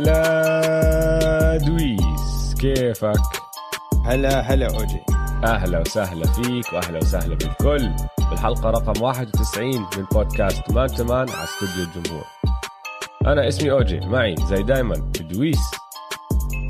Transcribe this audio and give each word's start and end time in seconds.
هلا 0.00 1.56
دويس 1.56 2.54
كيفك؟ 2.60 3.22
هلا 4.06 4.40
هلا 4.40 4.66
أوجي. 4.66 5.00
أهلا 5.44 5.80
وسهلا 5.80 6.26
فيك 6.26 6.72
وأهلا 6.72 6.98
وسهلا 6.98 7.34
بالكل. 7.34 7.90
بالحلقة 8.30 8.70
رقم 8.70 9.02
91 9.02 9.80
من 9.96 10.04
بودكاست 10.12 10.70
Man 10.70 10.86
to 10.86 11.03
Man 11.03 11.28
على 11.28 11.44
استوديو 11.44 11.84
الجمهور. 11.84 12.24
أنا 13.26 13.48
اسمي 13.48 13.70
أوجي 13.70 14.00
معي 14.00 14.34
زي 14.36 14.62
دايما 14.62 15.12
دويس. 15.20 15.70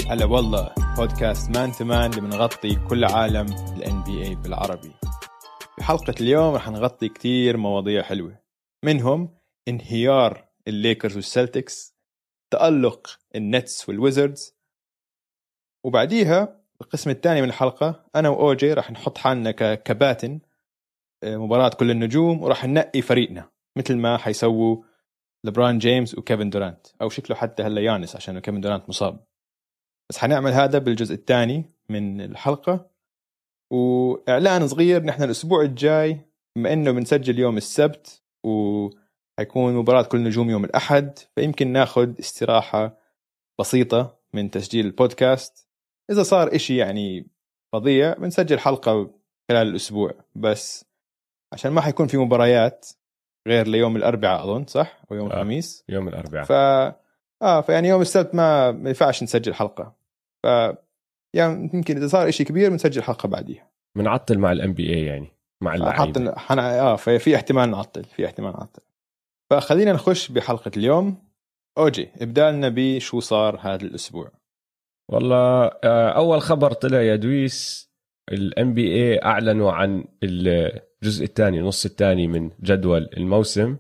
هلا 0.08 0.24
والله 0.24 0.70
بودكاست 0.96 1.50
Man 1.50 1.72
to 1.72 1.87
Man 1.87 2.10
اللي 2.10 2.20
بنغطي 2.20 2.74
كل 2.74 3.04
عالم 3.04 3.46
ال 3.76 4.02
NBA 4.02 4.34
بالعربي. 4.34 4.92
في 5.76 5.84
حلقة 5.84 6.14
اليوم 6.20 6.54
رح 6.54 6.68
نغطي 6.68 7.08
كتير 7.08 7.56
مواضيع 7.56 8.02
حلوة 8.02 8.38
منهم 8.84 9.34
انهيار 9.68 10.44
الليكرز 10.68 11.16
والسلتكس 11.16 11.99
تألق 12.50 13.18
النتس 13.34 13.88
والويزردز. 13.88 14.54
وبعديها 15.84 16.60
القسم 16.80 17.10
الثاني 17.10 17.42
من 17.42 17.48
الحلقة 17.48 18.04
أنا 18.16 18.28
وأوجي 18.28 18.72
رح 18.72 18.90
نحط 18.90 19.18
حالنا 19.18 19.50
ككباتن 19.50 20.40
آه، 21.22 21.36
مباراة 21.36 21.68
كل 21.68 21.90
النجوم 21.90 22.42
ورح 22.42 22.64
ننقي 22.64 23.02
فريقنا 23.02 23.50
مثل 23.76 23.96
ما 23.96 24.16
حيسووا 24.16 24.82
لبران 25.44 25.78
جيمس 25.78 26.18
وكيفن 26.18 26.50
دورانت 26.50 26.86
أو 27.02 27.08
شكله 27.08 27.36
حتى 27.36 27.62
هلا 27.62 27.80
يانس 27.80 28.16
عشان 28.16 28.38
كيفن 28.38 28.60
دورانت 28.60 28.88
مصاب. 28.88 29.24
بس 30.10 30.18
حنعمل 30.18 30.50
هذا 30.50 30.78
بالجزء 30.78 31.14
الثاني 31.14 31.64
من 31.88 32.20
الحلقة. 32.20 32.90
وإعلان 33.72 34.68
صغير 34.68 35.02
نحن 35.02 35.22
الأسبوع 35.22 35.62
الجاي 35.62 36.20
بما 36.56 36.72
إنه 36.72 36.90
بنسجل 36.90 37.38
يوم 37.38 37.56
السبت 37.56 38.22
و 38.46 38.88
حيكون 39.40 39.74
مباراة 39.74 40.02
كل 40.02 40.22
نجوم 40.22 40.50
يوم 40.50 40.64
الأحد 40.64 41.18
فيمكن 41.34 41.68
ناخذ 41.68 42.18
استراحة 42.20 42.96
بسيطة 43.60 44.16
من 44.34 44.50
تسجيل 44.50 44.86
البودكاست. 44.86 45.68
إذا 46.10 46.22
صار 46.22 46.54
إشي 46.54 46.76
يعني 46.76 47.26
فظيع 47.72 48.14
بنسجل 48.14 48.58
حلقة 48.58 49.10
خلال 49.48 49.68
الأسبوع. 49.68 50.14
بس 50.34 50.84
عشان 51.52 51.72
ما 51.72 51.80
حيكون 51.80 52.06
في 52.06 52.16
مباريات 52.16 52.86
غير 53.48 53.66
ليوم 53.66 53.96
الأربعاء 53.96 54.44
أظن 54.44 54.66
صح؟ 54.66 55.00
أو 55.10 55.16
يوم 55.16 55.30
آه. 55.30 55.34
الخميس؟ 55.34 55.84
يوم 55.88 56.08
الأربعاء. 56.08 56.44
ف 56.44 56.52
آه 57.42 57.60
فيعني 57.60 57.88
يوم 57.88 58.00
السبت 58.00 58.34
ما 58.34 58.72
ما 58.72 58.88
ينفعش 58.88 59.22
نسجل 59.22 59.54
حلقة. 59.54 59.94
ف 60.42 60.46
يعني 61.34 61.70
يمكن 61.74 61.96
إذا 61.96 62.08
صار 62.08 62.28
إشي 62.28 62.44
كبير 62.44 62.70
بنسجل 62.70 63.02
حلقة 63.02 63.28
بعديها. 63.28 63.70
بنعطل 63.96 64.38
مع 64.38 64.52
ال 64.52 64.72
NBA 64.72 65.04
يعني 65.04 65.32
مع 65.60 65.74
اللعيبة. 65.74 65.96
حط 65.96 66.38
حن... 66.38 66.58
آه 66.58 66.96
في 66.96 67.36
احتمال 67.36 67.70
نعطل 67.70 68.04
في 68.04 68.26
احتمال 68.26 68.52
نعطل. 68.52 68.82
فخلينا 69.50 69.92
نخش 69.92 70.28
بحلقة 70.28 70.70
اليوم. 70.76 71.30
أوجي 71.78 72.08
ابدأ 72.20 72.50
لنا 72.50 72.68
بشو 72.68 73.20
صار 73.20 73.58
هذا 73.60 73.84
الأسبوع. 73.84 74.32
والله 75.08 75.64
آه، 75.84 76.08
أول 76.08 76.40
خبر 76.40 76.72
طلع 76.72 77.00
يا 77.00 77.16
دويس 77.16 77.90
ال 78.32 78.74
NBA 78.74 79.22
أعلنوا 79.22 79.72
عن 79.72 80.04
الجزء 80.22 81.24
الثاني 81.24 81.60
النص 81.60 81.84
الثاني 81.84 82.26
من 82.26 82.50
جدول 82.60 83.08
الموسم. 83.16 83.76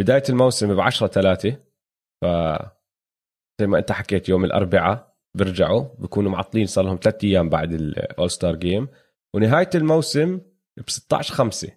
بداية 0.00 0.22
الموسم 0.28 0.76
ب 0.76 0.80
10 0.80 1.06
3 1.06 1.56
ف 2.22 2.26
زي 3.60 3.66
ما 3.66 3.78
أنت 3.78 3.92
حكيت 3.92 4.28
يوم 4.28 4.44
الأربعاء 4.44 5.16
بيرجعوا 5.36 5.84
بيكونوا 5.98 6.30
معطلين 6.30 6.66
صار 6.66 6.84
لهم 6.84 6.98
ثلاث 7.02 7.24
أيام 7.24 7.48
بعد 7.48 7.72
ال 7.72 8.30
All-Star 8.30 8.56
Game 8.56 8.88
ونهاية 9.34 9.70
الموسم 9.74 10.40
ب 10.76 10.90
16 10.90 11.34
5 11.34 11.72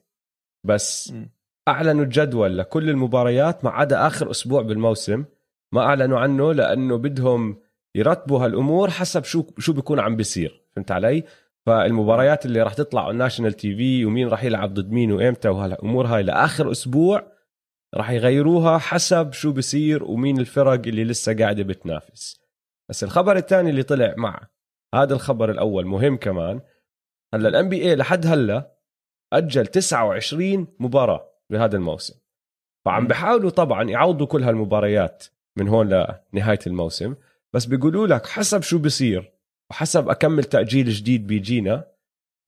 بس 0.65 1.11
م. 1.11 1.29
أعلنوا 1.69 2.03
الجدول 2.03 2.57
لكل 2.57 2.89
المباريات 2.89 3.63
ما 3.63 3.69
عدا 3.69 4.07
آخر 4.07 4.31
أسبوع 4.31 4.61
بالموسم. 4.61 5.25
ما 5.71 5.81
أعلنوا 5.81 6.19
عنه 6.19 6.53
لأنه 6.53 6.97
بدهم 6.97 7.59
يرتبوا 7.95 8.45
هالأمور 8.45 8.89
حسب 8.89 9.23
شو 9.23 9.43
شو 9.57 9.73
بيكون 9.73 9.99
عم 9.99 10.15
بيصير. 10.15 10.63
فهمت 10.75 10.91
علي؟ 10.91 11.23
فالمباريات 11.65 12.45
اللي 12.45 12.61
راح 12.61 12.73
تطلع 12.73 13.03
على 13.03 13.11
الناشونال 13.11 13.53
تي 13.53 13.75
في 13.75 14.05
ومين 14.05 14.27
راح 14.27 14.43
يلعب 14.43 14.73
ضد 14.73 14.91
مين 14.91 15.11
وإمتى 15.11 15.49
وهالأمور 15.49 16.07
هاي 16.07 16.23
لآخر 16.23 16.71
أسبوع 16.71 17.31
راح 17.95 18.11
يغيروها 18.11 18.77
حسب 18.77 19.33
شو 19.33 19.51
بصير 19.51 20.03
ومين 20.03 20.39
الفرق 20.39 20.87
اللي 20.87 21.03
لسه 21.03 21.37
قاعدة 21.37 21.63
بتنافس. 21.63 22.41
بس 22.89 23.03
الخبر 23.03 23.37
الثاني 23.37 23.69
اللي 23.69 23.83
طلع 23.83 24.13
مع 24.17 24.47
هذا 24.95 25.13
الخبر 25.13 25.51
الأول 25.51 25.85
مهم 25.85 26.17
كمان. 26.17 26.61
هلا 27.33 27.49
الان 27.49 27.69
بي 27.69 27.81
اي 27.81 27.95
لحد 27.95 28.27
هلا 28.27 28.75
أجل 29.33 29.67
29 29.67 30.67
مباراة. 30.79 31.29
بهذا 31.51 31.75
الموسم 31.75 32.15
فعم. 32.85 33.07
بحاولوا 33.07 33.49
طبعا 33.49 33.83
يعوضوا 33.83 34.27
كل 34.27 34.43
هالمباريات 34.43 35.25
من 35.57 35.67
هون 35.67 35.87
لنهاية 36.33 36.59
الموسم 36.67 37.15
بس 37.53 37.65
بيقولوا 37.65 38.07
لك 38.07 38.25
حسب 38.25 38.61
شو 38.61 38.79
بصير 38.79 39.31
وحسب 39.71 40.09
أكمل 40.09 40.43
تأجيل 40.43 40.89
جديد 40.89 41.27
بيجينا 41.27 41.87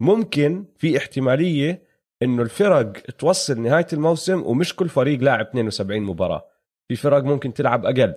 ممكن 0.01 0.65
في 0.77 0.97
احتمالية 0.97 1.83
إنه 2.23 2.41
الفرق 2.41 2.91
توصل 2.91 3.61
نهاية 3.61 3.87
الموسم 3.93 4.43
ومش 4.45 4.75
كل 4.75 4.89
فريق 4.89 5.19
لاعب 5.19 5.47
72 5.47 6.01
مباراة 6.01 6.45
في 6.87 6.95
فرق 6.95 7.23
ممكن 7.23 7.53
تلعب 7.53 7.85
أقل 7.85 8.15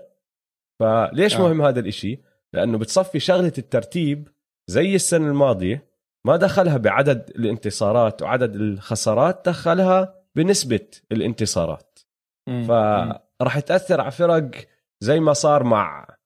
فليش 0.80 1.36
آه. 1.36 1.40
مهم 1.40 1.62
هذا 1.62 1.80
الإشي 1.80 2.20
لأنه 2.52 2.78
بتصفي 2.78 3.20
شغلة 3.20 3.52
الترتيب 3.58 4.28
زي 4.70 4.94
السنة 4.94 5.28
الماضية 5.28 5.88
ما 6.26 6.36
دخلها 6.36 6.76
بعدد 6.76 7.30
الانتصارات 7.36 8.22
وعدد 8.22 8.54
الخسارات 8.54 9.48
دخلها 9.48 10.23
بنسبة 10.36 10.86
الانتصارات. 11.12 11.98
فراح 12.46 13.60
تاثر 13.60 14.00
على 14.00 14.10
فرق 14.10 14.50
زي 15.00 15.20
ما 15.20 15.32
صار 15.32 15.62
مع 15.64 16.16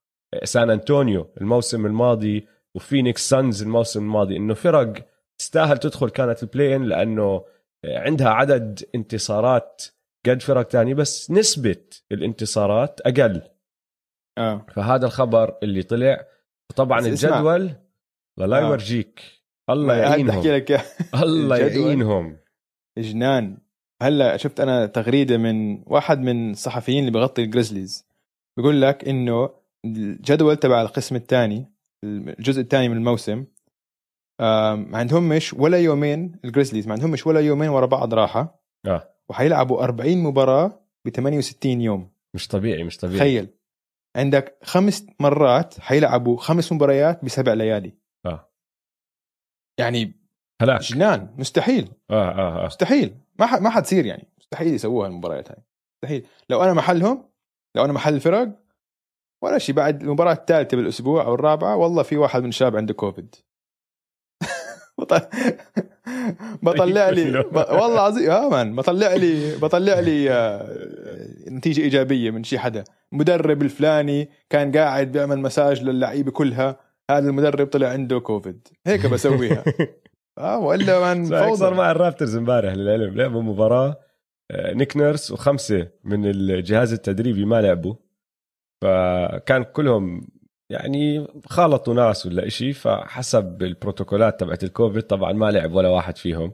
سان 0.45 0.71
أنطونيو 0.71 1.31
الموسم 1.41 1.87
الماضي 1.87 2.47
وفينيكس 2.75 3.29
سانز 3.29 3.63
الموسم 3.63 4.01
الماضي 4.01 4.37
إنه 4.37 4.55
فرق 4.55 5.07
تستاهل 5.41 5.79
تدخل 5.79 6.11
كانت 6.11 6.43
ال 6.43 6.48
play-in 6.48 6.83
لأنه 6.85 7.45
عندها 7.87 8.29
عدد 8.29 8.89
انتصارات 8.95 9.85
قد 10.27 10.43
فرق 10.43 10.63
تانية 10.63 10.95
بس 10.95 11.31
نسبة 11.31 11.85
الانتصارات 12.13 13.01
أقل 13.01 13.43
آه 14.39 14.67
فهذا 14.75 15.07
الخبر 15.07 15.59
اللي 15.63 15.83
طلع 15.83 16.27
طبعا. 16.77 16.99
الجدول 17.01 17.71
لا 18.39 18.59
آه. 18.59 18.61
يورجيك 18.69 19.23
الله 19.71 19.95
يعينهم 19.97 20.37
احكي 20.39 20.57
لك. 20.57 20.85
الله. 21.15 21.57
يعينهم 21.59 22.39
جنان 22.99 23.59
هلا 24.03 24.37
شفت 24.37 24.61
أنا 24.61 24.87
تغريدة 24.87 25.37
من 25.37 25.83
واحد 25.87 26.19
من 26.19 26.51
الصحفيين 26.51 27.01
اللي 27.01 27.11
بغطي 27.11 27.43
الجريزليز 27.43 28.07
بيقول 28.57 28.83
لك 28.83 29.09
إنه 29.09 29.51
الجدول 29.85 30.57
تبع 30.57 30.83
القسم 30.83 31.17
الثاني 31.17 31.73
الجزء 32.05 32.61
الثاني 32.61 32.89
من 32.89 32.97
الموسم 32.97 33.45
ما 34.41 34.99
عندهمش 34.99 35.55
ولا 35.55 35.79
يومين 35.79 36.41
الجريزليز 36.45 36.87
ما 36.87 36.93
عندهمش 36.93 37.27
ولا 37.27 37.41
يومين 37.41 37.69
ورا 37.69 37.87
بعض 37.87 38.15
راحة. 38.15 38.63
آه. 38.87 39.15
وحيلعبوا 39.29 39.85
40 39.85 40.19
مباراة 40.19 40.81
ب 41.05 41.09
68 41.11 41.81
يوم. 41.81 42.11
مش 42.35 42.49
طبيعي 42.49 42.85
مش 42.85 42.97
طبيعي. 42.97 43.19
تخيل. 43.19 43.49
عندك 44.17 44.59
خمس 44.63 45.07
مرات 45.21 45.81
حيلعبوا 45.81 46.37
خمس 46.37 46.73
مباريات 46.73 47.25
بسبع 47.25 47.53
ليالي. 47.53 47.93
آه. 48.27 48.51
يعني 49.81 50.13
هلاك. 50.63 50.81
جنان 50.81 51.35
مستحيل. 51.39 51.89
آه 52.11 52.31
آه 52.31 52.63
آه. 52.63 52.67
مستحيل. 52.67 53.15
ما 53.41 53.47
ح... 53.47 53.55
ما 53.61 53.71
حتصير 53.71 54.07
يعني. 54.07 54.29
مستحيل 54.41 54.75
يسووها 54.75 55.09
المباريات 55.09 55.49
هاي. 55.49 55.63
مستحيل. 56.05 56.27
لو 56.51 56.63
أنا 56.63 56.73
محلهم 56.75 57.25
لو 57.77 57.85
أنا 57.85 57.93
محل 57.93 58.15
الفرق 58.15 58.49
ولا 59.45 59.59
شيء 59.59 59.75
بعد 59.75 60.03
المباراة 60.03 60.33
الثالثة 60.33 60.77
بالأسبوع 60.77 61.23
أو 61.23 61.35
الرابعة 61.35 61.77
والله 61.77 62.03
في 62.03 62.17
واحد 62.17 62.43
من 62.43 62.49
الشباب 62.49 62.77
عنده 62.77 62.95
كوفيد. 62.95 63.35
بطل... 64.99 65.21
بطلع 66.63 67.11
لي. 67.17 67.39
والله 67.53 68.01
عظيم 68.01 68.31
آه 68.31 68.49
man 68.49 68.77
بطلع 68.77 69.15
لي 69.15 69.57
بطلع 69.57 70.01
لي 70.01 70.31
آه، 70.31 71.51
نتيجة 71.51 71.81
إيجابية 71.81 72.31
من 72.31 72.45
شي 72.45 72.59
حدا. 72.59 72.85
مدرب 73.13 73.63
الفلاني 73.63 74.31
كان 74.51 74.77
قاعد 74.77 75.13
بيعمل 75.13 75.39
مساج 75.39 75.83
للعيبة 75.83 76.31
كلها. 76.31 76.81
هذا 77.11 77.29
المدرب 77.29 77.67
طلع 77.67 77.89
عنده 77.89 78.19
كوفيد. 78.21 78.69
هيك 78.87 79.07
بسويها. 79.07 79.65
آه 80.39 80.59
وإلا 80.59 81.25
صار 81.25 81.49
فوضى 81.49 81.75
مع 81.75 81.91
الرابترز 81.91 82.37
امبارح 82.37 82.75
للعلم. 82.75 83.15
لعبوا 83.17 83.43
مباراة. 83.43 83.97
آه، 84.51 84.73
نيك 84.75 84.97
نيرس 84.97 85.31
وخمسة 85.31 85.89
من 86.05 86.27
الجهاز 86.27 86.93
التدريبي 86.93 87.45
ما 87.45 87.63
لعبوا. 87.63 87.95
فكان 88.85 89.63
كلهم 89.65 90.29
يعني 90.71 91.27
خالطوا 91.47 91.95
ناس 91.95 92.27
ولا 92.27 92.47
إشي 92.47 92.73
فحسب 92.73 93.63
البروتوكولات 93.63 94.41
تبعت 94.41 94.65
الكوفيد 94.65 95.03
طبعا 95.03 95.33
ما 95.33 95.51
لعب 95.51 95.73
ولا 95.75 95.89
واحد 95.89 96.17
فيهم. 96.17 96.53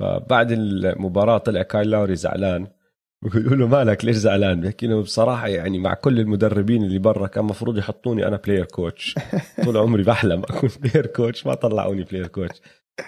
فبعد 0.00 0.52
المباراة 0.52 1.38
طلع 1.38 1.62
كايل 1.62 1.90
لاوري 1.90 2.16
زعلان. 2.16 2.66
بيقولوا 3.24 3.56
له 3.56 3.66
مالك 3.66 4.04
ليش 4.04 4.16
زعلان؟ 4.16 4.60
بحكي 4.60 4.86
له 4.86 5.02
بصراحة 5.02 5.48
يعني 5.48 5.78
مع 5.78 5.94
كل 5.94 6.20
المدربين 6.20 6.82
اللي 6.84 6.98
برا 6.98 7.26
كان 7.26 7.44
مفروض 7.44 7.78
يحطوني 7.78 8.26
أنا 8.26 8.36
player 8.36 8.64
coach 8.64 9.14
طول 9.64 9.76
عمري 9.76 10.02
بحلم 10.02 10.42
أكون 10.42 10.70
player 10.80 11.06
coach 11.06 11.46
ما 11.46 11.54
طلعوني 11.54 12.02
player 12.04 12.26
coach 12.26 12.60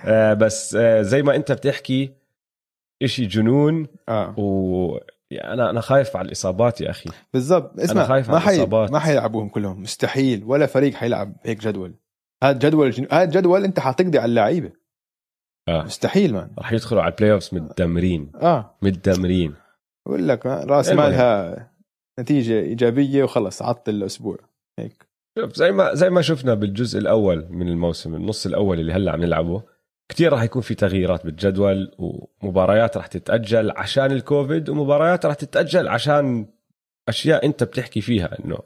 آه 0.04 0.34
بس 0.34 0.74
آه 0.74 1.02
زي 1.02 1.22
ما 1.22 1.36
انت 1.36 1.52
بتحكي 1.52 2.12
إشي 3.02 3.26
جنون. 3.26 3.86
آه. 4.08 4.34
يعني 5.30 5.52
أنا 5.52 5.70
أنا 5.70 5.80
خايف 5.80 6.16
على 6.16 6.26
الإصابات 6.26 6.80
يا 6.80 6.90
أخي. 6.90 7.10
بالضبط. 7.32 7.80
اسمع 7.80 8.04
خايف 8.04 8.28
ما 8.28 8.34
على 8.34 8.42
حي... 8.44 8.50
الإصابات. 8.50 8.92
ما 8.92 8.98
حيلعبوهم 8.98 9.48
كلهم 9.48 9.82
مستحيل. 9.82 10.44
ولا 10.44 10.66
فريق 10.66 10.94
حيلعب 10.94 11.36
هيك 11.42 11.60
جدول. 11.60 11.94
هذا 12.44 12.58
جدول 12.58 12.90
جن... 12.90 13.06
هذا 13.12 13.24
جدول 13.40 13.64
انت 13.64 13.80
حتقضي 13.80 14.18
على 14.18 14.30
اللعيبة. 14.30 14.72
آه. 15.68 15.82
مستحيل 15.82 16.32
man 16.34 16.50
راح 16.58 16.72
يدخلوا 16.72 17.02
على 17.02 17.10
ال 17.12 17.32
playoffs 17.32 17.54
متدمرين. 17.54 18.32
آه. 18.34 18.78
متدمرين. 18.82 19.54
بقول 20.06 20.28
لك 20.28 20.46
ما- 20.46 20.64
رأس 20.64 20.88
المهم. 20.90 21.06
مالها 21.06 21.70
نتيجة 22.20 22.60
إيجابية 22.60 23.24
وخلص 23.24 23.62
عطل 23.62 23.94
الأسبوع. 23.94 24.38
هيك. 24.78 25.06
شوف 25.38 25.54
زي 25.54 25.72
ما 25.72 25.94
زي 25.94 26.10
ما 26.10 26.22
شفنا 26.22 26.54
بالجزء 26.54 26.98
الأول 26.98 27.46
من 27.50 27.68
الموسم 27.68 28.14
النص 28.14 28.46
الأول 28.46 28.80
اللي 28.80 28.92
هلأ 28.92 29.12
عم 29.12 29.20
نلعبه. 29.20 29.62
كثير 30.12 30.32
راح 30.32 30.42
يكون 30.42 30.62
في 30.62 30.74
تغييرات 30.74 31.24
بالجدول 31.24 31.90
ومباريات 31.98 32.96
راح 32.96 33.06
تتأجل 33.06 33.70
عشان 33.70 34.12
الكوفيد 34.12 34.68
ومباريات 34.68 35.26
راح 35.26 35.34
تتأجل 35.34 35.88
عشان 35.88 36.46
أشياء 37.08 37.46
أنت 37.46 37.64
بتحكي 37.64 38.00
فيها 38.00 38.38
إنه 38.44 38.58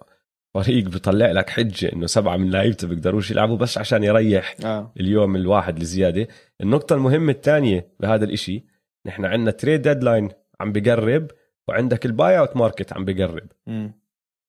فريق 0.55 0.85
بيطلع 0.85 1.31
لك 1.33 1.51
حجة 1.51 1.93
إنه 1.93 2.07
سبعة 2.07 2.37
من 2.37 2.51
لعيبته 2.51 2.89
بيقدروش 2.89 3.31
يلعبوا 3.31 3.57
بس 3.57 3.79
عشان 3.79 4.05
يريح 4.05 4.57
آه. 4.65 4.93
اليوم 5.01 5.37
الواحد 5.37 5.81
الزيادة. 5.81 6.29
النقطة 6.61 6.95
المهمة 6.95 7.33
الثانية 7.33 7.89
بهذا 8.01 8.25
الإشي 8.25 8.65
نحن 9.07 9.25
عندنا 9.25 9.51
trade 9.51 9.83
deadline 9.83 10.29
عم 10.61 10.73
بقرب 10.73 11.31
وعندك 11.69 12.07
ال 12.07 12.39
buyout 12.39 12.57
market 12.57 12.93
عم 12.93 13.05
بقرب. 13.05 13.49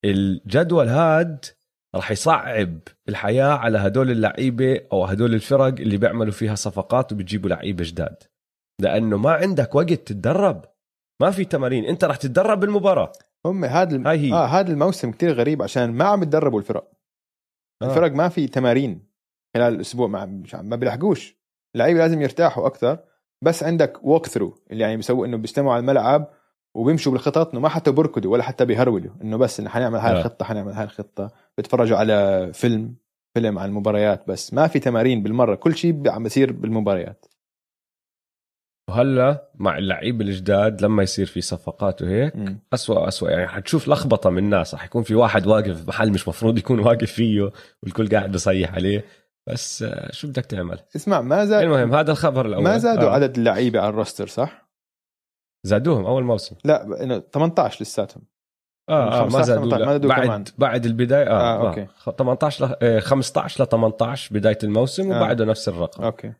الجدول 0.06 0.88
هاد 0.88 1.46
راح 1.96 2.12
يصعب 2.12 2.80
الحياة 3.10 3.54
على 3.54 3.78
هدول 3.78 4.12
اللعيبة 4.12 4.82
أو 4.94 5.06
هدول 5.06 5.34
الفرق 5.34 5.66
اللي 5.66 5.98
بيعملوا 5.98 6.32
فيها 6.32 6.56
صفقات 6.56 7.12
وبتجيبوا 7.12 7.50
لعيبة 7.50 7.84
جداد. 7.88 8.24
لأنه 8.82 9.18
ما 9.18 9.32
عندك 9.32 9.76
وقت 9.76 9.94
تتدرب. 9.94 10.66
ما 11.22 11.32
في 11.32 11.46
تمارين. 11.46 11.86
أنت 11.86 12.04
راح 12.04 12.16
تتدرب 12.16 12.60
بالمباراة. 12.60 13.12
هم 13.46 13.66
هذا 13.66 13.96
الم... 13.96 14.08
هاي 14.08 14.18
هي. 14.20 14.34
آه 14.34 14.46
هذا 14.46 14.72
الموسم 14.72 15.12
كتير 15.12 15.34
غريب 15.34 15.62
عشان 15.62 15.92
ما 15.92 16.06
عم 16.06 16.24
يتدربوا 16.24 16.60
الفرق. 16.60 16.92
آه. 17.82 17.86
الفرق 17.86 18.12
ما 18.12 18.30
في 18.30 18.48
تمارين 18.48 19.08
خلال 19.56 19.74
الأسبوع. 19.74 20.08
ما 20.08 20.26
مش 20.26 20.56
عم- 20.56 20.66
ما 20.66 20.76
بيلحقوش. 20.76 21.38
اللعيبة 21.76 22.00
لازم 22.00 22.22
يرتاحوا 22.22 22.68
أكثر. 22.68 23.00
بس 23.44 23.64
عندك 23.64 24.04
ووك 24.04 24.28
ثرو 24.28 24.64
اللي 24.72 24.84
يعني 24.84 24.96
بيسووا 24.96 25.26
إنه 25.26 25.38
بيجتمعوا 25.38 25.74
على 25.74 25.80
الملعب 25.80 26.34
وبيمشوا 26.78 27.12
بالخطط 27.12 27.52
إنه 27.52 27.60
ما 27.60 27.70
حتى 27.70 27.92
بركضوا 27.92 28.32
ولا 28.32 28.44
حتى 28.44 28.66
بيهرولوا 28.66 29.12
إنه 29.22 29.38
بس 29.38 29.60
إنه 29.60 29.70
حنعمل 29.70 30.00
هاي 30.00 30.12
آه. 30.12 30.18
الخطة 30.18 30.46
حنعمل 30.46 30.72
هاي 30.72 30.84
الخطة 30.84 31.32
بيتفرجوا 31.58 31.98
على 31.98 32.50
فيلم 32.54 32.96
فيلم 33.34 33.60
عن 33.60 33.70
المباريات 33.70 34.28
بس 34.28 34.54
ما 34.54 34.68
في 34.68 34.80
تمارين 34.80 35.24
بالمرة 35.24 35.56
كل 35.56 35.76
شيء 35.76 36.10
عم 36.10 36.24
بيصير 36.24 36.52
بالمباريات 36.52 37.26
وهلأ 38.90 39.52
مع 39.56 39.78
اللعيبه 39.78 40.26
الجداد 40.26 40.82
لما 40.82 41.04
يصير 41.04 41.26
في 41.26 41.42
صفقات 41.42 42.02
وهيك. 42.02 42.34
أسوأ 42.74 43.08
أسوأ 43.08 43.30
يعني 43.30 43.48
حتشوف 43.48 43.88
لخبطة 43.88 44.30
من 44.30 44.38
الناس 44.38 44.74
رح 44.74 44.86
يكون 44.86 45.04
في 45.04 45.16
واحد 45.16 45.48
واقف 45.48 45.84
بمحل 45.84 46.12
مش 46.12 46.28
مفروض 46.28 46.58
يكون 46.58 46.80
واقف 46.80 47.12
فيه 47.12 47.52
والكل 47.84 48.10
قاعد 48.10 48.32
بيصيح 48.32 48.74
عليه 48.74 49.06
بس 49.48 49.84
آه، 49.84 50.12
شو 50.12 50.28
بدك 50.28 50.46
تعمل 50.46 50.80
اسمع 50.96 51.22
ما 51.22 51.46
زاد 51.46 51.64
المهم 51.64 51.96
هذا 51.96 52.12
الخبر 52.12 52.46
الأول 52.46 52.64
ما 52.64 52.78
زادوا 52.78 53.10
آه. 53.10 53.14
عدد 53.14 53.38
اللعيبة 53.38 53.80
على 53.80 53.90
الروستر 53.90 54.28
صح؟ 54.28 54.67
زادوهم 55.64 56.06
أول 56.06 56.24
موسم 56.24 56.56
لا 56.66 57.04
إنه 57.04 57.20
18 57.20 57.82
لساتهم 57.82 58.24
آه 58.90 59.20
آه 59.20 59.24
ما 59.24 59.30
15 59.30 59.44
زادوا 59.44 59.70
18 59.70 59.86
ما. 59.86 59.92
زادوا 59.92 60.14
كمان. 60.16 60.28
بعد 60.28 60.50
بعد 60.58 60.86
البداية 60.86 61.28
آه, 61.28 61.32
آه، 61.32 61.78
آه. 61.78 61.88
آه 62.08 62.12
18 62.12 62.66
ل 62.66 62.76
آه 62.82 63.00
15 63.00 63.64
ل 63.64 63.68
18 63.68 64.36
بداية 64.36 64.58
الموسم 64.64 65.12
آه. 65.12 65.18
وبعده 65.18 65.46
نفس 65.46 65.70
الرقم 65.70 66.04
okay 66.04 66.34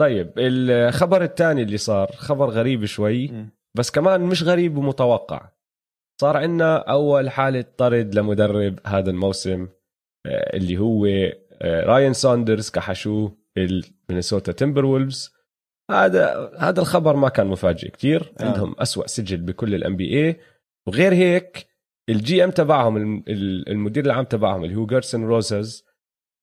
طيب 0.00 0.32
الخبر 0.38 1.22
الثاني 1.22 1.62
اللي 1.62 1.76
صار 1.76 2.12
خبر 2.12 2.50
غريب 2.50 2.84
شوي 2.84 3.28
مم. 3.28 3.50
بس 3.76 3.90
كمان 3.90 4.20
مش 4.20 4.42
غريب 4.42 4.76
ومتوقع 4.76 5.48
صار 6.20 6.36
عندنا 6.36 6.76
أول 6.76 7.30
حالة 7.30 7.64
طرد 7.76 8.14
لمدرب 8.14 8.78
هذا 8.86 9.10
الموسم 9.10 9.68
آه، 10.26 10.56
اللي 10.56 10.78
هو 10.78 11.06
آه، 11.06 11.84
راين 11.84 12.12
ساندرز 12.12 12.70
كحشوه 12.70 13.36
المينيسوتا 13.56 14.52
تيمبر 14.52 14.84
وولفز 14.84 15.32
هذا 15.92 16.50
هذا 16.58 16.80
الخبر 16.80 17.16
ما 17.16 17.28
كان 17.28 17.46
مفاجئ 17.46 17.90
كتير. 17.90 18.32
آه. 18.40 18.44
عندهم 18.44 18.74
أسوأ 18.78 19.06
سجل 19.06 19.36
بكل 19.40 19.74
ال 19.74 19.96
NBA 19.96 20.36
وغير 20.86 21.14
هيك 21.14 21.66
ال 22.08 22.44
GM 22.44 22.50
تبعهم 22.50 22.96
الم- 22.96 23.24
ال- 23.28 23.68
المدير 23.68 24.04
العام 24.06 24.24
تبعهم 24.24 24.64
اللي 24.64 24.74
هو 24.76 24.86
جيرسون 24.86 25.24
روزز 25.24 25.84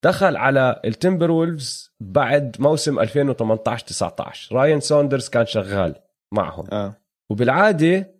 دخل 0.05 0.35
على 0.35 0.81
التيمبر 0.85 1.31
وولفز 1.31 1.91
بعد 1.99 2.55
موسم 2.59 2.99
2018 2.99 3.85
19 3.85 4.55
راين 4.55 4.79
ساندرز 4.79 5.29
كان 5.29 5.45
شغال 5.45 5.95
معهم. 6.33 6.65
آه. 6.71 6.95
وبالعادة 7.31 8.13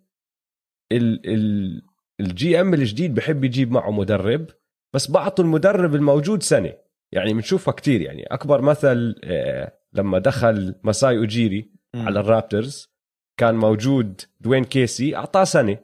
ال 0.92 1.26
ال 1.34 1.82
ال 2.20 2.60
GM 2.60 2.74
الجديد 2.74 3.14
بحب 3.14 3.44
يجيب 3.44 3.72
معه 3.72 3.90
مدرب 3.90 4.46
بس 4.94 5.10
بعطوا 5.10 5.44
المدرب 5.44 5.94
الموجود 5.94 6.42
سنة. 6.42 6.72
يعني 7.12 7.34
بنشوفها 7.34 7.72
كتير 7.74 8.00
يعني. 8.00 8.22
أكبر 8.22 8.60
مثل 8.60 9.20
آه، 9.24 9.77
لما 9.98 10.18
دخل 10.18 10.74
مساي 10.84 11.18
اوجيري. 11.18 11.70
على 11.94 12.20
الرابترز 12.20 12.88
كان 13.36 13.54
موجود 13.54 14.20
دوين 14.40 14.64
كيسي 14.64 15.16
أعطاه 15.16 15.44
سنة. 15.44 15.78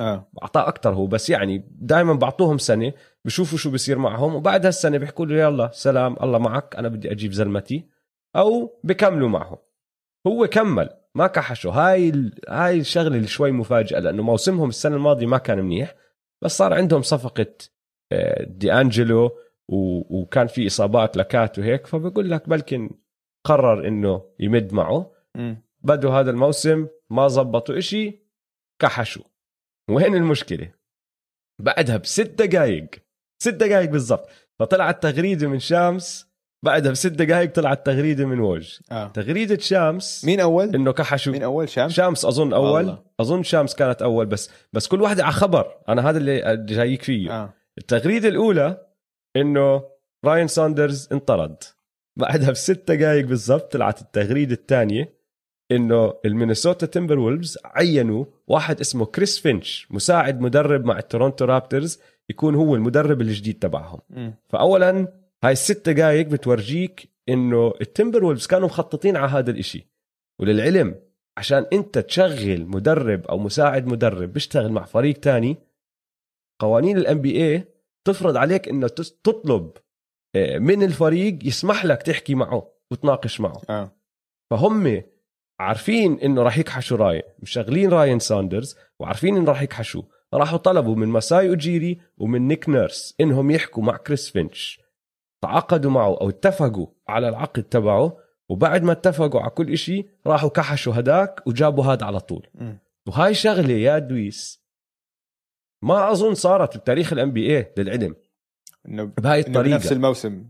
آه. 0.00 0.30
أعطاه 0.42 0.68
أكثر 0.68 0.94
هو 0.94 1.06
بس 1.06 1.30
يعني 1.30 1.68
دائما 1.70 2.12
بعطوهم 2.12 2.58
سنة 2.58 2.92
بشوفوا 3.24 3.58
شو 3.58 3.70
بصير 3.70 3.98
معهم 3.98 4.34
وبعد 4.34 4.66
هالسنة 4.66 4.98
بيحكوا 4.98 5.26
له 5.26 5.34
يلا 5.34 5.70
سلام 5.72 6.16
الله 6.22 6.38
معك 6.38 6.76
أنا 6.76 6.88
بدي 6.88 7.12
أجيب 7.12 7.32
زلمتي. 7.32 7.84
أو 8.36 8.80
بكملوا 8.84 9.28
معهم. 9.28 9.56
هو 10.26 10.46
كمل 10.46 10.88
ما 11.14 11.26
كحشوا. 11.26 11.72
هاي 11.72 12.08
ال... 12.08 12.32
هاي 12.48 12.80
الشغلة 12.80 13.16
اللي 13.16 13.28
شوي 13.28 13.52
مفاجاه 13.52 14.00
لأنه 14.00 14.22
موسمهم 14.22 14.68
السنة 14.68 14.96
الماضية 14.96 15.26
ما 15.26 15.38
كان 15.38 15.58
منيح 15.60 15.94
بس 16.42 16.56
صار 16.56 16.74
عندهم 16.74 17.02
صفقة 17.02 17.54
آه، 18.12 18.44
دي 18.44 18.72
انجلو 18.72 19.30
و... 19.68 20.02
وكان 20.20 20.46
في 20.46 20.66
إصابات 20.66 21.16
لكات 21.16 21.58
وهيك 21.58 21.86
فبقول 21.86 22.30
لك 22.30 22.48
بلكن 22.48 22.90
قرر 23.46 23.88
إنه 23.88 24.22
يمد 24.40 24.72
معه. 24.72 25.12
بدوا 25.82 26.12
هذا 26.12 26.30
الموسم 26.30 26.86
ما 27.10 27.28
زبطوا 27.28 27.78
إشي 27.78 28.22
كحشوا. 28.82 29.24
وين 29.90 30.14
المشكلة؟ 30.14 30.70
بعدها 31.62 31.96
بست 31.96 32.42
دقايق. 32.42 32.88
ست 33.42 33.54
دقايق 33.54 33.90
بالضبط. 33.90 34.28
فطلعت 34.58 35.02
تغريدة 35.02 35.48
من 35.48 35.58
شامس 35.58 36.26
بعدها 36.64 36.92
بست 36.92 37.06
دقايق 37.06 37.52
طلعت 37.52 37.86
تغريدة 37.86 38.26
من 38.26 38.40
وج 38.40 38.78
آه. 38.90 39.08
تغريدة 39.08 39.58
شامس 39.58 40.24
مين 40.24 40.40
أول؟ 40.40 40.74
إنه 40.74 40.92
كحشوا. 40.92 41.32
مين 41.32 41.42
أول؟ 41.42 41.68
شام؟ 41.68 41.88
شامس 41.88 42.24
أظن 42.24 42.52
أول. 42.52 42.70
والله. 42.70 43.04
أظن 43.20 43.42
شامس 43.42 43.74
كانت 43.74 44.02
أول 44.02 44.26
بس. 44.26 44.50
بس 44.72 44.88
كل 44.88 45.02
واحدة 45.02 45.24
على 45.24 45.32
خبر. 45.32 45.78
أنا 45.88 46.10
هذا 46.10 46.18
اللي 46.18 46.64
جايك 46.66 47.02
فيه. 47.02 47.30
آه. 47.30 47.54
التغريدة 47.78 48.28
الأولى 48.28 48.86
إنه 49.36 49.82
راين 50.24 50.48
ساندرز 50.48 51.08
انطرد. 51.12 51.56
بعدها 52.16 52.50
بست 52.50 52.92
دقائق 52.92 53.26
بالضبط 53.26 53.72
طلعت 53.72 54.02
التغريدة 54.02 54.54
الثانية 54.54 55.16
إنه 55.70 56.14
المينيسوتا 56.24 56.86
تيمبر 56.86 57.18
وولفز 57.18 57.58
عينوا 57.64 58.24
واحد 58.46 58.80
اسمه 58.80 59.06
كريس 59.06 59.38
فينش 59.38 59.86
مساعد 59.90 60.40
مدرب 60.40 60.84
مع 60.84 60.98
التورونتو 60.98 61.44
رابترز 61.44 62.00
يكون 62.30 62.54
هو 62.54 62.74
المدرب 62.74 63.20
الجديد 63.20 63.58
تبعهم 63.58 64.00
مم. 64.10 64.34
فأولا 64.48 65.12
هاي 65.44 65.52
الست 65.52 65.88
دقائق 65.88 66.26
بتورجيك 66.26 67.08
إنه 67.28 67.72
التيمبر 67.80 68.24
وولفز 68.24 68.46
كانوا 68.46 68.68
مخططين 68.68 69.16
على 69.16 69.30
هذا 69.30 69.50
الإشي 69.50 69.86
وللعلم 70.40 70.94
عشان 71.36 71.66
أنت 71.72 71.98
تشغل 71.98 72.66
مدرب 72.66 73.26
أو 73.26 73.38
مساعد 73.38 73.86
مدرب 73.86 74.32
بيشتغل 74.32 74.72
مع 74.72 74.84
فريق 74.84 75.20
تاني 75.20 75.56
قوانين 76.60 76.98
ال 76.98 77.20
NBA 77.20 77.64
تفرض 78.04 78.36
عليك 78.36 78.68
إنه 78.68 78.88
تطلب 79.24 79.70
من 80.58 80.82
الفريق 80.82 81.38
يسمح 81.44 81.84
لك 81.84 82.02
تحكي 82.02 82.34
معه 82.34 82.72
وتناقش 82.90 83.40
معه. 83.40 83.62
آه. 83.70 83.92
فهم 84.50 85.02
عارفين 85.60 86.20
إنه 86.20 86.42
راح 86.42 86.58
يكحشوا 86.58 86.96
راين 86.96 87.22
مشغلين 87.38 87.90
راين 87.90 88.18
ساندرز 88.18 88.76
وعارفين 89.00 89.36
إنه 89.36 89.48
راح 89.48 89.62
يكحشوا 89.62 90.02
راحوا 90.34 90.58
طلبوا 90.58 90.96
من 90.96 91.08
مساي 91.08 91.48
أوجيري 91.48 92.00
ومن 92.18 92.48
نيك 92.48 92.68
نيرس 92.68 93.14
إنهم 93.20 93.50
يحكوا 93.50 93.82
مع 93.82 93.96
كريس 93.96 94.30
فينش. 94.30 94.80
تعاقدوا 95.42 95.90
معه 95.90 96.20
أو 96.20 96.28
اتفقوا 96.28 96.86
على 97.08 97.28
العقد 97.28 97.62
تبعه 97.62 98.16
وبعد 98.48 98.82
ما 98.82 98.92
اتفقوا 98.92 99.40
على 99.40 99.50
كل 99.50 99.72
إشي 99.72 100.06
راحوا 100.26 100.48
كحشوا 100.48 100.98
هداك 100.98 101.46
وجابوا 101.46 101.84
هذا 101.84 102.06
على 102.06 102.20
طول. 102.20 102.46
مم. 102.54 102.78
وهاي 103.08 103.34
شغلة 103.34 103.74
يا 103.74 103.98
دويس 103.98 104.66
ما 105.82 106.10
أظن 106.10 106.34
صارت 106.34 106.76
بتاريخ 106.76 107.12
الام 107.12 107.32
بي 107.32 107.56
اي 107.56 107.72
للعلم. 107.76 108.14
إنه 108.88 109.04
بهاي 109.04 109.40
إنه 109.40 109.60
بنفس 109.62 109.66
الطريقة. 109.86 109.92
الموسم. 109.92 110.44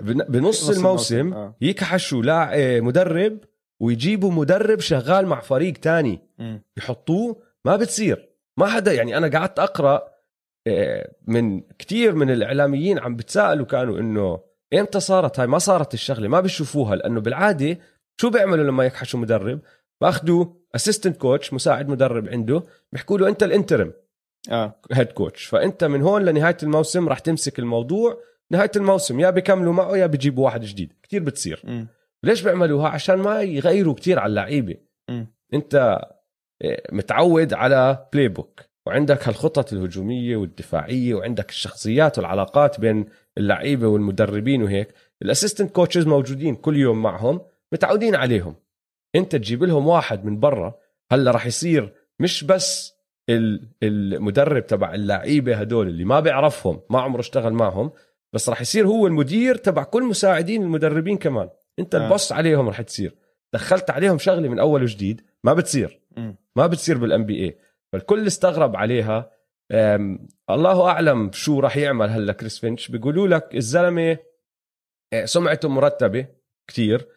بن- 0.00 0.24
بنص 0.28 0.70
نص 0.70 0.76
الموسم, 0.76 1.16
الموسم، 1.18 1.34
آه. 1.34 1.56
يكحشوا 1.60 2.22
لاع 2.22 2.50
آه، 2.54 2.80
مدرب 2.80 3.38
ويجيبوا 3.82 4.30
مدرب 4.32 4.80
شغال 4.80 5.26
مع 5.26 5.40
فريق 5.40 5.72
تاني. 5.72 6.20
مم. 6.38 6.62
يحطوه 6.78 7.42
ما 7.64 7.76
بتصير. 7.76 8.28
ما 8.58 8.66
حدا 8.66 8.92
يعني 8.92 9.16
أنا 9.16 9.38
قعدت 9.38 9.58
أقرأ 9.58 10.12
آه، 10.66 11.12
من 11.26 11.60
كتير 11.60 12.14
من 12.14 12.30
الإعلاميين 12.30 12.98
عم 12.98 13.16
بتسالوا 13.16 13.66
كانوا 13.66 13.98
إنه 13.98 14.40
إمتى 14.74 15.00
صارت 15.00 15.40
هاي؟ 15.40 15.46
ما 15.46 15.58
صارت 15.58 15.94
الشغلة 15.94 16.28
ما 16.28 16.40
بيشوفوها 16.40 16.96
لأنه 16.96 17.20
بالعادة 17.20 17.78
شو 18.20 18.30
بيعملوا 18.30 18.64
لما 18.64 18.84
يكحشوا 18.84 19.20
مدرب؟ 19.20 19.60
بأخذوا 20.00 20.46
assistant 20.74 21.16
coach 21.16 21.52
مساعد 21.52 21.88
مدرب 21.88 22.28
عنده 22.28 22.62
بيحكوا 22.92 23.18
له 23.18 23.28
أنت 23.28 23.42
ال 23.42 23.48
interim. 23.48 23.92
آه 24.50 24.80
head 24.92 25.06
coach 25.12 25.44
فأنت 25.44 25.84
من 25.84 26.02
هون 26.02 26.24
لنهاية 26.24 26.56
الموسم 26.62 27.08
راح 27.08 27.18
تمسك 27.18 27.58
الموضوع. 27.58 28.18
نهاية 28.50 28.70
الموسم 28.76 29.20
يا 29.20 29.30
بيكملوا 29.30 29.72
معه 29.72 29.96
يا 29.96 30.06
بيجيبوا 30.06 30.44
واحد 30.44 30.60
جديد. 30.60 30.92
كتير 31.02 31.22
بتصير. 31.22 31.62
مم. 31.64 31.88
ليش 32.24 32.42
بيعملوها؟ 32.42 32.88
عشان 32.88 33.18
ما 33.18 33.42
يغيروا 33.42 33.94
كتير 33.94 34.18
على 34.18 34.30
اللعيبة. 34.30 34.76
أنت 35.54 36.00
إيه، 36.62 36.82
متعود 36.92 37.54
على 37.54 38.06
playbook 38.12 38.60
وعندك 38.86 39.28
هالخطط 39.28 39.72
الهجومية 39.72 40.36
والدفاعية 40.36 41.14
وعندك 41.14 41.48
الشخصيات 41.50 42.18
والعلاقات 42.18 42.80
بين 42.80 43.06
اللعيبة 43.38 43.86
والمدربين 43.86 44.62
وهيك. 44.62 44.94
ال 45.22 45.27
assistant 45.27 45.70
coaches 45.70 46.06
موجودين 46.06 46.54
كل 46.54 46.76
يوم 46.76 47.02
معهم 47.02 47.40
متعودين 47.72 48.14
عليهم. 48.14 48.54
أنت 49.14 49.36
تجيب 49.36 49.64
لهم 49.64 49.86
واحد 49.86 50.24
من 50.24 50.40
برا 50.40 50.74
هلا 51.12 51.30
راح 51.30 51.46
يصير 51.46 51.94
مش 52.18 52.44
بس 52.44 52.91
المدرب 53.82 54.66
تبع 54.66 54.94
اللعيبة 54.94 55.56
هدول 55.56 55.88
اللي 55.88 56.04
ما 56.04 56.20
بيعرفهم 56.20 56.80
ما 56.90 57.00
عمره 57.00 57.20
اشتغل 57.20 57.52
معهم 57.52 57.90
بس 58.32 58.48
راح 58.48 58.60
يصير 58.60 58.86
هو 58.86 59.06
المدير 59.06 59.54
تبع 59.54 59.82
كل 59.82 60.02
مساعدين 60.02 60.62
المدربين 60.62 61.16
كمان. 61.16 61.48
انت 61.78 61.94
آه. 61.94 62.06
ال 62.06 62.11
boss 62.11 62.32
عليهم 62.32 62.68
راح 62.68 62.80
تصير. 62.80 63.14
دخلت 63.54 63.90
عليهم 63.90 64.18
شغلة 64.18 64.48
من 64.48 64.58
أول 64.58 64.82
وجديد 64.82 65.20
ما 65.44 65.54
بتصير. 65.54 66.00
مم. 66.16 66.36
ما 66.56 66.66
بتصير 66.66 66.98
بال 66.98 67.24
NBA 67.24 67.58
فالكل 67.92 68.26
استغرب 68.26 68.76
عليها. 68.76 69.30
الله 70.50 70.88
أعلم 70.88 71.32
شو 71.32 71.60
راح 71.60 71.76
يعمل 71.76 72.08
هلا 72.08 72.32
كريس 72.32 72.58
فينش. 72.58 72.88
بيقولوا 72.88 73.28
لك 73.28 73.54
الزلمة 73.54 74.18
آه، 75.12 75.24
سمعته 75.24 75.68
مرتبة 75.68 76.26
كتير 76.66 77.08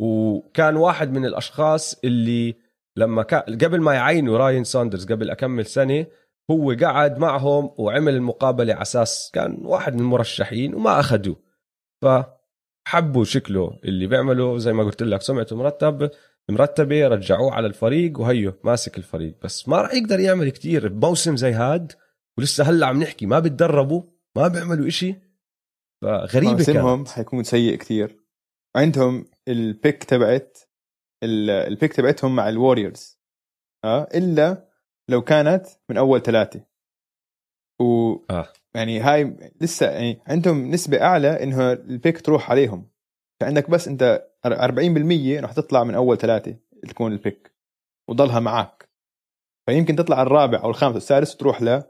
وكان 0.00 0.76
واحد 0.76 1.12
من 1.12 1.26
الأشخاص 1.26 2.00
اللي 2.04 2.54
لما 2.96 3.22
كان 3.22 3.58
قبل 3.58 3.80
ما 3.80 3.94
يعينوا 3.94 4.38
راين 4.38 4.64
ساندرز 4.64 5.12
قبل 5.12 5.30
أكمل 5.30 5.66
سنة 5.66 6.06
هو 6.50 6.72
قعد 6.82 7.18
معهم 7.18 7.74
وعمل 7.78 8.14
المقابلة 8.14 8.74
على 8.74 8.82
أساس 8.82 9.30
كان 9.34 9.58
واحد 9.62 9.94
من 9.94 10.00
المرشحين 10.00 10.74
وما 10.74 11.00
أخذوه. 11.00 11.36
فحبوا 12.02 13.24
شكله 13.24 13.80
اللي 13.84 14.06
بيعمله. 14.06 14.58
زي 14.58 14.72
ما 14.72 14.84
قلت 14.84 15.02
لك 15.02 15.22
سمعته 15.22 15.56
مرتب 15.56 16.10
مرتبة 16.50 17.08
رجعوه 17.08 17.54
على 17.54 17.66
الفريق 17.66 18.20
وهيو 18.20 18.52
ماسك 18.64 18.98
الفريق. 18.98 19.34
بس 19.42 19.68
ما 19.68 19.82
راح 19.82 19.94
يقدر 19.94 20.20
يعمل 20.20 20.50
كتير 20.50 20.88
بموسم 20.88 21.36
زي 21.36 21.52
هاد 21.52 21.92
ولسه 22.38 22.64
هلأ 22.64 22.86
عم 22.86 23.02
نحكي 23.02 23.26
ما 23.26 23.38
بتدربوا 23.38 24.02
ما 24.36 24.48
بيعملوا 24.48 24.88
إشي. 24.88 25.14
فغريبة 26.02 26.52
موسمهم 26.52 26.96
كانت 26.96 27.08
حيكون 27.08 27.44
سيء 27.44 27.76
كتير. 27.76 28.24
عندهم 28.76 29.24
البيك 29.48 30.04
تبعت 30.04 30.58
البيك 31.22 31.92
تبعتهم 31.92 32.36
مع 32.36 32.48
الوريورز 32.48 33.18
آه 33.84 34.08
إلا 34.14 34.68
لو 35.08 35.22
كانت 35.22 35.66
من 35.90 35.96
أول 35.96 36.22
ثلاثة. 36.22 36.64
و 37.80 38.14
آه. 38.30 38.48
يعني 38.74 39.00
هاي 39.00 39.36
لسه 39.60 39.90
يعني 39.90 40.20
عندهم 40.26 40.70
نسبة 40.70 41.02
أعلى 41.02 41.42
إنه 41.42 41.72
ال 41.72 41.82
pick 41.82 42.20
تروح 42.20 42.50
عليهم. 42.50 42.90
فعندك 43.40 43.70
بس 43.70 43.88
أنت 43.88 44.28
40% 44.46 44.48
انه 45.38 45.46
حتطلع 45.46 45.84
من 45.84 45.94
أول 45.94 46.18
ثلاثة 46.18 46.56
تكون 46.88 47.12
ال 47.12 47.20
pick 47.20 47.54
وضلها 48.08 48.40
معك 48.40 48.88
فيمكن 49.66 49.96
تطلع 49.96 50.22
الرابع 50.22 50.62
أو 50.62 50.70
الخامس 50.70 50.94
والسادس 50.94 51.34
وتروح 51.34 51.84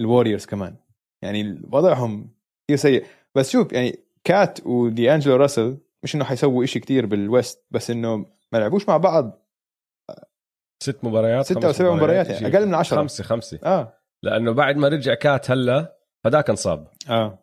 للوريورز 0.00 0.46
كمان. 0.46 0.76
يعني 1.22 1.62
وضعهم 1.72 2.34
كثير 2.64 2.76
سيء. 2.76 3.06
بس 3.34 3.50
شوف 3.50 3.72
يعني 3.72 3.98
كات 4.24 4.66
ودي 4.66 5.14
انجلو 5.14 5.36
راسل 5.36 5.78
مش 6.02 6.14
إنه 6.14 6.24
حيسووا 6.24 6.64
إشي 6.64 6.80
كتير 6.80 7.06
بال 7.06 7.25
West 7.25 7.64
بس 7.70 7.90
إنه 7.90 8.26
ما 8.52 8.58
لعبوش 8.58 8.88
مع 8.88 8.96
بعض. 8.96 9.38
ست 10.82 11.04
مباريات 11.04 11.52
خمس 11.52 11.64
أو 11.64 11.72
سبع 11.72 11.94
مباريات 11.94 12.28
يعني. 12.28 12.56
أقل 12.56 12.66
من 12.66 12.74
عشرة. 12.74 12.96
خمسة 12.96 13.24
خمسة. 13.24 13.58
آه. 13.64 13.98
لأنه 14.22 14.52
بعد 14.52 14.76
ما 14.76 14.88
رجع 14.88 15.14
كات 15.14 15.50
هلا 15.50 15.96
هذاك 16.26 16.50
انصاب. 16.50 16.88
آه. 17.10 17.38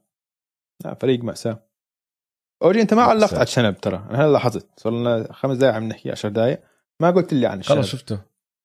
لا 0.86 0.94
فريق 0.94 1.24
مأساة. 1.24 1.60
اوجي 2.64 2.82
أنت 2.82 2.94
ما 2.94 3.02
علقت 3.02 3.22
مأساة. 3.22 3.36
على 3.36 3.44
الشنب 3.44 3.78
ترى. 3.78 4.06
أنا 4.10 4.26
هلا 4.26 4.32
لاحظت. 4.32 4.68
صار 4.80 4.94
لنا 4.94 5.34
خمس 5.34 5.58
دقائق 5.58 5.76
عم 5.76 5.84
نحكي 5.84 6.12
10 6.12 6.30
دقائق 6.30 6.60
ما 7.02 7.12
قلت 7.12 7.34
لي 7.34 7.48
عن 7.48 7.60
الشنب. 7.60 7.78
خلص 7.78 7.88
شفته. 7.88 8.20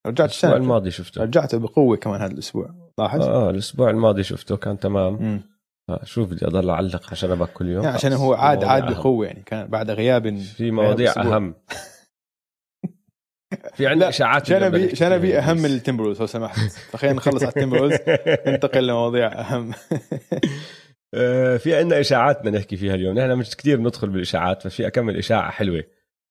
رجعت 0.06 0.28
الأسبوع 0.28 0.50
الشنب. 0.50 0.62
الماضي 0.62 0.90
شفته. 0.90 1.22
رجعته 1.22 1.58
بقوة 1.58 1.96
كمان 1.96 2.20
هذا 2.20 2.32
الأسبوع. 2.32 2.74
لاحظ 2.98 3.22
آه, 3.22 3.46
آه 3.46 3.50
الأسبوع 3.50 3.90
الماضي 3.90 4.22
شفته 4.22 4.56
كان 4.56 4.78
تمام. 4.78 5.12
مم. 5.22 5.42
آه 5.90 6.04
شو 6.04 6.24
بدي 6.24 6.46
أضل 6.46 6.70
أعلق 6.70 7.06
على 7.06 7.16
شنبك 7.16 7.52
كل 7.52 7.68
يوم. 7.68 7.84
يعني 7.84 7.94
عشان. 7.94 8.12
هو 8.12 8.34
عاد 8.34 8.64
عاد. 8.64 8.92
بقوة 8.92 9.26
يعني 9.26 9.42
كان 9.42 9.66
بعد 9.66 9.90
غياب 9.90 10.38
في 10.38 10.70
مواضيع. 10.70 11.12
أهم. 11.16 11.54
في 13.74 13.86
عندنا 13.86 14.08
إشاعات 14.08 14.46
شنبي 14.46 14.96
شنبي 14.96 15.38
أهم 15.38 15.56
من 15.56 15.64
التمبروز 15.64 16.20
لو 16.20 16.26
سمحت. 16.26 16.58
فخلينا 16.90 17.16
نخلص 17.16 17.42
على 17.42 17.48
التمبروز 17.48 17.92
ننتقل 18.46 18.86
لمواضيع 18.86 19.40
أهم. 19.40 19.72
آه، 21.14 21.56
في 21.56 21.76
عندنا 21.76 22.00
إشاعات 22.00 22.40
بدنا 22.40 22.58
نحكي 22.58 22.76
فيها 22.76 22.94
اليوم. 22.94 23.18
نحن 23.18 23.30
مش 23.32 23.56
كثير 23.56 23.80
ندخل 23.80 24.08
بالإشاعات 24.08 24.66
بس 24.66 24.74
في 24.74 24.86
اكمل 24.86 25.16
اشاعه 25.16 25.50
حلوة 25.50 25.84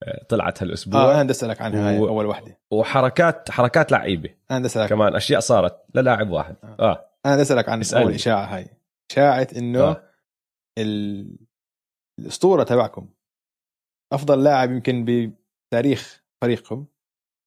آه، 0.04 0.26
طلعت 0.30 0.62
آه 0.62 0.66
هالاسبوع 0.66 1.14
أنا 1.14 1.24
بدي 1.24 1.32
أسألك 1.32 1.62
عنها 1.62 1.90
هاي 1.90 2.00
و- 2.00 2.08
أول 2.08 2.26
وحدة. 2.26 2.60
وحركات 2.72 3.52
حركات 3.52 3.92
لعيبة. 3.92 4.30
أنا 4.52 4.60
بدي 4.60 4.68
أسألك. 4.68 4.90
كمان 4.90 5.16
أشياء 5.16 5.40
صارت 5.40 5.84
للاعب 5.96 6.30
واحد. 6.30 6.56
آه. 6.80 7.10
أنا 7.26 7.34
بدي 7.34 7.42
أسألك 7.42 7.70
عن 7.70 7.80
اسألني. 7.80 8.06
اول 8.06 8.14
إشاعة 8.14 8.46
هاي. 8.56 8.68
إشاعة 9.12 9.48
إنه 9.58 9.84
آه. 9.84 10.04
ال... 10.78 11.28
الأسطورة 12.20 12.64
تبعكم 12.64 13.10
أفضل 14.14 14.44
لاعب 14.44 14.72
يمكن 14.72 15.06
بتاريخ 15.72 16.24
فريقكم 16.42 16.86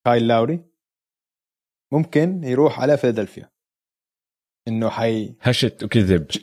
كايل 0.07 0.29
لاوري 0.29 0.61
ممكن 1.93 2.45
يروح 2.45 2.81
على 2.81 2.97
فيلادلفيا. 2.97 3.51
إنه 4.69 4.89
حي 4.89 5.35
هشت 5.41 5.83
وكذب. 5.85 6.27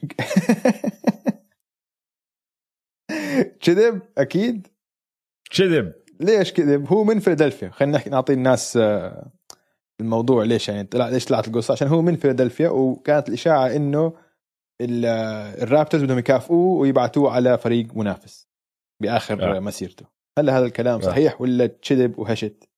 كذب 3.62 4.02
أكيد. 4.18 4.68
كذب. 5.52 5.94
ليش 6.20 6.54
كذب؟ 6.54 6.88
هو 6.88 7.04
من 7.04 7.20
فيلادلفيا. 7.20 7.70
خلينا 7.70 7.98
نحكي 7.98 8.10
نعطي 8.10 8.34
الناس 8.34 8.78
آه، 8.78 9.32
الموضوع 10.02 10.44
ليش 10.44 10.70
يعني 10.70 10.84
طلع 10.84 11.10
ليش 11.10 11.26
طلعت 11.26 11.48
القصة؟ 11.48 11.72
عشان 11.72 11.88
هو 11.88 12.02
من 12.02 12.16
فيلادلفيا 12.16 12.70
وكانت 12.70 13.28
الإشاعة 13.30 13.76
إنه 13.76 14.18
ال- 14.82 15.06
آه، 15.06 15.64
الرابترز 15.64 16.04
بدهم 16.04 16.18
يكافئوه 16.20 16.80
ويبعتوه 16.80 17.32
على 17.32 17.58
فريق 17.58 17.96
منافس 17.96 18.48
بآخر 19.02 19.44
آه. 19.44 19.58
آه. 19.58 19.60
مسيرته. 19.60 20.06
هل 20.40 20.50
هذا 20.50 20.66
الكلام 20.66 21.00
آه. 21.00 21.04
صحيح 21.04 21.42
ولا 21.42 21.68
كذب 21.68 22.20
وهشت؟ 22.20 22.70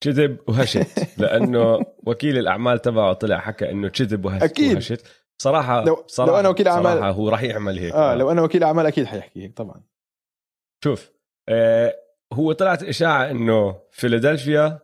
كذب 0.00 0.38
وهشت. 0.48 1.06
لأنه 1.22 1.78
وكيل 2.06 2.38
الأعمال 2.38 2.78
تبعه 2.78 3.12
طلع 3.12 3.38
حكى 3.38 3.70
إنه 3.70 3.88
كذب 3.88 4.24
وهشت 4.24 4.42
أكيد. 4.42 4.74
وهشت. 4.74 5.06
صراحة 5.42 5.84
لو- 5.84 6.04
صراحة 6.06 6.32
لو 6.32 6.40
أنا 6.40 6.48
وكيل 6.48 6.66
أعمال- 6.66 6.70
صراحة 6.72 7.10
هو 7.10 7.28
راح 7.28 7.42
يعمل 7.42 7.78
هيك. 7.78 7.92
آه 7.94 8.14
لو 8.14 8.30
أنا 8.30 8.42
وكيل 8.42 8.64
أعمال 8.64 8.86
أكيد 8.86 9.06
حيحكي 9.06 9.42
هيك 9.42 9.56
طبعا. 9.56 9.82
شوف 10.84 11.10
آه 11.48 11.94
هو 12.32 12.52
طلعت 12.52 12.82
إشاعة 12.82 13.30
إنه 13.30 13.80
فيلادلفيا 13.90 14.78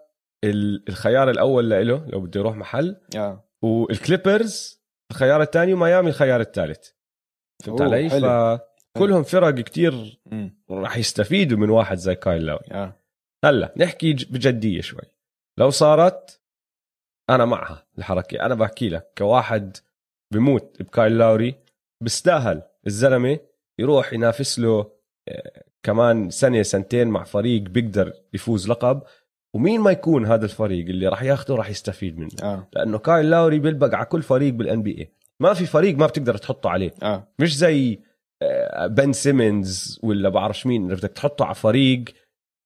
ال- 0.45 0.85
الخيار 0.89 1.31
الأول 1.31 1.71
له 1.71 2.07
لو 2.07 2.21
بده 2.21 2.41
يروح 2.41 2.57
محل. 2.57 2.97
آه. 3.17 3.45
والكليبرز 3.63 4.83
الخيار 5.11 5.43
الثاني 5.43 5.73
وميامي 5.75 6.09
الخيار 6.09 6.41
الثالث. 6.41 6.89
فهمت 7.65 7.83
علي؟ 7.83 8.09
فكلهم 8.97 9.23
فرق 9.23 9.55
كتير 9.55 10.21
راح 10.71 10.97
يستفيدوا 10.97 11.59
من 11.59 11.71
واحد 11.71 11.97
زي 11.97 12.15
كايل 12.15 12.47
لاوري. 12.47 12.61
آه. 12.73 13.06
هلا 13.45 13.75
نحكي 13.77 14.13
بجدية 14.13 14.81
شوي. 14.81 15.03
لو 15.59 15.71
صارت 15.71 16.41
أنا 17.31 17.45
معها 17.45 17.87
الحركة 17.99 18.47
أنا 18.47 18.55
بحكي 18.55 18.89
لك 18.89 19.13
كواحد 19.19 19.77
بموت 20.35 20.83
بكايل 20.83 21.19
لاوري 21.19 21.55
بيستاهل 22.03 22.63
الزلمة 22.87 23.39
يروح 23.79 24.13
ينافس 24.13 24.59
له 24.59 24.91
آه، 25.29 25.65
كمان 25.83 26.31
سنة 26.31 26.63
سنتين 26.63 27.09
مع 27.09 27.25
فريق 27.25 27.63
بيقدر 27.63 28.13
يفوز 28.35 28.69
لقب. 28.69 29.03
ومين 29.55 29.81
ما 29.81 29.91
يكون 29.91 30.27
هذا 30.27 30.45
الفريق 30.45 30.87
اللي 30.87 31.09
راح 31.09 31.23
ياخده 31.23 31.55
راح 31.55 31.71
يستفيد 31.71 32.19
منه. 32.19 32.31
آه. 32.43 32.69
لأنه 32.73 32.99
كايل 32.99 33.31
لاوري 33.31 33.59
بيلبق 33.59 33.95
على 33.95 34.05
كل 34.05 34.23
فريق 34.23 34.55
بال 34.55 34.83
NBA 34.83 35.11
ما 35.41 35.55
في 35.55 35.67
فريق 35.67 35.97
ما 35.97 36.07
بتقدر 36.07 36.37
تحطه 36.37 36.71
عليه. 36.71 36.95
آه. 37.03 37.29
مش 37.39 37.57
زي 37.57 38.01
آه، 38.43 38.87
بن 38.87 39.13
سيمنز 39.13 40.01
ولا 40.03 40.29
بعرفش 40.29 40.67
مين 40.67 40.85
اللي 40.85 40.97
بدك 40.97 41.11
تحطه 41.11 41.45
على 41.45 41.55
فريق 41.55 42.05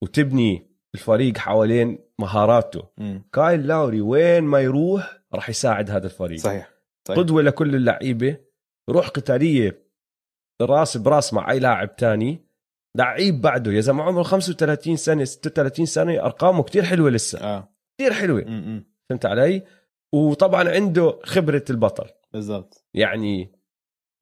وتبني 0.03 0.71
الفريق 0.95 1.39
حوالين 1.39 1.99
مهاراته. 2.19 2.89
امم 2.99 3.23
كايل 3.33 3.67
لاوري 3.67 4.01
وين 4.01 4.45
ما 4.45 4.61
يروح 4.61 5.21
راح 5.35 5.51
يساعد 5.51 5.91
هذا 5.91 6.07
الفريق. 6.07 6.39
صحيح. 6.39 6.71
صحيح. 7.09 7.19
قدوة 7.19 7.43
لكل 7.43 7.75
اللعيبة. 7.75 8.37
روح 8.91 9.09
قتالية 9.09 9.87
راس 10.63 10.97
براس 10.97 11.35
مع 11.35 11.51
أي 11.51 11.59
لاعب 11.59 11.97
تاني. 11.97 12.45
لعيب 12.97 13.41
بعده 13.41 13.73
يا 13.73 13.81
زلمة 13.81 14.03
عمره 14.03 14.23
35 14.23 14.97
سنة 14.97 15.25
36 15.25 15.87
سنة 15.87 16.25
أرقامه 16.25 16.63
كتير 16.63 16.83
حلوة 16.83 17.11
لسه. 17.11 17.41
آه. 17.41 17.75
كتير 17.99 18.13
حلوة. 18.13 18.43
امم 18.43 18.85
فهمت 19.11 19.27
علي؟ 19.27 19.63
وطبعا 20.15 20.69
عنده 20.69 21.19
خبرة 21.25 21.65
البطل. 21.71 22.07
بالضبط. 22.33 22.85
يعني 22.95 23.53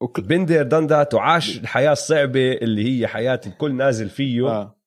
وكل... 0.01 0.21
بندر 0.21 0.63
دان 0.63 0.87
ذات 0.87 1.13
وعاش 1.13 1.57
الحياة 1.57 1.91
الصعبة 1.91 2.51
اللي 2.51 3.01
هي 3.01 3.07
حياة 3.07 3.41
الكل 3.47 3.75
نازل 3.75 4.09
فيه. 4.09 4.47
آه. 4.47 4.78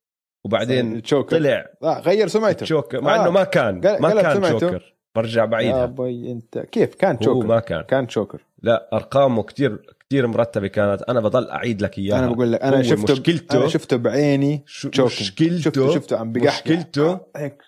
وبعدين 0.47 0.93
الجوكر. 0.93 1.39
طلع. 1.39 1.67
لا 1.83 2.01
غير 2.01 2.29
سمعته 2.29 2.67
جوكر 2.67 3.01
مع 3.01 3.17
آه. 3.17 3.23
إنه 3.23 3.31
ما 3.31 3.45
كان. 3.45 3.75
ما 4.01 4.09
قلب 4.09 4.21
كان 4.21 4.35
سمعته. 4.37 4.59
جوكر. 4.59 4.95
برجع 5.17 5.45
بعيدها. 5.45 5.87
باي 5.87 6.33
أنت 6.33 6.59
كيف؟ 6.59 6.95
كان 6.95 7.15
هو 7.17 7.23
choker. 7.23 7.47
ما 7.47 7.61
كان. 7.61 7.83
كان 7.83 8.07
choker. 8.07 8.47
لا 8.63 8.89
أرقامه 8.93 9.43
كتير 9.43 9.83
كتير 10.01 10.27
مرتبة 10.27 10.67
كانت. 10.67 11.03
أنا 11.03 11.21
بضل 11.21 11.51
أعيد 11.51 11.83
لك 11.83 11.99
إياها. 11.99 12.19
أنا 12.19 12.27
بقول 12.33 12.53
لك 12.53 12.63
أنا 12.63 12.83
شفته 12.83 13.13
مشكلته 13.13 13.59
أنا 13.59 13.69
شفته 13.69 13.97
بعيني 13.97 14.65
مشكلته 14.65 15.59
شفته 15.59 15.95
شفته 15.95 16.19
عم 16.19 16.33
بقحقح 16.33 16.67
مشكلته 16.67 17.21
هيك. 17.37 17.63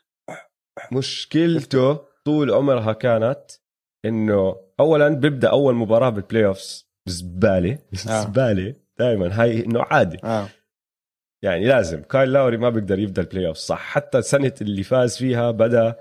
مشكلته 0.93 1.99
طول 2.25 2.51
عمرها 2.51 2.93
كانت 2.93 3.41
إنه 4.05 4.57
اولا 4.81 5.09
بيبدأ 5.09 5.51
أول 5.51 5.75
مباراة 5.75 6.11
بال 6.11 6.47
playoffs 6.47 6.91
زباله 7.07 7.79
آه. 8.09 8.21
زباله 8.21 8.75
دائما 8.99 9.43
هاي 9.43 9.65
إنه 9.65 9.83
عادي. 9.83 10.19
آه. 10.25 10.49
يعني 11.45 11.65
لازم. 11.67 12.03
كايل 12.03 12.33
لاوري 12.33 12.57
ما 12.57 12.71
بيقدر 12.71 12.99
يبدا 12.99 13.23
ال 13.23 13.47
playoff 13.47 13.57
صح. 13.57 13.79
حتى 13.79 14.19
السنة 14.19 14.53
اللي 14.61 14.83
فاز 14.83 15.17
فيها 15.17 15.51
بدا 15.51 15.97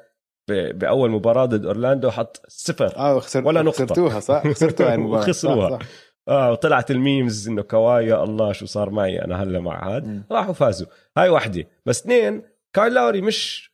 بأول 0.50 1.12
مباراة 1.12 1.46
ضد 1.46 1.66
أورلاندو 1.66 2.12
حط 2.12 2.42
صفر. 2.48 2.96
آه 2.98 3.20
خسر 3.20 3.48
ولا 3.48 3.62
نقطة. 3.62 3.86
خسرتوها 3.86 4.20
صح؟ 4.20 4.44
خسرتوها 4.54 4.96
المباراة. 4.96 5.24
وخسروها. 5.24 5.70
صح، 5.70 5.80
صح. 5.80 5.88
آه 6.28 6.52
وطلعت 6.52 6.92
ال 6.92 7.01
memes 7.01 7.48
إنه 7.50 7.62
كواي 7.62 8.08
يا 8.08 8.24
الله 8.24 8.52
شو 8.52 8.66
صار 8.66 8.90
معي 8.90 9.22
أنا 9.26 9.44
هلا 9.44 9.60
مع 9.60 9.96
هاد. 9.96 10.24
راحوا 10.32 10.54
فازوا. 10.54 10.88
هاي 11.18 11.30
واحدة 11.30 11.68
بس 11.86 12.02
اثنين 12.02 12.44
كايل 12.76 12.94
لاوري 12.94 13.22
مش 13.22 13.72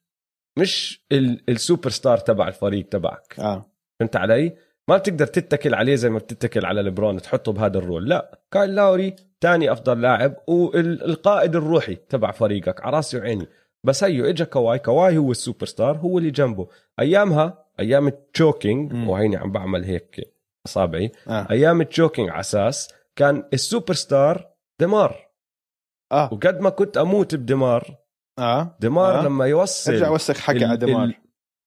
مش 0.59 1.05
ال- 1.11 1.43
السوبر 1.49 1.89
ستار 1.89 2.17
تبع 2.17 2.47
الفريق 2.47 2.85
تبعك. 2.89 3.35
آه. 3.39 3.65
فهمت 3.99 4.15
علي؟ 4.15 4.55
ما 4.89 4.97
بتقدر 4.97 5.25
تتكل 5.25 5.73
عليه 5.75 5.95
زي 5.95 6.09
ما 6.09 6.19
بتتكل 6.19 6.65
على 6.65 6.83
ليبرون 6.83 7.21
تحطه 7.21 7.51
بهذا 7.51 7.77
ال 7.77 7.83
role. 7.83 8.09
لا. 8.09 8.39
كايل 8.51 8.75
لاوري 8.75 9.15
تاني 9.41 9.71
أفضل 9.71 10.01
لاعب 10.01 10.35
والقائد 10.47 11.55
الروحي 11.55 11.95
تبع 11.95 12.31
فريقك 12.31 12.81
على 12.85 12.95
راسي 12.95 13.17
وعيني. 13.17 13.47
بس 13.83 14.03
هيو 14.03 14.25
اجى 14.25 14.45
كواي 14.45 14.79
كواي 14.79 15.17
هو 15.17 15.31
السوبر 15.31 15.65
ستار 15.65 15.97
هو 15.97 16.17
اللي 16.17 16.31
جنبه. 16.31 16.67
أيامها 16.99 17.65
أيام 17.79 18.07
ال 18.07 18.19
choking. 18.19 19.09
وهيني 19.09 19.37
عم 19.37 19.51
بعمل 19.51 19.83
هيك 19.83 20.33
أصابعي. 20.65 21.11
آه. 21.27 21.47
أيام 21.51 21.81
ال 21.81 21.87
choking 21.87 22.29
على 22.29 22.39
أساس 22.39 22.93
كان 23.15 23.43
السوبر 23.53 23.93
ستار 23.93 24.49
دمار 24.81 25.29
آه. 26.11 26.33
وقد 26.33 26.59
ما 26.59 26.69
كنت 26.69 26.97
أموت 26.97 27.35
بدمار 27.35 27.95
آه. 28.39 28.77
دمار 28.79 29.19
آه. 29.19 29.23
لما 29.23 29.45
يوصل 29.45 29.93
ارجع 29.93 30.09
وسخ 30.09 30.37
حكي 30.39 30.65
على 30.65 30.77
دمار 30.77 31.03
ال- 31.03 31.15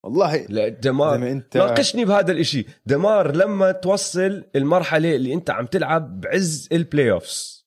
والله 0.05 0.47
لا 0.49 0.69
ديمار 0.69 1.17
لما 1.17 1.31
انت 1.31 1.57
ناقشني 1.57 2.05
بهذا 2.05 2.33
الإشي. 2.33 2.67
ديمار 2.87 3.37
لما 3.37 3.73
توصل 3.73 4.45
المرحلة 4.57 5.17
اللي 5.17 5.35
أنت 5.35 5.51
عم 5.51 5.67
تلعب 5.67 6.21
بعز 6.21 6.69
ال 6.73 7.11
playoffs 7.11 7.62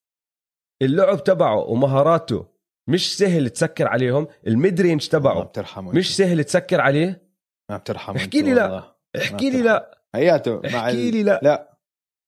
اللعب 0.81 1.23
تبعه 1.23 1.57
ومهاراته 1.57 2.45
مش 2.89 3.17
سهل 3.17 3.49
تسكر 3.49 3.87
عليهم 3.87 4.27
ال 4.47 4.81
mid-range 4.81 5.03
ما 5.03 5.19
تبعه 5.19 5.43
بترحمه 5.43 5.91
مش 5.91 6.17
سهل 6.17 6.43
تسكر 6.43 6.81
عليه؟ 6.81 7.21
ما 7.71 7.77
بترحمه 7.77 8.17
احكي 8.17 8.41
لي 8.41 8.53
لا. 8.53 8.95
احكي 9.17 9.49
لي 9.49 9.61
لا. 9.61 9.97
هياته 10.15 10.61
مع 10.73 10.85
احكي. 10.85 11.11
لي 11.11 11.23
لا. 11.23 11.39
لا 11.43 11.77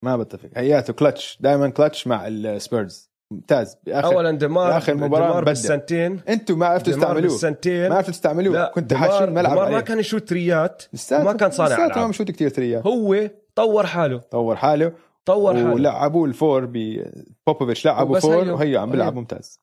ما 0.04 0.16
بتفق. 0.16 0.48
هياته 0.56 0.92
كلتش 0.92 1.38
دائما 1.40 1.68
كلتش 1.68 2.06
مع 2.06 2.26
السبيرز 2.26 3.10
ممتاز. 3.32 3.76
باخر 3.86 4.14
اولا 4.14 4.30
ديمار 4.30 4.82
ديمار 4.92 5.32
بدأ. 5.32 5.40
بالسنتين. 5.40 6.20
أنتوا 6.28 6.56
ما 6.56 6.66
عرفتوا 6.66 6.92
تستعملوه. 6.92 7.20
بالسنتين. 7.20 7.88
ما 7.88 7.94
عرفتوا 7.94 8.12
تستعملوه. 8.12 8.54
لا 8.54 8.72
كنت 8.74 8.94
حاشين 8.94 9.30
ملعب 9.30 9.52
دمار 9.52 9.70
ما. 9.70 9.80
كان 9.80 9.98
يشوت 9.98 10.28
تريات. 10.28 10.82
ما 11.10 11.32
كان 11.32 11.50
صانع 11.50 11.74
لساته. 11.74 12.00
ما 12.00 12.06
مشوت 12.06 12.30
كثير 12.30 12.48
ثريات 12.48 12.86
هو 12.86 13.30
طور 13.54 13.86
حاله. 13.86 14.18
طور 14.18 14.56
حاله. 14.56 14.92
طور 15.28 15.54
حاله 15.54 15.74
ولعبوه 15.74 16.24
الفور 16.24 16.64
ب 16.64 17.02
بوبوفيتش 17.46 17.86
لعبوا 17.86 18.18
فور 18.18 18.42
هيو. 18.44 18.54
وهي 18.54 18.76
عم 18.76 18.90
بيلعب 18.90 19.12
هيو. 19.12 19.20
ممتاز 19.20 19.60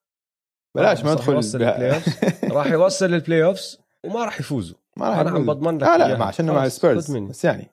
بلاش 0.76 1.04
ما 1.04 1.14
راح 1.14 1.30
ندخل. 1.30 2.02
راح 2.58 2.68
يوصل 2.68 3.06
البلاي 3.14 3.44
اوفز 3.44 3.80
وما 4.06 4.26
راح 4.26 4.40
يفوزوا 4.40 4.78
ما 4.98 5.10
راح 5.10 5.18
أنا 5.18 5.30
عم. 5.30 5.46
بضمن 5.46 5.78
لك 5.78 5.84
لا 5.84 5.98
لا. 5.98 6.18
ما 6.18 6.26
عشان 6.26 6.46
مع 6.46 6.66
السبيرز. 6.66 7.18
بس 7.18 7.46
يعني 7.46 7.72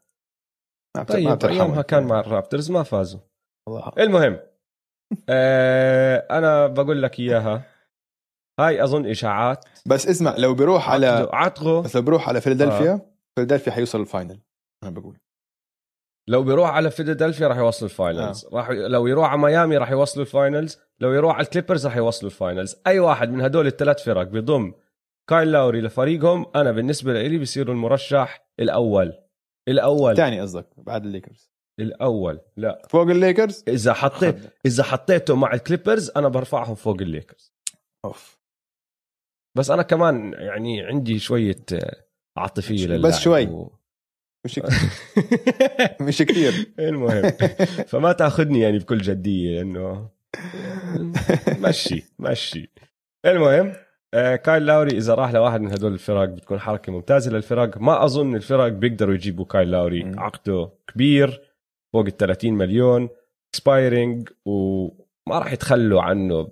ما 0.96 1.06
ما 1.08 1.34
طيب. 1.34 1.50
أيامها 1.50 1.82
كان 1.82 2.02
مع 2.02 2.20
الرابترز 2.20 2.70
ما 2.70 2.82
فازوا 2.82 3.20
الله. 3.68 3.92
المهم 3.98 4.38
آه 5.28 6.26
أنا 6.30 6.66
بقول 6.66 7.02
لك 7.02 7.20
إياها 7.20 7.62
هاي 8.60 8.84
أظن 8.84 9.06
إشاعات 9.06 9.64
بس 9.86 10.06
اسمع 10.06 10.34
لو 10.36 10.54
بيروح 10.54 10.90
على 10.90 11.28
عطغوا 11.32 11.80
بس 11.80 11.96
لو 11.96 12.02
بيروح 12.02 12.28
على 12.28 12.40
فيلادلفيا 12.40 12.92
آه. 12.92 13.00
فيلادلفيا 13.34 13.72
حيوصل 13.72 14.00
ال 14.00 14.07
final 14.07 14.40
أنا 14.82 14.90
بقول 14.90 15.18
لو 16.28 16.42
بيروح 16.42 16.70
على 16.70 16.90
فيلادلفيا 16.90 17.48
راح 17.48 17.56
يوصل 17.56 17.86
ال 17.86 17.94
finals. 17.94 18.46
راح 18.52 18.70
لو 18.70 19.06
يروح 19.06 19.30
على 19.30 19.40
ميامي 19.40 19.76
راح 19.76 19.90
يوصل 19.90 20.20
ال 20.20 20.27
finals. 20.28 20.78
لو 21.00 21.12
يروح 21.12 21.34
على 21.34 21.44
الكليبرز 21.44 21.86
راح 21.86 21.96
يوصلوا 21.96 22.30
ال 22.30 22.36
finals. 22.36 22.76
أي 22.86 22.98
واحد 22.98 23.30
من 23.30 23.40
هدول 23.40 23.66
الثلاث 23.66 24.04
فرق 24.04 24.22
بيضم 24.22 24.72
كايل 25.30 25.52
لاوري 25.52 25.80
لفريقهم 25.80 26.46
أنا 26.56 26.72
بالنسبة 26.72 27.22
لي 27.22 27.38
بصير 27.38 27.72
المرشح 27.72 28.48
الأول. 28.60 29.12
الأول. 29.68 30.16
ثاني 30.16 30.40
قصدك 30.40 30.66
بعد 30.76 31.04
الليكرز. 31.04 31.50
الأول. 31.80 32.40
لا. 32.56 32.82
فوق 32.88 33.02
الليكرز؟ 33.02 33.64
إذا 33.68 33.92
حطيت 33.92 34.36
إذا 34.66 34.82
حطيته 34.82 35.36
مع 35.36 35.54
الكليبرز 35.54 36.10
أنا 36.16 36.28
برفعهم 36.28 36.74
فوق 36.74 36.96
الليكرز. 37.00 37.54
أوف. 38.04 38.38
بس 39.58 39.70
أنا 39.70 39.82
كمان 39.82 40.32
يعني 40.32 40.82
عندي 40.82 41.18
شوية 41.18 41.64
آه، 41.72 42.04
عاطفية 42.36 42.96
بس 42.98 43.18
شوي. 43.18 43.46
و... 43.46 43.78
مش 44.44 44.60
مش 46.06 46.22
كثير 46.22 46.66
المهم. 46.78 47.30
فما 47.86 48.12
تاخذني 48.12 48.60
يعني 48.60 48.78
بكل 48.78 48.98
جدية 48.98 49.56
لأنه 49.56 50.08
مشي 51.58 52.04
مشي. 52.18 52.70
المهم 53.26 53.72
آه، 54.14 54.36
كايل 54.36 54.66
لاوري 54.66 54.96
إذا 54.96 55.14
راح 55.14 55.30
لواحد 55.30 55.60
من 55.60 55.72
هدول 55.72 55.92
الفرق 55.92 56.24
بتكون 56.24 56.60
حركة 56.60 56.92
ممتازة 56.92 57.30
للفرق. 57.30 57.78
ما 57.78 58.04
أظن 58.04 58.34
الفرق 58.36 58.68
بيقدروا 58.68 59.14
يجيبوا 59.14 59.44
كايل 59.44 59.70
لاوري. 59.70 60.12
عقده 60.16 60.70
كبير 60.88 61.42
فوق 61.92 62.06
ال 62.06 62.16
30 62.16 62.52
مليون 62.52 63.08
expiring 63.50 64.28
وما 64.44 65.38
راح 65.38 65.52
يتخلوا 65.52 66.02
عنه 66.02 66.50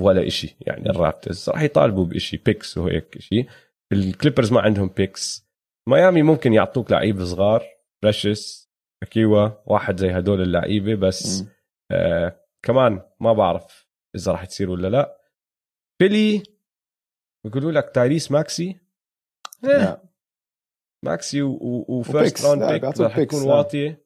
ولا 0.00 0.26
إشي. 0.26 0.56
يعني 0.60 0.90
الرابترز 0.90 1.50
راح 1.50 1.62
يطالبوا 1.62 2.04
بإشي 2.04 2.36
picks 2.36 2.78
وهيك 2.78 3.16
إشي. 3.16 3.46
الكليبرز 3.92 4.52
ما 4.52 4.60
عندهم 4.60 4.90
picks 4.96 5.47
ميامي 5.88 6.22
ممكن 6.22 6.52
يعطوك 6.52 6.90
لعيبة 6.90 7.24
صغار 7.24 7.64
بريشس 8.02 8.70
أتشيوا 9.02 9.48
واحد 9.66 9.96
زي 9.96 10.10
هدول 10.10 10.40
اللعيبة 10.42 10.94
بس. 10.94 11.44
آه 11.90 12.40
كمان 12.62 13.02
ما 13.20 13.32
بعرف 13.32 13.88
إذا 14.16 14.32
راح 14.32 14.44
تصير 14.44 14.70
ولا 14.70 14.88
لا 14.88 15.20
فيلي 15.98 16.42
بيقولوا 17.44 17.72
لك 17.72 17.90
تايريس 17.94 18.30
ماكسي 18.30 18.80
إيه 19.64 19.78
لا. 19.78 20.02
ماكسي 21.04 21.42
و 21.42 21.57
first. 21.57 22.44
round 22.44 22.64
pick 22.64 22.84
picks، 23.16 23.36
تكون. 23.36 23.50
واطية 23.50 24.04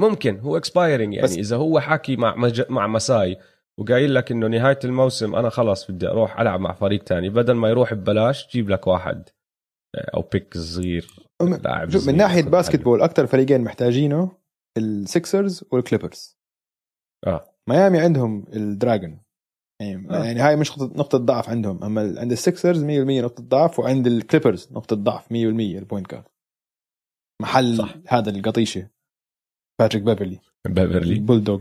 ممكن 0.00 0.38
هو 0.38 0.56
expiring 0.56 1.14
يعني 1.14 1.26
إذا 1.40 1.56
هو 1.56 1.80
حاكي 1.80 2.16
مع 2.16 2.36
مج... 2.36 2.70
مع 2.70 2.86
مساي 2.86 3.38
وقايل 3.78 4.14
لك 4.14 4.32
إنه 4.32 4.46
نهاية 4.46 4.78
الموسم 4.84 5.34
أنا 5.34 5.50
خلاص 5.50 5.90
بدي 5.90 6.08
أروح 6.08 6.40
ألعب 6.40 6.60
مع 6.60 6.72
فريق 6.72 7.04
تاني 7.04 7.28
بدل 7.28 7.52
ما 7.52 7.68
يروح 7.68 7.94
ببلاش 7.94 8.48
جيب 8.52 8.70
لك 8.70 8.86
واحد 8.86 9.28
أو 9.96 10.22
pick 10.22 10.58
صغير 10.58 11.06
لاعب 11.64 11.88
من 12.06 12.16
ناحية 12.16 12.42
basket 12.42 12.80
ball 12.82 13.02
أكثر 13.02 13.26
فريقين 13.26 13.60
محتاجينه 13.60 14.32
السكسرز 14.78 15.64
والكليبرز 15.72 16.38
آه. 17.26 17.54
ميامي 17.68 17.98
عندهم 17.98 18.44
الدراجون 18.52 19.20
يعني, 19.82 20.10
آه. 20.10 20.24
يعني 20.24 20.40
هاي 20.40 20.56
مش 20.56 20.72
نقطة- 20.72 21.16
ضعف 21.16 21.48
عندهم. 21.48 21.84
أما 21.84 22.00
عند 22.20 22.32
السكسرز 22.32 22.84
100% 22.84 22.88
نقطة 23.22 23.42
ضعف 23.42 23.78
وعند 23.78 24.06
الكليبرز 24.06 24.72
نقطة 24.72 24.96
ضعف 24.96 25.32
100% 25.32 25.78
ال 25.78 25.83
point 25.83 26.10
guard 26.10 26.24
محل 27.42 27.76
صح. 27.76 27.94
هذا 28.08 28.30
القطيشة. 28.30 28.88
باتريك 29.80 30.02
بيفرلي 30.02 30.40
بيفرلي 30.68 31.12
البولدوغ 31.14 31.60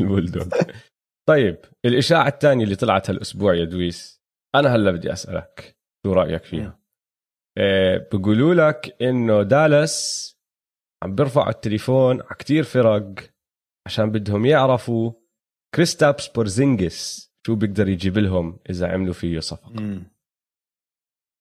البولدوغ 0.00 0.48
طيب 1.28 1.56
الإشاعة 1.84 2.28
الثانية 2.28 2.64
اللي 2.64 2.76
طلعت 2.76 3.10
هالأسبوع 3.10 3.54
يا 3.54 3.64
دويس 3.64 4.22
أنا 4.54 4.74
هلا 4.74 4.90
بدي 4.90 5.12
أسألك. 5.12 5.76
شو 6.06 6.12
رأيك 6.12 6.44
فيها؟ 6.44 6.78
آه 7.58 8.08
بيقولوا 8.12 8.54
لك 8.54 9.02
إنه 9.02 9.42
دالاس 9.42 10.28
عم 11.02 11.14
بيرفعوا 11.14 11.48
التليفون 11.50 12.20
على 12.22 12.34
كتير 12.38 12.62
فرق 12.64 13.14
عشان 13.86 14.10
بدهم 14.10 14.46
يعرفوا 14.46 15.12
كريستابس 15.74 16.28
بورزينجس 16.28 17.32
شو 17.46 17.54
بيقدر 17.54 17.88
يجيب 17.88 18.18
لهم 18.18 18.58
إذا 18.70 18.88
عملوا 18.92 19.14
فيه 19.14 19.40
صفقة. 19.40 19.72
مم. 19.80 20.12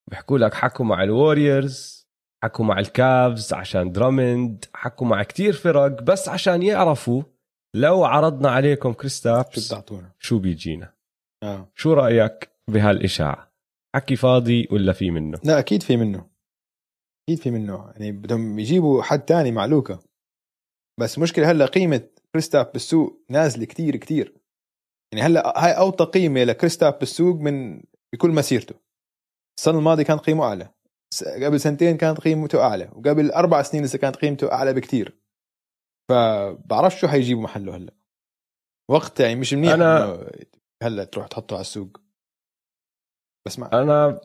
بيحكوا 0.09 0.37
لك 0.37 0.53
حكوا 0.53 0.85
مع 0.85 1.03
الوريورز 1.03 2.07
حكوا 2.43 2.65
مع 2.65 2.79
الكافز 2.79 3.53
عشان 3.53 3.91
درامند 3.91 4.65
حكوا 4.73 5.07
مع 5.07 5.23
كتير 5.23 5.53
فرق 5.53 6.01
بس 6.01 6.29
عشان 6.29 6.63
يعرفوا 6.63 7.23
لو 7.75 8.03
عرضنا 8.03 8.51
عليكم 8.51 8.91
شو 8.91 8.97
كريستابس 8.97 9.67
بتعطونا؟ 9.67 10.11
شو 10.19 10.39
بيجينا. 10.39 10.93
آه. 11.43 11.71
شو 11.75 11.93
رأيك 11.93 12.51
بهالإشاعة؟ 12.69 13.50
حكي 13.95 14.15
فاضي 14.15 14.67
ولا 14.71 14.93
في 14.93 15.11
منه؟ 15.11 15.39
لا 15.43 15.59
أكيد 15.59 15.83
في 15.83 15.97
منه. 15.97 16.29
أكيد 17.29 17.43
في 17.43 17.51
منه. 17.51 17.91
يعني 17.91 18.11
بدهم 18.11 18.59
يجيبوا 18.59 19.01
حد 19.03 19.25
تاني 19.25 19.51
مع 19.51 19.65
لوكا 19.65 19.99
بس 20.99 21.19
مشكلة 21.19 21.51
هلأ 21.51 21.65
قيمة 21.65 22.09
كريستاف 22.33 22.73
بالسوق 22.73 23.25
نازلة 23.29 23.65
كتير 23.65 23.95
كتير. 23.95 24.37
يعني 25.13 25.25
هلأ 25.25 25.65
هاي 25.65 25.71
أوطى 25.71 26.05
قيمة 26.05 26.43
لكريستاب 26.43 26.99
بالسوق 26.99 27.35
من 27.35 27.83
بكل 28.13 28.29
مسيرته. 28.29 28.75
السنة 29.59 29.77
الماضية 29.79 30.03
كانت 30.03 30.21
قيمه 30.21 30.43
أعلى. 30.43 30.73
قبل 31.43 31.59
سنتين 31.59 31.97
كانت 31.97 32.19
قيمته 32.19 32.61
أعلى. 32.61 32.83
وقبل 32.95 33.31
أربع 33.31 33.61
سنين 33.61 33.83
لسه 33.83 33.97
كانت 33.97 34.15
قيمته 34.15 34.51
أعلى 34.51 34.73
بكتير. 34.73 35.17
فبعرفش 36.09 36.99
شو 37.01 37.07
حيجيبوا 37.07 37.43
محله 37.43 37.75
هلأ. 37.75 37.93
وقت 38.91 39.19
يعني 39.19 39.35
مش 39.35 39.53
منيح 39.53 39.73
أنا- 39.73 40.45
هلأ 40.83 41.03
تروح 41.03 41.27
تحطه 41.27 41.53
على 41.53 41.61
السوق. 41.61 42.01
بس 43.47 43.59
مع 43.59 43.69
أنا 43.73 44.21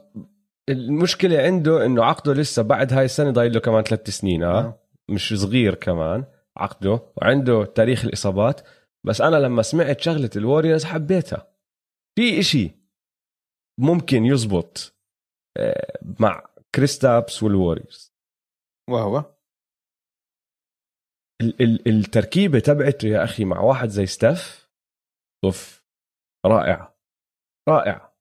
المشكلة 0.69 1.39
عنده 1.39 1.87
إنه 1.87 2.05
عقده 2.05 2.33
لسه 2.33 2.63
بعد 2.63 2.93
هاي 2.93 3.05
السنة 3.05 3.31
ضايل 3.31 3.53
له 3.53 3.61
كمان 3.61 3.83
ثلاث 3.83 4.11
سنين 4.11 4.43
آه. 4.43 4.59
آه. 4.59 4.81
مش 5.11 5.35
صغير 5.35 5.75
كمان 5.75 6.25
عقده 6.57 7.01
وعنده 7.17 7.65
تاريخ 7.65 8.05
الإصابات. 8.05 8.61
بس 9.07 9.21
أنا 9.21 9.37
لما 9.37 9.63
سمعت 9.63 10.01
شغلة 10.01 10.31
الوريورز 10.37 10.85
حبيتها. 10.85 11.53
في 12.19 12.39
إشي 12.41 12.71
ممكن 13.81 14.25
يزبط 14.25 14.97
آه، 15.59 15.99
مع 16.21 16.47
كريستابس 16.75 17.43
والوريورز 17.43 18.15
وهو؟ 18.91 19.19
ال- 21.43 21.63
ال- 21.63 21.89
التركيبة 21.89 22.59
تبعته 22.59 23.09
يا 23.09 23.25
أخي 23.25 23.45
مع 23.45 23.61
واحد 23.61 23.89
زي 23.89 24.07
ستف 24.07 24.71
أوف 25.45 25.85
رائعه 26.47 26.99
رائعه 27.69 28.16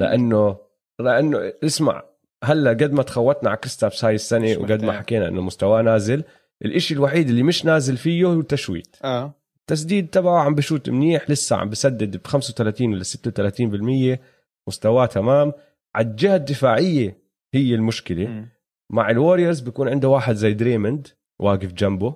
لأنه 0.00 0.56
لأنه 1.00 1.52
اسمع 1.64 2.02
هلأ 2.44 2.70
قد 2.70 2.92
ما 2.92 3.02
تخوتنا 3.02 3.50
على 3.50 3.58
كريستابس 3.58 4.04
هاي 4.04 4.14
السنة 4.14 4.56
وقد 4.58 4.84
ما. 4.84 4.92
حكينا 4.92 5.28
إنه 5.28 5.42
مستواه 5.42 5.82
نازل 5.82 6.24
الإشي 6.64 6.94
الوحيد 6.94 7.28
اللي 7.28 7.42
مش 7.42 7.64
نازل 7.64 7.96
فيه 7.96 8.24
هو 8.24 8.40
التشويت. 8.40 8.96
آه. 9.04 9.34
التسديد 9.60 10.08
تبعه 10.10 10.40
عم 10.40 10.54
بشوت 10.54 10.90
منيح 10.90 11.30
لسه 11.30 11.56
عم 11.56 11.70
بسدد 11.70 12.16
ب 12.16 12.26
35 12.26 12.92
ولا 12.92 13.04
36% 14.16 14.18
مستواه 14.68 15.06
تمام. 15.06 15.52
على 15.94 16.06
الجهة 16.06 16.36
الدفاعية 16.36 17.22
هي 17.54 17.74
المشكلة. 17.74 18.26
مم. 18.26 18.48
مع 18.90 19.10
الوريورز 19.10 19.60
بيكون 19.60 19.88
عنده 19.88 20.08
واحد 20.08 20.34
زي 20.34 20.54
دريموند 20.54 21.08
واقف 21.40 21.72
جنبه 21.72 22.08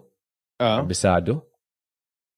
عم 0.60 0.66
آه 0.66 0.80
بيساعده 0.80 1.42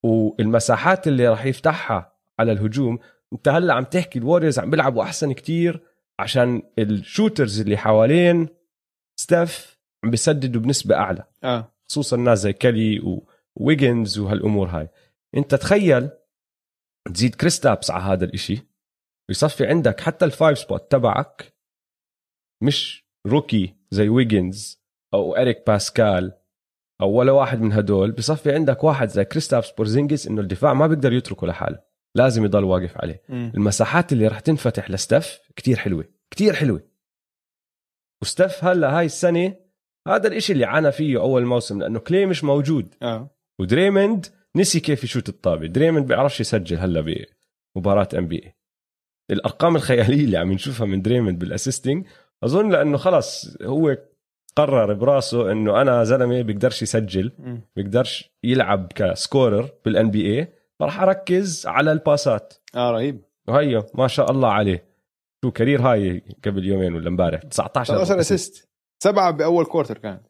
والمساحات 0.05 1.09
اللي 1.09 1.29
راح 1.29 1.47
يفتحها 1.47 2.13
على 2.39 2.53
الهجوم 2.53 2.99
انت 3.35 3.49
هلا 3.49 3.75
عم 3.75 3.85
تحكي 3.85 4.19
الوريورز 4.19 4.59
عم 4.59 4.71
بيلعبوا 4.71 5.03
أحسن 5.03 5.33
كتير 5.33 5.81
عشان 6.19 6.63
ال 6.79 6.88
shooters 6.88 7.61
اللي 7.61 7.77
حوالين 7.77 8.49
ستف 9.21 9.79
عم 10.05 10.11
بيسددوا 10.11 10.61
بنسبة 10.61 10.95
أعلى. 10.95 11.25
آه. 11.45 11.73
خصوصا 11.89 12.17
ناس 12.17 12.39
زي 12.39 12.53
كيلي 12.53 13.23
وويجنز 13.57 14.19
وهالأمور 14.19 14.69
هاي. 14.69 14.89
انت 15.37 15.55
تخيل 15.55 16.11
تزيد 17.15 17.35
كريستابس 17.35 17.91
على 17.91 18.03
هذا 18.03 18.25
الإشي 18.25 18.63
ويصفي 19.29 19.67
عندك 19.67 20.01
حتى 20.01 20.25
ال 20.25 20.32
five 20.32 20.59
spot 20.59 20.93
تبعك 20.93 21.55
مش 22.63 23.05
rookie 23.27 23.75
زي 23.91 24.09
ويجنز 24.09 24.85
أو 25.15 25.37
اريك 25.37 25.67
باسكال 25.67 26.33
أو 27.01 27.11
ولا 27.11 27.33
واحد 27.33 27.61
من 27.61 27.73
هدول 27.73 28.13
بصفي 28.13 28.55
عندك 28.55 28.85
واحد 28.85 29.09
زي 29.09 29.25
كريستابس 29.25 29.71
بورزينجس 29.71 30.27
إنه 30.27 30.41
الدفاع 30.41 30.75
ما 30.75 30.87
بيقدر 30.87 31.13
يتركه 31.13 31.47
لحاله. 31.47 31.94
لازم 32.15 32.45
يضل 32.45 32.65
واقف 32.65 32.97
عليه. 32.97 33.23
مم. 33.29 33.53
المساحات 33.55 34.13
اللي 34.13 34.29
راح 34.29 34.41
تنفتح 34.41 34.91
لستف 34.91 35.41
كتير 35.57 35.77
حلوة 35.77 36.05
كتير 36.31 36.53
حلوة. 36.55 36.83
وستف 38.23 38.65
هلا 38.65 38.99
هاي 38.99 39.07
السنة 39.07 39.57
هذا 40.09 40.29
الإشي 40.29 40.53
اللي 40.53 40.65
عانى 40.65 40.93
فيه 40.93 41.21
أول 41.21 41.45
موسم 41.45 41.81
لأنه 41.81 41.99
كلي 41.99 42.27
مش 42.27 42.45
موجود. 42.45 42.95
آه. 43.03 43.31
ودريموند 43.61 44.27
نسي 44.57 44.81
كيف 44.81 45.05
يشوت 45.05 45.29
الطابة. 45.29 45.67
دريموند 45.67 46.07
بيعرفش 46.07 46.41
يسجل 46.41 46.77
هلا 46.77 47.25
بمباراة 47.77 48.09
NBA 48.19 48.55
الأرقام 49.31 49.77
الخيالية 49.77 50.25
اللي 50.25 50.37
عم 50.37 50.53
نشوفها 50.53 50.87
من 50.87 51.03
دريموند 51.03 51.39
بال 51.39 51.51
assisting 51.51 52.07
أظن 52.45 52.71
لأنه 52.73 52.97
خلص 52.97 53.57
هو 53.63 53.99
قرر 54.57 54.93
براسه 54.93 55.53
إنه 55.53 55.81
أنا 55.81 56.05
زلمة 56.05 56.43
بيقدرش 56.43 56.83
يسجل 56.83 57.33
مم. 57.39 57.61
بيقدرش 57.77 58.31
يلعب 58.45 58.93
ك 58.95 59.05
scorer 59.05 59.69
بال 59.85 60.11
NBA 60.11 60.53
فراح 60.81 61.01
أركز 61.01 61.67
على 61.67 61.93
الباسات. 61.93 62.55
آه 62.75 62.91
رهيب. 62.91 63.25
وهي 63.49 63.83
ما 63.95 64.09
شاء 64.09 64.31
الله 64.31 64.49
عليه. 64.53 64.89
شو 65.45 65.51
career 65.51 65.83
high 65.83 66.23
قبل 66.45 66.65
يومين 66.65 66.95
ولا 66.95 67.09
امبارح؟ 67.09 67.41
19 67.41 67.95
13 67.95 68.21
assist. 68.21 68.69
سبعة 69.03 69.31
بأول 69.31 69.65
quarter 69.65 69.99
كان. 69.99 70.23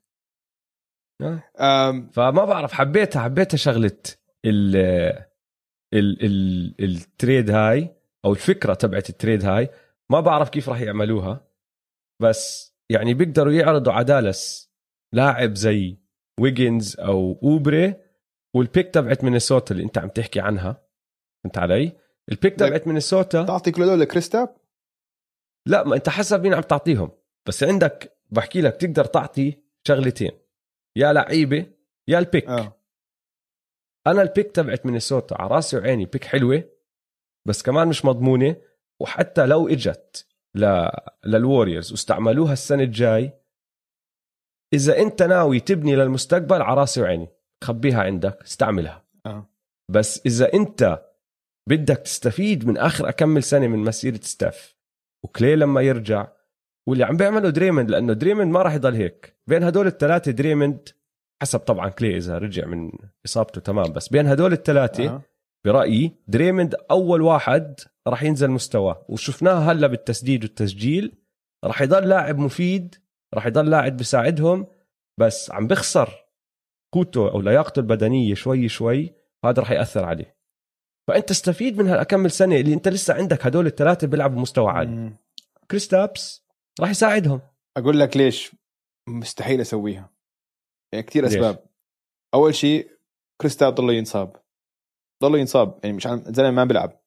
آه. 1.23 1.43
آم، 1.61 2.11
فما 2.11 2.45
بعرف 2.45 2.73
حبيتها 2.73 3.23
حبيتها 3.23 3.57
شغلة 3.57 3.99
ال 4.45 4.77
ال 5.95 6.25
ال 6.25 6.75
ال 6.85 6.96
trade 6.96 7.51
هاي 7.51 7.97
أو 8.25 8.33
الفكرة 8.33 8.75
تبعت 8.75 9.11
ال 9.11 9.17
trade 9.17 9.45
هاي. 9.45 9.71
ما 10.11 10.21
بعرف 10.21 10.49
كيف 10.49 10.69
راح 10.69 10.81
يعملوها. 10.81 11.49
بس 12.23 12.75
يعني 12.91 13.15
بيقدروا 13.15 13.53
يعرضوا 13.53 13.93
على 13.93 14.05
دالاس 14.05 14.71
لاعب 15.15 15.55
زي 15.55 15.99
ويجنز 16.41 17.01
أو 17.01 17.39
اوبري 17.43 18.04
وال 18.55 18.68
pick 18.68 18.95
تبعت 18.95 19.25
مينيسوتا 19.25 19.75
اللي 19.75 19.85
انت 19.85 19.99
عم 19.99 20.09
تحكي 20.09 20.41
عنها. 20.41 20.87
فهمت 21.45 21.59
علي؟ 21.59 21.93
ال 22.31 22.36
pick 22.36 22.55
تبعت 22.55 22.87
مينيسوتا. 22.87 23.43
تعطي 23.43 23.71
كل 23.71 23.83
هدول 23.83 24.01
لكريستاب 24.01 24.57
لا 25.67 25.85
ما 25.85 25.97
انت 25.97 26.09
حسب 26.09 26.43
مين 26.43 26.55
عم 26.55 26.61
تعطيهم. 26.61 27.11
بس 27.47 27.63
عندك 27.65 28.19
بحكي 28.31 28.61
لك 28.61 28.77
تقدر 28.77 29.05
تعطي 29.05 29.63
شغلتين. 29.89 30.31
يا 30.97 31.13
لعيبة 31.13 31.67
يا 32.09 32.19
ال 32.19 32.25
pick 32.25 32.49
آه. 32.49 32.81
أنا 34.07 34.23
ال 34.23 34.29
pick 34.29 34.51
تبعت 34.51 34.87
مينيسوتا 34.87 35.35
على 35.35 35.51
راسي 35.51 35.77
وعيني 35.77 36.05
pick 36.05 36.25
حلوة 36.25 36.65
بس 37.47 37.63
كمان 37.63 37.89
مش 37.89 38.05
مضمونة. 38.05 38.57
وحتى 39.01 39.47
لو 39.47 39.69
إجت 39.69 40.27
ل... 40.55 40.89
للوريورز 41.27 41.93
واستعملوها 41.93 42.53
السنة 42.53 42.83
الجاي 42.83 43.33
إذا 44.73 44.99
أنت 44.99 45.23
ناوي 45.23 45.61
تبني 45.61 45.97
للمستقبل 45.97 46.63
على 46.63 46.81
راسي 46.81 47.03
وعيني. 47.03 47.29
خبيها 47.65 48.03
عندك 48.03 48.43
استعملها. 48.43 49.05
آه. 49.27 49.51
بس 49.91 50.27
إذا 50.27 50.55
أنت 50.55 51.05
بدك 51.69 51.97
تستفيد 51.97 52.67
من 52.67 52.79
آخر 52.79 53.09
أكمل 53.09 53.43
سنة 53.43 53.67
من 53.67 53.79
مسيرة 53.79 54.21
ستاف 54.23 54.77
وكلي 55.25 55.57
لما 55.57 55.81
يرجع 55.81 56.29
واللي 56.89 57.05
عم 57.05 57.17
بيعمله 57.17 57.51
دريموند 57.51 57.91
لأنه 57.91 58.13
دريموند 58.13 58.53
ما 58.53 58.63
راح 58.63 58.75
يضل 58.75 58.95
هيك. 58.95 59.39
بين 59.47 59.63
هدول 59.63 59.87
الثلاثة 59.87 60.33
دريموند 60.33 60.89
حسب 61.43 61.59
طبعا 61.59 61.89
كلي 61.89 62.17
إذا 62.17 62.39
رجع 62.39 62.67
من 62.67 62.91
إصابته 63.27 63.61
تمام 63.61 63.93
بس 63.93 64.09
بين 64.09 64.27
هدول 64.27 64.53
الثلاثة 64.53 65.09
آه. 65.09 65.23
برأيي 65.67 66.13
دريموند 66.29 66.75
أول 66.91 67.23
واحد 67.23 67.81
راح 68.09 68.23
ينزل 68.23 68.51
مستواه. 68.51 69.05
وشفناها 69.09 69.73
هلأ 69.73 69.87
بالتسديد 69.87 70.45
والتسجيل 70.45 71.19
راح 71.65 71.83
يضل 71.83 72.09
لاعب 72.09 72.39
مفيد 72.39 72.95
راح 73.35 73.47
يضل 73.47 73.71
لاعب 73.71 73.97
بيساعدهم 73.97 74.67
بس 75.21 75.51
عم 75.51 75.67
بخسر 75.67 76.24
قوته 76.95 77.31
أو 77.31 77.41
لياقته 77.41 77.81
البدنية 77.81 78.35
شوي 78.35 78.69
شوي 78.69 79.15
هذا 79.45 79.61
راح 79.63 79.71
يأثر 79.71 80.05
عليه. 80.05 80.37
فأنت 81.09 81.31
استفيد 81.31 81.79
من 81.79 81.89
هالأكمل 81.89 82.31
سنة 82.31 82.57
اللي 82.57 82.75
أنت 82.75 82.89
لسه 82.89 83.15
عندك 83.15 83.47
هدول 83.47 83.67
الثلاثة 83.67 84.07
بيلعبوا 84.07 84.41
مستوى 84.41 84.71
عالي. 84.71 85.17
كريستابس 85.71 86.45
راح 86.81 86.91
يساعدهم. 86.91 87.41
أقول 87.77 88.01
لك 88.01 88.17
ليش 88.17 88.57
مستحيل 89.09 89.61
أسويها. 89.61 90.11
يعني 90.93 91.07
كثير 91.07 91.25
ليش؟ 91.25 91.35
أسباب. 91.35 91.67
أول 92.35 92.55
شيء 92.55 92.91
كريستاب 93.41 93.75
ضله 93.75 93.93
ينصاب. 93.93 94.37
ضله 95.23 95.39
ينصاب. 95.39 95.81
يعني 95.85 95.97
مش 95.97 96.07
عم 96.07 96.19
الزلمه 96.19 96.51
ما 96.51 96.65
بيلعب. 96.65 97.01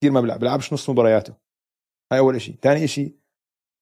كثير 0.00 0.12
ما 0.12 0.20
بيلعب. 0.20 0.40
بيلعبش 0.40 0.72
نص 0.72 0.90
مبارياته. 0.90 1.34
هاي 2.12 2.18
أول 2.18 2.40
شيء 2.40 2.54
ثاني 2.62 2.88
شيء 2.88 3.16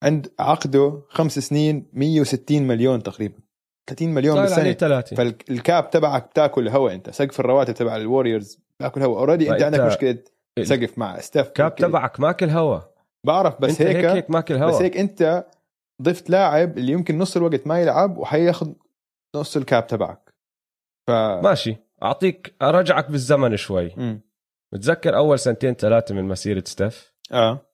عند 0.02 0.34
عقده 0.38 1.02
خمس 1.08 1.38
سنين 1.38 1.90
160 1.92 2.62
مليون 2.62 3.02
تقريبا. 3.02 3.47
30 3.88 4.14
مليون 4.14 4.40
بالسنة. 4.40 4.72
ثلاثة 4.72 5.16
فال 5.16 5.46
cap 5.46 5.90
تبعك 5.90 6.30
بتاكل 6.30 6.68
هوا 6.68 6.92
انت. 6.92 7.10
سقف 7.10 7.40
الرواتب 7.40 7.74
تبع 7.74 7.96
الوريورز 7.96 8.58
بتاكل 8.78 9.02
هوا. 9.02 9.18
already 9.18 9.50
انت 9.50 9.62
عندك 9.62 9.80
مشكلة 9.80 10.18
سقف 10.62 10.98
مع 10.98 11.20
ستاف 11.20 11.48
cap 11.48 11.74
تبعك 11.74 12.20
ماكل 12.20 12.50
هوا. 12.50 12.80
بعرف 13.26 13.60
بس 13.60 13.70
أنت 13.70 13.82
هيك, 13.82 13.96
هيك 13.96 14.06
هيك 14.06 14.30
ماكل 14.30 14.54
هوا. 14.54 14.70
بس 14.70 14.82
هيك 14.82 14.96
انت 14.96 15.46
ضفت 16.02 16.30
لاعب 16.30 16.78
اللي 16.78 16.92
يمكن 16.92 17.18
نص 17.18 17.36
الوقت 17.36 17.66
ما 17.66 17.80
يلعب 17.80 18.18
وحياخذ 18.18 18.72
نص 19.36 19.56
ال 19.56 19.64
cap 19.64 19.86
تبعك. 19.86 20.34
ف 21.08 21.10
ماشي. 21.44 21.76
اعطيك 22.02 22.54
أرجعك 22.62 23.10
بالزمن 23.10 23.56
شوي. 23.56 23.94
مم. 23.96 24.20
بتذكر 24.74 25.16
أول 25.16 25.38
سنتين 25.38 25.74
ثلاثة 25.74 26.14
من 26.14 26.24
مسيرة 26.24 26.64
ستيف 26.66 27.12
آه. 27.32 27.66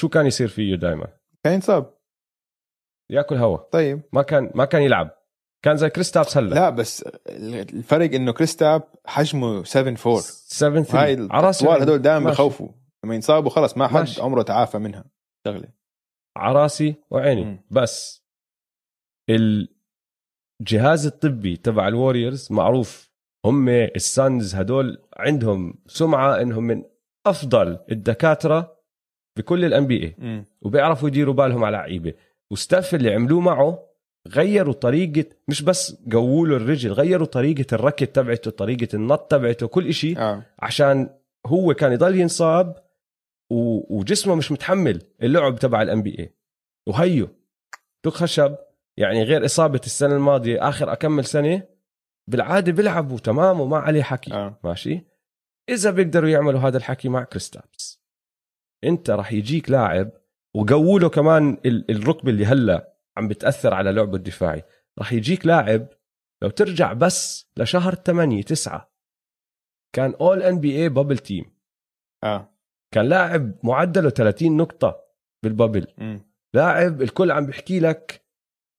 شو 0.00 0.08
كان 0.08 0.26
يصير 0.26 0.48
فيه 0.48 0.76
دائما 0.76 1.06
كان 1.44 1.54
ينصاب 1.54 1.94
ياكل 3.10 3.36
هوا. 3.36 3.56
طيب. 3.56 4.02
ما 4.12 4.22
كان 4.22 4.50
ما 4.54 4.64
كان 4.64 4.82
يلعب. 4.82 5.10
كان 5.64 5.76
زي 5.76 5.90
كريستابس 5.90 6.36
هلا. 6.36 6.54
لا 6.54 6.70
بس 6.70 7.04
الفرق 7.26 8.14
إنه 8.14 8.32
كريستاب 8.32 8.82
حجمه 9.06 9.64
7 9.64 9.96
4 10.06 10.20
7 10.20 10.78
هاي 10.90 11.16
3 11.16 11.34
على 11.34 11.46
راسي 11.46 11.64
الاطوال 11.64 11.68
وعيني. 11.68 11.84
هدول 11.84 12.02
دائما. 12.02 12.30
بخوفوا. 12.30 12.68
لما 13.04 13.14
ينصابوا 13.14 13.50
خلص 13.50 13.76
ما 13.76 13.86
حد 13.88 13.94
ماشي. 13.94 14.22
عمره 14.22 14.42
تعافى 14.42 14.78
منها. 14.78 15.04
شغلة. 15.46 15.68
على 16.36 16.54
راسي 16.54 16.94
وعيني. 17.10 17.44
مم. 17.44 17.64
بس 17.70 18.24
الجهاز 19.30 21.06
الطبي 21.06 21.56
تبع 21.56 21.88
الوريورز 21.88 22.52
معروف. 22.52 23.10
هم 23.46 23.68
السانز 23.68 24.54
هدول 24.54 25.02
عندهم 25.16 25.74
سمعة 25.86 26.40
إنهم 26.42 26.64
من 26.64 26.84
أفضل 27.26 27.78
الدكاترة 27.90 28.76
بكل 29.38 29.64
ال 29.64 29.86
NBA. 29.86 30.44
وبيعرفوا 30.62 31.08
يديروا 31.08 31.34
بالهم 31.34 31.64
على 31.64 31.76
لعيبة. 31.76 32.14
وستاف 32.52 32.94
اللي 32.94 33.14
عملوه 33.14 33.40
معه 33.40 33.90
غيروا 34.28 34.72
طريقة 34.72 35.24
مش 35.48 35.62
بس 35.62 36.02
قووا 36.12 36.46
له 36.46 36.56
الرجل 36.56 36.92
غيروا 36.92 37.26
طريقة 37.26 37.74
الركض 37.74 38.06
تبعته 38.06 38.50
طريقة 38.50 38.96
النط 38.96 39.20
تبعته 39.20 39.66
كل 39.66 39.88
إشي 39.88 40.18
آه. 40.18 40.42
عشان 40.58 41.10
هو 41.46 41.74
كان 41.74 41.92
يضل 41.92 42.20
ينصاب 42.20 42.84
و... 43.50 43.96
وجسمه 43.98 44.34
مش 44.34 44.52
متحمل 44.52 45.02
اللعب 45.22 45.58
تبع 45.58 45.82
ال 45.82 46.02
NBA 46.02 46.34
وهيو 46.88 47.28
دق 48.04 48.14
خشب 48.14 48.56
يعني 48.96 49.22
غير 49.22 49.44
إصابة 49.44 49.80
السنة 49.86 50.14
الماضية 50.14 50.68
آخر 50.68 50.92
أكمل 50.92 51.24
سنة 51.24 51.62
بالعادة 52.30 52.72
بيلعبوا 52.72 53.18
تمام 53.18 53.60
وما 53.60 53.78
عليه 53.78 54.02
حكي 54.02 54.34
آه. 54.34 54.60
ماشي؟ 54.64 55.00
إذا 55.68 55.90
بيقدروا 55.90 56.28
يعملوا 56.30 56.60
هذا 56.60 56.76
الحكي 56.76 57.08
مع 57.08 57.24
كريستابس 57.24 58.00
أنت 58.84 59.10
راح 59.10 59.32
يجيك 59.32 59.70
لاعب 59.70 60.10
وقووا 60.56 61.00
له 61.00 61.08
كمان 61.08 61.58
ال- 61.66 61.90
الركبه 61.90 62.30
اللي 62.30 62.46
هلا 62.46 62.94
عم 63.16 63.28
بتأثر 63.28 63.74
على 63.74 63.92
لعبه 63.92 64.16
الدفاعي 64.16 64.62
راح 64.98 65.12
يجيك 65.12 65.46
لاعب 65.46 65.88
لو 66.42 66.50
ترجع 66.50 66.92
بس 66.92 67.50
لشهر 67.56 67.94
8 67.94 68.42
9 68.42 68.92
كان 69.94 70.14
اول 70.20 70.42
NBA 70.42 70.76
bubble 70.82 71.18
team 71.18 71.44
آه 72.24 72.54
كان 72.94 73.06
لاعب 73.08 73.52
معدله 73.64 74.10
30 74.10 74.56
نقطة 74.56 75.04
بال 75.44 75.55
bubble 75.55 75.86
مم. 75.98 76.20
لاعب 76.54 77.02
الكل 77.02 77.30
عم 77.30 77.46
بيحكي 77.46 77.80
لك 77.80 78.24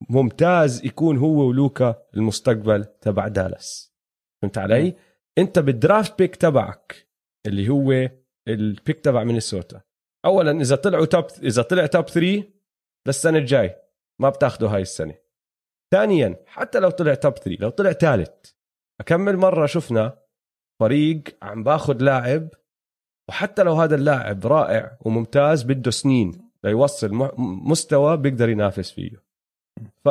ممتاز 0.09 0.85
يكون 0.85 1.17
هو 1.17 1.47
ولوكا 1.47 2.03
المستقبل 2.13 2.83
تبع 2.85 3.27
دالاس 3.27 3.93
فهمت 4.41 4.57
علي؟ 4.57 4.83
مم. 4.91 4.95
انت 5.37 5.59
بال 5.59 5.76
draft 5.76 6.17
pick 6.19 6.35
تبعك 6.35 7.07
اللي 7.45 7.69
هو 7.69 8.09
ال 8.47 8.58
pick 8.58 8.99
تبع 8.99 9.23
مينيسوتا 9.23 9.81
اولا 10.25 10.61
إذا 10.61 10.75
طلعوا 10.75 11.05
top 11.05 11.25
إذا 11.43 11.61
طلع 11.61 11.85
top 11.85 12.09
3 12.09 12.43
للسنة 13.07 13.37
الجاي 13.37 13.75
ما 14.21 14.29
بتاخده 14.29 14.67
هاي 14.67 14.81
السنة. 14.81 15.15
ثانيا 15.93 16.35
حتى 16.45 16.79
لو 16.79 16.89
طلع 16.89 17.13
top 17.13 17.33
3 17.37 17.61
لو 17.61 17.69
طلع 17.69 17.91
ثالث 17.91 18.51
أكمل 19.01 19.37
مرة 19.37 19.65
شفنا 19.65 20.19
فريق 20.81 21.23
عم 21.41 21.63
باخذ 21.63 21.97
لاعب 22.03 22.49
وحتى 23.29 23.63
لو 23.63 23.73
هذا 23.73 23.95
اللاعب 23.95 24.45
رائع 24.47 24.97
وممتاز 25.01 25.63
بده 25.63 25.91
سنين 25.91 26.51
ليوصل 26.63 27.09
مستوى 27.37 28.17
بيقدر 28.17 28.49
ينافس 28.49 28.91
فيه. 28.91 29.23
ف 30.05 30.09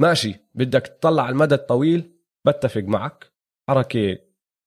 ماشي 0.00 0.34
بدك 0.54 0.86
تطلع 0.86 1.22
على 1.22 1.32
المدى 1.32 1.54
الطويل 1.54 2.12
بتفق 2.46 2.82
معك. 2.82 3.32
حركة 3.68 4.18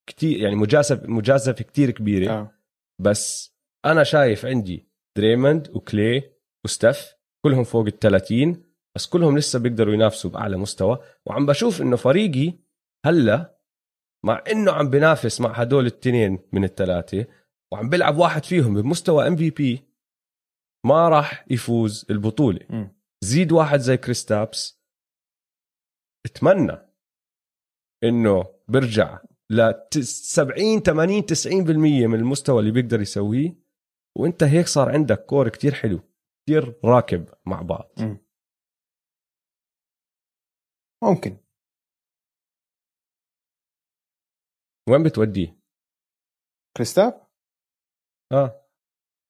كتير 0.08 0.40
يعني 0.40 0.56
مجازف 0.56 1.08
مجازفة 1.08 1.64
كتير 1.64 1.90
كبيرة. 1.90 2.32
آه. 2.32 2.50
بس 3.00 3.49
أنا 3.84 4.04
شايف 4.04 4.46
عندي 4.46 4.88
دريموند 5.18 5.70
وكلي 5.76 6.32
وستف 6.64 7.16
كلهم 7.44 7.64
فوق 7.64 7.86
ال 7.86 7.98
30 7.98 8.64
بس 8.94 9.06
كلهم 9.06 9.38
لسه 9.38 9.58
بيقدروا 9.58 9.94
ينافسوا 9.94 10.30
بأعلى 10.30 10.56
مستوى. 10.56 10.98
وعم 11.26 11.46
بشوف 11.46 11.82
إنه 11.82 11.96
فريقي 11.96 12.58
هلأ 13.06 13.60
مع 14.24 14.44
إنه 14.50 14.72
عم 14.72 14.90
بنافس 14.90 15.40
مع 15.40 15.50
هدول 15.52 15.86
التنين 15.86 16.38
من 16.52 16.64
الثلاثه 16.64 17.26
وعم 17.72 17.88
بيلعب 17.88 18.16
واحد 18.16 18.44
فيهم 18.44 18.82
بمستوى 18.82 19.26
MVP 19.26 19.84
ما 20.86 21.08
راح 21.08 21.46
يفوز 21.50 22.06
البطولة. 22.10 22.90
زيد 23.24 23.52
واحد 23.52 23.78
زي 23.78 23.96
كريستابس 23.96 24.80
اتمنى 26.26 26.78
إنه 28.04 28.44
برجع 28.68 29.18
ل 29.50 29.72
70 30.02 30.80
80 30.80 31.22
90% 31.22 32.06
من 32.06 32.14
المستوى 32.14 32.60
اللي 32.60 32.70
بيقدر 32.70 33.00
يسويه. 33.00 33.69
وانت 34.18 34.42
هيك 34.42 34.66
صار 34.66 34.88
عندك 34.88 35.26
core 35.26 35.48
كتير 35.48 35.74
حلو 35.74 36.00
كتير 36.42 36.80
راكب 36.84 37.28
مع 37.46 37.62
بعض. 37.62 37.90
مم. 37.98 38.18
ممكن. 41.02 41.36
وين 44.88 45.02
بتوديه؟ 45.02 45.60
كريستاب؟ 46.76 47.26
آه. 48.32 48.66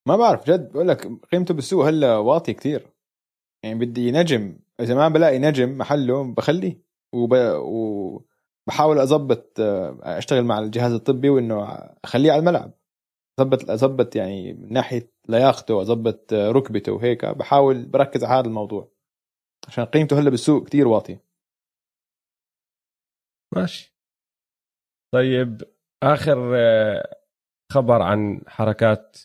ما 0.08 0.16
بعرف 0.16 0.50
جد 0.50 0.72
بقول 0.72 0.88
لك 0.88 1.06
قيمته 1.32 1.54
بالسوق 1.54 1.84
هلا 1.84 2.16
واطي 2.16 2.54
كتير. 2.54 2.92
يعني 3.64 3.78
بدي 3.78 4.10
نجم 4.12 4.58
إذا 4.80 4.94
ما 4.94 5.08
بلاقي 5.08 5.38
نجم 5.38 5.78
محله 5.78 6.34
بخليه 6.34 6.82
وب... 7.14 7.34
وبحاول 7.44 8.98
أظبط 8.98 9.60
آه، 9.60 10.18
أشتغل 10.18 10.44
مع 10.44 10.58
الجهاز 10.58 10.92
الطبي 10.92 11.28
وإنه 11.28 11.64
أخليه 12.04 12.32
على 12.32 12.38
الملعب. 12.40 12.79
اظبط 13.38 13.70
اظبط 13.70 14.16
يعني 14.16 14.52
من 14.52 14.72
ناحية 14.72 15.12
لياقته 15.28 15.80
اظبط 15.82 16.32
ركبته 16.32 16.92
وهيك 16.92 17.24
بحاول 17.24 17.86
بركز 17.86 18.24
على 18.24 18.40
هذا 18.40 18.48
الموضوع. 18.48 18.92
عشان 19.68 19.84
قيمته 19.84 20.20
هلأ 20.20 20.30
بالسوق 20.30 20.66
كتير 20.66 20.88
واطية. 20.88 21.24
ماشي. 23.56 23.96
طيب 25.14 25.62
آخر 26.02 26.52
آه، 26.56 27.16
خبر 27.72 28.02
عن 28.02 28.42
حركات 28.46 29.18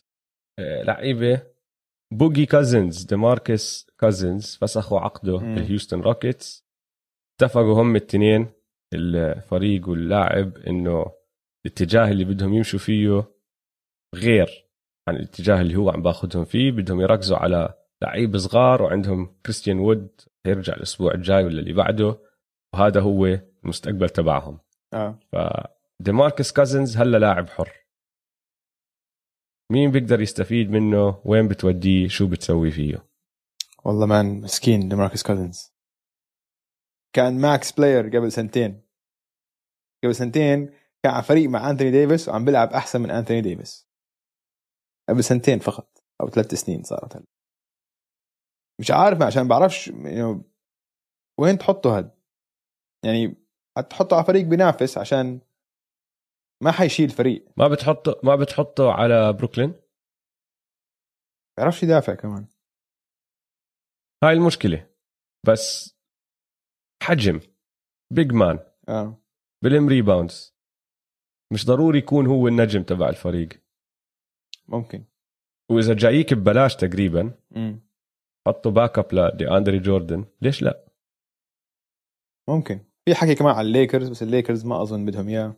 آه، 0.59 0.83
لعيبة. 0.83 1.55
بوجي 2.13 2.45
كازنز 2.45 3.03
ديماركس 3.03 3.87
كازنز 3.99 4.55
فسخوا 4.61 4.99
عقده 4.99 5.37
مم. 5.39 5.55
بالهيوستن 5.55 6.01
روكيتس 6.01 6.65
اتفقوا 7.41 7.81
هم 7.81 7.95
الاثنين 7.95 8.47
الفريق 8.93 9.89
واللاعب 9.89 10.57
إنه 10.57 11.11
الاتجاه 11.65 12.11
اللي 12.11 12.25
بدهم 12.25 12.53
يمشوا 12.53 12.79
فيه 12.79 13.34
غير 14.15 14.65
عن 15.07 15.15
الاتجاه 15.15 15.61
اللي 15.61 15.75
هو 15.75 15.89
عم 15.89 16.01
باخذهم 16.01 16.45
فيه 16.45 16.71
بدهم 16.71 17.01
يركزوا 17.01 17.37
على 17.37 17.73
لعيب 18.03 18.37
صغار 18.37 18.81
وعندهم 18.81 19.35
كريستيان 19.45 19.79
وود 19.79 20.21
يرجع 20.47 20.73
الأسبوع 20.73 21.13
الجاي 21.13 21.43
ولا 21.43 21.59
اللي 21.59 21.73
بعده 21.73 22.17
وهذا 22.73 23.01
هو 23.01 23.39
المستقبل 23.63 24.09
تبعهم. 24.09 24.59
آه. 24.93 25.19
فديماركس 25.31 26.51
كازنز 26.51 26.97
هلا 26.97 27.17
لاعب 27.17 27.49
حر. 27.49 27.69
مين 29.71 29.91
بيقدر 29.91 30.21
يستفيد 30.21 30.71
منه؟ 30.71 31.21
وين 31.25 31.47
بتوديه؟ 31.47 32.07
شو 32.07 32.27
بتسوي 32.27 32.71
فيه؟ 32.71 33.07
والله 33.85 34.05
man 34.05 34.41
مسكين 34.41 34.89
ديماركس 34.89 35.23
كوزنز 35.23 35.73
كان 37.15 37.41
max 37.41 37.71
player 37.71 38.17
قبل 38.17 38.31
سنتين. 38.31 38.81
قبل 40.03 40.15
سنتين 40.15 40.65
كان 41.03 41.13
على 41.13 41.23
فريق 41.23 41.49
مع 41.49 41.69
انثوني 41.69 41.91
ديفيس 41.91 42.29
وعم 42.29 42.45
بيلعب 42.45 42.73
أحسن 42.73 43.01
من 43.01 43.11
انثوني 43.11 43.41
ديفيس 43.41 43.84
قبل 45.09 45.23
سنتين 45.23 45.59
فقط 45.59 46.03
أو 46.21 46.29
ثلاث 46.29 46.53
سنين 46.53 46.83
صارت 46.83 47.15
هلا. 47.15 47.25
مش 48.79 48.91
عارف 48.91 49.21
عشان 49.21 49.47
بعرفش 49.47 49.87
يعني 49.87 50.43
وين 51.39 51.57
تحطه 51.57 51.97
هاد؟ 51.97 52.11
يعني 53.05 53.35
هتحطه 53.77 54.15
على 54.15 54.25
فريق 54.25 54.45
بينافس 54.45 54.97
عشان 54.97 55.41
ما 56.63 56.71
حيشيل 56.71 57.09
فريق. 57.09 57.45
ما 57.57 57.67
بتحطه 57.67 58.19
ما 58.23 58.35
بتحطه 58.35 58.91
على 58.91 59.33
بروكلين؟ 59.33 59.73
بيعرفش 61.57 61.83
يدافع 61.83 62.15
كمان. 62.15 62.47
هاي 64.23 64.33
المشكلة. 64.33 64.89
بس 65.47 65.95
حجم. 67.03 67.39
big 68.13 68.31
man 68.31 68.59
آه. 68.89 69.21
بلم 69.63 69.87
rebounds 69.87 70.55
مش 71.53 71.65
ضروري 71.65 71.97
يكون 71.97 72.27
هو 72.27 72.47
النجم 72.47 72.83
تبع 72.83 73.09
الفريق. 73.09 73.64
ممكن. 74.67 75.05
وإذا 75.71 75.93
جاييك 75.93 76.33
ببلاش 76.33 76.75
تقريبا 76.75 77.31
حطه 78.47 78.71
back 78.71 78.99
up 78.99 79.13
لدي 79.13 79.49
اندري 79.49 79.79
جوردن. 79.79 80.25
ليش 80.41 80.61
لا؟ 80.61 80.85
ممكن. 82.49 82.79
في 83.05 83.15
حكي 83.15 83.35
كمان 83.35 83.55
على 83.55 83.67
الليكرز 83.67 84.09
بس 84.09 84.23
الليكرز 84.23 84.65
ما 84.65 84.81
أظن 84.81 85.05
بدهم 85.05 85.29
إياه. 85.29 85.55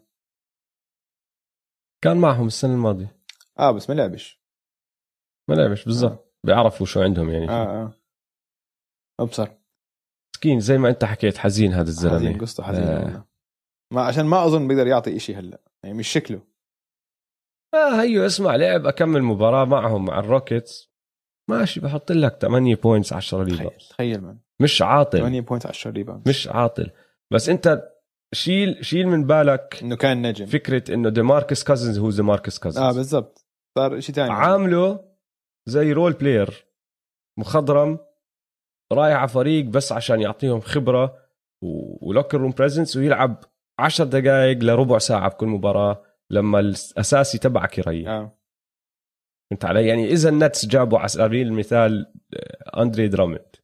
كان 2.03 2.17
معهم 2.17 2.47
السنة 2.47 2.73
الماضية. 2.73 3.17
آه 3.59 3.71
بس 3.71 3.89
ما 3.89 3.95
لعبش. 3.95 4.41
ما 5.49 5.55
لعبش 5.55 5.85
بالضبط. 5.85 6.33
بيعرفوا 6.45 6.85
شو 6.85 7.01
عندهم 7.01 7.29
يعني. 7.29 7.49
آه 7.49 7.83
آه. 7.83 7.93
أبصر. 9.19 9.49
مسكين 10.35 10.59
زي 10.59 10.77
ما 10.77 10.89
أنت 10.89 11.05
حكيت 11.05 11.37
حزين 11.37 11.73
هذا 11.73 11.91
حزين 11.91 12.11
الزلمه 12.11 12.39
قصته 12.39 12.63
حزين 12.63 12.83
آه. 12.83 13.27
ما 13.93 14.01
عشان 14.01 14.25
ما 14.25 14.45
أظن 14.45 14.67
بيقدر 14.67 14.87
يعطي 14.87 15.15
إشي 15.15 15.35
هلأ. 15.35 15.61
يعني 15.83 15.97
مش 15.97 16.07
شكله. 16.07 16.41
آه 17.73 18.01
هيو 18.01 18.25
اسمع 18.25 18.55
لعب 18.55 18.85
أكمل 18.85 19.21
مباراة 19.23 19.65
معهم 19.65 20.05
مع 20.05 20.19
الروكيتس. 20.19 20.91
ماشي 21.49 21.79
بحط 21.79 22.11
لك 22.11 22.37
8 22.41 22.75
points 22.75 23.13
10 23.13 23.43
تخيل 23.43 23.51
rebound 23.57 23.77
تخيل 23.89 24.21
من. 24.21 24.37
مش 24.61 24.81
عاطل. 24.81 25.19
8 25.19 25.41
point 25.41 25.65
10 25.65 25.91
rebound 25.91 26.29
مش 26.29 26.47
عاطل. 26.47 26.91
بس 27.33 27.49
أنت 27.49 27.89
شيل 28.33 28.85
شيل 28.85 29.07
من 29.07 29.23
بالك 29.27 29.79
إنه 29.81 29.95
كان 29.95 30.21
نجم. 30.21 30.45
فكرة 30.45 30.93
إنه 30.93 31.09
ديماركس 31.09 31.63
كازنز 31.63 31.99
هو 31.99 32.09
ديماركس 32.09 32.59
كازنز 32.59 32.83
آه 32.83 32.91
بالضبط. 32.91 33.45
صار 33.77 33.99
شيء 33.99 34.15
ثاني 34.15 34.31
عامله 34.33 34.99
زي 35.65 35.91
role 35.93 36.13
player 36.13 36.65
مخضرم 37.39 37.99
رايح 38.93 39.17
على 39.17 39.27
فريق 39.27 39.65
بس 39.65 39.91
عشان 39.91 40.21
يعطيهم 40.21 40.61
خبرة 40.61 41.17
و 42.01 42.06
locker 42.06 42.37
room 42.37 42.51
presence 42.51 42.97
ويلعب 42.97 43.43
10 43.79 44.05
دقائق 44.05 44.57
لربع 44.63 44.97
ساعة 44.97 45.29
بكل 45.29 45.47
مباراة. 45.47 46.03
لما 46.31 46.59
الأساسي 46.59 47.37
تبعك 47.37 47.77
يريح 47.77 48.09
آه. 48.09 48.39
فهمت 49.51 49.65
علي؟ 49.65 49.87
يعني 49.87 50.05
إذا 50.05 50.29
النتس 50.29 50.65
جابوا 50.65 50.99
على 50.99 51.07
سبيل 51.07 51.47
المثال 51.47 52.13
آه، 52.33 52.81
أندري 52.81 53.07
درامند 53.07 53.55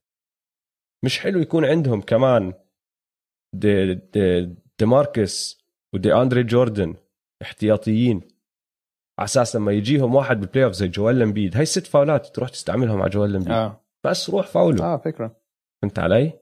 مش 1.04 1.20
حلو 1.20 1.40
يكون 1.40 1.64
عندهم 1.64 2.00
كمان 2.00 2.52
دي, 3.54 3.94
دي, 3.94 4.44
دي 4.78 4.86
ماركس 4.86 5.64
ودي 5.94 6.14
أندري 6.14 6.42
جوردن 6.42 6.94
احتياطيين. 7.42 8.20
على 9.18 9.24
أساس 9.24 9.56
لما 9.56 9.72
يجيهم 9.72 10.14
واحد 10.14 10.40
بال 10.40 10.64
playoff 10.64 10.72
زي 10.72 10.88
جويل 10.88 11.18
امبيد 11.18 11.56
هاي 11.56 11.66
ست 11.66 11.86
فاولات 11.86 12.26
تروح 12.26 12.48
تستعملهم 12.48 13.02
على 13.02 13.10
جويل 13.10 13.32
امبيد. 13.32 13.52
آه. 13.52 13.84
بس 14.06 14.30
روح 14.30 14.46
فاوله 14.46 14.84
آه 14.84 14.96
فكرة. 14.96 15.36
فهمت 15.82 15.98
علي؟ 15.98 16.32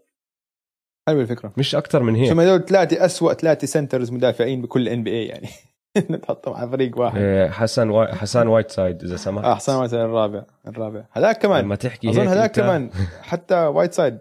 حلوة 1.08 1.22
الفكرة. 1.22 1.54
مش 1.58 1.74
أكثر 1.74 2.02
من 2.02 2.14
هيك. 2.14 2.30
ثم 2.30 2.40
هذول 2.40 2.64
ثلاثة 2.64 3.04
اسوء 3.04 3.32
ثلاثة 3.32 3.66
centers 3.66 4.10
مدافعين 4.10 4.62
بكل 4.62 4.88
NBA 4.88 5.26
يعني. 5.26 5.48
نحطهم 6.10 6.54
على 6.54 6.70
فريق 6.70 6.98
واحد. 6.98 7.20
إيه، 7.20 7.50
حسن 7.50 7.90
واي... 7.90 8.14
حسن 8.14 8.46
وايت 8.46 8.70
سايد 8.70 9.04
إذا 9.04 9.16
سمحت. 9.16 9.44
آه 9.44 9.54
حسام 9.54 9.82
مثلا 9.82 10.04
الرابع 10.04 10.44
الرابع. 10.66 11.04
هذاك 11.12 11.38
كمان. 11.38 11.64
لما 11.64 11.76
تحكي 11.76 12.10
أظن 12.10 12.26
هذاك 12.26 12.58
أنت 12.58 12.66
كمان. 12.66 12.90
حتى 13.22 13.54
وايت 13.54 13.92
سايد 13.92 14.18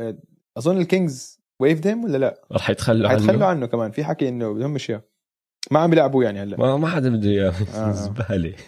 آه، 0.00 0.16
أظن 0.58 0.80
الكينجز 0.80 1.40
waived 1.60 1.80
him 1.80 2.04
ولا 2.04 2.18
لا؟ 2.18 2.40
رح 2.52 2.70
يتخلوا 2.70 3.08
عنه. 3.08 3.46
عنه 3.46 3.66
كمان. 3.66 3.90
في 3.90 4.04
حكي 4.04 4.28
إنه 4.28 4.54
بدهم 4.54 4.76
اياه 4.88 5.02
ما 5.70 5.80
عم 5.80 5.90
بيلعبوه 5.90 6.24
يعني 6.24 6.42
هلا. 6.42 6.56
ما 6.56 6.76
ما 6.76 6.88
حدا 6.88 7.16
بده 7.16 7.30
إياه. 7.30 7.52
آه، 7.74 7.88
آه. 7.88 7.92
زبالة. 8.02 8.54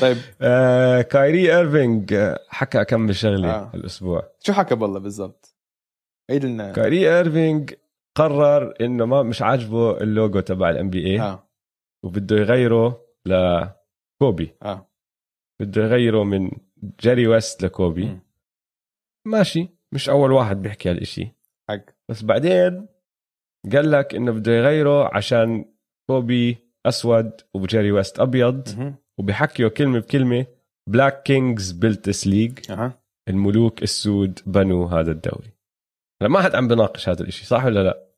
طيب. 0.00 0.16
آه، 0.40 1.02
كايري 1.02 1.56
إيرفينج 1.56 2.12
آه، 2.12 2.38
حكى 2.48 2.84
كم 2.84 3.12
شغله 3.12 3.50
آه. 3.50 3.70
الأسبوع 3.74 4.22
شو 4.40 4.52
حكى 4.52 4.74
بالله 4.74 4.98
بالضبط؟ 4.98 5.56
عيد 6.30 6.44
لنا. 6.44 6.72
كايري 6.72 7.16
إيرفينج 7.16 7.74
قرر 8.16 8.74
إنه 8.80 9.04
ما 9.06 9.22
مش 9.22 9.42
عاجبه 9.42 10.00
اللوجو 10.00 10.40
تبع 10.40 10.70
ال 10.70 10.90
NBA 10.90 11.20
آه. 11.20 11.50
وبده 12.04 12.36
يغيره 12.36 13.06
لكوبي 13.26 14.54
آه. 14.62 14.90
بده 15.60 15.82
يغيره 15.82 16.24
من 16.24 16.50
جيري 17.00 17.26
ويست 17.26 17.62
لكوبي. 17.64 18.04
مم. 18.04 18.20
ماشي. 19.26 19.68
مش 19.94 20.08
أول 20.08 20.32
واحد 20.32 20.62
بيحكي 20.62 20.90
هالشيء 20.90 21.28
حق. 21.70 21.84
بس 22.10 22.22
بعدين 22.22 22.88
قال 23.72 23.90
لك 23.90 24.14
إنه 24.14 24.32
بده 24.32 24.52
يغيره 24.52 25.16
عشان 25.16 25.64
كوبي 26.10 26.58
أسود 26.86 27.32
وجيري 27.54 27.92
ويست 27.92 28.20
أبيض. 28.20 28.68
مهم. 28.78 28.94
وبيحكيوا 29.18 29.70
كلمة 29.70 29.98
بكلمة. 29.98 30.46
Black 30.88 31.22
kings 31.22 31.72
built 31.72 32.08
this 32.08 32.26
league 32.26 32.58
الملوك 33.28 33.82
السود 33.82 34.40
بنوا 34.46 34.88
هذا 34.88 35.12
الدوري. 35.12 35.52
هلا 36.22 36.30
ما 36.30 36.42
حد 36.42 36.54
عم 36.54 36.68
بناقش 36.68 37.08
هذا 37.08 37.22
الإشي 37.22 37.46
صح 37.46 37.64
ولا 37.64 37.84
لا؟ 37.84 38.10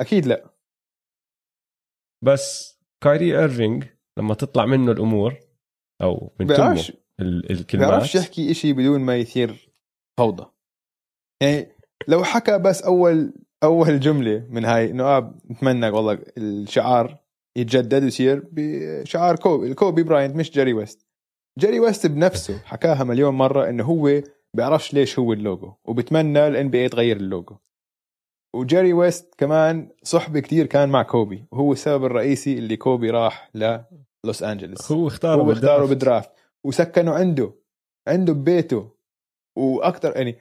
أكيد 0.00 0.26
لا. 0.26 0.50
بس 2.24 2.78
كايري 3.04 3.38
ايرفينج 3.38 3.84
لما 4.18 4.34
تطلع 4.34 4.66
منه 4.66 4.92
الأمور 4.92 5.36
أو 6.02 6.32
من 6.40 6.46
تمه 6.46 6.88
الكلمات. 7.20 7.88
بيعرفش 7.88 8.14
يحكي 8.14 8.50
إشي 8.50 8.72
بدون 8.72 9.00
ما 9.00 9.16
يثير 9.16 9.72
فوضى. 10.18 10.46
يعني 11.42 11.76
لو 12.08 12.24
حكى 12.24 12.58
بس 12.58 12.82
اول 12.82 13.34
أول 13.62 14.00
جملة 14.00 14.46
من 14.50 14.64
هاي 14.64 14.90
إنه 14.90 15.04
آه 15.04 15.38
نتمنى 15.50 15.90
والله 15.90 16.18
الشعار 16.38 17.24
يتجدد 17.58 18.02
ويصير 18.02 18.48
بشعار 18.52 19.36
كوبي 19.36 19.66
الكوبي 19.66 20.02
براينت 20.02 20.36
مش 20.36 20.50
جيري 20.50 20.72
ويست. 20.72 21.06
جيري 21.58 21.80
ويست 21.80 22.06
بنفسه 22.06 22.58
حكاها 22.58 23.04
مليون 23.04 23.34
مرة 23.34 23.68
إنه 23.68 23.84
هو 23.84 24.22
بيعرفش 24.58 24.94
ليش 24.94 25.18
هو 25.18 25.32
اللوجو 25.32 25.72
وبتمنى 25.84 26.46
ال 26.46 26.70
NBA 26.70 26.88
تغير 26.88 27.16
اللوجو. 27.16 27.56
وجيري 28.56 28.92
ويست 28.92 29.34
كمان 29.38 29.90
صحبة 30.02 30.40
كتير 30.40 30.66
كان 30.66 30.88
مع 30.88 31.02
كوبي 31.02 31.44
وهو 31.52 31.72
السبب 31.72 32.04
الرئيسي 32.04 32.58
اللي 32.58 32.76
كوبي 32.76 33.10
راح 33.10 33.50
للوس 33.54 34.42
انجلوس 34.42 34.92
هو 34.92 35.06
اختاره 35.06 35.42
هو 35.42 35.52
اختاره 35.52 35.86
بال 35.86 35.97
draft. 35.97 36.30
وسكنوا 36.64 37.14
عنده 37.14 37.52
عنده 38.08 38.32
ببيته. 38.32 38.90
وأكثر 39.58 40.16
يعني 40.16 40.36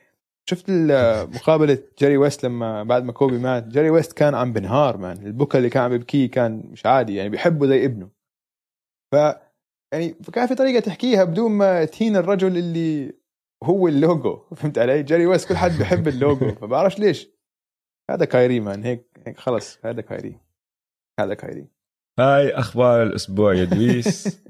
شفت 0.50 0.66
مقابلة 1.36 1.78
جيري 2.00 2.18
ويست 2.18 2.46
لما 2.46 2.84
بعد 2.84 3.04
ما 3.04 3.12
كوبي 3.12 3.38
مات؟ 3.38 3.68
جيري 3.68 3.90
ويست 3.90 4.14
كان 4.14 4.36
عم 4.36 4.54
بنهار 4.54 4.98
man. 4.98 5.18
البكا 5.26 5.58
اللي 5.58 5.70
كان 5.70 5.84
عم 5.84 5.94
يبكيه 5.94 6.32
كان 6.32 6.64
مش 6.72 6.86
عادي 6.86 7.16
يعني 7.16 7.30
بيحبه 7.30 7.68
زي 7.68 7.86
ابنه. 7.86 8.10
ف 9.12 9.16
يعني 9.94 10.14
فكان 10.24 10.48
في 10.48 10.56
طريقة 10.56 10.80
تحكيها 10.80 11.24
بدون 11.24 11.52
ما 11.52 11.86
تهين 11.86 12.16
الرجل 12.16 12.58
اللي 12.58 13.14
هو 13.64 13.88
اللوجو 13.88 14.56
فهمت 14.56 14.78
علي؟ 14.78 15.04
جيري 15.04 15.26
ويست 15.26 15.50
كل 15.50 15.58
حد 15.58 15.72
بيحب 15.78 16.08
اللوجو 16.08 16.52
فبعرفش 16.62 17.00
ليش. 17.00 17.28
هذا 18.12 18.26
كايري 18.26 18.60
man 18.60 18.84
هيك 18.84 19.06
هيك 19.28 19.38
خلص 19.38 19.80
هذا 19.86 20.02
كايري 20.02 20.40
هذا 21.20 21.34
كايري. 21.34 21.68
هاي 22.20 22.52
أخبار 22.54 23.04
الأسبوع 23.04 23.54
يا 23.54 23.64
دويس 23.66 24.44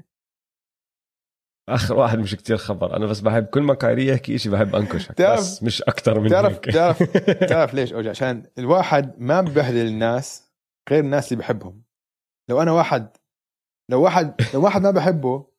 آخر 1.68 1.96
واحد 1.96 2.18
مش 2.18 2.34
كتير 2.34 2.56
خبر 2.56 2.96
أنا 2.96 3.06
بس 3.06 3.20
بحب 3.20 3.44
كل 3.46 3.62
ما 3.62 3.74
كايري 3.74 4.06
يحكي 4.06 4.38
شيء 4.38 4.52
بحب 4.52 4.74
أنكشك 4.76 5.22
بس 5.22 5.62
مش 5.62 5.82
أكثر 5.82 6.20
من 6.20 6.30
تعرف 6.30 6.52
هيك. 6.54 6.64
تعرف 6.64 7.02
تعرف 7.50 7.74
ليش 7.74 7.92
أوجع 7.92 8.10
عشان 8.10 8.50
الواحد 8.58 9.20
ما 9.20 9.40
ببهدل 9.40 9.86
الناس 9.86 10.52
غير 10.90 11.00
الناس 11.04 11.32
اللي 11.32 11.42
بحبهم. 11.42 11.82
لو 12.50 12.62
أنا 12.62 12.72
واحد 12.72 13.16
لو 13.90 14.02
واحد 14.02 14.34
لو 14.54 14.64
واحد 14.64 14.82
ما 14.82 14.90
بحبه 14.90 15.50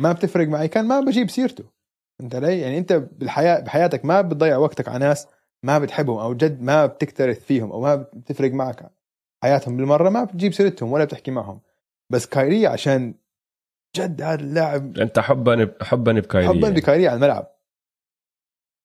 ما 0.00 0.12
بتفرق 0.12 0.48
معي 0.48 0.68
كان 0.68 0.88
ما 0.88 1.00
بجيب 1.00 1.30
سيرته. 1.30 1.70
انت 2.20 2.34
علي 2.34 2.60
يعني 2.60 2.78
انت 2.78 2.92
بالحياة 2.92 3.60
بحياتك 3.60 4.04
ما 4.04 4.20
بتضيع 4.20 4.56
وقتك 4.56 4.88
على 4.88 4.98
ناس 4.98 5.26
ما 5.62 5.78
بتحبهم 5.78 6.18
أو 6.18 6.34
جد 6.34 6.62
ما 6.62 6.86
بتكترث 6.86 7.44
فيهم 7.44 7.72
أو 7.72 7.80
ما 7.80 7.96
بتفرق 7.96 8.52
معك 8.52 8.90
حياتهم 9.42 9.76
بالمرة 9.76 10.08
ما 10.10 10.24
بتجيب 10.24 10.52
سيرتهم 10.52 10.92
ولا 10.92 11.04
بتحكي 11.04 11.30
معهم. 11.30 11.60
بس 12.12 12.26
كايري 12.26 12.66
عشان 12.66 13.14
جد 13.96 14.22
هذا 14.22 14.40
اللاعب 14.40 14.98
أنت 14.98 15.18
حبا 15.18 15.74
حبا 15.82 16.12
بكايري 16.12 16.48
حبا 16.48 16.68
يعني. 16.68 16.80
بكايري 16.80 17.08
على 17.08 17.16
الملعب. 17.16 17.56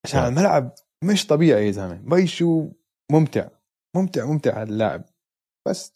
عشان 0.06 0.20
نعم. 0.20 0.26
على 0.26 0.34
الملعب 0.34 0.74
مش 1.04 1.28
طبيعي 1.28 1.68
يا 1.68 1.72
زلمة. 1.72 2.02
بيشو 2.04 2.70
ممتع. 3.12 3.48
ممتع 3.96 4.26
ممتع 4.26 4.62
هذا 4.62 4.70
اللاعب. 4.70 5.04
بس. 5.68 5.94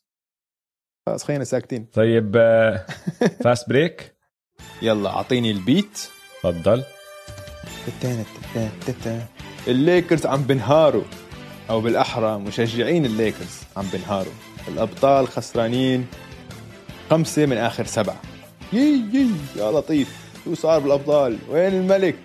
خلاص 1.06 1.24
خلينا 1.24 1.44
ساكتين. 1.44 1.86
طيب 1.86 2.36
آه، 2.36 2.86
fast 3.44 3.70
break 3.70 4.16
يلا 4.82 5.10
أعطيني 5.10 5.52
ال 5.52 5.63
beat 5.63 6.10
تفضل. 6.44 6.84
الليكرز 9.68 10.26
عم 10.26 10.42
بنهاروا 10.42 11.04
أو 11.70 11.82
بالأحرى 11.82 12.40
مشجعين 12.40 13.06
الليكرز 13.06 13.58
عم 13.78 13.86
بنهاروا. 13.94 14.34
الأبطال 14.68 15.28
خسرانين 15.28 16.08
خمسة 17.10 17.46
من 17.46 17.58
آخر 17.58 17.86
سبعة. 17.86 18.22
يي 18.74 19.04
يي 19.14 19.28
يا 19.56 19.72
لطيف. 19.72 20.20
شو 20.46 20.56
صار 20.56 20.80
بالأبطال؟ 20.80 21.38
وين 21.50 21.74
الملك؟ 21.74 22.16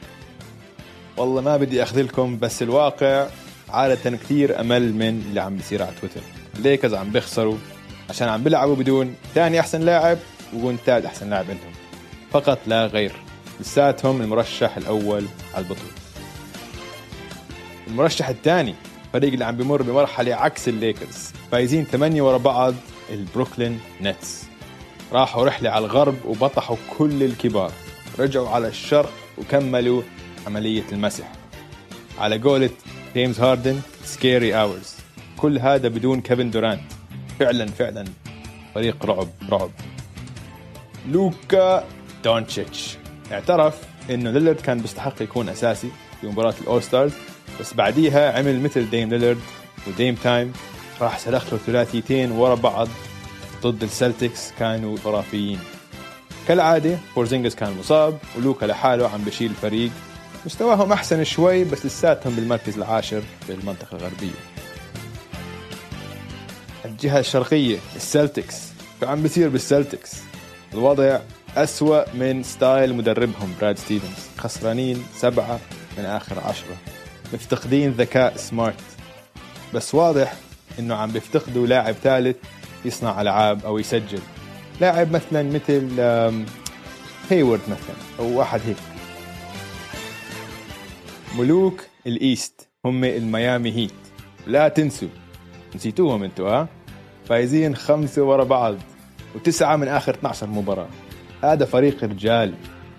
والله 1.17 1.41
ما 1.41 1.57
بدي 1.57 1.83
اخذلكم 1.83 2.39
بس 2.39 2.63
الواقع 2.63 3.27
عادة 3.69 4.11
كثير 4.11 4.61
أمل 4.61 4.95
من 4.95 5.25
اللي 5.29 5.41
عم 5.41 5.57
بيصير 5.57 5.83
على 5.83 5.93
تويتر. 6.01 6.21
الليكرز 6.57 6.95
عم 6.95 7.11
بيخسروا 7.11 7.57
عشان 8.11 8.29
عم 8.29 8.43
بيلعبوا 8.43 8.77
بدون 8.77 9.15
ثاني 9.35 9.61
أحسن 9.61 9.81
لاعب 9.81 10.19
وبدون 10.55 10.79
ثالث 10.87 11.07
أحسن 11.07 11.31
لاعب 11.31 11.45
عندهم. 11.51 11.73
فقط 12.31 12.59
لا 12.67 12.87
غير. 12.87 13.13
لساتهم 13.61 14.21
المرشح 14.23 14.77
الأول 14.77 15.25
على 15.55 15.65
البطولة. 15.65 15.93
المرشح 17.87 18.29
الثاني 18.29 18.75
فريق 19.13 19.33
اللي 19.33 19.45
عم 19.45 19.57
بمر 19.57 19.83
بمرحلة 19.83 20.35
عكس 20.35 20.69
الليكرز 20.69 21.33
فايزين 21.53 21.85
ثمانية 21.85 22.23
ورا 22.23 22.37
بعض 22.37 22.75
البروكلين 23.11 23.81
نتس. 24.03 24.45
راحوا 25.13 25.45
رحلة 25.45 25.71
على 25.71 25.87
الغرب 25.87 26.15
وبطحوا 26.25 26.77
كل 26.99 27.23
الكبار. 27.23 27.73
رجعوا 28.19 28.49
على 28.49 28.69
الشرق 28.69 29.13
وكملوا 29.39 30.03
عملية 30.47 30.85
المسح. 30.93 31.33
على 32.19 32.39
قولة 32.39 32.71
جيمس 33.15 33.41
هاردن 33.41 33.81
scary 34.05 34.55
hours 34.55 34.95
كل 35.37 35.59
هذا 35.59 35.89
بدون 35.89 36.21
كيفن 36.21 36.51
دورانت. 36.51 36.93
فعلا 37.39 37.67
فعلا 37.67 38.05
فريق 38.75 39.07
رعب 39.07 39.29
رعب. 39.51 39.71
لوكا 41.09 41.85
دونتشيتش. 42.25 42.97
اعترف 43.33 43.75
إنه 44.11 44.31
ليلرد 44.31 44.61
كان 44.61 44.81
بيستحق 44.81 45.23
يكون 45.23 45.49
أساسي 45.49 45.91
في 46.21 46.27
مباراة 46.27 46.55
ال 46.61 46.66
all 46.66 46.83
stars 46.83 47.13
بس 47.61 47.75
بعديها 47.75 48.39
عمل 48.39 48.61
مثل 48.61 48.91
ديم 48.91 49.09
ليلرد 49.09 49.41
و 49.87 49.92
Dame 49.92 50.15
time. 50.15 50.53
راح 51.01 51.19
سلخ 51.19 51.53
له 51.53 51.59
ثلاثيتين 51.67 52.33
ورا 52.33 52.55
بعض 52.55 52.89
ضد 53.63 53.83
السلتكس 53.83 54.53
كانوا 54.59 54.97
خرافيين. 55.05 55.59
كالعادة 56.49 56.99
بورزينجس 57.17 57.55
كان 57.55 57.79
مصاب 57.79 58.19
ولوكا 58.37 58.67
لحاله 58.67 59.09
عم 59.09 59.25
بشيل 59.25 59.51
الفريق. 59.51 59.91
مستواهم 60.47 60.93
أحسن 60.93 61.25
شوي 61.25 61.65
بس 61.65 61.87
لساتهم 61.87 62.35
بالمركز 62.35 62.77
العاشر 62.77 63.23
بالمنطقة 63.49 63.97
الغربية. 63.97 64.41
الجهة 66.85 67.19
الشرقية 67.19 67.79
السلتكس. 67.97 68.57
شو 69.01 69.07
عم 69.07 69.23
بصير 69.23 69.49
بالسلتكس. 69.49 70.13
الوضع 70.75 71.19
أسوأ 71.57 72.15
من 72.15 72.43
style 72.43 72.95
مدربهم 72.95 73.55
براد 73.61 73.79
ستيفنز. 73.79 74.29
خسرانين 74.39 75.05
سبعة 75.17 75.61
من 75.99 76.05
آخر 76.05 76.41
عشرة. 76.41 76.77
مفتقدين 77.35 77.91
ذكاء 77.91 78.37
سمارت. 78.37 78.83
بس 79.75 79.95
واضح 79.95 80.35
إنه 80.79 80.95
عم 80.95 81.11
بيفتقدوا 81.11 81.67
لاعب 81.67 81.95
ثالث 81.95 82.37
يصنع 82.85 83.21
ألعاب 83.21 83.65
أو 83.65 83.79
يسجل. 83.79 84.21
لاعب 84.81 85.13
مثلا 85.13 85.43
مثل 85.43 86.01
هيورد 87.31 87.61
مثلا 87.69 87.97
أو 88.19 88.39
واحد 88.39 88.61
هيك. 88.67 88.77
ملوك 91.39 91.85
ال 92.07 92.19
East 92.19 92.69
هم 92.85 93.05
الميامي 93.05 93.73
هيت. 93.73 93.93
لا 94.47 94.69
تنسوا 94.69 95.09
نسيتوهم 95.75 96.23
أنتوا 96.23 96.49
ها؟ 96.49 96.69
فايزين 97.29 97.77
خمسة 97.77 98.23
ورا 98.23 98.45
بعض 98.45 98.77
وتسعة 99.35 99.77
من 99.77 99.89
آخر 99.89 100.15
12 100.15 100.47
مباراة. 100.47 100.89
هذا 101.53 101.65
فريق 101.65 102.05
رجال. 102.05 102.55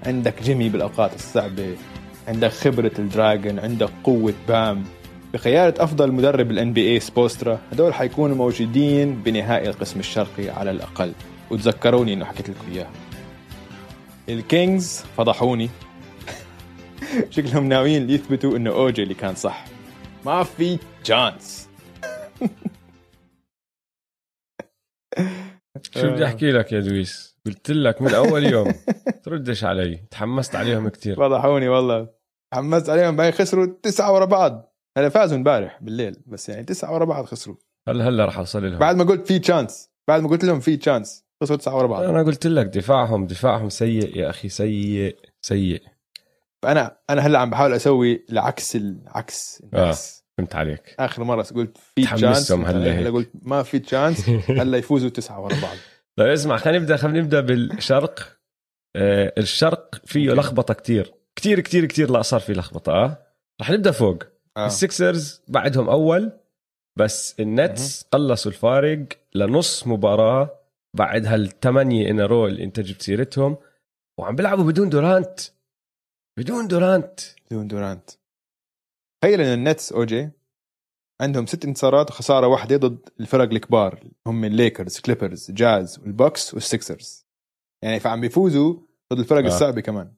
عندك 0.05 0.43
جيمي 0.43 0.69
بالأوقات 0.69 1.15
الصعبة 1.15 1.75
عندك 2.27 2.51
خبرة 2.51 2.91
دراجيتش 2.99 3.59
عندك 3.59 3.89
قوة 4.03 4.33
بام. 4.47 4.83
بخيارة 5.33 5.83
أفضل 5.83 6.11
مدرب 6.11 6.51
ال 6.51 6.73
NBA 6.73 6.93
سبولسترا 6.93 7.59
هدول 7.71 7.93
حيكونوا 7.93 8.35
موجودين 8.35 9.15
بنهائي 9.15 9.69
القسم 9.69 9.99
الشرقي 9.99 10.49
على 10.49 10.71
الأقل. 10.71 11.11
وتذكروني 11.51 12.13
إنه 12.13 12.25
حكيت 12.25 12.49
لكم 12.49 12.71
إياها 12.71 12.91
الكينجز 14.29 15.03
فضحوني. 15.17 15.69
شكلهم 17.29 17.69
ناويين 17.69 18.09
يثبتوا 18.09 18.57
إنه 18.57 18.69
أوجي 18.71 19.03
اللي 19.03 19.13
كان 19.13 19.35
صح. 19.35 19.65
ما 20.25 20.43
في 20.43 20.79
chance 21.03 21.69
شو 25.91 26.11
بدي 26.11 26.25
أحكي 26.25 26.51
لك 26.51 26.71
يا 26.71 26.79
دويس؟ 26.79 27.24
قلت 27.45 27.71
لك 27.71 28.01
من 28.01 28.13
أول 28.13 28.45
يوم. 28.45 28.73
تردش 29.23 29.63
علي. 29.63 29.99
تحمست 30.11 30.55
عليهم 30.55 30.89
كتير. 30.89 31.15
فضحوني 31.15 31.69
والله. 31.69 32.07
حمست 32.53 32.89
عليهم. 32.89 33.15
بعدين 33.15 33.33
خسروا 33.33 33.67
تسعة 33.83 34.13
ورا 34.13 34.25
بعض. 34.25 34.73
هلا 34.97 35.09
فازوا 35.09 35.37
امبارح 35.37 35.79
بالليل. 35.81 36.15
بس 36.25 36.49
يعني 36.49 36.63
تسعة 36.63 36.93
ورا 36.93 37.05
بعض 37.05 37.25
خسروا. 37.25 37.55
هلا 37.87 38.07
هلا 38.07 38.25
رح 38.25 38.37
أوصل 38.37 38.63
لهم؟ 38.69 38.79
بعد 38.79 38.95
ما 38.95 39.03
قلت 39.03 39.27
في 39.27 39.39
chance 39.39 39.89
بعد 40.07 40.21
ما 40.21 40.29
قلت 40.29 40.43
لهم 40.45 40.59
في 40.59 40.77
chance 40.77 41.25
خسروا 41.43 41.57
تسعة 41.57 41.77
ورا 41.77 41.87
بعض. 41.87 42.03
أنا 42.03 42.23
قلت 42.23 42.47
لك 42.47 42.65
دفاعهم. 42.65 43.27
دفاعهم 43.27 43.69
سيء 43.69 44.17
يا 44.17 44.29
أخي. 44.29 44.49
سيء. 44.49 45.17
سيء. 45.41 45.81
فانا 46.61 46.97
أنا 47.09 47.21
هلا 47.21 47.39
عم 47.39 47.49
بحاول 47.49 47.73
أسوي 47.73 48.25
العكس 48.29 48.75
العكس 48.75 49.63
الناس. 49.63 50.25
فهمت 50.37 50.55
عليك. 50.55 50.95
آخر 50.99 51.23
مرة 51.23 51.43
قلت 51.55 51.77
في 51.77 52.05
chance 52.05 52.51
هلا 52.51 52.99
هلا. 52.99 53.09
قلت 53.09 53.29
ما 53.41 53.63
في 53.63 53.79
chance 53.79 54.29
هلا 54.59 54.77
يفوزوا 54.77 55.09
تسعة 55.09 55.41
ورا 55.41 55.61
بعض. 55.61 55.77
طيب 56.19 56.27
اسمع 56.27 56.57
خلينا 56.57 56.79
نبدأ 56.79 56.97
خلينا 56.97 57.19
نبدأ 57.19 57.41
بالشرق. 57.41 58.39
آه 58.95 59.33
الشرق 59.37 59.95
فيه. 60.05 60.31
لخبطة 60.31 60.73
كتير. 60.73 61.13
كتير 61.35 61.59
كتير 61.59 61.85
كتير 61.85 62.11
لا 62.11 62.21
صار 62.21 62.39
في 62.39 62.53
لخبطة 62.53 62.91
آه؟ 62.91 63.25
رح 63.61 63.71
نبدأ 63.71 63.91
فوق. 63.91 64.23
آه. 64.57 64.65
السكسرز 64.65 65.41
بعدهم 65.47 65.89
أول 65.89 66.31
بس 66.97 67.39
النتس 67.39 68.03
قلصوا 68.03 68.51
الفارق 68.51 69.05
لنص 69.35 69.87
مباراة 69.87 70.59
بعد 70.97 71.25
هالثمانية 71.25 72.09
in 72.09 72.21
a 72.21 72.28
row 72.28 72.47
اللي 72.47 72.63
أنت 72.63 72.79
جبت 72.79 73.01
سيرتهم. 73.01 73.57
وعم 74.19 74.35
بيلعبوا 74.35 74.63
بدون 74.63 74.89
دورانت. 74.89 75.39
بدون 76.39 76.67
دورانت. 76.67 77.19
بدون 77.51 77.67
دورانت. 77.67 78.09
تخيل 79.23 79.41
إن 79.41 79.53
النتس 79.53 79.91
اوجي 79.93 80.29
عندهم 81.21 81.45
ست 81.45 81.65
انتصارات 81.65 82.09
وخسارة 82.09 82.47
واحدة 82.47 82.77
ضد 82.77 83.09
الفرق 83.19 83.49
الكبار. 83.51 84.03
هم 84.27 84.43
الليكرز 84.45 84.99
كليبرز 84.99 85.51
جاز 85.51 85.99
والبوكس 85.99 86.53
والسكسرز 86.53 87.25
يعني 87.83 87.99
فعم 87.99 88.21
بيفوزوا 88.21 88.73
ضد 89.13 89.19
الفرق 89.19 89.43
آه. 89.43 89.47
الصعبه 89.47 89.81
كمان. 89.81 90.13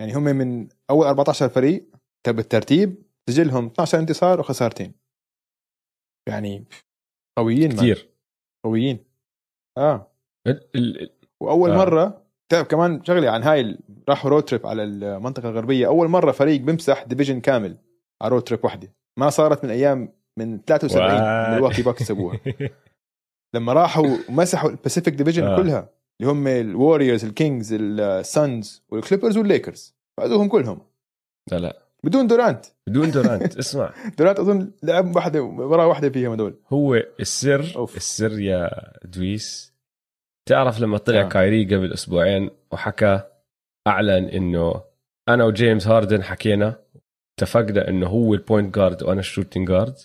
يعني 0.00 0.14
هم 0.14 0.22
من 0.22 0.68
أول 0.90 1.06
14 1.06 1.48
فريق 1.48 1.86
تب 2.26 2.38
الترتيب 2.38 3.02
سجلهم 3.30 3.66
12 3.66 3.98
انتصار 3.98 4.40
وخسارتين. 4.40 4.94
يعني 6.28 6.64
قويين. 7.38 7.72
كثير 7.72 8.08
قويين. 8.64 9.04
آه. 9.78 10.12
ال- 10.46 10.76
ال- 10.76 11.10
وأول 11.42 11.70
آه. 11.70 11.76
مرة 11.76 12.26
تعرف 12.52 12.68
كمان 12.68 13.04
شغلة 13.04 13.30
عن 13.30 13.42
هاي 13.42 13.78
راحوا 14.08 14.30
road 14.30 14.42
trip 14.44 14.66
على 14.66 14.82
المنطقة 14.84 15.48
الغربية. 15.48 15.86
أول 15.86 16.08
مرة 16.08 16.32
فريق 16.32 16.60
بيمسح 16.60 17.02
division 17.02 17.40
كامل 17.40 17.78
على 18.22 18.30
road 18.32 18.42
trip 18.42 18.64
واحدة. 18.64 18.92
ما 19.18 19.30
صارت 19.30 19.64
من 19.64 19.70
أيام 19.70 20.12
من 20.38 20.58
73 20.66 21.10
واي. 21.20 21.54
ملواكي 21.56 21.82
باكس 21.82 22.02
سووها 22.02 22.40
لما 23.54 23.72
راحوا 23.72 24.16
ومسحوا 24.28 24.70
ال 24.70 24.76
Pacific 24.76 25.14
division 25.14 25.44
آه. 25.44 25.56
كلها 25.56 25.88
اللي 26.20 26.32
هم 26.32 26.46
الوريورز 26.46 27.24
الكينجز 27.24 27.72
السانز 27.80 28.82
والكليبرز 28.88 29.36
والليكرز 29.38 29.94
فازوهم 30.20 30.48
كلهم. 30.48 30.80
لا 31.50 31.56
لا. 31.58 31.82
بدون 32.04 32.26
دورانت 32.26 32.66
بدون 32.88 33.10
دورانت 33.10 33.56
اسمع. 33.58 33.94
دورانت 34.18 34.38
أظن 34.38 34.70
لعب 34.82 35.16
واحدة 35.16 35.42
ورا 35.42 35.84
واحدة 35.84 36.10
فيهم 36.10 36.32
هدول 36.32 36.54
هو 36.72 36.94
السر 37.20 37.72
أوف. 37.76 37.96
السر 37.96 38.40
يا 38.40 38.70
دويس. 39.04 39.72
تعرف 40.48 40.80
لما 40.80 40.98
طلع 40.98 41.20
آه. 41.20 41.28
كايري 41.28 41.64
قبل 41.76 41.92
أسبوعين 41.92 42.50
وحكى 42.72 43.20
أعلن 43.86 44.24
إنه 44.24 44.82
أنا 45.28 45.44
وجيمس 45.44 45.86
هاردن 45.86 46.22
حكينا 46.22 46.76
اتفقنا 47.38 47.88
إنه 47.88 48.06
هو 48.06 48.34
ال 48.34 48.41
point 48.41 48.74
guard 48.74 49.02
وأنا 49.02 49.20
ال 49.20 49.25
shooting 49.25 49.68
guard 49.68 49.96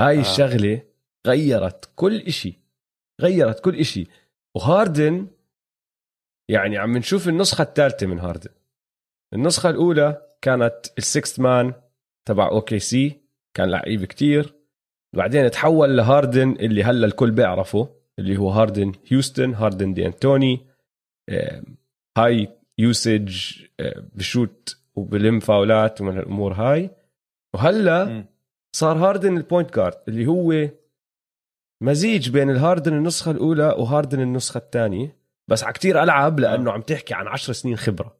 هاي 0.00 0.18
آه. 0.18 0.20
الشغلة 0.20 0.82
غيرت 1.26 1.92
كل 1.96 2.20
إشي 2.20 2.58
غيرت 3.20 3.60
كل 3.60 3.74
إشي. 3.76 4.06
وهاردن 4.56 5.26
يعني 6.50 6.78
عم 6.78 6.96
نشوف 6.96 7.28
النسخة 7.28 7.62
الثالثة 7.62 8.06
من 8.06 8.18
هاردن. 8.18 8.50
النسخة 9.34 9.70
الأولى 9.70 10.26
كانت 10.42 10.86
ال 10.98 11.05
sixth 11.05 11.40
man 11.40 11.74
تبع 12.28 12.48
OKC 12.50 13.20
كان 13.54 13.70
لعيب 13.70 14.04
كتير. 14.04 14.54
بعدين 15.16 15.50
تحول 15.50 15.96
لهاردن 15.96 16.52
اللي 16.52 16.84
هلا 16.84 17.06
الكل 17.06 17.30
بيعرفه 17.30 17.96
اللي 18.18 18.36
هو 18.36 18.50
هاردن 18.50 18.92
هيوستن 19.06 19.54
هاردن 19.54 19.94
دي 19.94 20.06
أنتوني. 20.06 20.66
high 22.18 22.48
usage 22.78 23.62
آه، 23.80 24.08
بشوت 24.14 24.79
وبلم 24.96 25.40
فاولات 25.40 26.00
ومن 26.00 26.18
الأمور 26.18 26.52
هاي 26.52 26.90
وهلا. 27.54 28.04
صار 28.76 28.96
هاردن 28.98 29.36
ال 29.36 29.43
point 29.43 29.76
guard 29.76 29.94
اللي 30.08 30.26
هو 30.26 30.68
مزيج 31.82 32.30
بين 32.30 32.50
الهاردن 32.50 32.92
النسخة 32.92 33.30
الأولى 33.30 33.66
وهاردن 33.78 34.20
النسخة 34.20 34.58
الثانية 34.58 35.16
بس 35.50 35.64
على 35.64 35.72
كتير 35.72 36.02
العب 36.02 36.40
لأنه 36.40 36.72
عم 36.72 36.82
تحكي 36.82 37.14
عن 37.14 37.26
عشر 37.26 37.52
سنين 37.52 37.76
خبرة 37.76 38.16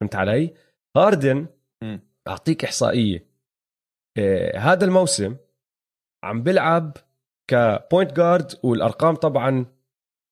فهمت 0.00 0.14
علي؟ 0.14 0.54
هاردن. 0.96 1.46
أعطيك 2.28 2.64
إحصائية 2.64 3.26
آه 4.18 4.58
هذا 4.58 4.84
الموسم 4.84 5.36
عم 6.24 6.42
بلعب 6.42 6.96
ك 7.50 7.60
point 7.60 8.12
guard 8.12 8.52
والأرقام 8.62 9.14
طبعا 9.16 9.66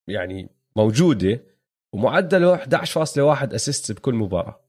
يعني 0.09 0.49
موجودة 0.77 1.41
ومعدله 1.95 2.57
11.1 2.57 3.55
assist 3.55 3.93
بكل 3.93 4.15
مباراة 4.15 4.61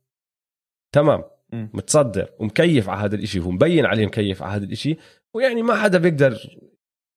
تمام 0.91 1.23
مم. 1.53 1.69
متصدر 1.73 2.29
ومكيف 2.39 2.89
على 2.89 3.01
هذا 3.01 3.15
الإشي 3.15 3.39
هو 3.39 3.51
مبين 3.51 3.85
عليه 3.85 4.05
مكيف 4.05 4.43
على 4.43 4.55
هذا 4.55 4.65
الإشي 4.65 4.97
ويعني 5.33 5.63
ما 5.63 5.75
حدا 5.75 5.97
بيقدر 5.97 6.57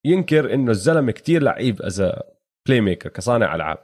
ينكر 0.05 0.53
إنه 0.53 0.71
الزلمة 0.71 1.11
كتير 1.11 1.43
لعيب 1.43 1.81
as 1.81 2.11
playmaker 2.67 3.09
كصانع 3.09 3.55
ألعاب 3.55 3.77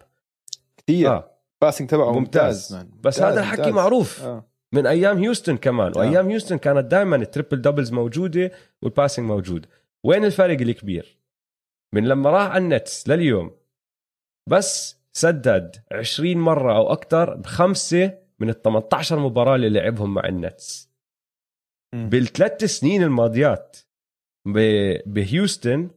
كثير 0.78 1.10
آه. 1.10 1.32
passing 1.62 1.90
تبعه 1.90 2.12
ممتاز. 2.12 2.74
ممتاز. 2.74 2.90
بس 2.94 3.20
ممتاز، 3.20 3.22
هذا 3.22 3.40
الحكي 3.40 3.62
ممتاز. 3.62 3.74
معروف 3.74 4.24
آه. 4.24 4.52
من 4.74 4.88
أيام 4.88 5.18
هيوستن 5.18 5.58
كمان 5.58 5.92
آه. 5.96 5.98
وأيام 5.98 6.30
هيوستن 6.30 6.58
كانت 6.58 6.86
دائما 6.86 7.16
ال 7.16 7.22
triple 7.22 7.62
doubles 7.62 7.92
موجودة 7.92 8.52
وال 8.82 8.92
passing 8.92 9.26
موجود 9.26 9.66
وين 10.04 10.26
الفرق 10.26 10.62
الكبير 10.62 11.18
من 11.94 12.08
لما 12.08 12.30
راح 12.30 12.52
على 12.52 12.64
النتس 12.64 13.08
لليوم 13.08 13.52
بس 14.50 14.98
سدد 15.14 15.76
20 15.92 16.38
مرة 16.38 16.78
أو 16.78 16.94
أكثر 16.94 17.36
بخمسة 17.36 18.21
من 18.42 18.50
ال 18.50 18.62
18 18.62 19.20
مباراة 19.20 19.56
اللي 19.56 19.70
لعبهم 19.70 20.14
مع 20.14 20.26
النتس. 20.26 20.92
بالثلاث 21.94 22.64
سنين 22.64 23.04
الماضيات 23.04 23.78
بهيوستن 25.06 25.90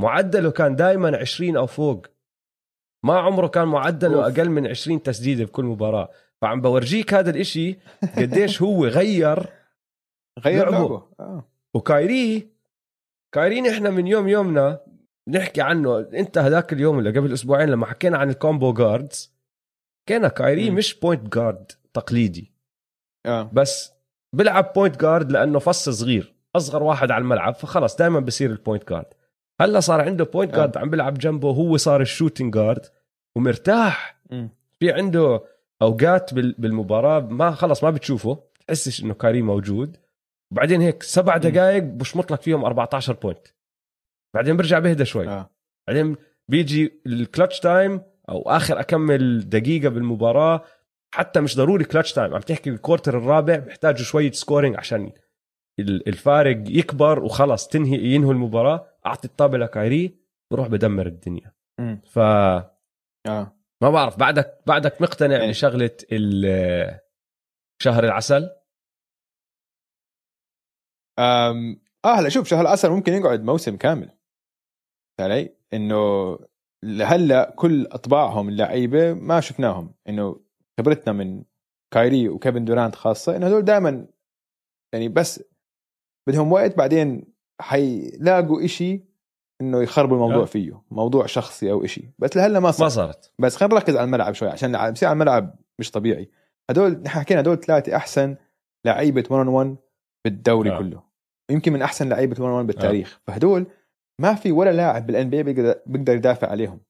معدله 0.00 0.50
كان 0.50 0.76
دائما 0.76 1.16
20 1.16 1.56
أو 1.56 1.66
فوق 1.66 2.06
ما 3.04 3.18
عمره 3.18 3.46
كان 3.46 3.68
معدله 3.68 4.24
أوف. 4.24 4.38
أقل 4.38 4.50
من 4.50 4.66
20 4.66 5.02
تسديدة 5.02 5.44
بكل 5.44 5.64
مباراة 5.64 6.10
فعم 6.42 6.60
بورجيك 6.60 7.14
هذا 7.14 7.30
الإشي 7.30 7.78
قديش 8.16 8.62
هو 8.62 8.86
غير 8.86 9.48
غير 10.38 10.70
لعبه. 10.70 10.78
لعبه 10.78 11.06
آه. 11.20 11.48
وكايري 11.74 12.50
كايري 13.34 13.60
نحن 13.60 13.92
من 13.92 14.06
يوم 14.06 14.28
يومنا 14.28 14.80
نحكي 15.28 15.60
عنه 15.62 15.98
انت 15.98 16.38
هذاك 16.38 16.72
اليوم 16.72 16.96
ولا 16.96 17.10
قبل 17.10 17.32
أسبوعين 17.32 17.68
لما 17.68 17.86
حكينا 17.86 18.18
عن 18.18 18.30
ال 18.30 18.37
combo 18.37 18.72
guards 18.72 19.35
كان 20.06 20.28
كايري. 20.28 20.70
مش 20.70 20.94
point 21.00 21.34
guard 21.34 21.72
تقليدي 21.94 22.52
آه 23.26 23.50
بس 23.52 23.92
بلعب 24.34 24.72
point 24.76 25.00
guard 25.00 25.32
لأنه 25.32 25.58
فص 25.58 25.88
صغير 25.88 26.34
أصغر 26.56 26.82
واحد 26.82 27.10
على 27.10 27.22
الملعب 27.22 27.54
فخلص 27.54 27.96
دائما 27.96 28.20
بصير 28.20 28.50
ال 28.50 28.56
point 28.56 28.88
guard 28.88 29.06
هلا 29.60 29.80
صار 29.80 30.00
عنده 30.00 30.24
point 30.24 30.52
آه. 30.52 30.56
guard 30.56 30.76
عم 30.78 30.90
بلعب 30.90 31.18
جنبه 31.18 31.50
هو 31.50 31.76
صار 31.76 32.00
ال 32.00 32.06
shooting 32.06 32.54
guard 32.54 32.86
ومرتاح 33.36 34.20
مم. 34.30 34.48
في 34.80 34.92
عنده 34.92 35.40
أوقات 35.82 36.34
بال- 36.34 36.54
بالمباراة 36.58 37.20
ما 37.20 37.50
خلص 37.50 37.84
ما 37.84 37.90
بتشوفه 37.90 38.38
بتحسش 38.60 39.02
إنه 39.02 39.14
كايري 39.14 39.42
موجود 39.42 39.96
وبعدين 40.52 40.80
هيك 40.80 41.02
سبع. 41.02 41.36
دقائق 41.36 41.82
بشمط 41.82 42.30
لك 42.32 42.42
فيهم 42.42 42.64
14 42.64 43.12
point 43.12 43.46
بعدين 44.34 44.56
برجع 44.56 44.78
بهدى 44.78 45.04
شوي 45.04 45.28
آه. 45.28 45.50
بعدين 45.88 46.16
بيجي 46.48 47.00
ال 47.06 47.14
clutch 47.14 47.60
time 47.60 48.00
أو 48.28 48.42
آخر 48.42 48.80
كم 48.80 49.48
دقيقة 49.48 49.88
بالمباراة 49.88 50.64
حتى 51.14 51.40
مش 51.40 51.56
ضروري 51.56 51.84
clutch 51.84 52.12
time 52.12 52.34
عم 52.34 52.40
تحكي 52.40 52.70
ال 52.70 52.76
quarter 52.76 53.18
الرابع 53.18 53.56
بيحتاجوا 53.56 54.04
شوية 54.04 54.30
scoring 54.32 54.76
عشان 54.76 55.12
ال- 55.80 56.08
الفارق 56.08 56.62
يكبر 56.68 57.24
وخلص 57.24 57.68
تنهي 57.68 57.98
ينهوا 58.14 58.32
المباراة. 58.32 58.86
أعطي 59.06 59.28
الطابة 59.28 59.58
لكايري 59.58 60.18
بروح 60.52 60.68
بدمر 60.68 61.06
الدنيا. 61.06 61.52
مم. 61.80 62.00
ف 62.12 62.18
آه. 62.18 63.56
ما 63.82 63.90
بعرف 63.90 64.16
بعدك 64.18 64.58
بعدك 64.66 65.02
مقتنع 65.02 65.36
إيه. 65.36 65.48
بشغلة 65.48 65.96
ال- 66.12 67.00
شهر 67.82 68.04
العسل؟ 68.04 68.50
أم... 71.18 71.80
آه 72.04 72.14
هلا 72.20 72.28
شوف 72.28 72.48
شهر 72.48 72.60
العسل 72.60 72.90
ممكن 72.90 73.12
يقعد 73.12 73.42
موسم 73.44 73.76
كامل. 73.76 74.10
علي؟ 75.20 75.56
إنه 75.74 76.32
لهلا 76.84 77.54
كل 77.56 77.86
أطباعهم 77.86 78.48
اللعيبة 78.48 79.14
ما 79.14 79.40
شفناهم 79.40 79.94
إنه 80.08 80.40
خبرتنا 80.78 81.12
من 81.12 81.42
كايري 81.90 82.28
وكيفن 82.28 82.64
دورانت 82.64 82.94
خاصة 82.94 83.36
إنه 83.36 83.46
هدول 83.46 83.62
دائما 83.62 84.06
يعني 84.92 85.08
بس 85.08 85.44
بدهم 86.28 86.52
وقت 86.52 86.76
بعدين 86.76 87.24
حيلاقوا 87.60 88.64
إشي 88.64 89.04
إنه 89.60 89.82
يخربوا 89.82 90.16
الموضوع 90.16 90.42
آه. 90.42 90.44
فيه 90.44 90.82
موضوع 90.90 91.26
شخصي 91.26 91.70
أو 91.72 91.84
إشي 91.84 92.10
بس 92.18 92.36
لهلا 92.36 92.60
ما 92.60 92.66
ما 92.66 92.70
صار 92.72 92.88
صارت 92.88 93.32
بس 93.38 93.56
خلينا 93.56 93.74
نركز 93.74 93.96
على 93.96 94.04
الملعب 94.04 94.34
شوي 94.34 94.48
عشان 94.48 94.90
بصير 94.90 95.08
على 95.08 95.14
الملعب 95.14 95.58
مش 95.78 95.90
طبيعي 95.90 96.30
هدول 96.70 96.92
نحن 96.92 97.20
حكينا 97.20 97.40
هدول 97.40 97.60
ثلاثة 97.60 97.96
أحسن 97.96 98.36
لعيبة 98.86 99.24
1 99.30 99.48
1 99.48 99.76
بالدوري. 100.24 100.70
آه. 100.70 100.78
كله 100.78 101.02
يمكن 101.50 101.72
من 101.72 101.82
أحسن 101.82 102.08
لعيبة 102.08 102.42
1 102.42 102.52
1 102.54 102.66
بالتاريخ 102.66 103.14
آه. 103.14 103.32
فهدول 103.32 103.66
ما 104.20 104.34
في 104.34 104.52
ولا 104.52 104.72
لاعب 104.72 105.06
بال 105.06 105.30
NBA 105.30 105.42
بيقدر 105.42 106.14
يدافع 106.16 106.48
عليهم. 106.48 106.80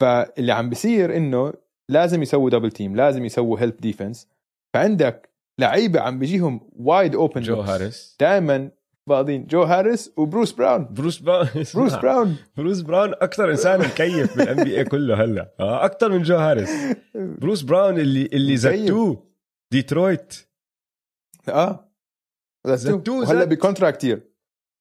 فاللي 0.00 0.52
عم 0.52 0.68
بيصير 0.68 1.16
إنه 1.16 1.52
لازم 1.90 2.22
يسووا 2.22 2.50
double 2.50 2.70
team 2.70 2.96
لازم 2.96 3.24
يسووا 3.24 3.60
help 3.60 3.76
defense 3.76 4.28
فعندك 4.74 5.30
لعيبة 5.60 6.00
عم 6.00 6.18
بيجيهم 6.18 6.70
wide 6.76 7.14
open 7.14 7.40
جو 7.40 7.60
هاريس. 7.60 8.16
دائما 8.20 8.70
فاضيين. 9.08 9.46
جو 9.46 9.62
هاريس 9.62 10.12
وبروس 10.16 10.52
براون. 10.52 10.94
بروس 10.94 11.18
براون. 11.18 11.48
بروس 11.74 11.94
براون. 11.94 12.36
بروس 12.56 12.80
براون 12.80 13.12
أكثر 13.12 13.50
إنسان 13.50 13.80
مكيف 13.80 14.36
بال 14.36 14.64
NBA 14.64 14.84
كله 14.84 15.24
هلأ. 15.24 15.54
آه 15.60 15.84
أكثر 15.84 16.08
من 16.12 16.22
جو 16.22 16.36
هاريس. 16.36 16.70
بروس 17.14 17.62
براون 17.62 17.98
اللي 17.98 18.26
اللي. 18.26 18.56
زتوه 18.56 19.26
ديترويت. 19.72 20.34
آه. 21.48 21.92
زتوه 22.66 23.24
زت. 23.24 23.48
ب 23.48 23.54
contract 23.54 24.04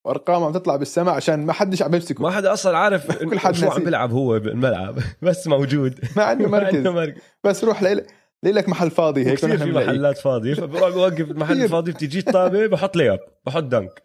وارقام 0.05 0.43
عم 0.43 0.51
تطلع 0.51 0.75
بالسماء 0.75 1.13
عشان 1.15 1.45
ما 1.45 1.53
حدش 1.53 1.81
عم 1.83 1.93
يمسكه. 1.95 2.23
ما 2.23 2.31
حدا 2.31 2.53
أصلا 2.53 2.77
عارف 2.77 3.23
كل 3.23 3.39
حد 3.39 3.53
شو 3.55 3.69
عم. 3.69 3.83
بيلعب 3.83 4.11
هو 4.11 4.39
بالملعب. 4.39 4.99
بس 5.21 5.47
موجود. 5.47 5.99
ما 6.17 6.23
عنده 6.23 6.47
مركز. 6.57 6.87
مركز. 6.87 7.21
بس 7.43 7.63
روح 7.63 7.83
ليل 7.83 8.05
لك 8.43 8.69
محل 8.69 8.91
فاضي 8.91 9.25
هيك 9.25 9.37
كثير 9.37 9.57
في. 9.57 9.71
محلات 9.71 10.17
فاضية. 10.17 10.53
فبروح 10.63 10.89
بوقف 10.89 11.31
المحل. 11.31 11.63
الفاضي 11.63 11.91
بتيجي 11.91 12.19
الطابة 12.19 12.67
بحط 12.67 12.95
layup 12.95 13.19
بحط 13.45 13.63
dunk 13.63 14.03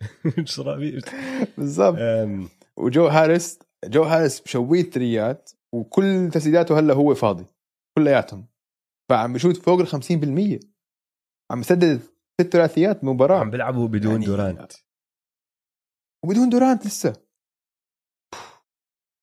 بالضبط. 1.58 1.98
وجو 2.76 3.06
هاريس 3.06 3.58
جو 3.84 4.02
هاريس 4.02 4.42
مش 4.46 4.60
شوية 4.60 4.82
threes 4.82 5.50
وكل 5.72 6.30
تسديداته 6.32 6.78
هلا 6.78 6.94
هو 6.94 7.14
فاضي. 7.14 7.44
كلياتهم. 7.98 8.46
فعم 9.10 9.32
بشوت 9.32 9.56
فوق 9.56 9.80
ال 9.80 9.88
50% 9.88 10.60
عم 11.50 11.60
يسدد 11.60 12.00
ست 12.40 12.52
ثلاثيات 12.52 12.96
عم 13.04 13.08
بمباراه 13.10 13.44
بيلعبوا 13.44 13.88
بدون 13.88 14.12
يعني- 14.12 14.26
دورانت. 14.26 14.72
وبدون 16.24 16.48
دورانت 16.48 16.86
لسه. 16.86 17.12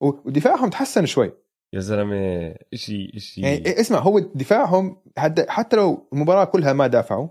ودفاعهم 0.01 0.69
تحسن 0.69 1.05
شوي. 1.05 1.33
يا 1.75 1.79
زلمة 1.79 2.55
شيء 2.73 3.17
شيء 3.17 3.43
يعني 3.43 3.65
إيه، 3.65 3.81
اسمع 3.81 3.99
هو 3.99 4.19
دفاعهم 4.19 5.03
حتى 5.47 5.75
لو 5.75 6.09
المباراة 6.13 6.45
كلها 6.45 6.73
ما 6.73 6.87
دافعوا 6.87 7.29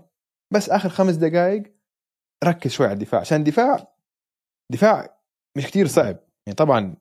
بس 0.53 0.69
آخر 0.69 0.89
خمس 0.89 1.15
دقائق 1.15 1.63
ركز 2.43 2.71
شوي 2.71 2.85
على 2.85 2.93
الدفاع 2.93 3.19
عشان 3.19 3.37
الدفاع 3.39 3.95
دفاع 4.71 5.21
مش 5.57 5.67
كتير 5.67 5.87
صعب. 5.87 6.17
يعني 6.47 6.55
طبعا 6.57 6.95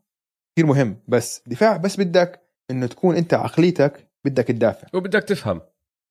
كثير 0.57 0.67
مهم 0.67 1.03
بس 1.09 1.43
دفاع 1.47 1.77
بس 1.77 2.01
بدك 2.01 2.51
إنه 2.71 2.87
تكون 2.87 3.17
أنت 3.17 3.35
عقليتك 3.35 4.11
بدك 4.27 4.45
تدافع. 4.45 4.89
وبدك 4.95 5.23
تفهم. 5.23 5.61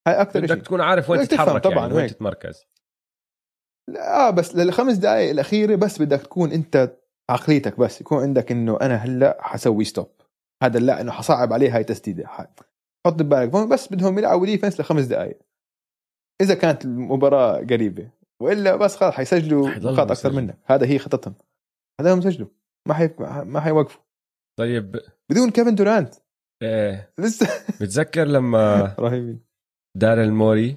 هاي 0.08 0.22
أكثر 0.22 0.40
بدك 0.40 0.54
شيء 0.54 0.64
تكون 0.64 0.82
عارف 0.82 1.10
وين 1.10 1.28
تفهم 1.28 1.46
تتحرك 1.46 1.64
طبعاً 1.64 1.88
يعني 1.88 1.94
وين. 1.94 2.08
تتمركز. 2.08 2.66
آه 3.98 4.30
بس 4.30 4.56
للخمس 4.56 4.98
دقائق 4.98 5.30
الأخيرة 5.30 5.76
بس 5.76 6.02
بدك 6.02 6.22
تكون 6.22 6.52
أنت 6.52 6.98
عقليتك 7.30 7.80
بس 7.80 8.02
يكون 8.02 8.22
عندك 8.22 8.52
إنه 8.52 8.78
أنا 8.82 8.96
هلأ 8.96 9.38
حسوي 9.42 9.84
stop 9.84 10.12
هذا 10.64 10.80
لا 10.80 11.02
إنه 11.02 11.12
حصعب 11.12 11.54
عليه 11.54 11.76
هاي 11.76 11.84
تسديدة. 11.84 12.28
حط 12.28 13.14
ببالك. 13.24 13.50
بس 13.50 13.94
بدهم 13.94 14.18
يلعبوا 14.18 14.46
defense 14.46 14.80
لخمس 14.80 15.06
دقائق 15.06 15.38
إذا 16.42 16.54
كانت 16.54 16.86
المباراة 16.86 17.58
قريبة. 17.58 18.10
وإلا 18.42 18.76
بس 18.76 18.96
خلاص 18.96 19.14
حيسجلوا 19.14 19.70
نقاط 19.70 20.12
أكثر. 20.12 20.34
منك. 20.34 20.58
هذا 20.66 20.86
هي 20.86 21.00
خطتهم. 21.00 21.36
هذا 22.02 22.14
هم 22.14 22.22
سجلوا. 22.22 22.48
ما 22.88 22.94
حي 22.94 23.10
ما 23.44 23.60
حيوقفوا. 23.60 24.02
طيب. 24.60 25.00
بدون 25.32 25.52
كيفن 25.52 25.76
دورانت. 25.76 26.16
إيه. 26.64 27.14
لسه. 27.20 27.48
بتذكر 27.82 28.24
لما 28.24 28.84
رهيبين. 29.00 29.40
داريل 29.98 30.34
موري 30.34 30.76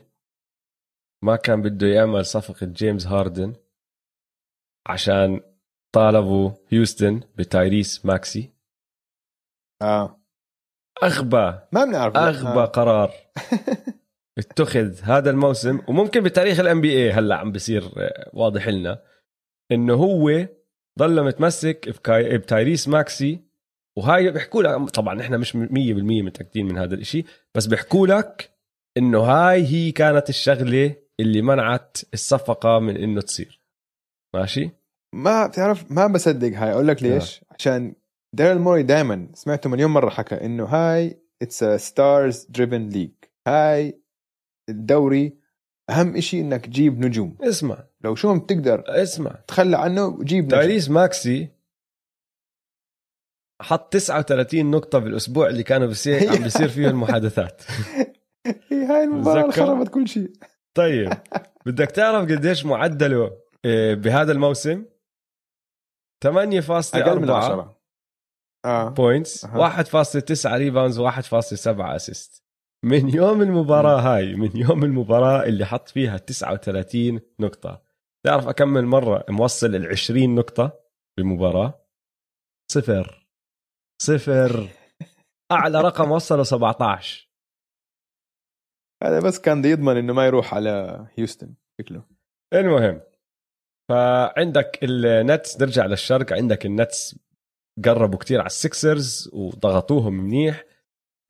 ما 1.23 1.37
كان 1.37 1.63
بده 1.63 1.87
يعمل 1.87 2.27
صفقة 2.27 2.67
جيمس 2.67 3.07
هاردن 3.07 3.55
عشان 4.87 5.41
طالبوا 5.95 6.51
هيوستن 6.69 7.21
بتايريس 7.37 8.07
ماكسي. 8.07 8.53
آه. 9.83 10.21
أغبى 11.03 11.59
ما 11.73 11.85
بنعرف 11.85 12.17
أغبى. 12.17 12.61
آه. 12.61 12.65
قرار. 12.65 13.13
اتخذ 14.39 15.01
هذا 15.03 15.31
الموسم 15.31 15.81
وممكن 15.89 16.23
بتاريخ 16.23 16.61
ال 16.61 16.81
NBA 16.81 17.13
هلأ 17.13 17.37
عم 17.37 17.53
بصير 17.53 17.85
آه، 17.97 18.31
واضح 18.33 18.69
لنا 18.69 19.03
إنه 19.73 19.95
هو 19.95 20.47
ضل 20.99 21.25
متمسك 21.25 21.89
بتايريس 22.09 22.89
ماكسي 22.89 23.41
وهاي 23.97 24.31
بيحكوا 24.31 24.63
لك 24.63 24.91
طبعا 24.91 25.15
نحن 25.15 25.39
مش 25.39 25.57
100% 25.57 25.57
متأكدين 26.23 26.67
من 26.67 26.79
هذا 26.79 26.95
الإشي 26.95 27.25
بس 27.55 27.67
بيحكوا 27.67 28.07
لك 28.07 28.51
إنه 28.97 29.21
هاي 29.21 29.67
هي 29.67 29.93
كانت 29.93 30.29
الشغلة 30.29 30.97
اللي 31.21 31.43
منعت 31.43 31.97
الصفقة 32.15 32.79
من 32.79 32.97
إنه 32.97 33.21
تصير. 33.21 33.61
ماشي؟ 34.35 34.71
ما 35.15 35.47
بتعرف 35.47 35.93
ما 35.93 36.07
بصدق 36.07 36.59
هاي. 36.59 36.73
أقول 36.73 36.89
لك 36.89 37.03
ليش؟ 37.03 37.45
عشان 37.51 37.95
داريل 38.35 38.59
موري 38.59 38.83
دائما 38.83 39.29
سمعته 39.35 39.71
مليون 39.71 39.91
مرة 39.91 40.11
حكى 40.11 40.35
إنه 40.35 40.65
هاي 40.65 41.23
it's 41.43 41.65
stars 41.65 42.45
driven 42.45 42.89
league 42.89 43.11
هاي 43.49 44.01
الدوري 44.69 45.39
أهم 45.91 46.17
إشي 46.17 46.41
إنك 46.41 46.67
تجيب 46.67 47.05
نجوم. 47.05 47.37
اسمع. 47.41 47.85
لو 48.05 48.15
شو 48.15 48.35
ما 48.35 48.41
بتقدر 48.41 48.85
اسمع. 48.87 49.31
تخلى 49.31 49.77
عنه 49.77 50.25
جيب 50.25 50.45
نجم 50.45 50.57
تايريس 50.57 50.91
ماكسي 50.91 51.49
حط 53.63 53.93
39 53.93 54.71
نقطة 54.71 54.99
بالأسبوع 54.99 55.49
اللي 55.49 55.63
كانوا 55.63 55.87
بصير 55.87 56.31
عم 56.31 56.43
بيصير 56.43 56.69
فيه 56.69 56.89
المحادثات. 56.89 57.63
هي 58.71 58.85
هاي 58.85 59.07
بتذكر؟ 59.07 59.51
خربت 59.51 59.89
كل 59.89 60.09
شيء. 60.09 60.33
طيب. 60.77 61.11
بدك 61.67 61.91
تعرف 61.91 62.31
قديش 62.31 62.67
معدله 62.67 63.41
آه، 63.65 63.95
بهذا 63.95 64.33
الموسم؟ 64.33 64.85
8.4 66.25 66.95
أقل 66.95 67.21
من 67.21 67.31
10 67.31 67.77
آه. 68.65 68.89
points 68.89 69.45
أها. 69.45 69.83
1.9 69.83 70.47
rebounds 70.47 71.01
1.7 71.01 71.81
assist 71.81 72.43
من 72.85 73.15
يوم 73.15 73.43
المباراة 73.43 74.01
هاي 74.01 74.35
من 74.35 74.57
يوم 74.57 74.85
المباراة 74.85 75.45
اللي 75.45 75.65
حط 75.65 75.89
فيها 75.89 76.17
39 76.17 77.21
نقطة. 77.41 77.83
تعرف 78.27 78.49
أكمل 78.49 78.87
مرة 78.87 79.25
ما 79.29 79.40
وصل 79.40 79.75
ال 79.75 79.87
20 79.87 80.35
نقطة 80.35 80.81
بمباراة 81.19 81.87
صفر. 82.73 83.29
صفر. 84.03 84.69
أعلى 85.53 85.81
رقم 85.81 86.11
وصله 86.11 86.43
17 86.43 87.26
هذا 89.03 89.21
بس 89.21 89.39
كان 89.41 89.61
بده 89.61 89.71
يضمن 89.71 89.97
إنه 89.97 90.13
ما 90.13 90.27
يروح 90.27 90.55
على 90.55 91.07
هيوستن 91.15 91.55
شكله. 91.81 92.03
المهم 92.55 93.01
فعندك 93.91 94.79
النتس 94.83 95.61
نرجع 95.61 95.87
للشرق. 95.87 96.33
عندك 96.33 96.67
النتس 96.67 97.19
قربوا 97.85 98.19
كتير 98.19 98.39
على 98.39 98.47
السكسرز 98.47 99.31
وضغطوهم 99.33 100.15
منيح. 100.15 100.65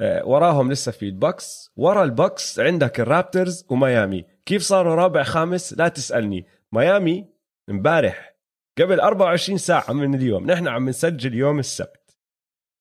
آه، 0.00 0.26
وراهم 0.26 0.72
لسه 0.72 0.92
في 0.92 1.04
البكس 1.04 1.72
ورا 1.76 2.04
البكس 2.04 2.60
عندك 2.60 3.00
الرابترز 3.00 3.66
وميامي. 3.70 4.24
كيف 4.46 4.62
صاروا 4.62 4.94
رابع 4.94 5.22
خامس؟ 5.22 5.72
لا 5.72 5.88
تسألني. 5.88 6.46
ميامي 6.72 7.28
امبارح 7.70 8.36
قبل 8.78 9.00
24 9.00 9.58
ساعة 9.58 9.92
من 9.92 10.14
اليوم. 10.14 10.50
نحن 10.50 10.68
عم 10.68 10.88
نسجل 10.88 11.34
يوم 11.34 11.58
السبت. 11.58 12.16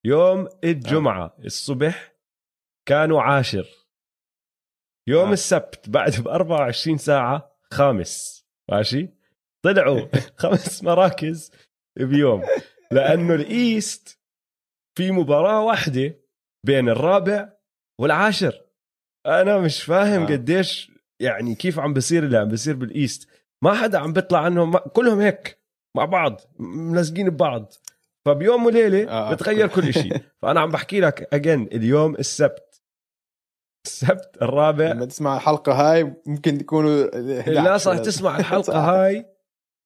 يوم 0.05 0.47
الجمعة 0.63 1.35
الصبح 1.45 2.13
كانوا 2.87 3.21
عاشر. 3.21 3.84
يوم 5.07 5.27
آه. 5.27 5.33
السبت 5.33 5.89
بعد 5.89 6.11
ب 6.23 6.27
24 6.27 6.97
ساعة 6.97 7.57
خامس 7.71 8.45
ماشي 8.71 9.09
طلعوا 9.61 10.07
خمس 10.41 10.83
مراكز 10.83 11.51
بيوم 11.99 12.43
لأنه 12.91 13.35
ال 13.35 13.52
East 13.52 14.19
في 14.97 15.11
مباراة 15.11 15.61
واحدة 15.61 16.15
بين 16.65 16.89
الرابع 16.89 17.49
والعاشر 17.99 18.61
أنا 19.25 19.57
مش 19.57 19.83
فاهم 19.83 20.21
آه. 20.21 20.25
قديش 20.25 20.91
يعني 21.19 21.55
كيف 21.55 21.79
عم 21.79 21.93
بصير 21.93 22.23
اللي 22.23 22.37
عم 22.37 22.47
بصير 22.47 22.75
بال 22.75 22.93
East 22.93 23.29
ما 23.61 23.73
حدا 23.73 23.97
عم 23.97 24.13
بيطلع 24.13 24.39
عنهم 24.39 24.77
كلهم 24.77 25.19
هيك 25.19 25.59
مع 25.95 26.05
بعض 26.05 26.41
ملزقين 26.59 27.29
ببعض 27.29 27.73
فبيوم 28.25 28.65
وليلة. 28.65 29.09
آه. 29.09 29.33
بتغير 29.33 29.67
كل 29.67 29.93
شيء 29.93 30.21
فأنا 30.41 30.59
عم 30.59 30.71
بحكي 30.71 30.99
لك 30.99 31.33
again 31.33 31.67
اليوم 31.71 32.15
السبت 32.15 32.64
السبت 33.85 34.37
الرابع. 34.41 34.91
لما 34.91 35.05
تسمع 35.05 35.35
الحلقة 35.35 35.73
هاي 35.73 36.13
ممكن 36.25 36.57
تكونوا 36.57 37.09
الناس 37.47 37.87
راح 37.87 37.97
تسمع 37.97 38.37
الحلقة 38.39 38.79
هاي. 38.79 39.25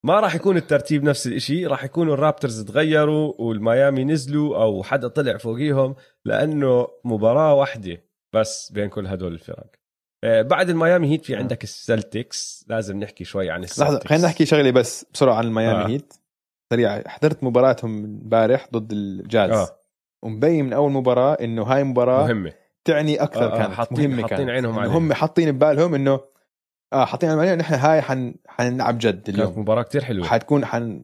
ما 0.06 0.20
راح 0.20 0.36
يكون 0.36 0.58
الترتيب 0.58 1.04
نفس 1.04 1.28
الشيء 1.28 1.68
راح 1.68 1.84
يكونوا 1.84 2.14
الرابترز 2.14 2.62
تغيروا 2.64 3.34
والميامي 3.40 4.04
نزلوا 4.04 4.64
أو 4.64 4.84
حدا 4.84 5.08
طلع 5.08 5.38
فوقيهم 5.38 5.96
لأنه 6.26 6.88
مباراة 7.04 7.54
واحدة 7.54 8.04
بس 8.36 8.72
بين 8.72 8.90
كل 8.90 9.08
هدول 9.08 9.34
الفرق. 9.34 9.68
آه، 10.24 10.42
بعد 10.42 10.70
الميامي 10.70 11.12
هيت 11.12 11.26
في 11.26 11.36
آه. 11.36 11.38
عندك 11.40 11.64
السلتكس. 11.64 12.66
لازم 12.68 13.00
نحكي 13.00 13.24
شوي 13.24 13.50
عن 13.50 13.64
السلتكس 13.64 13.94
لحظة 13.94 14.08
خلينا 14.08 14.26
نحكي 14.28 14.46
شغلة 14.46 14.72
بس 14.72 15.06
بسرعة 15.14 15.36
عن 15.36 15.46
الميامي 15.46 15.84
آه. 15.84 15.88
هيت. 15.88 16.14
سريع 16.74 17.08
حضرت 17.08 17.44
مباراتهم 17.44 18.04
امبارح 18.04 18.68
ضد 18.74 18.92
الجاز. 18.92 19.52
آه. 19.52 19.80
ومبين 20.24 20.66
من 20.66 20.74
أول 20.74 20.92
مباراة 20.92 21.34
إنه 21.34 21.64
هاي 21.64 21.84
مباراة 21.84 22.24
مهمة. 22.24 22.54
تعني 22.88 23.24
أكثر 23.24 23.44
آه، 23.54 23.56
آه، 23.56 23.58
كانت 23.58 23.74
حاطين- 23.74 24.10
مهمه 24.10 24.22
حاطين 24.22 24.38
كانت. 24.38 24.50
عينهم 24.50 24.72
إنه 24.74 24.82
عليها. 24.82 24.98
هم 24.98 25.14
حاطين 25.14 25.52
ببالهم 25.52 25.96
إنه 25.96 26.20
آه 26.94 27.06
حاطين 27.06 27.30
عينهم 27.30 27.42
علينا 27.42 27.56
نحن 27.56 27.74
هاي 27.74 28.02
حن 28.02 28.36
حنلعب 28.48 28.98
جد 28.98 29.14
كانت 29.24 29.30
اليوم. 29.30 29.60
مباراة 29.60 29.84
كتير 29.84 30.04
حلوة. 30.04 30.28
حتكون 30.28 30.66
حن 30.66 31.04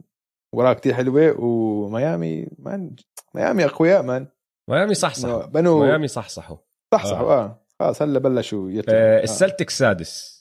مباراة 0.54 0.74
كتير 0.74 0.94
حلوة 0.94 1.36
وميامي 1.40 2.48
man 2.60 2.96
ميامي 3.36 3.66
أقوياء 3.66 4.04
man 4.04 4.28
ميامي 4.70 4.94
صحصحوا. 4.94 5.46
بنوا 5.46 5.86
ميامي 5.86 6.08
صحصحوا. 6.08 6.58
صح 6.94 7.06
صح 7.06 7.18
آه. 7.20 7.66
خلاص 7.80 8.02
هلا 8.02 8.20
بلشوا 8.20 8.72
يطلعوا 8.72 9.00
آه 9.00 9.20
آه. 9.20 9.24
السلتكس 9.24 9.78
سادس. 9.78 10.36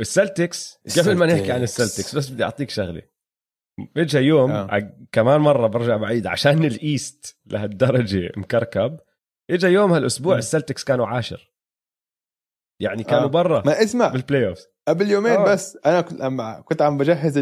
السلتكس 0.00 0.80
قبل 0.98 1.16
ما 1.16 1.26
نحكي 1.26 1.52
عن 1.52 1.62
السلتكس. 1.62 2.14
بس 2.16 2.28
بدي 2.30 2.44
أعطيك 2.44 2.70
شغلة. 2.70 3.02
اجى 3.96 4.18
يوم 4.18 4.50
آه. 4.50 4.92
كمان 5.12 5.40
مرة 5.40 5.66
برجع 5.66 5.96
بعيد 5.96 6.26
عشان 6.26 6.64
ال 6.64 6.78
East 6.78 7.36
لهالدرجة 7.46 8.32
مكركب. 8.36 8.98
اجى 9.50 9.66
يوم 9.66 9.92
هالأسبوع. 9.92 10.38
السلتكس 10.38 10.84
كانوا 10.84 11.06
عاشر. 11.06 11.50
يعني 12.82 13.04
كانوا 13.04 13.24
آه. 13.24 13.26
برا 13.26 13.62
ما 13.66 13.82
اسمع. 13.82 14.08
بال 14.08 14.48
playoff 14.48 14.58
قبل 14.88 15.10
يومين 15.10 15.32
آه. 15.32 15.44
بس 15.52 15.78
أنا 15.86 16.00
كنت 16.00 16.20
لما 16.20 16.60
كنت 16.60 16.82
عم 16.82 16.98
بجهز 16.98 17.38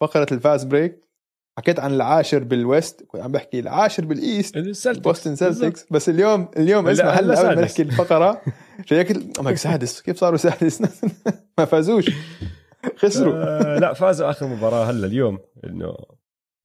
فقرة 0.00 0.26
ال 0.32 0.39
fast 0.39 0.66
break 0.66 1.04
حكيت 1.58 1.80
عن 1.80 1.94
العاشر 1.94 2.44
بال 2.44 2.63
West 2.63 3.02
كنت 3.02 3.22
عم 3.22 3.32
بحكي 3.32 3.60
العاشر 3.60 4.04
بال 4.04 4.21
East 4.21 4.56
السلتكس. 4.56 5.02
بوستن 5.02 5.36
سيلتكس 5.36 5.86
بس 5.90 6.08
اليوم 6.08 6.48
اليوم 6.56 6.88
اسمع 6.88 7.10
هلا 7.10 7.38
قبل 7.38 7.56
ما. 7.56 7.62
نحكي 7.62 7.82
الفقرة 7.82 8.42
شيكت 8.88 9.38
أمك 9.38 9.54
سادس. 9.56 10.00
كيف 10.02 10.16
صاروا 10.18 10.36
سادس؟ 10.36 10.82
ما 11.58 11.64
فازوش. 11.64 12.10
خسروا. 12.96 13.34
آه 13.34 13.78
لا 13.78 13.92
فازوا 13.92 14.30
آخر 14.30 14.46
مباراة 14.46 14.84
هلا 14.84 15.06
اليوم 15.06 15.38
إنه 15.64 15.94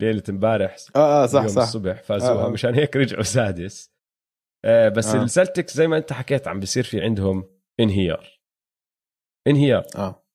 ليلة 0.02 0.24
امبارح 0.30 0.76
آه 0.96 1.24
آه 1.24 1.26
صح 1.26 1.48
صح. 1.48 1.62
الصبح 1.62 2.04
فازوها 2.04 2.32
آه، 2.32 2.46
آه. 2.46 2.50
مشان 2.50 2.76
هيك 2.76 2.96
رجعوا 2.96 3.24
سادس. 3.24 3.92
آه 4.66 4.90
بس 4.90 5.08
آه. 5.08 5.24
السلتكس 5.24 5.74
زي 5.74 5.88
ما 5.88 5.98
انت 5.98 6.14
حكيت 6.14 6.48
عم 6.48 6.60
بيصير 6.60 6.84
في 6.84 7.02
عندهم 7.02 7.60
انهيار. 7.80 8.42
انهيار. 9.48 9.86
آه. 9.96 10.26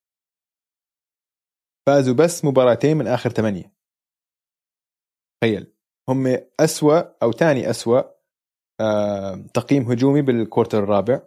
فازوا 1.87 2.15
بس 2.15 2.45
مباراتين 2.45 2.97
من 2.97 3.07
آخر 3.07 3.31
ثمانية. 3.31 3.75
تخيل. 5.43 5.75
هم 6.09 6.27
أسوأ 6.61 7.23
أو 7.23 7.33
ثاني 7.33 7.71
أسوأ 7.71 8.03
آه 8.81 9.35
تقييم 9.55 9.83
هجومي 9.91 10.23
بال 10.23 10.36
quarter 10.36 10.85
الرابع 10.85 11.23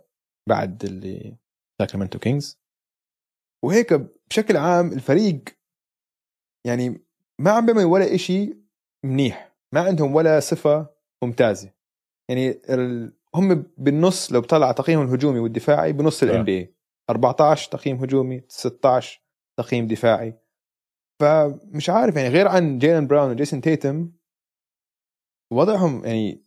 بعد 0.49 0.83
اللي 0.85 1.37
ساكرامنتو 1.81 2.19
كينجز. 2.19 2.61
وهيك 3.65 3.93
بشكل 4.29 4.57
عام 4.57 4.93
الفريق 4.93 5.43
يعني 6.67 7.05
ما 7.41 7.51
عم 7.51 7.65
بيعمل 7.65 7.85
ولا 7.85 8.15
إشي 8.15 8.57
منيح. 9.05 9.57
ما 9.73 9.81
عندهم 9.81 10.15
ولا 10.15 10.39
صفة 10.39 10.95
ممتازة. 11.23 11.76
يعني 12.29 12.61
ال... 12.69 13.13
هم 13.35 13.71
بالنص 13.77 14.31
لو 14.31 14.41
بطلع 14.41 14.71
تقييمهم 14.71 15.07
الهجومي 15.07 15.39
والدفاعي 15.39 15.93
بنص. 15.93 16.23
ال 16.23 16.43
NBA 16.43 16.75
14 17.09 17.71
تقييم 17.71 17.97
هجومي 17.97 18.43
16 18.47 19.21
تقييم 19.59 19.87
دفاعي 19.87 20.39
فمش 21.21 21.89
عارف 21.89 22.15
يعني 22.15 22.29
غير 22.29 22.47
عن 22.47 22.79
جيلن 22.79 23.07
براون 23.07 23.31
وجيسون 23.31 23.61
تيتم 23.61 24.11
وضعهم 25.53 26.05
يعني 26.05 26.45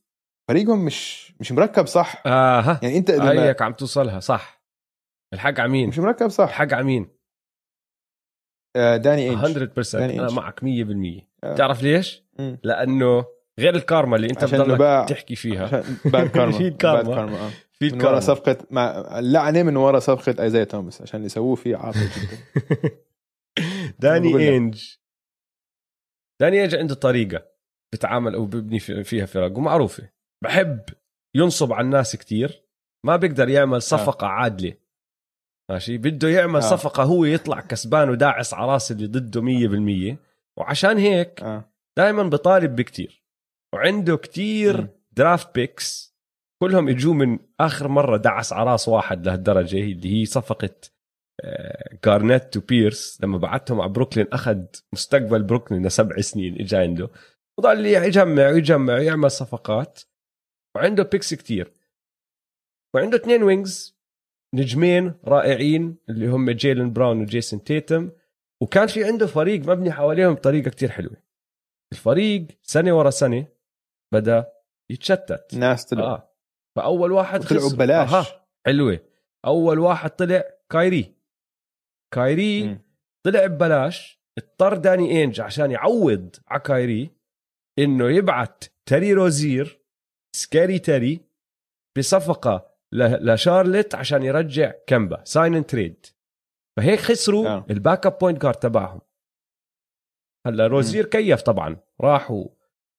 فريقهم 0.48 0.84
مش 0.84 1.32
مش 1.40 1.52
مركب 1.52 1.86
صح 1.86 2.26
أها 2.26 2.80
يعني 2.82 2.98
أنت 2.98 3.10
لما 3.10 3.48
هيك 3.48 3.62
عم 3.62 3.72
توصلها 3.72 4.20
صح 4.20 4.62
الحق 5.34 5.60
عمين 5.60 5.88
مش 5.88 5.98
مركب 5.98 6.28
صح 6.28 6.48
الحق 6.48 6.74
عمين 6.74 7.20
آه، 8.76 8.96
داني 8.96 9.30
اينج 9.30 9.58
100% 9.80 9.94
يعني 9.94 10.20
أنا؟ 10.20 10.32
معك 10.32 10.60
100% 10.60 10.64
آه. 11.44 11.54
تعرف 11.54 11.82
ليش؟ 11.82 12.24
مم. 12.38 12.58
لأنه 12.62 13.24
غير 13.58 13.74
الكارما 13.74 14.16
اللي 14.16 14.30
انت 14.30 14.44
بضلك 14.44 14.78
باع. 14.78 15.04
تحكي 15.04 15.36
فيها. 15.36 15.84
bad 16.04 16.28
karma. 16.30 16.52
في 16.58 16.70
كارما. 16.70 17.46
آه. 17.46 17.50
في 17.72 17.90
من 17.90 18.04
ورا 18.04 18.20
صفقة 18.20 18.56
مع 18.70 19.18
اللعنة 19.18 19.62
من 19.62 19.76
ورا 19.76 19.98
صفقة 19.98 20.42
أيزاي 20.42 20.64
توماس 20.64 21.02
عشان 21.02 21.18
اللي 21.18 21.28
سووه 21.28 21.54
فيه 21.54 21.76
عاطل 21.76 22.00
جدا 22.00 22.90
داني. 23.98 24.38
إينج. 24.38 24.94
داني 26.40 26.60
إينج 26.60 26.74
عنده 26.74 26.94
طريقة 26.94 27.46
بتعامل 27.94 28.34
أو 28.34 28.46
ببني 28.46 28.78
في- 28.78 29.04
فيها 29.04 29.26
فرق 29.26 29.58
ومعروفة. 29.58 30.08
بحب 30.44 30.80
ينصب 31.36 31.72
على 31.72 31.84
الناس 31.84 32.16
كتير 32.16 32.62
ما 33.06 33.16
بيقدر 33.16 33.48
يعمل 33.48 33.82
صفقة 33.82 34.26
عادلة. 34.26 34.74
ماشي؟ 35.70 35.98
بده 35.98 36.28
يعمل 36.28 36.56
آه. 36.56 36.60
صفقة 36.60 37.02
هو 37.02 37.24
يطلع 37.24 37.60
كسبان 37.60 38.10
وداعس 38.10 38.54
على 38.54 38.72
راس 38.72 38.92
اللي 38.92 39.06
ضده 39.06 39.40
100% 40.12 40.16
وعشان 40.56 40.98
هيك 40.98 41.42
آه. 41.42 41.64
دائما 41.98 42.22
بطالب 42.22 42.76
بكتير. 42.76 43.19
وعنده 43.74 44.16
كتير. 44.16 44.88
draft 45.12 45.54
picks 45.54 46.16
كلهم 46.62 46.88
اجوا 46.88 47.14
من 47.14 47.38
آخر 47.60 47.88
مرة 47.88 48.16
دعس 48.16 48.52
على 48.52 48.70
راس 48.70 48.88
واحد 48.88 49.26
لهالدرجة. 49.26 49.80
اللي 49.80 50.20
هي 50.20 50.24
صفقة 50.24 50.74
آه، 51.44 51.98
جارنيت 52.04 52.56
وبيرس 52.56 53.18
لما 53.22 53.38
بعتهم 53.38 53.80
على 53.80 53.92
بروكلين 53.92 54.26
أخذ 54.32 54.64
مستقبل 54.92 55.42
بروكلين 55.42 55.86
لسبع 55.86 56.20
سنين 56.20 56.54
اجى 56.60 56.76
عنده. 56.76 57.10
وضل 57.58 57.86
يجمع 57.86 58.48
ويجمع 58.48 58.94
ويعمل 58.94 59.30
صفقات. 59.30 60.00
وعنده 60.76 61.02
picks 61.02 61.34
كتير. 61.34 61.72
وعنده 62.94 63.16
اثنين 63.16 63.42
wings 63.42 64.00
نجمين 64.54 65.14
رائعين 65.24 65.96
اللي 66.08 66.26
هم 66.26 66.50
جيلن 66.50 66.92
براون 66.92 67.20
وجيسون 67.20 67.64
تيتم 67.64 68.10
وكان 68.62 68.86
في 68.86 69.04
عنده 69.04 69.26
فريق 69.26 69.60
مبني 69.60 69.92
حواليهم 69.92 70.34
بطريقة 70.34 70.70
كتير 70.70 70.88
حلوة. 70.88 71.16
الفريق 71.92 72.46
سنة 72.62 72.98
ورا 72.98 73.10
سنة 73.10 73.46
بدأ 74.12 74.52
يتشتت. 74.90 75.54
ناس 75.54 75.84
طلعوا 75.86 76.08
آه. 76.08 76.34
فأول 76.76 77.12
واحد 77.12 77.40
طلعوا. 77.40 77.70
ببلاش. 77.70 78.12
آه. 78.12 78.46
حلوة. 78.66 79.00
أول 79.46 79.78
واحد 79.78 80.10
طلع 80.10 80.44
كايري. 80.72 81.14
كايري 82.14 82.66
مم. 82.66 82.82
طلع 83.26 83.46
ببلاش. 83.46 84.20
اضطر 84.38 84.76
داني 84.76 85.10
إينج 85.10 85.40
عشان 85.40 85.70
يعوض 85.70 86.36
على 86.48 86.60
كايري 86.60 87.10
إنه 87.78 88.10
يبعت 88.10 88.64
تري 88.86 89.12
روزير 89.12 89.80
سكاري 90.36 90.78
تري 90.78 91.20
بصفقة 91.98 92.70
لشارلت 92.92 93.94
عشان 93.94 94.22
يرجع 94.22 94.72
كمبا 94.86 95.24
sign 95.24 95.54
and 95.54 95.66
trade 95.66 96.06
فهيك 96.76 97.00
خسروا 97.00 97.48
آه. 97.48 97.66
ال 97.70 98.06
backup 98.06 98.18
point 98.18 98.42
guard 98.42 98.54
تبعهم. 98.54 99.00
هلا 100.46 100.66
روزير 100.66 101.06
كيف 101.06 101.42
طبعا؟ 101.42 101.76
راح 102.00 102.32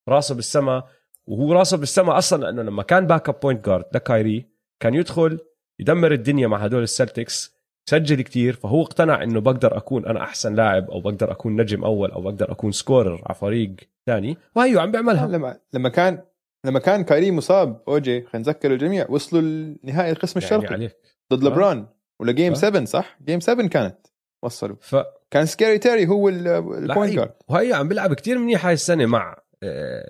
راسه 0.08 0.34
بالسما. 0.34 0.88
وهو 1.26 1.52
راسه 1.52 1.76
بالسما 1.76 2.18
أصلا 2.18 2.44
لأنه 2.44 2.62
لما 2.62 2.82
كان 2.82 3.06
backup 3.06 3.40
point 3.40 3.66
guard 3.66 3.84
لكايري 3.94 4.46
كان 4.80 4.94
يدخل 4.94 5.38
يدمر 5.80 6.12
الدنيا 6.12 6.46
مع 6.48 6.58
هدول 6.58 6.82
السلتكس 6.82 7.56
سجل 7.90 8.22
كتير 8.22 8.52
فهو 8.54 8.82
اقتنع 8.82 9.22
إنه 9.22 9.40
بقدر 9.40 9.76
أكون 9.76 10.06
أنا 10.06 10.22
أحسن 10.22 10.54
لاعب 10.54 10.90
أو 10.90 11.00
بقدر 11.00 11.30
أكون 11.32 11.60
نجم 11.60 11.84
أول 11.84 12.10
أو 12.10 12.22
بقدر 12.22 12.52
أكون 12.52 12.72
scorer 12.72 13.22
على 13.26 13.34
فريق 13.34 13.74
ثاني 14.06 14.36
وهيو 14.56 14.80
عم 14.80 14.90
بيعملها 14.90 15.26
لما 15.28 15.58
لما 15.72 15.88
كان 15.88 16.18
لما 16.66 16.78
كان 16.78 17.04
كايري 17.04 17.30
مصاب 17.30 17.82
اوجي 17.88 18.20
خلينا 18.22 18.38
نذكر 18.48 18.72
الجميع 18.72 19.06
وصلوا 19.10 19.42
لنهائي 19.84 20.10
القسم 20.12 20.40
يعني 20.40 20.54
الشرقي 20.54 20.74
عليك 20.74 20.96
ضد 21.32 21.44
آه. 21.44 21.48
لبران 21.50 21.86
ولا 22.20 22.32
game 22.32 22.52
آه. 22.52 22.56
7 22.56 22.84
صح؟ 22.84 23.18
game 23.24 23.40
7 23.40 23.68
كانت 23.68 23.96
وصلوا 24.42 24.76
ف 24.80 24.96
كان 25.30 25.46
سكاري 25.46 25.78
تيري 25.78 26.06
هو 26.08 26.28
ال- 26.28 26.48
ال 26.48 26.57
point. 26.57 27.14
guard 27.14 27.32
وهي 27.48 27.72
عم 27.72 27.88
بيلعب 27.88 28.14
كتير 28.14 28.38
منيح 28.38 28.66
هاي 28.66 28.74
السنة 28.74 29.06
مع 29.06 29.36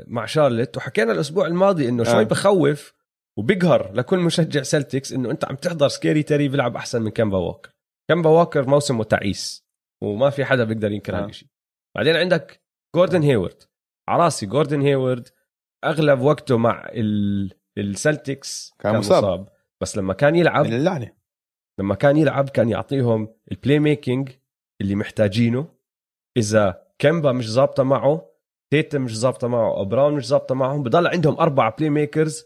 مع 0.07 0.27
شارلت 0.27 0.77
وحكينا 0.77 1.13
الأسبوع 1.13 1.47
الماضي 1.47 1.89
إنه 1.89 2.05
شوي 2.05 2.21
آه. 2.21 2.23
بخوف 2.23 2.95
وبيقهر 3.39 3.93
لكل 3.93 4.19
مشجع 4.19 4.63
سلتكس 4.63 5.13
إنه 5.13 5.31
أنت 5.31 5.45
عم 5.45 5.57
تحضر 5.57 5.89
سكيري 5.89 6.23
تيري 6.23 6.49
بيلعب 6.49 6.77
أحسن 6.77 7.03
من 7.03 7.11
كامبا 7.11 7.39
ووكر 7.39 7.71
كامبا 8.11 8.31
ووكر 8.31 8.69
موسمه 8.69 9.05
تعيس 9.05 9.65
وما 10.03 10.31
في 10.31 10.45
حدا 10.45 10.65
بيقدر 10.65 10.93
ينكر 10.93 11.15
آه. 11.15 11.19
هذا 11.19 11.27
الشيء 11.27 11.49
بعدين 11.97 12.17
عندك 12.17 12.63
جوردن 12.97 13.23
هيورد 13.23 13.63
عراسي 14.09 14.47
جوردن 14.47 14.81
هيورد 14.83 15.29
أغلب 15.85 16.21
وقته 16.21 16.57
مع 16.59 16.89
ال- 16.89 17.53
السلتكس 17.79 18.73
كان 18.79 18.97
مصاب. 18.97 19.49
بس 19.81 19.97
لما 19.97 20.15
كان 20.15 20.37
يلعب 20.37 20.67
من 20.67 20.73
اللعنة 20.73 21.13
لما 21.81 21.95
كان 21.95 22.17
يلعب 22.17 22.49
كان 22.49 22.69
يعطيهم 22.69 23.29
ال 23.53 23.79
playmaking 23.79 24.29
اللي 24.81 24.95
محتاجينه 24.95 25.69
إذا 26.37 26.83
كمبا 27.03 27.27
مش 27.27 27.51
ظابطة 27.51 27.83
معه 27.83 28.32
تيتم 28.73 29.03
مش 29.03 29.19
ظابطة 29.19 29.49
معه 29.49 29.77
أو 29.77 29.85
براون 29.85 30.15
مش 30.15 30.27
ظابطة 30.27 30.55
معهم 30.55 30.83
بضل 30.83 31.07
عندهم 31.07 31.39
أربع 31.41 31.69
playmakers 31.69 32.45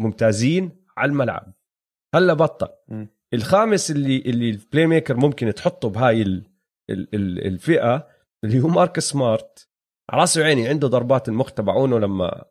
ممتازين 0.00 0.86
على 0.96 1.08
الملعب. 1.08 1.52
هلا 2.14 2.34
بطل. 2.34 2.68
م. 2.88 3.06
الخامس 3.34 3.90
اللي 3.90 4.16
اللي 4.18 4.50
ال 4.50 4.86
playmaker 4.86 5.16
ممكن 5.16 5.54
تحطه 5.54 5.88
بهاي 5.88 6.22
ال 6.22 6.44
ال 6.90 7.14
ال 7.14 7.46
الفئة 7.46 8.08
اللي 8.44 8.60
هو 8.60 8.68
مارك 8.68 9.00
سمارت. 9.00 9.68
على 10.10 10.20
راسي 10.20 10.40
وعيني 10.40 10.68
عنده 10.68 10.88
ضربات 10.88 11.28
المخ 11.28 11.52
تبعونه 11.52 11.98
لما 11.98 12.44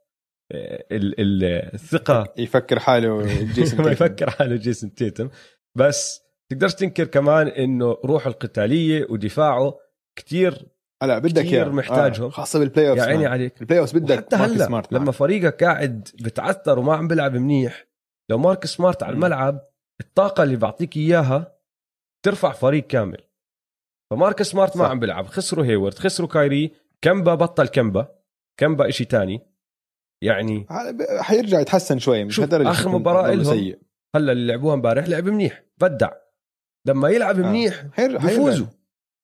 آه، 0.52 0.86
ال 0.92 1.20
ال 1.20 1.44
الثقة. 1.74 2.34
يفكر 2.38 2.80
حاله 2.80 3.22
جيسون 3.54 3.82
ما. 3.86 3.92
يفكر 3.92 4.30
حاله 4.30 4.56
جيسون 4.56 4.94
تيتم. 4.94 5.30
بس 5.78 6.22
تقدرش 6.52 6.74
تنكر 6.74 7.06
كمان 7.06 7.48
إنه 7.48 7.98
روحه 8.06 8.30
القتالية 8.30 9.08
ودفاعه 9.10 9.78
كتير 10.16 10.68
هلا 11.02 11.20
بدك 11.20 11.42
كتير 11.46 11.64
إياه. 11.66 11.72
محتاجهم. 11.72 12.26
آه. 12.26 12.30
خاصة 12.30 12.60
بال 12.60 12.90
playoff 12.90 12.98
يا 12.98 13.04
عيني 13.04 13.26
عليك 13.26 13.62
ال 13.62 13.80
playoff 13.80 13.96
بدك 13.96 14.18
حتى 14.18 14.36
هلأ 14.36 14.66
سمارت 14.66 14.94
لما 14.94 15.06
معك. 15.06 15.14
فريقك 15.16 15.64
قاعد 15.64 16.10
بتعثر 16.22 16.80
وما 16.80 16.96
عم 16.96 17.08
بيلعب 17.08 17.36
منيح 17.36 17.88
لو 18.30 18.38
مارك 18.38 18.66
سمارت 18.66 19.04
على. 19.04 19.14
الملعب 19.14 19.68
الطاقة 20.02 20.44
اللي 20.44 20.56
بعطيك 20.56 20.98
إياها 20.98 21.58
ترفع 22.26 22.52
فريق 22.52 22.88
كامل 22.88 23.18
فمارك 24.12 24.42
سمارت 24.44 24.78
ما 24.78 24.84
صح. 24.84 24.90
عم 24.90 25.00
بيلعب 25.00 25.26
خسروا 25.26 25.66
هيورد 25.66 25.94
خسروا 25.94 26.30
كايري 26.30 26.72
كمبا 27.02 27.36
بطل 27.36 27.68
كمبا 27.68 28.16
كمبا 28.60 28.90
إشي 28.90 29.06
تاني 29.06 29.42
يعني 30.24 30.66
حيرجع 31.20 31.60
يتحسن 31.60 32.00
شوي 32.00 32.24
مش 32.24 32.36
شوف، 32.36 32.46
ضله 32.46 33.34
إلهم 33.34 33.44
سيء 33.44 33.80
هلأ 34.16 34.32
اللي 34.32 34.48
لعبوها 34.48 34.74
امبارح 34.74 35.08
لعب 35.08 35.30
منيح 35.30 35.64
بدع 35.78 36.12
لما 36.88 37.10
يلعب 37.10 37.40
آه. 37.40 37.50
منيح 37.50 37.86
حيرجع 37.94 38.18
بيفوزوا 38.18 38.68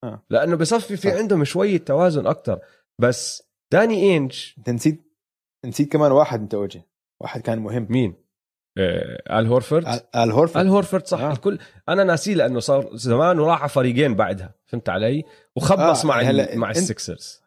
آه. 0.03 0.23
لأنه 0.29 0.55
بصفي 0.55 0.97
في 0.97 1.09
صح. 1.11 1.15
عندهم 1.17 1.43
شوية 1.43 1.77
توازن 1.77 2.27
أكثر 2.27 2.59
بس 2.99 3.43
داني 3.71 3.95
إينج 4.03 4.43
انت 4.57 4.69
نسيت 4.69 5.13
نسيت 5.65 5.91
كمان 5.91 6.11
واحد 6.11 6.41
أنت 6.41 6.53
اوجي 6.53 6.81
واحد 7.21 7.41
كان 7.41 7.59
مهم. 7.59 7.87
مين؟ 7.89 8.15
آه 8.77 9.39
آل 9.39 9.47
هورفورد؟ 9.47 9.85
آل- 9.87 10.15
هورفورد. 10.15 10.65
آل 10.65 10.71
هورفورد 10.71 11.07
صح. 11.07 11.19
آه. 11.19 11.31
الكل 11.31 11.59
أنا 11.89 12.03
ناسيه 12.03 12.33
لأنه 12.35 12.59
صار 12.59 12.89
زمان 12.95 13.39
وراح 13.39 13.59
على 13.61 13.69
فريقين 13.69 14.15
بعدها. 14.15 14.53
فهمت 14.65 14.89
علي؟ 14.89 15.23
وخبص 15.55 16.01
آه، 16.05 16.07
مع 16.07 16.19
هلا 16.21 16.53
ال- 16.53 16.59
مع 16.59 16.69
السكسرز 16.71 17.41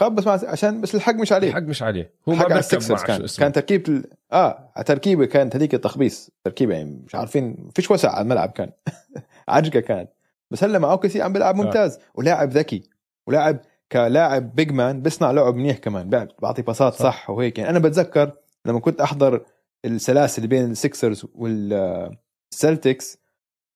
خبص 0.00 0.26
مع 0.26 0.40
عشان 0.44 0.80
بس 0.80 0.94
الحق 0.94 1.14
مش 1.14 1.32
عليه. 1.32 1.48
الحق 1.48 1.60
مش 1.62 1.82
عليه. 1.82 2.14
هو 2.28 2.32
ما 2.32 2.38
على 2.38 2.48
بيركب 2.48 2.58
السكسرز 2.58 2.92
مع 2.92 3.02
كان. 3.06 3.26
كان 3.38 3.52
تركيبه 3.52 3.92
ال... 3.92 4.04
آه 4.32 4.72
تركيبه 4.86 5.24
كانت 5.26 5.56
هذيك 5.56 5.74
التخبيص. 5.74 6.30
تركيبه 6.44 6.74
يعني 6.74 7.02
مش 7.06 7.14
عارفين 7.14 7.70
فيش 7.74 7.90
وسع 7.90 8.10
على 8.10 8.22
الملعب 8.22 8.50
كان. 8.50 8.70
عجقة 9.48 9.80
كانت. 9.80 10.10
بس 10.50 10.64
هلا 10.64 10.78
مع 10.78 10.90
OKC 10.92 11.22
عم 11.22 11.32
بيلعب 11.32 11.56
ممتاز. 11.56 11.98
ولاعب 12.14 12.50
ذكي. 12.50 12.82
ولاعب 13.26 13.58
كلاعب 13.92 14.54
big 14.54 14.72
man 14.72 15.02
بيصنع 15.02 15.30
لعب 15.30 15.54
منيح 15.54 15.78
كمان. 15.78 16.10
بيع- 16.10 16.28
بعطي 16.42 16.62
باصات 16.62 16.94
صح. 16.94 17.00
صح, 17.00 17.30
وهيك. 17.30 17.58
يعني 17.58 17.70
أنا 17.70 17.78
بتذكر 17.78 18.32
لما 18.66 18.80
كنت 18.80 19.00
أحضر 19.00 19.44
السلاسل 19.84 20.46
بين 20.46 20.70
السكسرز 20.70 21.26
والسلتكس 21.34 23.18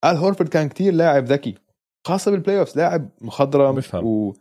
آل 0.05 0.17
هورفورد 0.17 0.49
كان 0.49 0.69
كتير 0.69 0.93
لاعب 0.93 1.25
ذكي 1.25 1.55
خاصة 2.07 2.31
بال 2.31 2.59
playoffs 2.59 2.77
لاعب 2.77 3.09
مخضرم 3.21 3.75
بفهم. 3.75 4.05
و 4.05 4.33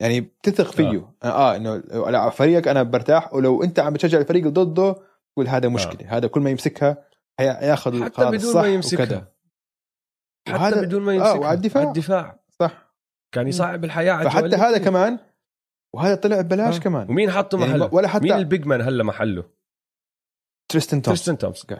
يعني 0.00 0.20
بتثق 0.20 0.72
فيه. 0.72 1.10
آه, 1.24 1.26
آه 1.26 1.56
إنه 1.56 1.76
لو 1.76 2.04
على 2.04 2.30
فريقك 2.30 2.68
أنا 2.68 2.82
برتاح. 2.82 3.34
ولو 3.34 3.62
أنت 3.62 3.78
عم 3.78 3.92
بتشجع 3.92 4.18
الفريق 4.18 4.42
اللي 4.46 4.54
ضده 4.64 4.96
تقول 5.32 5.48
هذا 5.48 5.68
مشكلة. 5.68 6.08
آه. 6.08 6.16
هذا 6.16 6.26
كل 6.28 6.40
ما 6.40 6.50
يمسكها 6.50 6.96
هياخذ 7.40 7.90
حتى 7.94 8.06
القرار 8.06 8.28
بدون 8.28 8.48
الصح 8.48 8.60
ما 8.60 8.66
يمسكها. 8.68 9.04
وكذا. 9.04 9.28
حتى 10.48 10.62
وهذا- 10.62 10.80
بدون 10.80 11.02
ما 11.02 11.12
آه، 11.12 11.14
يمسكها 11.14 11.32
وعلى 11.38 11.56
الدفاع. 11.56 11.82
الدفاع 11.82 12.38
صح 12.60 12.92
كان 13.34 13.48
يصعب 13.48 13.84
الحياة 13.84 14.12
على 14.12 14.30
فحتى 14.30 14.56
هذا. 14.56 14.78
كمان 14.78 15.18
وهذا 15.94 16.14
طلع 16.14 16.40
ببلاش 16.40 16.76
آه. 16.76 16.80
كمان 16.80 17.10
ومين 17.10 17.30
حطه 17.30 17.58
يعني 17.60 17.70
محله؟ 17.72 17.94
ولا 17.94 18.08
حتى 18.08 18.24
مين 18.24 18.32
البيج 18.32 18.66
مان 18.66 18.80
هلا 18.80 19.04
محله؟ 19.04 19.44
تريستن 20.72 21.02
تومسون 21.02 21.14
تريستن 21.14 21.38
تومسون 21.38 21.78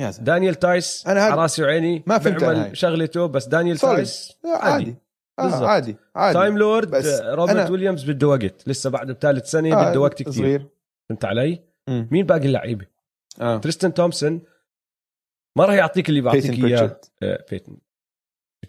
يا 0.00 0.10
زلمة 0.10 0.24
دانيال 0.26 0.54
تايس 0.54 1.06
أنا 1.06 1.26
هاد- 1.28 1.38
راسي 1.38 1.62
وعيني 1.62 2.02
ما 2.06 2.18
فهمت. 2.18 2.40
بيعمل 2.44 2.76
شغلته 2.76 3.26
بس 3.26 3.46
دانيال 3.48 3.78
Solid. 3.78 3.80
تايس 3.80 4.32
آه، 4.44 4.56
عادي 4.58 4.96
آه 5.38 5.42
بالضبط. 5.42 5.62
عادي 5.62 5.96
عادي 6.16 6.38
تايم 6.38 6.58
لورد 6.58 6.90
بس 6.90 7.06
آه، 7.06 7.34
روبرت 7.34 7.66
أنا- 7.66 7.70
ويليامز 7.70 8.10
بده 8.10 8.28
وقت 8.28 8.68
لسه 8.68 8.90
بعد 8.90 9.10
بثالث 9.12 9.50
سنة 9.50 9.76
آه 9.80 9.90
بده 9.90 10.00
وقت 10.00 10.22
كثير 10.22 10.32
صغير 10.32 10.66
فهمت 11.08 11.24
علي؟ 11.24 11.62
مم. 11.88 12.08
مين 12.10 12.26
باقي 12.26 12.46
اللعيبة؟ 12.46 12.86
آه 13.40 13.58
تريستن 13.58 13.94
تومسون 13.94 14.40
ما 15.58 15.64
راح 15.64 15.74
يعطيك 15.74 16.08
اللي 16.08 16.20
بيتن 16.20 16.50
بيعطيك 16.62 16.98
إياه. 17.22 17.44
بيتن 17.50 17.76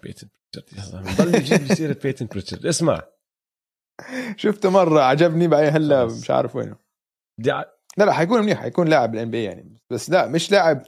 بيتن 0.04 0.28
بريتشارد 0.56 1.06
ضل 1.22 1.36
يجيب 1.36 1.74
سيره 1.74 1.98
بيتن 2.04 2.26
بريتشارد 2.26 2.66
اسمع. 2.66 3.02
شفته 4.36 4.70
مرة 4.70 5.02
عجبني 5.02 5.48
بعدين 5.48 5.70
هلا. 5.74 6.06
مش 6.06 6.32
عارف 6.32 6.56
وينه. 6.56 6.76
أع- 7.42 7.46
لا 7.98 8.06
لا 8.06 8.14
حيكون 8.14 8.42
منيح 8.42 8.60
حيكون 8.62 8.88
لاعب 8.88 9.12
بال 9.12 9.32
NBA 9.32 9.44
يعني. 9.44 9.78
بس 9.90 10.10
لا 10.10 10.28
مش 10.28 10.52
لاعب 10.52 10.86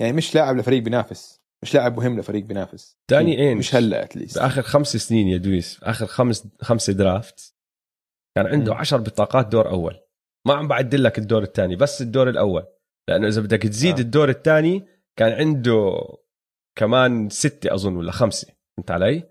يعني 0.00 0.12
مش 0.12 0.34
لاعب 0.34 0.56
لفريق 0.56 0.82
بينافس. 0.82 1.40
مش 1.62 1.74
لاعب 1.74 1.96
مهم 1.96 2.18
لفريق 2.20 2.44
بينافس. 2.44 2.96
داني 3.10 3.38
إينج. 3.38 3.58
مش 3.58 3.74
هلا 3.74 4.04
at 4.04 4.14
least 4.14 4.38
بآخر 4.38 4.62
خمس 4.62 4.96
سنين 4.96 5.28
يا 5.28 5.36
دويس 5.36 5.80
آخر 5.82 6.06
خمس 6.06 6.48
خمسة 6.62 6.92
draft 6.92 7.54
كان 8.36 8.46
عنده 8.46 8.72
مم. 8.72 8.78
عشر 8.78 8.96
بطاقات 8.96 9.46
دور 9.46 9.70
أول. 9.70 10.00
ما 10.46 10.54
عم 10.54 10.68
بعدل 10.68 11.04
لك 11.04 11.18
الدور 11.18 11.42
الثاني 11.42 11.76
بس 11.76 12.02
الدور 12.02 12.28
الأول. 12.28 12.66
لأنه 13.08 13.28
إذا 13.28 13.40
بدك 13.40 13.62
تزيد. 13.62 13.94
آه. 13.96 14.00
الدور 14.00 14.28
الثاني 14.28 14.86
كان 15.18 15.32
عنده 15.32 16.00
كمان 16.78 17.28
ستة 17.28 17.74
أظن 17.74 17.96
ولا 17.96 18.12
خمسة 18.12 18.52
فهمت 18.76 18.90
علي؟ 18.90 19.30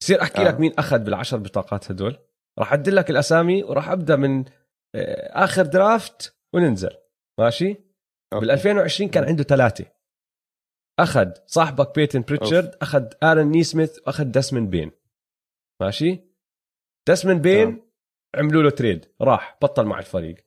بصير 0.00 0.22
أحكي 0.22 0.38
آه. 0.38 0.44
آه. 0.44 0.48
لك 0.48 0.60
مين 0.60 0.72
أخذ 0.78 0.98
بالعشر 0.98 1.36
بطاقات 1.36 1.90
هدول 1.90 2.18
راح 2.58 2.72
اعدل 2.72 2.96
لك 2.96 3.10
الأسامي 3.10 3.62
وراح 3.64 3.88
أبدأ 3.88 4.16
من 4.16 4.44
آه، 4.94 5.44
آخر 5.44 5.66
draft 5.66 6.36
وننزل 6.54 6.96
ماشي؟ 7.40 7.68
okay. 8.32 8.46
بال 8.46 8.50
2020 8.50 9.10
كان 9.10 9.24
عنده 9.24 9.42
ثلاثة 9.44 9.86
أخذ 11.00 11.32
صاحبك 11.46 11.94
بيتن 11.94 12.20
بريتشارد 12.22 12.74
أخذ 12.82 13.06
آرن 13.22 13.46
نيسميث 13.46 13.98
وأخذ 13.98 14.24
داسمن 14.24 14.70
بين 14.70 14.90
ماشي 15.82 16.20
داسمن 17.08 17.38
بين 17.38 17.66
تمام. 17.66 17.90
عملوا 18.36 18.62
له 18.62 18.70
trade 18.70 19.12
راح 19.20 19.58
بطل 19.62 19.86
مع 19.86 19.98
الفريق 19.98 20.46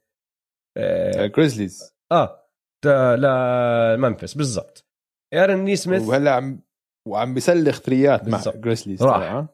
آه, 0.77 1.25
جريزليز 1.25 1.95
آه. 2.11 2.42
لممفيس 2.85 4.33
بالضبط. 4.33 4.85
ارن 5.33 5.59
نيسميث 5.59 6.01
وهلا 6.07 6.31
عم 6.31 6.61
وعم 7.07 7.33
بيسلخ 7.33 7.79
three 7.79 8.13
يات 8.13 8.27
مع. 8.27 8.43
جريزليز 8.55 9.03
راح. 9.03 9.45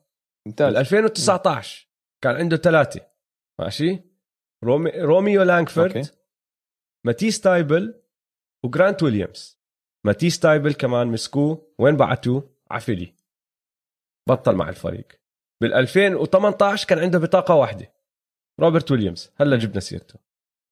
ممتاز. 0.47 0.75
2019 0.75 1.87
كان 2.23 2.35
عنده 2.35 2.57
ثلاثة. 2.57 3.01
ماشي؟ 3.61 3.99
رومي 4.63 4.91
روميو 4.91 5.43
لانكفورد 5.43 5.97
okay. 5.97 6.11
ماتيس 7.05 7.41
تايبل 7.41 8.01
وجرانت 8.65 9.03
ويليامز. 9.03 9.59
ماتيس 10.05 10.39
تايبل 10.39 10.73
كمان 10.73 11.07
مسكوه. 11.07 11.73
وين 11.79 11.97
بعتوه؟ 11.97 12.55
ع 12.71 12.80
فيلي 12.80 13.13
بطل 14.29 14.55
مع 14.55 14.69
الفريق. 14.69 15.07
بال 15.61 15.73
2018 15.73 16.87
كان 16.87 16.99
عنده 16.99 17.19
بطاقة 17.19 17.55
واحدة. 17.55 17.93
روبرت 18.59 18.91
ويليامز. 18.91 19.31
هلا 19.37 19.57
جبنا 19.57 19.79
سيرته. 19.79 20.19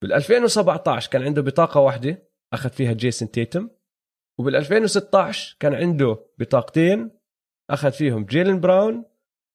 بال 0.03 0.13
2017 0.13 1.11
كان 1.11 1.23
عنده 1.23 1.41
بطاقة 1.41 1.79
واحدة. 1.79 2.26
أخذ 2.53 2.69
فيها 2.69 2.93
جيسون 2.93 3.31
تيتم. 3.31 3.69
وبال 4.39 4.55
2016 4.55 5.57
كان 5.59 5.73
عنده 5.73 6.25
بطاقتين. 6.37 7.11
أخذ 7.69 7.91
فيهم 7.91 8.25
جيلن 8.25 8.59
براون. 8.59 9.05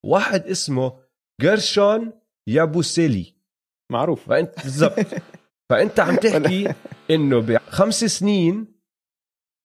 واحد 0.04 0.46
اسمه 0.46 1.00
جيرشون 1.40 2.12
يابوسيلي. 2.46 3.34
معروف. 3.92 4.28
فانت 4.28 4.62
بالضبط. 4.62 5.06
فأنت 5.72 6.00
عم 6.00 6.16
تحكي 6.16 6.74
إنه 7.14 7.40
بخمس 7.40 8.04
سنين 8.04 8.82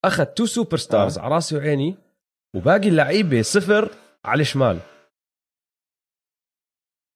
أخذ 0.06 0.26
two 0.26 0.46
superstars 0.46 1.18
آه. 1.18 1.22
على 1.22 1.34
راسي 1.36 1.58
وعيني 1.58 1.96
وباقي 2.56 2.88
اللعيبة 2.88 3.42
صفر 3.42 3.96
على 4.26 4.42
الشمال 4.42 4.80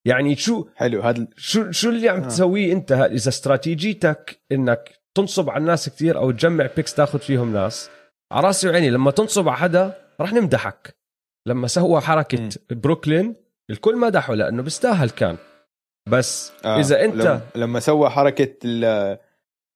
يعني 0.07 0.36
شو 0.36 0.68
حلو 0.76 1.01
هذا 1.01 1.28
شو 1.38 1.72
شو 1.72 1.89
اللي 1.89 2.09
عم 2.09 2.24
آه. 2.24 2.28
تسويه 2.28 2.74
أنت؟ 2.74 2.91
إذا 2.91 3.30
استراتيجيتك 3.30 4.41
إنك 4.51 5.01
تنصب 5.18 5.49
على 5.49 5.62
الناس 5.62 5.89
كثير 5.89 6.18
أو 6.18 6.32
تجمع 6.32 6.68
picks 6.76 6.94
تاخذ 6.93 7.20
فيهم 7.20 7.53
ناس 7.53 7.89
على 8.32 8.47
رأسي 8.47 8.70
وعيني 8.70 8.89
لما 8.89 9.12
تنصب 9.12 9.47
على 9.49 9.57
حدا 9.57 9.93
رح 10.22 10.34
نمدحك 10.34 10.95
لما 11.47 11.68
سوى 11.68 12.01
حركة 12.01 12.38
مم. 12.41 12.49
بروكلين 12.72 13.36
الكل 13.70 13.97
مدحه 13.97 14.34
لأنه 14.34 14.64
بيستاهل 14.64 15.09
كان 15.09 15.38
بس 16.09 16.51
آه. 16.66 16.80
إذا 16.80 17.05
أنت 17.05 17.16
لما, 17.16 17.41
لما 17.55 17.80
سوى 17.80 18.09
حركة 18.09 18.53
ال- 18.66 19.18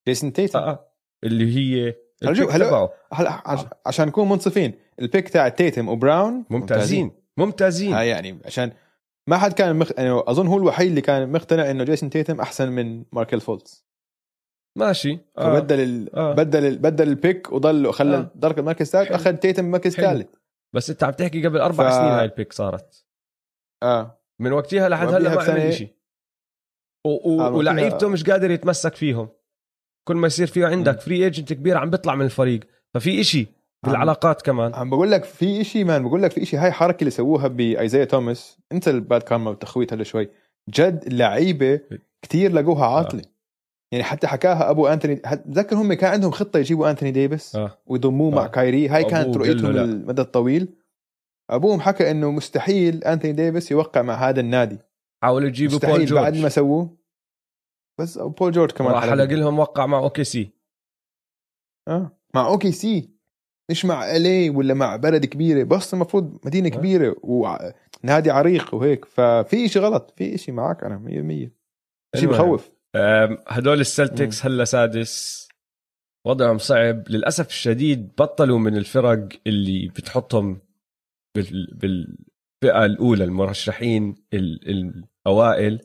جيسون 0.08 0.34
تيتم 0.34 0.60
آه 0.60 0.70
آه. 0.70 0.92
اللي 1.24 1.56
هي 1.56 1.96
هلا 2.24 2.90
هلا- 3.14 3.42
عش- 3.46 3.66
عشان 3.86 4.08
نكون 4.08 4.30
منصفين 4.30 4.74
ال 5.02 5.07
pick 5.07 5.30
تاع 5.30 5.50
تيتم 5.50 5.90
وبراون 5.90 6.46
ممتازين 6.50 7.12
ممتازين 7.38 7.94
هاي 7.94 8.08
يعني 8.10 8.40
عشان 8.46 8.72
ما 9.28 9.38
حد 9.38 9.54
كان 9.54 9.76
مخ... 9.76 9.92
يعني 9.98 10.10
أظن 10.28 10.48
هو 10.48 10.58
الوحيد 10.58 10.88
اللي 10.90 11.02
كان 11.02 11.32
مقتنع 11.32 11.72
إنه 11.72 11.84
جيسون 11.84 12.10
تيتم 12.10 12.42
أحسن 12.42 12.70
من 12.72 13.04
ماركل 13.12 13.42
فولتز 13.42 13.85
ماشي 14.78 15.20
آه. 15.38 15.60
فبدل 15.60 15.80
ال... 15.80 16.16
آه. 16.16 16.34
بدل 16.34 16.66
ال... 16.66 16.78
بدل 16.78 17.08
ال 17.08 17.17
pick 17.17 17.52
وضل 17.52 17.88
وخلى 17.88 18.16
آه. 18.16 18.20
آه. 18.20 18.32
درك 18.36 18.60
المركز 18.60 18.86
الثالث. 18.86 19.12
أخذ 19.12 19.34
تيتم 19.36 19.72
مركز. 19.72 19.96
ثالث 19.96 20.28
بس 20.76 20.90
أنت 20.90 21.04
عم 21.04 21.12
تحكي 21.12 21.48
قبل 21.48 21.58
أربع 21.62 21.90
ف- 21.90 21.94
سنين 21.94 22.12
هاي 22.12 22.26
ال 22.26 22.31
pick 22.31 22.54
صارت 22.54 23.06
آه 23.84 24.20
من 24.40 24.52
وقتها 24.52 24.90
لحد 24.90 25.08
هلا 25.08 25.36
ما 25.36 25.44
عمل 25.44 25.74
شيء 25.74 25.90
و... 27.06 27.10
و... 27.10 27.42
آه، 27.42 27.52
ولعيبته 27.52 28.08
مش 28.10 28.24
قادر 28.24 28.52
يتمسك 28.52 28.96
فيهم 28.96 29.30
كل 30.08 30.16
ما 30.16 30.28
يصير 30.28 30.48
فيه 30.48 30.66
عندك. 30.66 31.00
free 31.00 31.24
agent 31.24 31.54
كبير 31.54 31.78
عم 31.78 31.90
بيطلع 31.90 32.16
من 32.16 32.26
الفريق 32.26 32.60
ففي 32.94 33.22
إشي 33.22 33.48
بالعلاقات 33.86 34.42
كمان 34.42 34.74
عم 34.74 34.90
بقول 34.90 35.12
لك 35.12 35.24
في 35.24 35.64
شيء 35.64 35.86
man 35.86 36.04
بقول 36.04 36.24
لك 36.24 36.32
في 36.32 36.46
شيء 36.46 36.60
هاي 36.60 36.72
حركة 36.72 37.00
اللي 37.00 37.12
سووها 37.12 37.48
بآيزايا 37.48 38.06
توماس 38.06 38.58
انت 38.72 38.88
ال 38.88 38.97
bad 38.97 39.24
karma 39.24 39.50
والتخويت 39.50 39.94
هلا 39.94 40.04
شوي 40.04 40.30
جد 40.70 41.04
اللعيبه 41.08 41.80
كتير 42.22 42.52
لقوها 42.52 42.86
عاطلة 42.86 43.22
يعني 43.96 44.04
حتى 44.04 44.28
حكاها 44.28 44.70
أبو 44.70 44.88
أنتوني. 44.88 45.16
تذكر 45.16 45.76
هم 45.76 45.94
كان 45.94 46.12
عندهم 46.12 46.32
خطة 46.32 46.60
يجيبوا 46.60 46.90
أنتوني 46.90 47.12
ديفيس؟ 47.12 47.56
آه. 47.56 47.78
ويضموه 47.86 48.32
مع 48.32 48.44
آه. 48.44 48.48
كايري. 48.48 48.88
هاي 48.88 49.04
كانت 49.04 49.38
رؤيتهم. 49.38 49.78
المدى 49.78 50.22
الطويل. 50.22 50.76
أبوهم 51.50 51.82
حكى 51.82 52.12
إنه 52.12 52.32
مستحيل 52.32 53.04
أنتوني 53.04 53.34
ديفيس 53.34 53.72
يوقع 53.72 54.02
مع 54.02 54.14
هذا 54.14 54.40
النادي. 54.40 54.80
حاولوا 55.24 55.48
يجيبوا 55.48 55.80
بول 55.80 55.90
مستحيل 55.90 56.14
بعد 56.16 56.34
ما 56.34 56.40
جورج 56.40 56.52
سووه. 56.52 56.98
بس 58.00 58.18
بول 58.18 58.52
جورج 58.52 58.72
كمان 58.72 58.92
راح 58.92 59.10
حلق. 59.10 59.24
لهم 59.24 59.60
وقع 59.60 59.86
مع 59.86 59.98
OKC. 59.98 60.52
آه. 61.88 62.12
مع 62.36 62.48
OKC. 62.48 63.10
مش 63.72 63.86
مع 63.86 64.16
LA 64.16 64.50
ولا 64.50 64.74
مع 64.74 64.96
بلد 64.96 65.26
كبيرة. 65.26 65.64
بس 65.64 65.94
المفروض 65.94 66.40
مدينة 66.46 66.68
آه. 66.68 66.72
كبيرة 66.72 67.16
ونادي 67.24 68.32
عريق 68.32 68.76
وهيك. 68.76 69.06
ففي 69.06 69.68
شيء 69.68 69.82
غلط. 69.82 70.14
في 70.18 70.38
شيء 70.38 70.54
معك 70.54 70.84
أنا 70.84 70.98
100% 70.98 72.20
شيء. 72.20 72.30
بخوف 72.30 72.72
هدول 73.48 73.80
السلتكس 73.80 74.46
هلا 74.46 74.66
سادس. 74.66 75.46
وضعهم 76.28 76.58
صعب. 76.58 77.10
للأسف 77.10 77.48
الشديد 77.48 78.16
بطلوا 78.18 78.60
من 78.60 78.78
الفرق 78.78 79.30
اللي 79.48 79.88
بتحطهم 79.88 80.62
بال... 81.36 81.74
بالفئة 81.74 82.86
الأولى 82.86 83.24
المرشحين 83.24 84.16
ال... 84.34 84.70
الأوائل. 85.28 85.82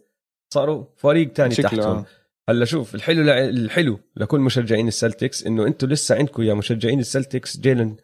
صاروا 0.54 0.84
فريق 0.96 1.32
تاني 1.32 1.54
تحتهم. 1.54 1.96
آه. 1.96 2.06
هلا 2.50 2.64
شوف 2.64 2.94
الحلو 2.94 3.22
لع- 3.22 3.38
الحلو 3.48 4.00
لكل 4.16 4.40
مشجعين 4.40 4.88
السلتكس 4.88 5.46
إنه 5.46 5.66
أنتم 5.66 5.88
لسه 5.88 6.14
عندكم 6.16 6.42
يا 6.42 6.54
مشجعين 6.54 7.00
السلتكس 7.00 7.60
جيلن 7.60 7.96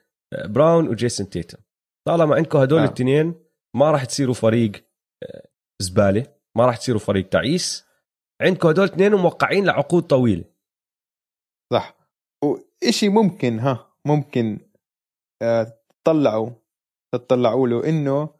براون 0.44 0.88
وجيسون 0.88 1.30
تيتم. 1.30 1.58
طالما 2.08 2.34
عندكم 2.34 2.58
هدول 2.58 2.80
آه. 2.80 2.84
الاثنين 2.84 3.34
ما 3.76 3.90
راح 3.90 4.04
تصيروا 4.04 4.34
فريق 4.34 4.72
آه، 5.22 5.48
زبالة 5.82 6.26
ما 6.56 6.66
راح 6.66 6.76
تصيروا 6.76 7.00
فريق 7.00 7.28
تعيس. 7.28 7.85
عندكم 8.42 8.68
هدول 8.68 8.84
اثنين 8.84 9.14
موقعين 9.14 9.64
لعقود 9.64 10.02
طويلة 10.02 10.44
صح 11.72 11.96
وإشي 12.44 13.08
ممكن 13.08 13.58
ها 13.58 13.92
ممكن 14.06 14.58
آه، 15.42 15.80
تطلعوا 16.04 16.50
تطلعوا 17.14 17.68
له 17.68 17.88
إنه 17.88 18.36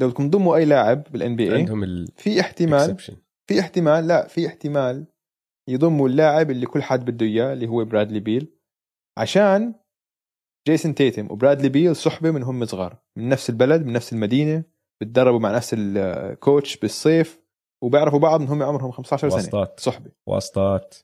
لو 0.00 0.08
بدكم 0.08 0.30
تضموا 0.30 0.56
أي 0.56 0.64
لاعب 0.64 1.02
بال 1.12 1.36
NBA 1.36 1.58
عندهم 1.58 1.84
ال 1.84 2.08
في 2.16 2.40
احتمال 2.40 2.96
exception. 2.96 3.14
في 3.46 3.60
احتمال 3.60 4.06
لا 4.06 4.28
في 4.28 4.46
احتمال 4.46 5.06
يضموا 5.68 6.08
اللاعب 6.08 6.50
اللي 6.50 6.66
كل 6.66 6.82
حد 6.82 7.04
بده 7.04 7.26
إياه 7.26 7.52
اللي 7.52 7.66
هو 7.66 7.84
برادلي 7.84 8.20
بيل 8.20 8.48
عشان 9.18 9.74
جيسون 10.68 10.94
تيتم 10.94 11.30
وبرادلي 11.30 11.68
بيل 11.68 11.96
صحبة 11.96 12.30
من 12.30 12.42
هم 12.42 12.64
صغار 12.64 12.96
من 13.16 13.28
نفس 13.28 13.50
البلد 13.50 13.86
من 13.86 13.92
نفس 13.92 14.12
المدينة 14.12 14.64
بتدربوا 15.00 15.38
مع 15.38 15.56
نفس 15.56 15.74
ال 15.78 15.94
coach 15.94 16.76
بالصيف 16.76 17.39
وبيعرفوا 17.82 18.18
بعض 18.18 18.40
من 18.40 18.48
هم 18.48 18.62
عمرهم 18.62 18.90
15 18.90 19.28
سنة 19.28 19.38
واسطات. 19.38 19.80
صحبه 19.80 20.10
واسطات. 20.26 20.94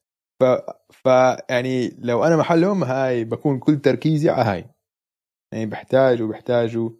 ف... 0.40 0.44
ف 0.92 1.06
يعني 1.50 1.88
لو 1.98 2.24
أنا 2.24 2.36
محلهم 2.36 2.84
هاي 2.84 3.24
بكون 3.24 3.58
كل 3.58 3.78
تركيزي 3.78 4.30
على 4.30 4.42
هاي. 4.42 4.70
يعني 5.52 5.66
بحتاجوا 5.66 6.28
بيحتاجوا 6.28 6.90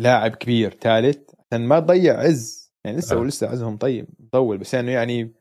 لاعب 0.00 0.34
كبير 0.34 0.70
ثالث 0.70 1.30
عشان 1.40 1.66
ما 1.66 1.80
تضيع 1.80 2.20
عز. 2.20 2.72
يعني 2.84 2.98
لسه 2.98 3.16
آه. 3.16 3.20
ولسه 3.20 3.48
عزهم 3.48 3.76
طيب 3.76 4.08
مطول 4.18 4.58
بس 4.58 4.74
يعني 4.74 4.92
يعني 4.92 5.34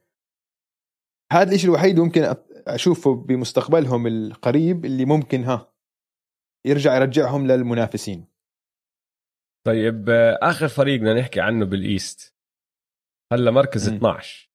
هذا 1.32 1.56
الشيء 1.56 1.70
الوحيد 1.70 2.00
ممكن 2.00 2.36
أشوفه 2.68 3.16
بمستقبلهم 3.16 4.08
القريب 4.08 4.86
اللي 4.86 5.06
ممكن 5.06 5.43
ها 5.43 5.74
يرجع 6.66 6.96
يرجعهم 6.96 7.48
للمنافسين. 7.48 8.26
طيب 9.68 10.10
آخر 10.41 10.68
فريق 10.68 11.00
بدنا 11.00 11.14
نحكي 11.14 11.41
عنه 11.41 11.66
بالإيست. 11.66 12.34
هلا 13.36 13.51
مركز 13.51 13.89
مم. 13.89 13.95
12 13.95 14.49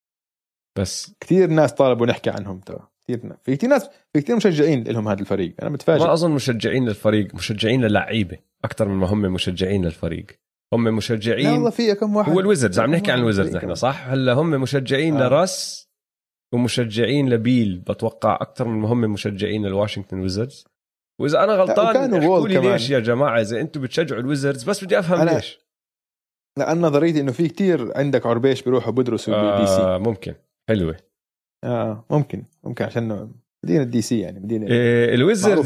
بس. 0.78 1.14
كثير 1.20 1.50
ناس 1.50 1.72
طالبوا 1.72 2.06
نحكي 2.06 2.30
عنهم 2.30 2.60
ترى. 2.60 2.88
كثير 3.04 3.32
في 3.42 3.56
كثير 3.56 3.70
ناس 3.70 3.90
في 4.12 4.20
كثير 4.20 4.36
مشجعين 4.36 4.84
لهم 4.84 5.08
هذا 5.08 5.20
الفريق. 5.20 5.54
أنا 5.62 5.70
متفاجئ. 5.70 6.04
ما 6.04 6.12
أظن 6.12 6.30
مشجعين 6.30 6.88
للفريق 6.88 7.34
مشجعين 7.34 7.84
للعيبة 7.84 8.38
أكثر 8.64 8.88
من 8.88 8.94
ما 8.94 9.06
هم 9.06 9.20
مشجعين 9.20 9.84
للفريق. 9.84 10.26
هم 10.72 10.84
مشجعين 10.84 11.48
والله 11.48 11.70
في 11.70 11.94
كم 11.94 12.16
واحد. 12.16 12.32
هو 12.32 12.40
الويزردز 12.40 12.80
عم 12.80 12.94
نحكي 12.94 13.12
عن 13.12 13.18
الويزردز 13.18 13.56
نحن. 13.56 13.74
صح؟ 13.74 14.08
هلا 14.08 14.32
هم 14.32 14.50
مشجعين 14.50 15.16
آه. 15.16 15.28
لراس 15.28 15.90
ومشجعين 16.52 17.28
لبيل 17.28 17.78
بتوقع 17.78 18.38
أكثر 18.40 18.68
من 18.68 18.78
ما 18.78 18.92
هم 18.92 19.00
مشجعين 19.00 19.66
للواشنطن 19.66 20.20
ويزردز 20.20 20.64
وإذا 21.20 21.44
أنا 21.44 21.52
غلطان 21.52 22.14
احكوا 22.14 22.48
لي. 22.48 22.58
ليش 22.58 22.90
يا 22.90 22.98
جماعة 22.98 23.40
إذا 23.40 23.60
أنتم 23.60 23.80
بتشجعوا 23.80 24.20
الويزردز 24.20 24.64
بس 24.64 24.84
بدي 24.84 24.98
أفهم 24.98 25.20
أنا 25.20 25.30
ليش. 25.30 25.58
لأن 26.59 26.80
نظريتي 26.80 27.20
إنه 27.20 27.32
في 27.32 27.48
كتير 27.48 27.98
عندك 27.98 28.26
عرب 28.26 28.62
بيروحوا 28.62 28.92
بدرسوا 28.92 29.34
آه 29.34 29.57
بال 29.56 29.66
DC 29.66 30.11
ممكن. 30.11 30.34
حلوة. 30.68 30.96
آه 31.64 32.05
ممكن. 32.11 32.44
ممكن 32.64 32.84
عشان 32.84 33.32
مدينة 33.64 33.84
DC 33.84 34.20
يعني 34.20 34.40
مدينة 34.40 34.66
إيه 34.66 35.14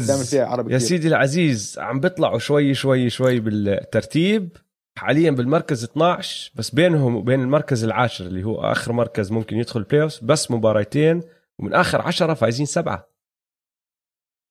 دائما 0.07 0.23
فيها 0.23 0.45
عرب 0.45 0.69
يا 0.71 0.77
كتير. 0.77 0.87
سيدي 0.87 1.07
العزيز 1.07 1.79
عم 1.79 1.99
بيطلعوا 1.99 2.39
شوي 2.39 2.73
شوي 2.73 3.09
شوي 3.09 3.39
بالترتيب. 3.39 4.57
حاليا 4.99 5.31
بالمركز 5.31 5.83
12 5.83 6.51
بس 6.55 6.69
بينهم 6.69 7.15
وبين 7.15 7.41
المركز 7.41 7.83
العاشر 7.83 8.25
اللي 8.25 8.43
هو 8.43 8.55
آخر 8.61 8.91
مركز 8.91 9.31
ممكن 9.31 9.57
يدخل 9.57 9.83
playoffs 9.83 10.09
بس 10.23 10.51
مباراتين 10.51 11.21
ومن 11.59 11.73
آخر 11.73 12.01
عشرة 12.01 12.33
فايزين 12.33 12.65
سبعة. 12.65 13.09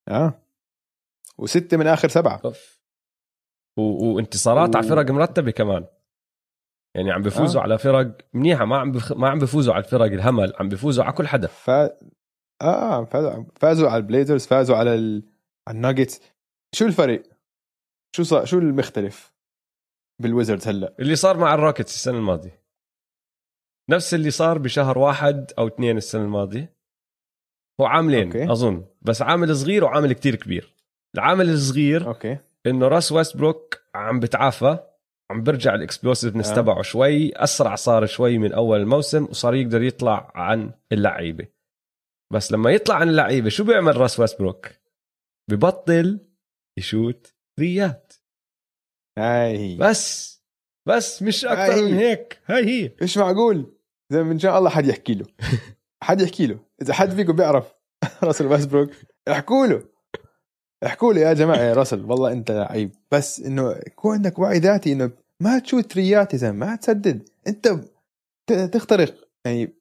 آه. 0.09 0.41
وستة 1.39 1.77
من 1.77 1.87
آخر 1.87 2.09
سبعة. 2.09 2.41
أوف. 2.45 2.81
و... 3.79 3.83
وانتصارات 3.83 4.75
و- 4.75 4.79
على 4.79 4.89
فرق 4.89 5.11
مرتبه 5.11 5.51
كمان. 5.51 5.85
يعني 6.95 7.13
عم 7.13 7.23
بيفوزوا 7.23 7.61
آه. 7.61 7.65
على 7.65 7.79
فرق 7.79 8.17
منيحة 8.35 8.65
ما 8.65 8.77
عم 8.79 8.93
بخ... 8.93 9.13
ما 9.13 9.29
عم 9.29 9.39
بيفوزوا 9.39 9.75
على 9.75 9.85
الفرق 9.85 10.05
الهمل 10.05 10.53
عم 10.61 10.69
بيفوزوا 10.69 11.05
على 11.05 11.13
كل 11.13 11.27
حدا 11.27 11.47
ف 11.47 11.71
آه 12.63 13.05
فازوا 13.05 13.45
فازوا 13.57 13.89
على 13.89 13.97
ال 13.97 14.03
Blazers 14.03 14.47
فازوا 14.47 14.77
على 14.77 14.95
ال... 14.95 15.23
على 15.69 15.77
الناجتس 15.77 16.21
شو 16.75 16.87
الفرق؟ 16.87 17.23
شو 18.17 18.23
صار 18.23 18.45
شو 18.45 18.59
المختلف 18.59 19.35
بال 20.23 20.33
Wizards 20.33 20.69
هلأ؟ 20.69 20.95
اللي 21.01 21.17
صار 21.17 21.37
مع 21.37 21.55
ال 21.55 21.60
Rockets 21.60 21.95
السنة 21.95 22.19
الماضية 22.19 22.65
نفس 23.91 24.15
اللي 24.15 24.31
صار 24.31 24.59
بشهر 24.59 24.99
واحد 24.99 25.53
أو 25.59 25.67
اثنين 25.67 25.97
السنة 25.97 26.23
الماضية 26.23 26.75
هو 27.81 27.87
عاملين. 27.87 28.27
أوكي. 28.27 28.53
أظن 28.53 28.85
بس 29.03 29.23
عامل 29.23 29.57
صغير 29.57 29.85
وعامل 29.85 30.13
كتير 30.13 30.35
كبير 30.35 30.75
العامل 31.15 31.51
الصغير 31.51 32.07
أوكي 32.07 32.39
إنه 32.67 32.89
Russ 32.89 33.13
Westbrook 33.13 33.83
عم 33.95 34.21
بتعافى 34.21 34.79
عم 35.31 35.43
برجع 35.43 35.75
ال 35.75 35.80
explosiveness 35.80 36.49
آه. 36.49 36.55
تبعه 36.55 36.83
شوي. 36.83 37.33
أسرع 37.37 37.75
صار 37.75 38.07
شوي 38.07 38.39
من 38.39 38.53
أول 38.53 38.81
الموسم 38.81 39.25
وصار 39.25 39.55
يقدر 39.55 39.83
يطلع 39.83 40.33
عن 40.35 40.73
اللعيبة. 40.93 41.49
بس 42.33 42.53
لما 42.53 42.71
يطلع 42.71 42.95
عن 42.95 43.09
اللعيبة 43.09 43.49
شو 43.49 43.65
بيعمل 43.65 43.97
Russ 43.97 44.21
Westbrook 44.21 44.71
ببطل 45.51 46.21
يشوت 46.79 47.35
threeات. 47.61 48.13
هاي 49.19 49.59
هي. 49.59 49.77
بس 49.77 50.35
بس 50.89 51.23
مش 51.23 51.45
أكثر 51.45 51.83
من 51.83 51.95
هي. 51.95 52.11
هيك. 52.11 52.41
هاي 52.47 52.65
هي. 52.65 52.97
مش 53.03 53.19
معقول. 53.19 53.77
زي 54.13 54.23
إن 54.23 54.39
شاء 54.39 54.59
الله 54.59 54.71
حد 54.71 54.87
يحكي 54.87 55.15
له. 55.15 55.27
حد 56.05 56.21
يحكي 56.21 56.47
له. 56.47 56.59
إذا 56.83 56.95
حد 56.95 57.11
فيكم 57.11 57.37
بيعرف 57.37 57.75
Russell 58.23 58.47
Westbrook 58.47 58.91
احكوا 59.31 59.67
له. 59.67 59.94
احكوا 60.87 61.13
له 61.13 61.21
يا 61.21 61.33
جماعة 61.33 61.59
يا 61.61 61.75
Russell 61.75 62.05
والله 62.05 62.33
انت 62.33 62.51
لعيب 62.51 62.91
بس 63.11 63.41
انه 63.41 63.71
يكون 63.87 64.15
عندك 64.15 64.39
وعي 64.39 64.59
ذاتي 64.59 64.93
انه 64.93 65.11
ما 65.41 65.59
تشوت 65.59 65.91
threeات 65.91 66.33
يا 66.33 66.39
زلمة 66.39 66.67
ما 66.67 66.77
تسدد. 66.77 67.29
انت 67.47 67.69
تخترق. 68.51 69.29
يعني 69.47 69.73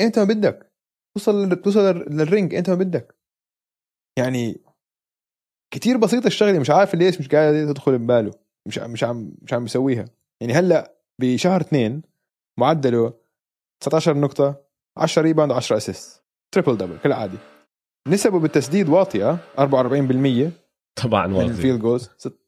انت 0.00 0.18
ما 0.18 0.24
بدك؟ 0.24 0.72
توصل 1.14 1.56
توصل 1.62 1.80
لل 2.10 2.25
ring 2.25 2.54
انت 2.54 2.70
ما 2.70 2.76
بدك؟ 2.76 3.14
يعني 4.18 4.60
كتير 5.74 5.96
بسيطة 5.96 6.26
الشغلة 6.26 6.58
مش 6.58 6.70
عارف 6.70 6.94
ليش 6.94 7.20
مش 7.20 7.28
قاعد 7.28 7.54
تدخل 7.54 7.98
بباله. 7.98 8.34
مش 8.66 8.78
مش 8.78 9.04
عم 9.04 9.32
مش 9.42 9.52
عم 9.52 9.64
بيسويها 9.64 10.04
يعني 10.40 10.52
هلأ 10.52 10.94
بشهر 11.20 11.60
اثنين 11.60 12.02
معدله 12.58 13.14
19 13.80 14.16
نقطة 14.16 14.64
10 14.96 15.22
rebound 15.22 15.52
10 15.52 15.76
assist 15.76 16.22
triple 16.52 16.76
double 16.76 16.98
كالعادي 16.98 17.38
نسبه 18.08 18.38
بالتسديد 18.38 18.88
واطية 18.88 19.38
44% 19.58 19.62
طبعا 21.02 21.26
من 21.26 21.34
واطي 21.34 21.46
ال 21.46 21.52
field 21.52 21.80
goals 21.80 22.10
ست... 22.18 22.38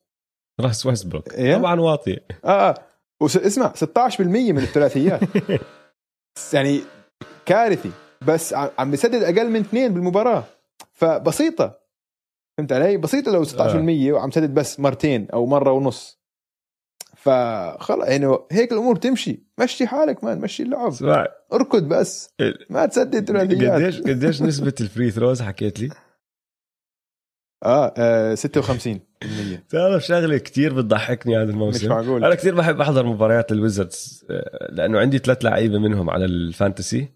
Russ 0.60 0.86
Westbrook 0.86 1.34
إيه؟ 1.34 1.56
طبعا 1.56 1.80
واطي 1.80 2.20
آه 2.44 2.70
آه. 2.70 2.74
وس... 3.20 3.36
اسمع 3.36 3.72
16% 3.72 4.20
من 4.20 4.58
الثلاثيات. 4.58 5.20
يعني 6.54 6.80
كارثي. 7.46 7.90
بس 8.26 8.54
عم 8.54 8.90
بيسدد 8.90 9.22
أقل 9.22 9.50
من 9.50 9.60
اثنين 9.60 9.94
بالمباراة. 9.94 10.44
فبسيطة. 10.92 11.80
فهمت 12.58 12.72
علي؟ 12.72 12.96
بسيطة 12.96 13.32
لو 13.32 13.44
16% 13.44 14.14
وعم 14.14 14.30
سدد 14.30 14.54
بس 14.54 14.80
مرتين 14.80 15.28
أو 15.32 15.46
مرة 15.46 15.72
ونص. 15.72 16.19
فخلص 17.22 18.08
يعني 18.08 18.38
هيك 18.52 18.72
الأمور 18.72 18.96
تمشي 18.96 19.42
مشي 19.58 19.86
حالك 19.86 20.24
man 20.24 20.40
مشي 20.40 20.62
اللعب 20.62 20.88
اسمع 20.88 21.26
اركض 21.52 21.88
بس. 21.88 22.34
ما 22.70 22.86
تسدد 22.86 23.24
ثلاثيات 23.24 23.72
قديش 23.72 24.00
قديش 24.00 24.42
نسبة 24.42 24.74
ال 24.80 24.86
free 24.86 25.10
throws 25.10 25.42
حكيت 25.42 25.80
لي؟ 25.80 25.90
آه, 27.64 27.94
آه 27.96 28.34
56% 28.34 28.98
تعرف 29.68 30.06
شغلة 30.06 30.38
كتير 30.38 30.74
بتضحكني 30.74 31.36
هذا 31.36 31.44
مش 31.44 31.50
الموسم 31.50 31.88
معقول. 31.88 32.24
أنا 32.24 32.34
كثير 32.34 32.54
بحب 32.54 32.80
أحضر 32.80 33.06
مباريات 33.06 33.52
ال 33.52 33.61
Wizards 33.61 34.24
آه، 34.30 34.68
لأنه 34.72 34.98
عندي 34.98 35.18
ثلاث 35.18 35.44
لعيبة 35.44 35.78
منهم 35.78 36.10
على 36.10 36.24
ال 36.24 36.34
fantasy. 36.34 37.08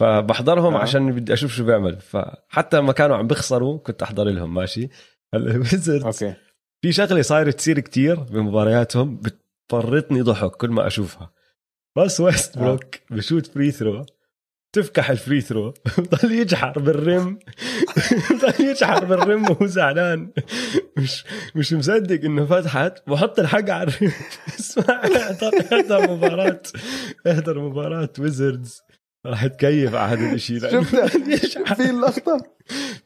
فبحضرهم 0.00 0.74
آه. 0.74 0.78
عشان 0.78 1.12
بدي 1.12 1.32
أشوف 1.32 1.52
شو 1.52 1.64
بيعمل. 1.64 2.00
فحتى 2.00 2.76
لما 2.76 2.92
كانوا 2.92 3.16
عم 3.16 3.26
بيخسروا 3.26 3.78
كنت 3.78 4.02
أحضر 4.02 4.24
لهم 4.24 4.54
ماشي. 4.54 4.88
هلا 5.34 5.50
ال 5.54 5.60
Wizards 5.60 6.04
أوكي. 6.04 6.34
في 6.82 6.92
شغلة 6.92 7.22
صايرة 7.22 7.50
تصير 7.50 7.80
كتير 7.80 8.20
بمبارياتهم 8.20 9.20
بتفرطني 9.66 10.22
ضحك 10.22 10.50
كل 10.50 10.70
ما 10.70 10.86
أشوفها. 10.86 11.30
Russ 11.98 12.20
Westbrook 12.20 12.84
بشوت 13.10 13.46
free 13.46 13.70
throw. 13.70 14.06
تفكح 14.72 15.10
ال 15.10 15.16
free 15.16 15.40
throw. 15.40 15.74
بضل 15.98 16.32
يجحر 16.32 16.78
بال 16.78 16.98
rim. 16.98 17.38
بضل 18.30 18.64
يجحر 18.64 19.04
بال 19.04 19.22
rim 19.22 19.50
وهو 19.50 19.66
زعلان. 19.66 20.32
مش 20.96 21.24
مش 21.54 21.72
مصدق 21.72 22.24
إنه 22.24 22.46
فكحت. 22.46 23.08
بحط 23.08 23.38
الحق 23.38 23.70
على 23.70 23.88
ال 23.88 23.93
rim. 23.93 24.12
اسمع 24.58 25.04
احضر 25.04 25.52
احضر 25.72 26.10
مباراة. 26.10 26.62
احضر 27.26 27.60
مباراة 27.60 28.10
Wizards. 28.18 28.82
راح 29.26 29.46
تكيف 29.46 29.94
على 29.94 30.18
هذا 30.18 30.34
الشيء 30.34 30.56
يجحر. 30.56 31.74
في 31.74 31.90
اللقطة؟ 31.90 32.38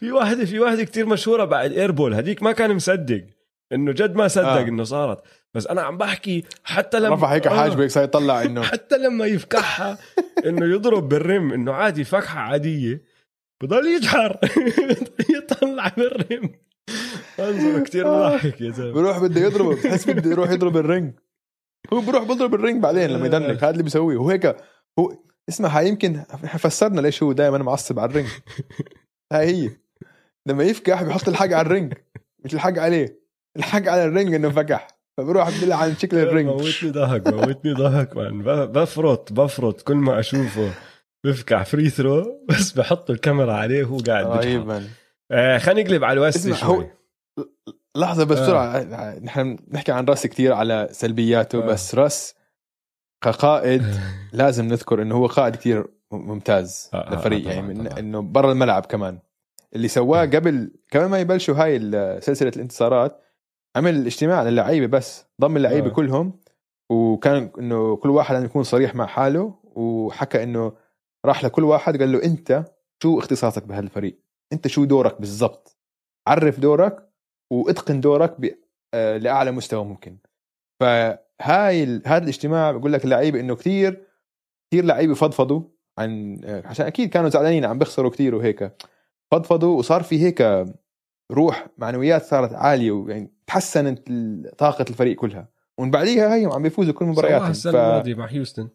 في 0.00 0.12
واحدة 0.12 0.44
في 0.44 0.58
واحدة 0.60 0.84
كتير 0.84 1.06
مشهورة 1.06 1.44
بعد 1.44 1.72
airball 1.72 2.14
هذيك 2.14 2.42
ما 2.42 2.52
كان 2.52 2.74
مصدق. 2.74 3.24
إنه 3.72 3.92
جد 3.92 4.14
ما 4.14 4.28
صدق 4.28 4.46
آه. 4.46 4.58
آه. 4.58 4.62
إنه 4.68 4.84
صارت. 4.84 5.22
بس 5.56 5.66
أنا 5.66 5.82
عم 5.82 5.98
بحكي 5.98 6.44
حتى 6.64 7.00
لما 7.00 7.14
رفع 7.14 7.26
هيك 7.32 7.46
آه. 7.46 7.56
حاجبه 7.56 7.82
هيك 7.82 7.90
صار 7.90 8.04
يطلع 8.04 8.42
انه 8.42 8.62
حتى 8.62 8.98
لما 8.98 9.26
يفكحها 9.26 9.98
إنه 10.46 10.66
يضرب 10.66 11.08
بال 11.08 11.26
rim 11.26 11.52
إنه 11.52 11.72
عادي 11.72 12.04
فكحة 12.04 12.40
عادية 12.40 13.02
بضل 13.62 13.86
يجحر 13.86 14.38
يطلع 15.36 15.88
بال 15.96 16.14
rim. 16.14 16.50
منظر 17.38 17.80
كثير 17.84 18.06
مضحك 18.06 18.60
يا 18.60 18.70
زلمة. 18.70 18.92
بروح 18.92 19.18
بده 19.18 19.40
يضربه 19.40 19.74
بحس 19.82 20.10
بده 20.10 20.30
يروح 20.30 20.50
يضرب 20.50 20.76
ال 20.76 20.82
ring. 20.82 21.12
هو 21.92 22.00
بروح 22.00 22.22
بضرب 22.24 22.54
ال 22.54 22.60
ring 22.60 22.82
بعدين 22.82 23.10
لما 23.10 23.26
ي 23.26 23.32
dunk 23.32 23.56
هذا 23.64 23.70
اللي 23.70 23.82
بيسويه 23.82 24.16
هو 24.16 24.30
هيك 24.30 24.56
هو 24.98 25.16
اسمع 25.48 25.68
هاي 25.68 25.88
يمكن 25.88 26.22
فسرنا 26.58 27.00
ليش 27.00 27.22
هو 27.22 27.32
دائما 27.32 27.58
معصب 27.58 27.98
على 27.98 28.10
ال 28.10 28.13
ring. 28.13 28.28
هاي 29.32 29.46
هي. 29.46 29.70
لما 30.46 30.64
يفكح 30.64 31.02
بيحط 31.02 31.28
الحق 31.28 31.46
على 31.52 31.60
ال 31.60 31.67
ring 31.67 31.94
مش 32.44 32.54
الحق 32.54 32.78
عليه. 32.78 33.20
الحق 33.56 33.88
على 33.88 34.04
ال 34.04 34.10
ring 34.10 34.34
إنه 34.34 34.50
فكح. 34.50 34.97
فبروح 35.18 35.58
بدل 35.58 35.72
عن 35.72 35.96
شكل 35.96 36.18
ال 36.18 36.24
ring 36.24 36.46
موتني 36.46 36.90
ضحك 36.90 37.28
موتني 37.28 37.72
ضحك 37.72 38.16
man 38.16 38.42
بفرط 38.72 39.32
بفرط 39.32 39.80
كل 39.82 39.94
ما 39.96 40.18
أشوفه 40.20 40.70
بفكح 41.24 41.62
free 41.62 41.90
throw 41.90 42.44
بس 42.48 42.72
بحط 42.72 43.10
الكاميرا 43.10 43.52
عليه 43.52 43.84
وهو 43.84 43.98
قاعد 43.98 44.26
رهيب 44.26 44.66
man 44.66 44.86
آه 45.30 45.58
خلينا 45.58 45.88
نقلب 45.88 46.04
على 46.04 46.20
ال 46.20 46.27
West 46.27 46.52
شوي 46.52 46.68
هو- 46.76 46.84
لحظة 47.96 48.24
بس 48.24 48.38
آه. 48.38 48.42
بسرعة 48.42 49.18
نحن 49.18 49.56
بنحكي 49.66 49.92
عن 49.92 50.04
Russ 50.04 50.26
كثير 50.26 50.52
على 50.52 50.88
سلبياته 50.90 51.58
آه. 51.62 51.66
بس 51.66 51.94
Russ 51.94 52.34
كقائد 53.24 53.82
لازم 54.32 54.64
نذكر 54.64 55.02
إنه 55.02 55.14
هو 55.14 55.26
قائد 55.26 55.56
كثير 55.56 55.84
ممتاز 56.12 56.90
آه، 56.94 56.96
آه، 56.96 57.10
للفريق 57.14 57.42
طبعاً، 57.44 57.54
يعني 57.54 57.88
طبعاً. 57.88 57.98
إنه 57.98 58.22
برا 58.22 58.52
الملعب 58.52 58.86
كمان 58.86 59.18
اللي 59.74 59.88
سواه 59.88 60.20
قبل 60.26 60.70
كمان 60.90 61.10
ما 61.10 61.18
يبلشوا 61.18 61.54
هاي 61.54 61.78
سلسلة 62.20 62.52
الانتصارات 62.56 63.20
عمل 63.76 64.06
اجتماع 64.06 64.42
للعيبة 64.42 64.86
بس 64.86 65.26
ضم 65.40 65.56
اللعيبة 65.56 65.86
آه. 65.86 65.92
كلهم 65.92 66.40
وكان 66.90 67.50
إنه 67.58 67.96
كل 67.96 68.10
واحد 68.10 68.34
لازم 68.34 68.46
يكون 68.46 68.62
صريح 68.62 68.94
مع 68.94 69.06
حاله 69.06 69.54
وحكى 69.64 70.42
إنه 70.42 70.72
راح 71.26 71.44
لكل 71.44 71.64
واحد 71.64 72.00
قال 72.00 72.12
له 72.12 72.24
أنت 72.24 72.64
شو 73.02 73.18
اختصاصك 73.18 73.62
بهذا 73.64 73.84
الفريق 73.84 74.18
أنت 74.52 74.68
شو 74.68 74.84
دورك 74.84 75.20
بالضبط؟ 75.20 75.78
عرف 76.28 76.60
دورك 76.60 77.08
وأتقن 77.52 78.00
دورك 78.00 78.40
ب... 78.40 78.54
آه، 78.94 79.16
لأعلى 79.16 79.50
مستوى 79.50 79.84
ممكن. 79.84 80.18
فهاي 80.80 81.82
ال... 81.82 82.02
هذا 82.06 82.22
الاجتماع 82.22 82.72
بقول 82.72 82.92
لك 82.92 83.04
اللعيبة 83.04 83.40
إنه 83.40 83.56
كثير 83.56 84.06
كثير 84.70 84.84
لعيبة 84.84 85.14
فضفضوا 85.14 85.62
عن 85.98 86.40
آه، 86.44 86.66
عشان 86.66 86.86
أكيد 86.86 87.08
كانوا 87.10 87.28
زعلانين 87.28 87.64
عم 87.64 87.78
بيخسروا 87.78 88.10
كثير 88.10 88.34
وهيك. 88.34 88.72
فضفضوا 89.30 89.78
وصار 89.78 90.02
في 90.02 90.22
هيك 90.22 90.42
روح 91.32 91.66
معنويات 91.78 92.24
صارت 92.24 92.52
عالية 92.52 92.90
ويعني 92.90 93.32
تحسنت 93.46 94.08
طاقة 94.58 94.84
الفريق 94.90 95.16
كلها. 95.16 95.48
ومن 95.78 95.90
بعديها 95.90 96.34
هي 96.34 96.44
عم 96.44 96.62
بيفوزوا 96.62 96.92
كل 96.92 97.04
سواها 97.04 97.12
مبارياتهم 97.12 97.50
السنة 97.50 97.72
ف... 97.72 97.76
الماضية 97.76 98.14
مع 98.14 98.26
هيوستن. 98.26 98.68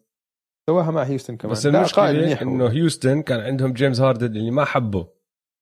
سواها 0.70 0.90
مع 0.90 1.02
هيوستن 1.02 1.36
كمان. 1.36 1.52
بس 1.52 1.66
المشكلة. 1.66 2.42
إنه 2.42 2.68
هيوستن 2.68 3.22
كان 3.22 3.40
عندهم 3.40 3.72
جيمس 3.72 4.00
هاردن 4.00 4.26
اللي 4.26 4.50
ما 4.50 4.64
حبه. 4.64 5.08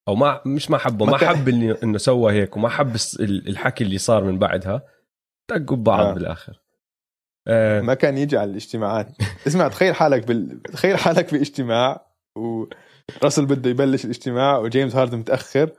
أو 0.09 0.15
ما 0.15 0.41
مش 0.47 0.71
ما 0.71 0.79
حبه 0.79 1.07
ما 1.07 1.19
حب 1.19 1.49
إنه 1.83 1.99
سوى 1.99 2.33
هيك 2.33 2.57
وما 2.57 2.69
حب 2.69 2.97
الحكي 3.21 3.85
اللي 3.85 3.99
صار 3.99 4.25
من 4.25 4.39
بعدها. 4.39 4.83
دقوا 5.51 5.77
ببعض 5.77 6.07
آه. 6.07 6.11
آه. 6.11 6.15
بالآخر. 6.15 6.63
آه. 7.49 7.81
ما 7.81 7.95
كان 7.95 8.19
يجي 8.19 8.39
على 8.39 8.51
الاجتماعات. 8.51 9.09
اسمع 9.47 9.69
تخيل 9.69 9.95
حالك 9.95 10.27
بال... 10.27 10.63
تخيل 10.63 10.99
حالك 10.99 11.35
بإجتماع 11.35 12.07
و 12.37 12.51
Russell 12.51 13.47
بده 13.47 13.71
يبلش 13.71 14.05
الاجتماع 14.05 14.59
و 14.59 14.65
James 14.65 14.97
Harden 14.97 15.19
متأخر. 15.19 15.71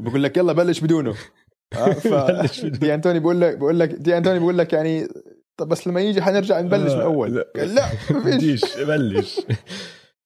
وبقول 0.00 0.22
لك 0.22 0.36
يلا 0.36 0.52
بلش 0.52 0.80
بدونه 0.80 1.14
آه، 1.76 1.90
ف... 1.92 2.08
بلش 2.14 2.60
بدونه. 2.60 2.78
D'Antoni 2.78 3.20
بقول 3.20 3.40
لك 3.40 3.56
بقول 3.58 3.80
لك 3.80 3.88
D'Antoni 3.88 4.38
بقول 4.38 4.58
لك 4.58 4.72
يعني 4.72 5.08
طب 5.56 5.68
بس 5.68 5.86
لما 5.86 6.00
يجي 6.00 6.22
حنرجع 6.22 6.60
نبلش 6.60 6.92
من 6.92 7.00
آه، 7.00 7.04
اول 7.04 7.44
لا. 7.54 7.86
بديش 8.10 8.76
بلش 8.88 9.40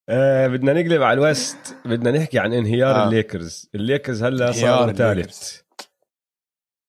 آه 0.08 0.46
بدنا 0.46 0.72
نقلب 0.72 1.02
على 1.02 1.20
ال 1.20 1.31
West 1.31 1.76
بدنا 1.84 2.10
نحكي 2.10 2.38
عن 2.38 2.52
انهيار 2.52 2.94
آه. 2.96 3.02
آه. 3.04 3.08
ال 3.08 3.17
Lakers 3.17 3.70
ال 3.74 3.81
Lakers 3.81 4.22
هلا 4.24 4.52
صار 4.52 4.92
ثالث. 4.92 5.60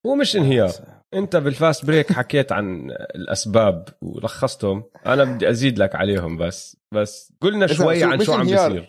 هو 0.06 0.16
مش 0.16 0.36
انهيار 0.36 0.72
انت 1.14 1.36
بال 1.36 1.52
fast 1.52 1.86
break 1.86 2.12
حكيت 2.14 2.52
عن 2.52 2.92
الأسباب 3.16 3.88
ولخصتهم 4.02 4.84
أنا 5.06 5.24
بدي 5.24 5.50
أزيد 5.50 5.80
لك 5.80 5.96
عليهم 5.96 6.38
بس 6.38 6.78
بس 6.94 7.34
قلنا 7.42 7.68
شوي 7.68 8.00
شو- 8.00 8.08
عن 8.08 8.20
شو 8.24 8.34
عم. 8.34 8.42
بيصير 8.48 8.88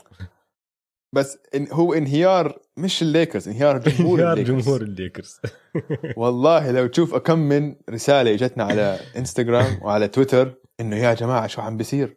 بس 1.14 1.38
إن 1.54 1.68
هو 1.72 1.94
انهيار 1.94 2.58
مش 2.76 3.02
الليكرز 3.02 3.48
انهيار 3.48 3.78
جمهور 3.88 4.18
انهيار 4.18 4.32
الليكرز. 4.32 4.64
جمهور 4.64 4.82
الليكرز. 4.82 5.40
والله 6.16 6.70
لو 6.70 6.86
تشوف 6.86 7.14
كم 7.14 7.38
من 7.38 7.74
رسالة 7.90 8.34
إجتنا 8.34 8.64
على 8.64 8.98
انستغرام 9.16 9.82
وعلى 9.82 10.08
تويتر 10.08 10.54
إنه 10.80 10.96
يا 10.96 11.14
جماعة 11.14 11.46
شو 11.46 11.62
عم 11.62 11.76
بيصير؟ 11.76 12.08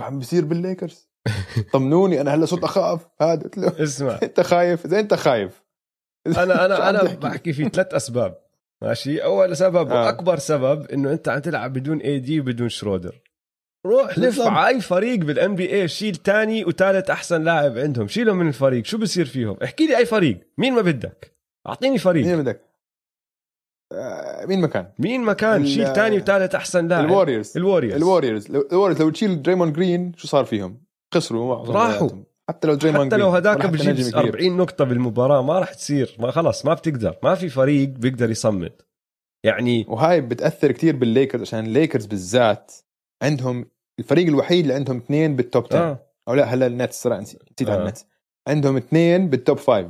شو 0.00 0.06
عم 0.06 0.18
بيصير 0.18 0.44
بالليكرز؟ 0.44 1.08
طمنوني 1.72 2.20
أنا 2.20 2.34
هلأ 2.34 2.46
صرت 2.46 2.64
أخاف. 2.64 3.06
هذا 3.20 3.42
قلت 3.42 3.58
له 3.58 3.82
اسمع. 3.82 4.18
أنت 4.22 4.40
خايف؟ 4.40 4.84
إذا 4.86 5.00
أنت 5.00 5.14
خايف. 5.14 5.62
أنا 6.26 6.64
أنا 6.64 6.90
أنا؟ 6.90 7.14
بحكي 7.14 7.52
في 7.52 7.68
ثلاث 7.68 7.94
أسباب. 7.94 8.38
ماشي؟ 8.82 9.24
أول 9.24 9.56
سبب 9.56 9.90
آه. 9.90 10.04
وأكبر 10.04 10.38
سبب 10.38 10.86
إنه 10.90 11.12
أنت 11.12 11.28
عم 11.28 11.38
تلعب 11.38 11.72
بدون 11.72 11.98
AD 11.98 12.40
وبدون 12.40 12.68
Schroder 12.68 13.22
روح 13.86 14.18
لف. 14.18 14.40
على 14.40 14.68
أي 14.76 14.80
فريق 14.80 15.18
بال 15.18 15.54
NBA 15.54 15.88
شيل 15.88 16.16
تاني 16.16 16.64
وثالث 16.64 17.10
أحسن 17.10 17.44
لاعب 17.44 17.78
عندهم. 17.78 18.08
شيلهم 18.08 18.36
من 18.36 18.48
الفريق. 18.48 18.84
شو 18.84 18.98
بصير 18.98 19.26
فيهم؟ 19.26 19.56
احكي 19.64 19.86
لي 19.86 19.96
أي 19.96 20.06
فريق. 20.06 20.40
مين 20.58 20.72
ما 20.74 20.80
بدك؟ 20.82 21.32
أعطيني 21.66 21.98
فريق. 21.98 22.26
مين 22.26 22.42
بدك؟ 22.42 22.60
آه، 23.92 24.46
مين 24.46 24.60
مكان 24.60 24.88
مين 24.98 25.24
مكان 25.24 25.66
شيل 25.66 25.92
تاني 25.92 26.16
وثالث 26.16 26.54
أحسن 26.54 26.88
لاعب. 26.88 27.04
ال 27.04 27.09
Warriors. 27.09 27.52
ال 27.56 27.60
Warriors. 27.60 27.96
ال 27.96 28.01
Warriors. 28.01 28.50
لو- 28.50 28.68
الوريورز 28.72 29.02
لو 29.02 29.10
تشيل 29.10 29.42
دريمون 29.42 29.72
جرين 29.72 30.12
شو 30.16 30.28
صار 30.28 30.44
فيهم؟ 30.44 30.80
خسروا 31.14 31.54
راحوا. 31.54 32.10
حتى 32.50 32.68
لو 32.68 32.74
دريمون 32.74 33.06
حتى 33.06 33.16
لو 33.16 33.28
هداك 33.28 33.66
بجيب 33.66 33.90
نجم 33.90 34.10
كبير. 34.10 34.18
40 34.34 34.56
نقطة 34.56 34.84
بالمباراة 34.84 35.42
ما 35.42 35.58
راح 35.58 35.74
تصير. 35.74 36.16
ما 36.18 36.30
خلص 36.30 36.66
ما 36.66 36.74
بتقدر. 36.74 37.16
ما 37.22 37.34
في 37.34 37.48
فريق 37.48 37.88
بيقدر 37.88 38.30
يصمد. 38.30 38.72
يعني 39.44 39.84
وهاي 39.88 40.20
بتأثر 40.20 40.72
كتير 40.72 40.96
بالليكرز 40.96 41.42
عشان 41.42 41.66
الليكرز 41.66 42.06
بالذات 42.06 42.72
عندهم 43.22 43.70
الفريق 43.98 44.26
الوحيد 44.26 44.60
اللي 44.60 44.74
عندهم 44.74 44.96
اثنين 44.96 45.36
بال 45.36 45.47
top 45.47 45.64
10 45.64 45.78
آه 45.78 46.06
أو 46.28 46.34
لا 46.34 46.44
هلا 46.44 46.66
النتس 46.66 47.06
نسيت 47.06 47.42
عن 47.62 47.68
آه. 47.68 47.80
النتس 47.80 48.06
عندهم 48.48 48.76
اثنين 48.76 49.28
بال 49.28 49.40
top 49.40 49.58
five 49.58 49.88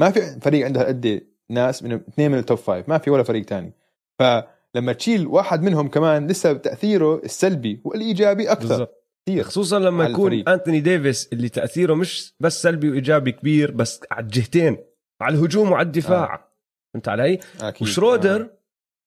ما 0.00 0.10
في 0.10 0.40
فريق 0.40 0.64
عنده 0.66 0.86
قد 0.86 1.26
ناس 1.50 1.82
من 1.82 1.92
اثنين 1.92 2.30
من 2.30 2.38
ال 2.38 2.43
top 2.43 2.58
five 2.58 2.88
ما 2.88 2.98
في 2.98 3.10
ولا 3.10 3.22
فريق 3.22 3.44
تاني 3.44 3.72
فلما 4.18 4.92
تشيل 4.92 5.26
واحد 5.26 5.62
منهم 5.62 5.88
كمان 5.88 6.26
لسه 6.26 6.52
تاثيره 6.52 7.20
السلبي 7.24 7.80
والإيجابي 7.84 8.52
أكثر 8.52 8.68
بالضبط 8.68 9.02
كثير 9.26 9.44
خصوصا 9.44 9.78
لما 9.78 10.04
يكون 10.04 10.32
الفريق. 10.32 10.48
انتوني 10.48 10.80
ديفيس 10.80 11.28
اللي 11.32 11.48
تأثيره 11.48 11.94
مش 11.94 12.34
بس 12.40 12.62
سلبي 12.62 12.90
وإيجابي 12.90 13.32
كبير 13.32 13.70
بس 13.70 14.00
على 14.10 14.24
الجهتين 14.24 14.76
على 15.20 15.34
الهجوم 15.34 15.72
وعلى 15.72 15.86
الدفاع 15.86 16.48
فهمت 16.94 17.08
علي؟ 17.08 17.38
أكيد. 17.60 17.82
وشرودر 17.82 18.42
آه. 18.42 18.61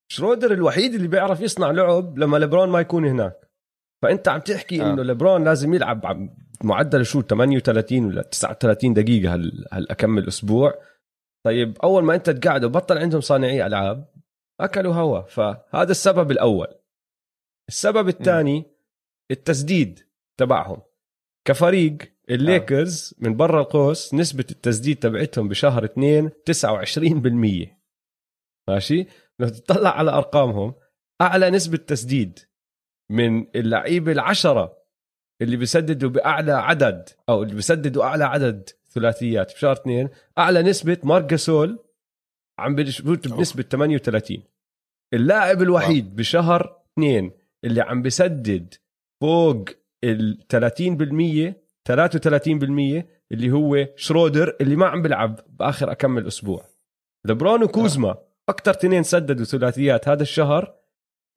شرودر 0.08 0.52
الوحيد 0.52 0.94
اللي 0.94 1.08
بيعرف 1.08 1.40
يصنع 1.40 1.70
لعب 1.70 2.18
لما 2.18 2.36
ليبرون 2.36 2.68
ما 2.68 2.80
يكون 2.80 3.04
هناك. 3.04 3.50
فأنت 4.02 4.28
عم 4.28 4.40
تحكي 4.40 4.82
آه. 4.82 4.92
انه 4.92 5.02
ليبرون 5.02 5.44
لازم 5.44 5.74
يلعب 5.74 6.30
معدل 6.64 7.06
شو 7.06 7.22
38 7.22 8.04
ولا 8.04 8.22
39 8.22 8.94
دقيقة 8.94 9.34
هال 9.34 9.66
هالكم 9.72 10.28
أسبوع 10.28 10.74
طيب 11.46 11.78
أول 11.84 12.04
ما 12.04 12.14
أنت 12.14 12.30
تقعد 12.30 12.64
وبطل 12.64 12.98
عندهم 12.98 13.20
صانعي 13.20 13.66
ألعاب 13.66 14.08
أكلوا 14.60 14.94
هوا. 14.94 15.20
فهذا 15.20 15.90
السبب 15.90 16.30
الأول. 16.30 16.68
السبب 17.68 18.08
الثاني 18.08 18.64
التسديد 19.30 20.00
تبعهم. 20.38 20.82
كفريق 21.44 21.96
الليكرز 22.30 23.14
من 23.18 23.36
برا 23.36 23.60
القوس 23.60 24.14
نسبة 24.14 24.44
التسديد 24.50 24.96
تبعتهم 24.96 25.48
بشهر 25.48 25.84
2 25.84 26.30
29% 26.30 27.76
ماشي؟ 28.68 29.06
لو 29.40 29.48
تطلع 29.48 29.90
على 29.98 30.10
أرقامهم 30.10 30.74
أعلى 31.20 31.50
نسبة 31.50 31.76
تسديد 31.76 32.38
من 33.10 33.46
اللعيبة 33.56 34.12
العشرة 34.12 34.76
اللي 35.42 35.56
بيسددوا 35.56 36.10
بأعلى 36.10 36.52
عدد 36.52 37.08
أو 37.28 37.42
اللي 37.42 37.54
بيسددوا 37.54 38.04
أعلى 38.04 38.24
عدد 38.24 38.70
ثلاثيات 38.90 39.52
بشهر 39.54 39.72
2 39.72 40.08
أعلى 40.38 40.62
نسبة 40.62 40.98
مارك 41.04 41.24
جاسول 41.24 41.78
عم 42.58 42.74
بيشوت 42.74 43.28
بنسبة 43.28 43.62
38 43.62 44.42
اللاعب 45.14 45.62
الوحيد 45.62 46.16
بشهر 46.16 46.82
2 46.98 47.30
اللي 47.64 47.80
عم 47.80 48.02
بسدد 48.02 48.74
فوق 49.20 49.68
ال 50.04 50.38
30% 51.52 51.66
33% 51.88 53.04
اللي 53.32 53.50
هو 53.52 53.88
شرودر 53.96 54.56
اللي 54.60 54.76
ما 54.76 54.86
عم 54.86 55.02
بيلعب 55.02 55.40
بآخر 55.48 55.92
أكمل 55.92 56.26
أسبوع. 56.26 56.64
لبرون 57.26 57.62
وكوزما 57.62 58.18
أكثر 58.48 58.74
تنين 58.74 59.02
سددوا 59.02 59.44
ثلاثيات 59.44 60.08
هذا 60.08 60.22
الشهر. 60.22 60.80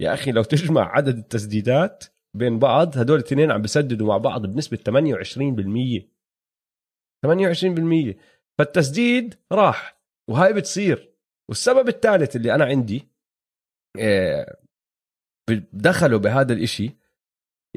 يا 0.01 0.13
أخي 0.13 0.31
لو 0.31 0.43
تجمع 0.43 0.95
عدد 0.95 1.17
التسديدات 1.17 2.05
بين 2.37 2.59
بعض 2.59 2.97
هدول 2.97 3.19
الاثنين 3.19 3.51
عم 3.51 3.61
بسددوا 3.61 4.07
مع 4.07 4.17
بعض 4.17 4.45
بنسبة 4.45 4.77
28% 4.77 6.09
28% 7.25 8.15
فالتسديد 8.59 9.35
راح 9.51 10.01
وهاي 10.29 10.53
بتصير. 10.53 11.13
والسبب 11.49 11.87
الثالث 11.87 12.35
اللي 12.35 12.55
أنا 12.55 12.65
عندي 12.65 13.07
آه، 13.99 14.57
دخلوا 15.73 16.19
بهذا 16.19 16.53
الإشي. 16.53 16.97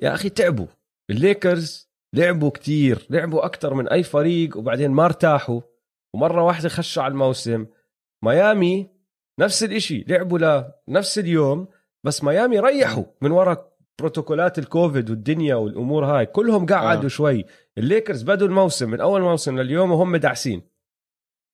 يا 0.03 0.15
أخي 0.15 0.31
تعبوا. 0.31 0.67
الليكرز 1.11 1.93
لعبوا 2.15 2.51
كتير 2.51 3.07
لعبوا 3.11 3.47
أكثر 3.47 3.75
من 3.75 3.89
أي 3.89 4.03
فريق 4.03 4.57
وبعدين 4.57 4.91
ما 4.91 5.05
ارتاحوا. 5.05 5.61
ومرة 6.15 6.43
واحدة 6.43 6.69
خشوا 6.69 7.03
على 7.03 7.13
الموسم. 7.13 7.67
ميامي 8.25 9.02
نفس 9.41 9.65
الإشي 9.65 10.05
لعبوا 10.09 10.65
لنفس 10.89 11.19
اليوم 11.19 11.69
بس 12.05 12.25
ميامي 12.25 12.61
ريحوا 12.61 13.05
من 13.21 13.31
وراء 13.31 13.73
بروتوكولات 13.99 14.59
الكوفيد 14.59 15.11
والدنيا 15.11 15.55
والأمور 15.55 16.05
هاي. 16.05 16.27
كلهم 16.27 16.67
قعدوا 16.67 17.05
آه. 17.05 17.09
شوي. 17.09 17.45
الليكرز 17.79 18.23
بدوا 18.23 18.49
الموسم 18.49 18.91
من 18.91 19.01
أول 19.01 19.21
موسم 19.21 19.59
لليوم 19.59 19.93
وهم 19.93 20.17
داعسين 20.17 20.63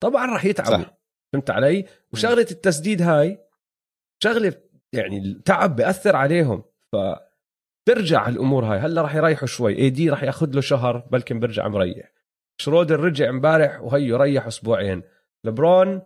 طبعا 0.02 0.26
راح 0.26 0.44
يتعبوا. 0.44 0.84
صح. 0.84 0.98
فهمت 1.32 1.50
علي؟ 1.50 1.84
وشغلة 2.12 2.46
التسديد 2.50 3.02
هاي 3.02 3.38
شغلة 4.22 4.54
يعني 4.92 5.18
التعب 5.18 5.76
بيأثر 5.76 6.16
عليهم. 6.16 6.64
ف 6.92 6.96
ترجع 7.88 8.28
الأمور 8.28 8.64
هاي. 8.64 8.78
هلأ 8.78 9.02
راح 9.02 9.14
يريحوا 9.14 9.46
شوي. 9.46 9.78
AD 9.78 10.10
راح 10.10 10.22
ياخذ 10.22 10.50
له 10.54 10.60
شهر 10.60 10.98
بلكن 10.98 11.40
بيرجع 11.40 11.68
مريح. 11.68 12.12
شرودر 12.60 13.00
رجع 13.00 13.28
امبارح 13.28 13.80
وهيو 13.80 14.16
ريح 14.16 14.46
أسبوعين. 14.46 15.02
لبرون 15.44 16.02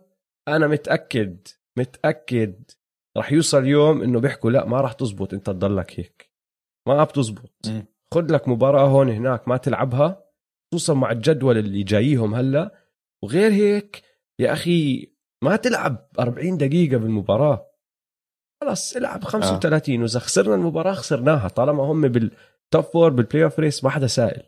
أنا 0.47 0.67
متأكد 0.67 1.47
متأكد 1.77 2.71
راح 3.17 3.31
يوصل 3.31 3.65
يوم 3.65 4.01
إنه 4.01 4.19
بيحكوا 4.19 4.51
لا 4.51 4.65
ما 4.65 4.81
راح 4.81 4.93
تزبط 4.93 5.33
أنت 5.33 5.45
تضلك 5.45 5.99
هيك. 5.99 6.31
ما 6.87 7.03
بتزبط. 7.03 7.51
خذ 8.13 8.33
لك 8.33 8.47
مباراة 8.47 8.87
هون 8.87 9.09
هناك 9.09 9.47
ما 9.47 9.57
تلعبها 9.57 10.23
خصوصا 10.71 10.93
مع 10.93 11.11
الجدول 11.11 11.57
اللي 11.57 11.83
جاييهم 11.83 12.35
هلأ. 12.35 12.71
وغير 13.23 13.51
هيك 13.51 14.03
يا 14.39 14.53
أخي 14.53 15.11
ما 15.43 15.55
تلعب 15.55 16.09
40 16.19 16.57
دقيقة 16.57 16.97
بالمباراة. 16.97 17.69
خلص 18.61 18.95
العب 18.95 19.23
35 19.23 20.01
وإذا 20.01 20.19
خسرنا 20.19 20.55
المباراة 20.55 20.93
خسرناها 20.93 21.47
طالما 21.47 21.83
هم 21.83 22.01
بال 22.07 22.37
top 22.37 22.83
four 22.93 23.09
بال 23.09 23.17
playoff 23.17 23.43
race 23.43 23.83
ما 23.83 23.89
حدا 23.89 24.07
سائل. 24.07 24.43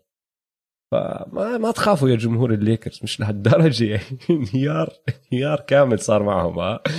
فما 0.91 1.57
ما 1.57 1.71
تخافوا 1.71 2.09
يا 2.09 2.15
جمهور 2.15 2.53
الليكرز 2.53 2.99
مش 3.03 3.19
لهالدرجة 3.19 3.85
يعني. 3.85 4.19
انهيار 4.29 4.89
انهيار 5.31 5.59
كامل 5.59 5.99
صار 5.99 6.23
معهم 6.23 6.59
ها. 6.59 6.79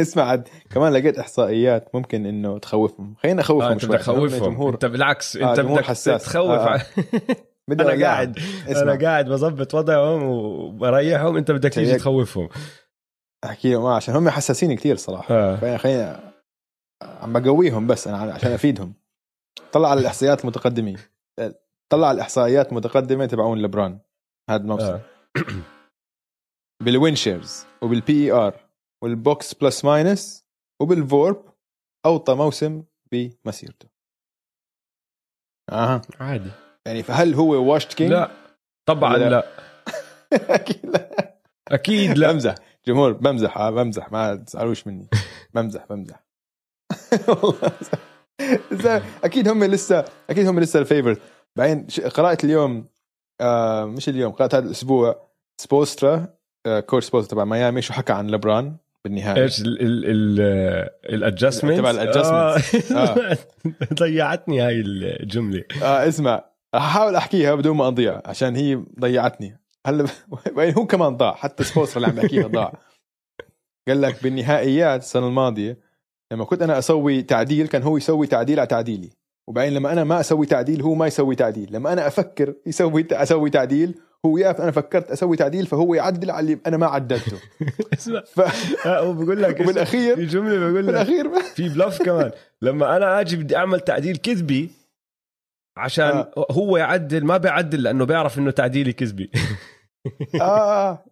اسمع 0.00 0.22
عاد 0.22 0.48
كمان 0.70 0.92
لقيت 0.92 1.18
إحصائيات 1.18 1.94
ممكن 1.94 2.26
إنه 2.26 2.58
تخوفهم. 2.58 3.14
خلينا 3.22 3.40
أخوفهم 3.40 3.68
آه 3.68 3.72
أنت 3.72 3.80
شوي. 3.80 3.90
بدك 3.90 4.00
تخوفهم. 4.00 4.44
جمهور. 4.50 4.74
أنت 4.74 4.84
بالعكس 4.84 5.36
آه، 5.36 5.50
أنت 5.50 5.60
جمهور 5.60 5.78
بدك 5.78 5.86
حساس. 5.88 6.24
تخوف. 6.24 6.50
آه، 6.50 6.74
آه. 6.74 6.82
بدي 7.68 7.82
أنا. 7.82 8.04
قاعد 8.06 8.38
اسمع. 8.68 8.82
أنا 8.82 9.00
قاعد 9.04 9.28
بظبط 9.28 9.74
وضعهم 9.74 10.22
وبريحهم. 10.22 11.36
أنت 11.36 11.50
بدك 11.50 11.72
تيجي. 11.72 11.96
تخوفهم. 11.96 12.48
أحكي 13.44 13.72
لهم. 13.72 13.84
آه، 13.84 13.96
عشان 13.96 14.14
هم 14.16 14.28
حساسين 14.28 14.76
كثير 14.76 14.96
صراحة. 14.96 15.34
آه. 15.34 15.76
خلينا 15.76 16.32
عم 17.02 17.32
بقويهم 17.32 17.86
بس 17.86 18.08
أنا 18.08 18.32
عشان 18.32 18.52
أفيدهم. 18.52 18.94
طلع 19.72 19.88
على 19.90 20.00
الإحصائيات 20.00 20.40
المتقدمه 20.40 20.98
طلع 21.92 22.08
على 22.08 22.14
الإحصائيات 22.14 22.68
المتقدمه 22.68 23.26
تبعون 23.26 23.62
لبران 23.62 23.98
هذا 24.50 24.62
الموسم. 24.62 24.98
بال 26.82 26.95
win 26.95 27.14
shares 27.16 27.66
وبال 27.82 28.12
PER 28.24 28.60
وال 29.02 29.23
box 29.23 29.54
plus 29.54 29.84
minus 29.84 30.44
وبال 30.80 31.07
VORP 31.07 31.44
أوطى 32.06 32.34
موسم 32.34 32.84
بمسيرته. 33.12 33.88
أها. 35.72 36.02
عادي. 36.20 36.50
يعني 36.86 37.02
فهل 37.02 37.34
هو 37.34 37.72
washed 37.72 37.94
king؟ 37.94 38.10
لا. 38.12 38.30
طبعا 38.88 39.12
ولا- 39.14 39.28
لا. 39.30 39.46
أكيد 40.54 40.86
لا. 40.86 41.34
أكيد 41.68 42.18
لا. 42.18 42.32
بمزح. 42.32 42.54
جمهور 42.86 43.12
بمزح 43.12 43.58
آه 43.58 43.70
بمزح. 43.70 44.12
ما 44.12 44.34
تزعلوش 44.36 44.86
مني. 44.86 45.08
بمزح 45.54 45.86
بمزح. 45.90 46.24
والله. 47.28 47.72
أكيد 49.24 49.48
هم 49.48 49.64
لسه 49.64 50.04
أكيد 50.30 50.46
هم 50.46 50.60
لسه 50.60 50.78
ال 50.80 50.84
favorite. 50.84 51.20
بعدين 51.56 51.86
قرات 52.14 52.44
اليوم 52.44 52.86
آه 53.40 53.84
مش 53.84 54.08
اليوم 54.08 54.32
قرات 54.32 54.54
هذا 54.54 54.66
الأسبوع 54.66 55.28
سبوسترا 55.56 56.26
آه 56.66 56.80
coach 56.80 57.06
سبوسترا 57.06 57.30
تبع 57.30 57.44
ميامي 57.44 57.82
شو 57.82 57.92
حكى 57.92 58.12
عن 58.12 58.30
لبران 58.30 58.76
بالنهاية. 59.04 59.42
إيش 59.42 59.60
ال 59.60 59.80
ال 59.80 60.04
ال 60.04 60.40
ال 61.14 61.20
adjustment 61.20 61.78
تبع 61.78 61.92
ال 61.92 62.00
adjustments. 62.00 62.92
آه. 62.96 63.38
ضيعتني 64.00 64.60
هاي 64.60 64.80
الجملة. 64.80 65.64
آه 65.82 66.08
اسمع 66.08 66.44
أحاول 66.74 67.16
أحكيها 67.16 67.54
بدون 67.54 67.76
ما 67.76 67.88
أضيع 67.88 68.22
عشان 68.24 68.56
هي 68.56 68.82
ضيعتني. 69.00 69.58
هلا 69.86 70.06
بعدين 70.56 70.74
هو 70.78 70.86
كمان 70.86 71.16
ضاع؟ 71.16 71.34
حتى 71.34 71.64
سبوسترا 71.64 71.96
اللي 71.96 72.06
عم 72.08 72.14
بحكيها 72.14 72.46
ضاع. 72.46 72.72
قال 73.88 74.00
لك 74.00 74.22
بالنهائيات 74.22 75.00
السنة 75.00 75.26
الماضية 75.26 75.78
لما 76.32 76.44
كنت 76.44 76.62
أنا 76.62 76.78
أسوي 76.78 77.22
تعديل 77.22 77.66
كان 77.66 77.82
هو 77.82 77.96
يسوي 77.96 78.26
تعديل 78.26 78.60
على 78.60 78.66
تعديلي. 78.66 79.10
وبعدين 79.48 79.74
لما 79.74 79.92
أنا 79.92 80.04
ما 80.04 80.20
أسوي 80.20 80.46
تعديل 80.46 80.82
هو 80.82 80.94
ما 80.94 81.06
يسوي 81.06 81.34
تعديل. 81.34 81.68
لما 81.72 81.92
أنا 81.92 82.06
أفكر 82.06 82.54
يسوي 82.66 83.06
أسوي 83.12 83.50
تعديل 83.50 83.94
هو 84.26 84.38
يعرف 84.38 84.60
أنا 84.60 84.70
فكرت 84.70 85.10
أسوي 85.10 85.36
تعديل 85.36 85.66
فهو 85.66 85.94
يعدل 85.94 86.30
على 86.30 86.40
اللي 86.40 86.58
أنا 86.66 86.76
ما 86.76 86.86
عدلته. 86.86 87.38
اسمع. 87.94 88.20
ف... 88.20 88.40
آه، 88.86 89.00
هو 89.00 89.12
بقول 89.12 89.42
لك 89.42 89.56
في 89.56 89.62
وبالاخير 89.62 90.24
جملة 90.24 90.58
بقول 90.58 90.86
لك 90.86 90.94
بالاخير 90.94 91.42
في 91.42 91.68
بلف 91.68 92.02
كمان. 92.02 92.30
لما 92.62 92.96
أنا 92.96 93.20
آجي 93.20 93.36
بدي 93.36 93.56
أعمل 93.56 93.80
تعديل 93.80 94.16
كذبي 94.16 94.70
عشان 95.76 96.04
آه. 96.04 96.46
هو 96.50 96.76
يعدل 96.76 97.24
ما 97.24 97.36
بيعدل 97.36 97.82
لأنه 97.82 98.04
بيعرف 98.04 98.38
إنه 98.38 98.50
تعديلي 98.50 98.92
كذبي. 98.92 99.30
آه. 100.40 101.04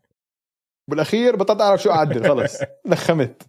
بالأخير 0.90 1.36
بطلت 1.36 1.60
أعرف 1.60 1.82
شو 1.82 1.90
أعدل 1.90 2.28
خلص. 2.28 2.59
نخمت. 2.86 3.42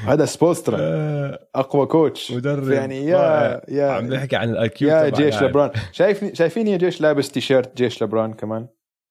هذا 0.12 0.24
سبوسترا 0.24 0.76
آه، 0.80 1.48
أقوى 1.54 1.86
coach 1.86 2.32
مدرب 2.32 2.70
يعني 2.70 3.06
يا. 3.06 3.60
يا 3.68 3.90
عم 3.90 4.08
بحكي 4.08 4.36
عن 4.36 4.50
ال 4.50 4.68
IQ 4.68 4.88
يا 4.88 5.08
جيش 5.08 5.42
لبران 5.42 5.70
شايفني 5.92 6.34
شايفيني 6.34 6.70
يا 6.72 6.76
جيش 6.76 7.00
لابس 7.00 7.30
تيشيرت 7.30 7.76
جيش 7.76 8.02
لبران 8.02 8.32
كمان. 8.32 8.66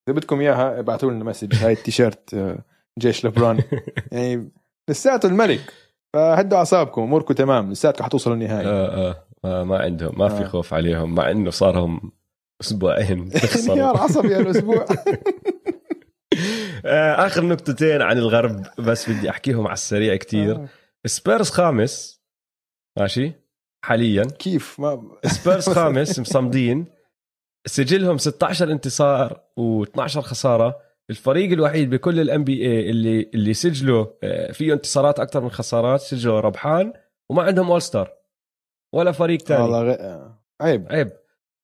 إذا 0.07 0.17
بدكم 0.17 0.39
إياها 0.41 0.79
ابعثوا 0.79 1.11
لنا 1.11 1.23
message. 1.23 1.55
هاي 1.55 1.73
التيشيرت 1.73 2.33
آه، 2.33 2.57
جيش 2.99 3.25
لبران 3.25 3.59
يعني 4.11 4.51
لساته 4.89 5.27
الملك. 5.27 5.73
فهدوا 6.13 6.57
أعصابكم 6.57 7.01
أموركم 7.01 7.33
تمام. 7.33 7.71
لساتكم 7.71 8.03
حتوصلوا 8.03 8.35
النهائي. 8.35 8.67
آه 8.67 9.09
آه 9.09 9.15
ما, 9.43 9.63
ما 9.63 9.77
عندهم 9.77 10.19
ما 10.19 10.29
في 10.29 10.43
آه. 10.43 10.47
خوف 10.47 10.73
عليهم 10.73 11.15
مع 11.15 11.31
إنه 11.31 11.49
صارهم 11.49 12.11
أسبوعين 12.61 13.31
انهيار 13.69 13.97
عصبي 13.97 14.35
هالاسبوع 14.35 14.85
آخر 17.25 17.43
نقطتين 17.45 18.01
عن 18.01 18.17
الغرب 18.17 18.65
بس 18.79 19.09
بدي 19.09 19.29
أحكيهم 19.29 19.67
على 19.67 19.73
السريع 19.73 20.15
كتير. 20.15 20.67
سبيرز 21.05 21.49
خامس 21.49 22.21
ماشي 22.99 23.33
حاليا. 23.85 24.23
كيف؟ 24.23 24.79
ما 24.79 25.11
سبيرز 25.25 25.69
خامس 25.69 26.19
مصمدين. 26.19 26.85
سجلهم 27.65 28.17
16 28.17 28.71
انتصار 28.71 29.41
و12 29.59 30.01
خسارة. 30.19 30.79
الفريق 31.09 31.51
الوحيد 31.51 31.89
بكل 31.89 32.19
ال 32.19 32.43
NBA 32.43 32.89
اللي 32.89 33.29
اللي 33.33 33.53
سجلوا 33.53 34.05
آه، 34.23 34.51
فيه 34.51 34.73
انتصارات 34.73 35.19
أكثر 35.19 35.41
من 35.41 35.51
خسارات 35.51 35.99
سجلوا 36.01 36.39
ربحان 36.39 36.93
وما 37.29 37.43
عندهم 37.43 37.71
all 37.71 37.81
star 37.81 38.13
ولا 38.93 39.11
فريق 39.11 39.41
ثاني 39.41 39.61
والله 39.63 39.83
غ... 39.83 39.89
آه، 39.89 40.43
عيب. 40.61 40.87
عيب. 40.91 41.11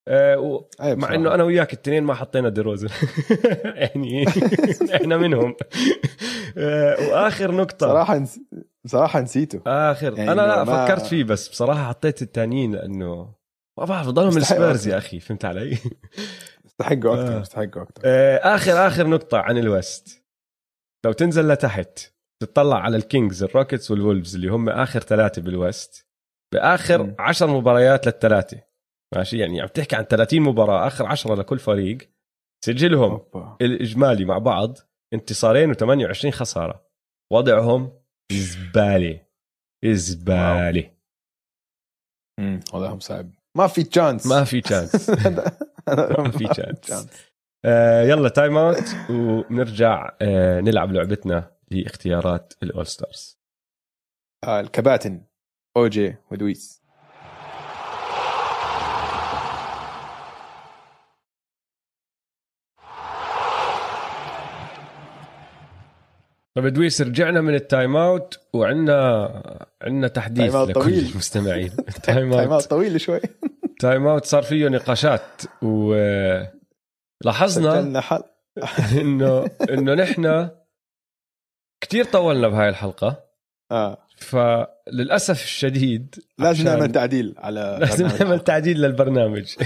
آه 0.08 0.66
مع. 0.82 1.16
إنه 1.16 1.34
أنا 1.34 1.44
وياك 1.44 1.74
الاثنين 1.74 2.04
ما 2.04 2.14
حطينا 2.14 2.50
ديروزن 2.50 2.88
يعني 3.66 4.26
إحنا 4.96 5.18
منهم 5.18 5.56
آه 6.58 6.96
وآخر 7.10 7.52
نقطة 7.52 7.88
صراحة 7.88 8.18
نس... 8.18 8.40
بصراحه 8.86 9.22
نسيته 9.22 9.62
آخر 9.68 10.18
يعني 10.18 10.32
أنا 10.32 10.42
لا 10.42 10.64
ما- 10.64 10.86
فكرت 10.86 11.06
فيه 11.06 11.24
بس 11.24 11.50
بصراحة 11.50 11.88
حطيت 11.88 12.22
التانيين 12.22 12.76
لأنه 12.76 13.34
ما 13.80 13.86
بعرف 13.86 14.08
ضلهم 14.08 14.38
السبيرز. 14.38 14.88
يا 14.88 14.98
أخي 14.98 15.20
فهمت 15.20 15.46
علي؟ 15.46 15.78
يستحقوا 16.66 17.14
أكثر 17.22 17.38
آه. 17.38 17.42
يستحقوا 17.42 17.82
أكثر 17.84 18.02
آه، 18.06 18.56
آخر 18.56 18.88
آخر 18.88 19.08
نقطة 19.08 19.38
عن 19.38 19.58
ال 19.58 19.71
west 19.71 20.24
لو 21.06 21.12
تنزل 21.12 21.48
لتحت 21.48 22.00
تطلع 22.44 22.80
على 22.80 22.98
الكينجز 22.98 23.44
الروكيتس 23.44 23.92
والولفز 23.92 24.36
اللي 24.36 24.48
هم 24.48 24.70
آخر 24.70 25.00
ثلاثة 25.00 25.42
بال 25.42 25.64
west 25.64 26.08
بآخر 26.54 27.04
مم. 27.04 27.16
عشر 27.20 27.48
مباريات 27.48 28.06
للثلاثة 28.08 28.62
ماشي؟ 29.16 29.38
يعني 29.38 29.62
عم 29.62 29.68
تحكي 29.68 29.96
عن 29.96 30.04
30 30.04 30.42
مباراة 30.42 30.88
آخر 30.88 31.06
10 31.06 31.36
لكل 31.36 31.60
فريق 31.60 31.98
سجلهم 32.66 33.12
أوبا. 33.12 33.58
الإجمالي 33.62 34.26
مع 34.26 34.38
بعض 34.38 34.78
انتصارين 35.14 35.74
و28 35.74 36.30
خسارة. 36.30 36.86
وضعهم 37.34 38.02
زباله 38.32 39.26
زباله 39.86 40.92
مم. 42.40 42.60
وضعهم 42.74 43.00
صعب. 43.00 43.32
ما 43.58 43.68
في 43.68 43.84
chance 43.84 44.28
ما 44.28 44.44
في 44.44 44.62
chance 44.62 45.10
ما 45.90 46.32
في 46.32 46.48
chance. 46.48 47.08
آه 47.66 48.02
يلا 48.04 48.30
time 48.30 48.58
out 48.58 48.84
ونرجع 49.10 50.18
آه 50.22 50.62
نلعب 50.62 50.92
لعبتنا 50.92 51.52
لاختيارات 51.72 52.54
ال 52.64 52.70
all 52.70 52.88
stars 52.88 53.40
آه 54.44 54.60
الكباتن 54.60 55.26
اوجي 55.78 56.16
ودويس 56.32 56.82
طيب 66.56 66.68
دويس 66.68 67.02
رجعنا 67.02 67.42
من 67.42 67.56
التايم 67.56 67.96
اوت 67.96 68.40
وعندنا 68.54 69.30
عندنا 69.82 70.08
تحديث 70.08 70.52
تايم 70.52 70.70
لكل 70.70 70.82
طويل. 70.82 71.06
المستمعين. 71.12 71.72
التايم 71.96 72.32
تايم 72.32 72.34
اوت. 72.34 72.52
اوت 72.52 72.64
طويل 72.64 73.02
شوي. 73.02 73.20
تايم 73.80 74.08
اوت 74.08 74.26
صار 74.26 74.44
فيه 74.44 74.68
نقاشات 74.68 75.42
ولاحظنا 77.22 78.02
حل 78.02 78.24
إنه 79.02 79.46
إنه 79.70 79.94
نحن 79.94 80.50
كتير 81.82 82.06
طولنا 82.06 82.48
بهاي 82.48 82.70
الحلقة. 82.70 83.24
آه. 83.72 83.98
فللأسف 84.18 85.44
الشديد 85.44 86.16
لازم 86.40 86.66
نعمل 86.66 86.92
تعديل 86.92 87.36
على 87.38 87.78
لازم 87.82 88.08
نعمل. 88.08 88.40
تعديل 88.40 88.82
للبرنامج. 88.82 89.56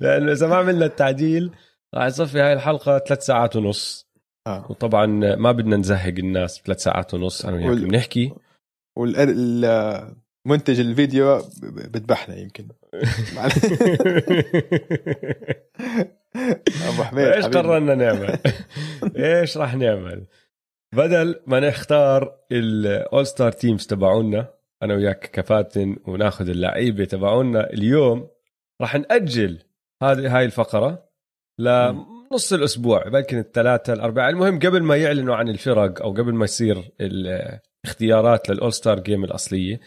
لأنه 0.00 0.32
إذا 0.32 0.46
ما 0.46 0.56
عملنا 0.56 0.86
التعديل 0.86 1.50
راح 1.94 2.04
يصير 2.06 2.26
في 2.26 2.40
هاي 2.40 2.52
الحلقة 2.52 2.98
ثلاث 2.98 3.24
ساعات 3.26 3.56
ونص. 3.56 4.09
آه. 4.46 4.66
وطبعا 4.70 5.06
ما 5.36 5.52
بدنا 5.52 5.76
نزهق 5.76 6.14
الناس 6.18 6.58
بثلاث 6.60 6.82
ساعات 6.82 7.14
ونص 7.14 7.44
أنا 7.46 7.56
وياك 7.56 7.68
وال- 7.70 7.88
بنحكي 7.88 8.32
والمنتج 8.96 10.80
الفيديو 10.80 11.42
بذبحنا 11.62 12.36
يمكن 12.36 12.68
أبو 16.88 17.02
حميد 17.02 17.24
إيش. 17.26 17.44
قررنا 17.46 17.94
نعمل؟ 17.94 18.38
إيش 19.16 19.56
راح 19.58 19.74
نعمل؟ 19.74 20.26
بدل 20.94 21.40
ما 21.46 21.60
نختار 21.60 22.36
ال 22.52 22.70
all 22.70 23.26
star 23.26 23.52
teams 23.52 23.86
تبعونا 23.86 24.54
أنا 24.82 24.94
وياك 24.94 25.30
ككباتن 25.32 25.96
وناخذ 26.06 26.48
اللعيبة 26.48 27.04
تبعونا 27.04 27.70
اليوم 27.72 28.28
راح 28.80 28.96
نأجل 28.96 29.62
هذه 30.02 30.36
هاي 30.38 30.44
الفقرة 30.44 31.08
لنص 32.32 32.52
الأسبوع 32.52 33.08
بلكن 33.08 33.38
الثلاثاء 33.38 33.96
الاربعاء 33.96 34.30
المهم 34.30 34.58
قبل 34.58 34.82
ما 34.82 34.96
يعلنوا 34.96 35.36
عن 35.36 35.48
الفرق 35.48 36.02
أو 36.02 36.10
قبل 36.12 36.34
ما 36.34 36.44
يصير 36.44 36.92
الاختيارات 37.00 38.48
لل 38.50 38.59
all 38.59 38.72
star 38.72 39.00
game 39.00 39.24
الأصلية 39.24 39.80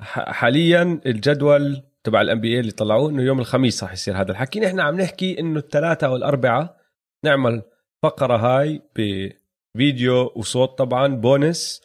ح- 0.00 0.30
حاليا 0.32 1.00
الجدول 1.06 1.82
تبع 2.04 2.20
ال 2.20 2.40
NBA 2.40 2.60
اللي 2.60 2.70
طلعوه 2.72 3.10
إنه 3.10 3.22
يوم 3.22 3.40
الخميس 3.40 3.82
راح 3.82 3.92
يصير 3.92 4.20
هذا 4.20 4.30
الحكي 4.30 4.60
نحن 4.60 4.80
عم 4.80 5.00
نحكي 5.00 5.40
إنه 5.40 5.58
الثلاثاء 5.58 6.12
والاربعاء 6.12 6.76
نعمل 7.24 7.62
فقرة 8.02 8.36
هاي 8.36 8.82
بفيديو 8.96 10.32
وصوت 10.36 10.78
طبعا 10.78 11.06
بونس 11.16 11.82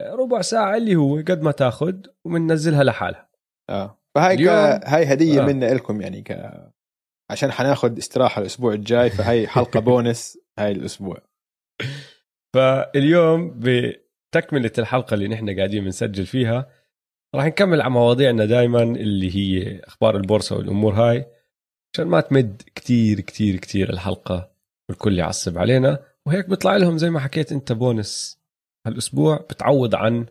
أه، 0.00 0.14
ربع 0.14 0.40
ساعة 0.40 0.76
اللي 0.76 0.96
هو 0.96 1.16
قد 1.16 1.42
ما 1.42 1.50
تاخذ 1.52 1.94
وبننزلها 2.24 2.84
لحالها 2.84 3.28
آه 3.70 3.98
فهاي 4.14 4.36
ك... 4.36 4.48
هاي 4.84 5.12
هدية 5.12 5.40
آه. 5.40 5.44
آه. 5.44 5.46
منا 5.46 5.74
لكم 5.74 6.00
يعني 6.00 6.22
ك... 6.22 6.50
عشان 7.30 7.52
حناخذ 7.52 7.98
استراحة 7.98 8.40
الأسبوع 8.40 8.72
الجاي 8.72 9.10
فهي 9.10 9.46
حلقة 9.46 9.80
بونس 9.90 10.38
هاي 10.58 10.72
الأسبوع. 10.72 11.22
فاليوم 12.54 13.60
بتكملة 13.60 14.72
الحلقة 14.78 15.14
اللي 15.14 15.28
نحن 15.28 15.56
قاعدين 15.56 15.84
بنسجل 15.84 16.26
فيها 16.26 16.70
راح 17.34 17.44
نكمل 17.44 17.82
على 17.82 17.90
مواضيعنا 17.90 18.44
دائما 18.44 18.82
اللي 18.82 19.36
هي 19.36 19.80
أخبار 19.80 20.16
البورصة 20.16 20.56
والأمور 20.56 20.94
هاي 20.94 21.26
عشان 21.94 22.06
ما 22.06 22.20
تمد 22.20 22.62
كتير 22.74 23.20
كتير 23.20 23.56
كتير 23.56 23.90
الحلقة 23.90 24.54
والكل 24.88 25.18
يعصب 25.18 25.58
علينا. 25.58 26.04
وهيك 26.26 26.48
بيطلع 26.48 26.76
لهم 26.76 26.98
زي 26.98 27.10
ما 27.10 27.20
حكيت 27.20 27.52
أنت 27.52 27.72
بونس. 27.72 28.40
هالأسبوع 28.86 29.36
بتعوض 29.36 29.94
عن 29.94 30.26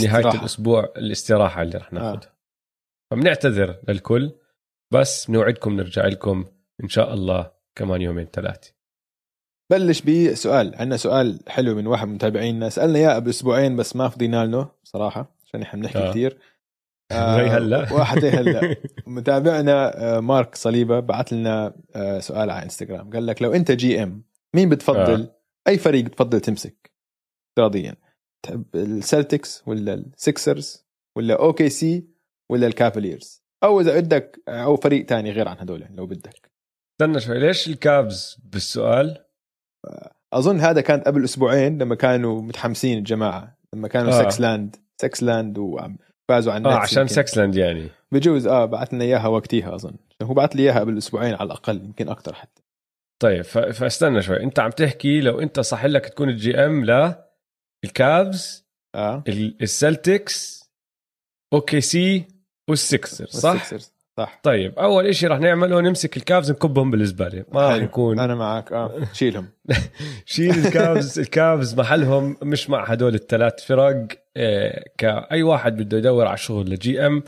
نهاية. 0.00 0.30
الأسبوع 0.30 0.92
الاستراحة 0.96 1.62
اللي 1.62 1.78
رح 1.78 1.92
ناخذها 1.92 2.34
فبنعتذر 3.10 3.80
للكل. 3.88 4.32
بس 4.94 5.30
بنوعدكم 5.30 5.76
نرجع 5.76 6.06
لكم 6.06 6.44
إن 6.84 6.88
شاء 6.88 7.14
الله 7.14 7.52
كمان 7.74 8.02
يومين 8.02 8.26
ثلاثة. 8.26 8.72
بلش 9.70 10.00
بسؤال 10.00 10.74
عندنا 10.74 10.96
سؤال 10.96 11.40
حلو 11.48 11.74
من 11.74 11.86
واحد 11.86 12.08
من 12.08 12.14
متابعينا. 12.14 12.68
سألنا 12.68 12.98
إياه 12.98 13.14
قبل 13.14 13.30
أسبوعين 13.30 13.76
بس 13.76 13.96
ما 13.96 14.08
فضينا 14.08 14.46
له 14.46 14.70
صراحة 14.84 15.36
عشان 15.44 15.62
إحنا 15.62 15.80
بنحكي 15.80 15.98
آه. 15.98 16.02
آه. 16.08 16.10
كثير 16.10 16.38
زي 17.12 17.48
هلا. 17.48 17.92
واحد 17.98 18.24
هلا. 18.24 18.76
متابعنا 19.06 20.04
آه، 20.16 20.20
مارك 20.20 20.54
صليبة 20.54 21.00
بعث 21.00 21.32
لنا 21.32 21.74
آه، 21.94 22.18
سؤال 22.18 22.50
على 22.50 22.62
إنستغرام. 22.62 23.10
قال 23.10 23.26
لك 23.26 23.42
لو 23.42 23.52
أنت 23.52 23.70
GM 23.72 24.22
مين 24.54 24.68
بتفضل؟ 24.68 25.20
آه. 25.22 25.38
أي 25.68 25.78
فريق 25.78 26.04
بتفضل 26.04 26.40
تمسك؟ 26.40 26.92
افتراضيا. 27.50 27.94
تحب 28.42 28.64
ال 28.74 28.85
Celtics 28.85 29.62
ولا 29.68 29.94
ال 29.94 30.07
Sixers 30.07 30.86
ولا 31.16 31.40
OKC 31.40 32.08
ولا 32.50 32.66
ال 32.66 32.74
Cavaliers 32.74 33.47
أو 33.64 33.80
إذا 33.80 34.00
بدك 34.00 34.40
أو 34.48 34.76
فريق 34.76 35.06
تاني 35.06 35.30
غير 35.30 35.48
عن 35.48 35.56
هدول 35.58 35.86
لو 35.94 36.06
بدك 36.06 36.50
استنى 37.00 37.20
شوي 37.20 37.38
ليش 37.38 37.68
ال 37.68 37.82
Cavs 37.82 38.38
بالسؤال 38.44 39.24
أظن 40.32 40.60
هذا 40.60 40.80
كان 40.80 41.00
قبل 41.00 41.24
أسبوعين 41.24 41.78
لما 41.82 41.94
كانوا 41.94 42.42
متحمسين 42.42 42.98
الجماعة 42.98 43.58
لما 43.74 43.88
كانوا 43.88 44.12
آه. 44.12 44.18
آه. 44.20 44.22
Sexland 44.22 44.76
Sexland 45.02 45.58
وعم 45.58 45.98
فازوا 46.28 46.52
على 46.52 46.68
آه 46.68 46.74
عشان 46.78 47.02
يمكن. 47.02 47.14
Sexland 47.14 47.56
يعني 47.56 47.88
بجوز 48.12 48.46
آه 48.46 48.64
بعث 48.64 48.94
لنا 48.94 49.04
إياها 49.04 49.26
وقتيها 49.28 49.74
أظن 49.74 49.94
هو 50.22 50.34
بعث 50.34 50.56
لي 50.56 50.62
إياها 50.62 50.80
قبل 50.80 50.98
أسبوعين 50.98 51.34
على 51.34 51.46
الأقل 51.46 51.76
يمكن 51.84 52.08
أكثر 52.08 52.34
حتى 52.34 52.62
طيب. 53.22 53.42
فاستنى 53.42 54.22
شوي 54.22 54.42
أنت 54.42 54.60
عم 54.60 54.70
تحكي 54.70 55.20
لو 55.20 55.40
أنت 55.40 55.60
صح 55.60 55.84
لك 55.84 56.06
تكون 56.08 56.28
ال 56.28 56.56
GM 56.56 56.84
لا 56.84 57.30
ال 57.84 58.00
Cavs 58.00 58.66
آه 58.94 59.22
ال- 59.28 59.62
ال 59.62 59.75
Celtics 59.75 60.64
OKC 61.52 62.24
وال 62.68 62.82
Sixers 62.82 63.26
صح؟ 63.26 63.50
وال 63.50 63.59
Sixers. 63.59 63.92
صح. 64.16 64.40
طيب 64.42 64.78
أول 64.78 65.06
إشي 65.06 65.26
رح 65.26 65.38
نعمله 65.38 65.80
نمسك 65.80 66.16
ال 66.16 66.23
Cavs 66.23 66.50
نكبهم 66.50 66.90
بالزباله 66.90 67.44
ما 67.52 67.70
حلو. 67.70 67.84
نكون 67.84 68.20
أنا 68.20 68.34
معك. 68.34 68.72
آه 68.72 69.00
شيلهم. 69.12 69.48
شيل 70.26 70.66
ال 70.66 70.76
Cavs 70.76 71.18
ال 71.18 71.29
Cavs 71.29 71.74
محلهم 71.74 72.36
مش 72.42 72.70
مع 72.70 72.84
هدول 72.84 73.14
الثلاث 73.14 73.64
فرق. 73.64 74.06
إيه، 74.36 74.84
كأي 74.98 75.42
واحد 75.42 75.76
بده 75.76 75.98
يدور 75.98 76.26
على 76.26 76.36
شغل 76.36 76.70
ل 76.70 77.06
GM 77.06 77.22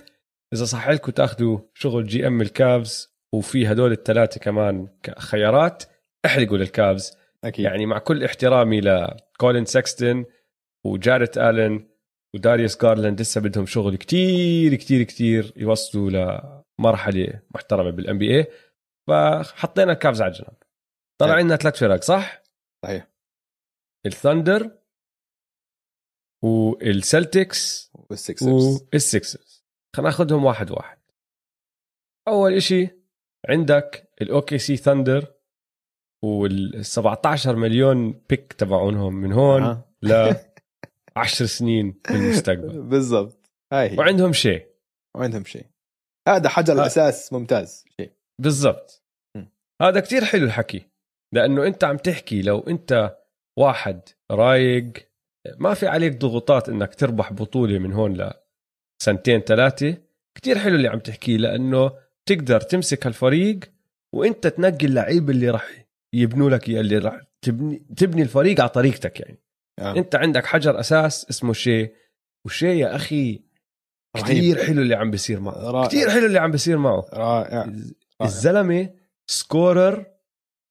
إذا 0.52 0.64
صح 0.64 0.88
لكم 0.88 1.12
تأخذوا 1.12 1.58
شغل 1.74 2.06
GM 2.06 2.40
ال 2.40 2.54
Cavs 2.54 3.10
وفي 3.32 3.66
هدول 3.72 3.92
الثلاثة 3.92 4.40
كمان 4.40 4.88
كخيارات 5.02 5.82
احرقوا 6.26 6.58
لل 6.58 6.75
Cavs. 6.75 7.16
أكيد. 7.44 7.64
يعني 7.64 7.86
مع 7.86 7.98
كل 7.98 8.24
احترامي 8.24 8.80
لكولين 8.80 9.64
سكستن 9.64 10.24
وجاريت 10.84 11.38
الن 11.38 11.84
وداريوس 12.34 12.82
جارلاند 12.82 13.20
لسه 13.20 13.40
بدهم 13.40 13.66
شغل 13.66 13.96
كتير 13.96 14.74
كتير 14.74 15.02
كتير 15.02 15.52
يوصلوا 15.56 16.10
لمرحلة 16.78 17.42
محترمة 17.54 17.90
بال 17.90 18.18
NBA 18.18 18.46
فحطينا 19.08 19.92
ال 19.92 19.98
Cavs 19.98 20.22
على 20.22 20.32
جنب 20.32 20.56
طلع. 21.20 21.38
لنا 21.40 21.56
ثلاث 21.56 21.78
فرق 21.78 22.02
صح؟ 22.02 22.42
صحيح 22.84 23.10
ال 24.06 24.15
Thunder 24.16 24.80
وال 26.44 26.77
Celtics 26.77 27.92
وال 27.94 28.17
Sixers 28.17 28.86
وال 28.92 29.10
Sixers 29.10 29.64
خلينا 29.96 30.10
ناخذهم 30.10 30.44
واحد 30.44 30.70
واحد 30.70 30.98
أول 32.28 32.54
إشي 32.54 32.88
عندك 33.48 34.12
ال 34.22 34.58
OKC 34.58 34.76
Thunder 34.76 35.34
وال 36.24 36.86
17 36.86 37.56
مليون 37.56 38.12
pick 38.12 38.52
تبعونهم 38.52 39.14
من 39.14 39.32
هون 39.32 39.62
آه. 39.62 39.94
ل 40.02 40.34
10 41.16 41.46
سنين 41.46 42.00
بالمستقبل 42.10 42.82
بالضبط. 42.90 43.50
هاي 43.72 43.90
هي. 43.90 43.96
وعندهم 43.98 44.32
شاي. 44.32 44.66
وعندهم 45.16 45.44
شاي. 45.44 45.66
هذا 46.28 46.48
حجر 46.48 46.72
آه. 46.72 46.80
الأساس 46.80 47.32
ممتاز. 47.32 47.84
شاي. 48.00 48.12
بالضبط. 48.40 49.02
هذا 49.82 50.00
كتير 50.00 50.24
حلو 50.24 50.44
الحكي. 50.44 50.86
لأنه 51.34 51.66
أنت 51.66 51.84
عم 51.84 51.96
تحكي 51.96 52.42
لو 52.42 52.58
أنت 52.58 53.16
واحد 53.58 54.00
رايق 54.30 54.92
ما 55.58 55.74
في 55.74 55.86
عليك 55.86 56.18
ضغوطات 56.18 56.68
إنك 56.68 56.94
تربح 56.94 57.32
بطولة 57.32 57.78
من 57.78 57.92
هون 57.92 58.32
لسنتين 59.02 59.40
ثلاثة. 59.40 59.96
كتير 60.34 60.58
حلو 60.58 60.76
اللي 60.76 60.88
عم 60.88 60.98
تحكيه 60.98 61.36
لأنه 61.36 61.92
تقدر 62.26 62.60
تمسك 62.60 63.06
هالفريق 63.06 63.60
وأنت 64.14 64.46
تنقي 64.46 64.86
اللعيبه 64.86 65.32
اللي 65.32 65.50
راح 65.50 65.86
يبنوا 66.14 66.50
لك 66.50 66.68
اللي 66.68 66.98
راح 66.98 67.20
تبني 67.42 67.82
تبني 67.96 68.22
الفريق 68.22 68.60
على 68.60 68.68
طريقتك 68.68 69.20
يعني. 69.20 69.38
آه. 69.78 69.96
انت 69.96 70.14
عندك 70.14 70.46
حجر 70.46 70.80
أساس 70.80 71.30
اسمه 71.30 71.52
شي. 71.52 71.88
وشي 72.46 72.78
يا 72.78 72.96
أخي. 72.96 73.42
كتير 74.16 74.64
حلو 74.64 74.82
اللي 74.82 74.94
عم 74.94 75.10
بيصير 75.10 75.40
معه. 75.40 75.70
رائع. 75.70 75.88
كتير 75.88 76.10
حلو 76.10 76.26
اللي 76.26 76.38
عم 76.38 76.50
بيصير 76.50 76.78
معه. 76.78 77.06
رائع. 77.12 77.72
الزلمة 78.22 78.94
scorer 79.26 80.06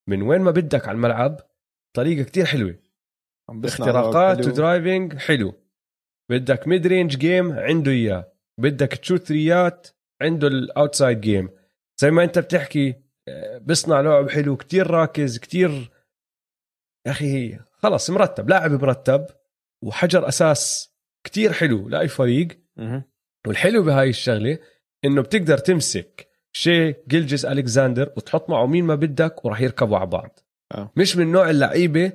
من 0.10 0.22
وين 0.22 0.42
ما 0.42 0.52
بدك 0.52 0.88
على 0.88 0.96
الملعب 0.96 1.40
طريقة 1.96 2.24
كتير 2.24 2.46
حلوة. 2.46 2.76
اختراقات. 3.50 4.48
و 4.48 4.56
driving 4.56 5.18
حلو. 5.18 5.54
بدك 6.30 6.68
mid 6.68 6.88
range 6.88 7.18
game 7.18 7.52
عنده 7.52 7.92
إياه. 7.92 8.32
بدك 8.60 8.88
تشوت 8.94 9.24
ثريات 9.24 9.88
عنده 10.22 10.48
ال 10.48 10.57
outside 10.57 11.22
game 11.22 11.50
زي 12.02 12.12
ما 12.12 12.24
انت 12.24 12.40
بتحكي 12.40 12.96
آه، 13.28 13.58
بيصنع 13.58 14.02
لعب 14.02 14.30
حلو 14.30 14.58
كتير 14.58 14.88
راكز 14.88 15.38
كتير 15.38 15.92
يا 17.08 17.12
أخي 17.12 17.60
خلص 17.82 18.10
مرتب 18.10 18.50
لاعب 18.50 18.72
مرتب 18.72 19.26
وحجر 19.86 20.28
أساس 20.28 20.94
كتير 21.24 21.54
حلو 21.54 21.90
لأي 21.90 22.08
فريق. 22.08 22.48
والحلو 23.48 23.84
بهاي 23.84 24.10
الشغلة 24.10 24.60
إنه 25.06 25.22
بتقدر 25.22 25.58
تمسك 25.58 26.28
شاي 26.54 26.92
جلجس 26.92 27.46
الكساندر 27.46 28.14
وتحط 28.18 28.50
معه 28.50 28.66
مين 28.66 28.86
ما 28.86 28.96
بدك 28.96 29.46
وراح 29.46 29.62
يركبوا 29.62 29.98
على 29.98 30.06
بعض 30.08 30.40
آه. 30.72 30.92
مش 30.96 31.18
من 31.18 31.32
نوع 31.32 31.50
اللعيبة 31.50 32.12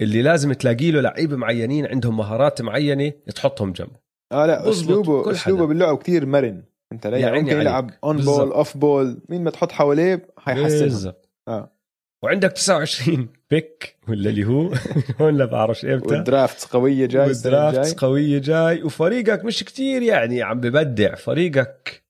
اللي 0.00 0.22
لازم 0.22 0.52
تلاقي 0.52 0.90
له 0.90 1.00
لعيبة 1.00 1.36
معينين 1.36 1.86
عندهم 1.86 2.16
مهارات 2.16 2.62
معينة 2.62 3.12
تحطهم 3.34 3.72
جنبه 3.72 3.96
آه 4.32 4.46
لا 4.46 4.70
اسلوبه 4.70 5.30
أسلوبه. 5.30 5.66
باللعب 5.66 5.98
كثير 5.98 6.26
مرن 6.26 6.62
انت 6.92 7.06
لا 7.06 7.18
يعني 7.18 7.40
ممكن. 7.40 7.60
يلعب 7.60 7.90
on 8.04 8.16
ball. 8.16 8.52
off 8.52 8.76
ball 8.76 9.22
مين 9.28 9.44
ما 9.44 9.50
تحط 9.50 9.72
حواليه 9.72 10.26
حيحسن 10.38 10.80
بالضبط 10.80 11.30
آه. 11.48 11.77
وعندك 12.22 12.52
29 12.52 13.28
pick 13.50 13.96
ولا 14.08 14.30
اللي 14.30 14.44
هو؟ 14.44 14.74
هون 15.20 15.36
لا 15.36 15.44
بعرفش 15.44 15.84
إمتى. 15.84 16.14
وال 16.14 16.31
draft 16.31 16.72
قوية 16.72 17.06
جاي 17.06 17.26
وال 17.26 17.44
draft. 17.44 17.98
قوية 18.00 18.38
جاي. 18.38 18.82
وفريقك 18.82 19.44
مش 19.44 19.64
كتير 19.64 20.02
يعني 20.02 20.42
عم 20.42 20.60
ببدع. 20.60 21.14
فريقك 21.14 22.02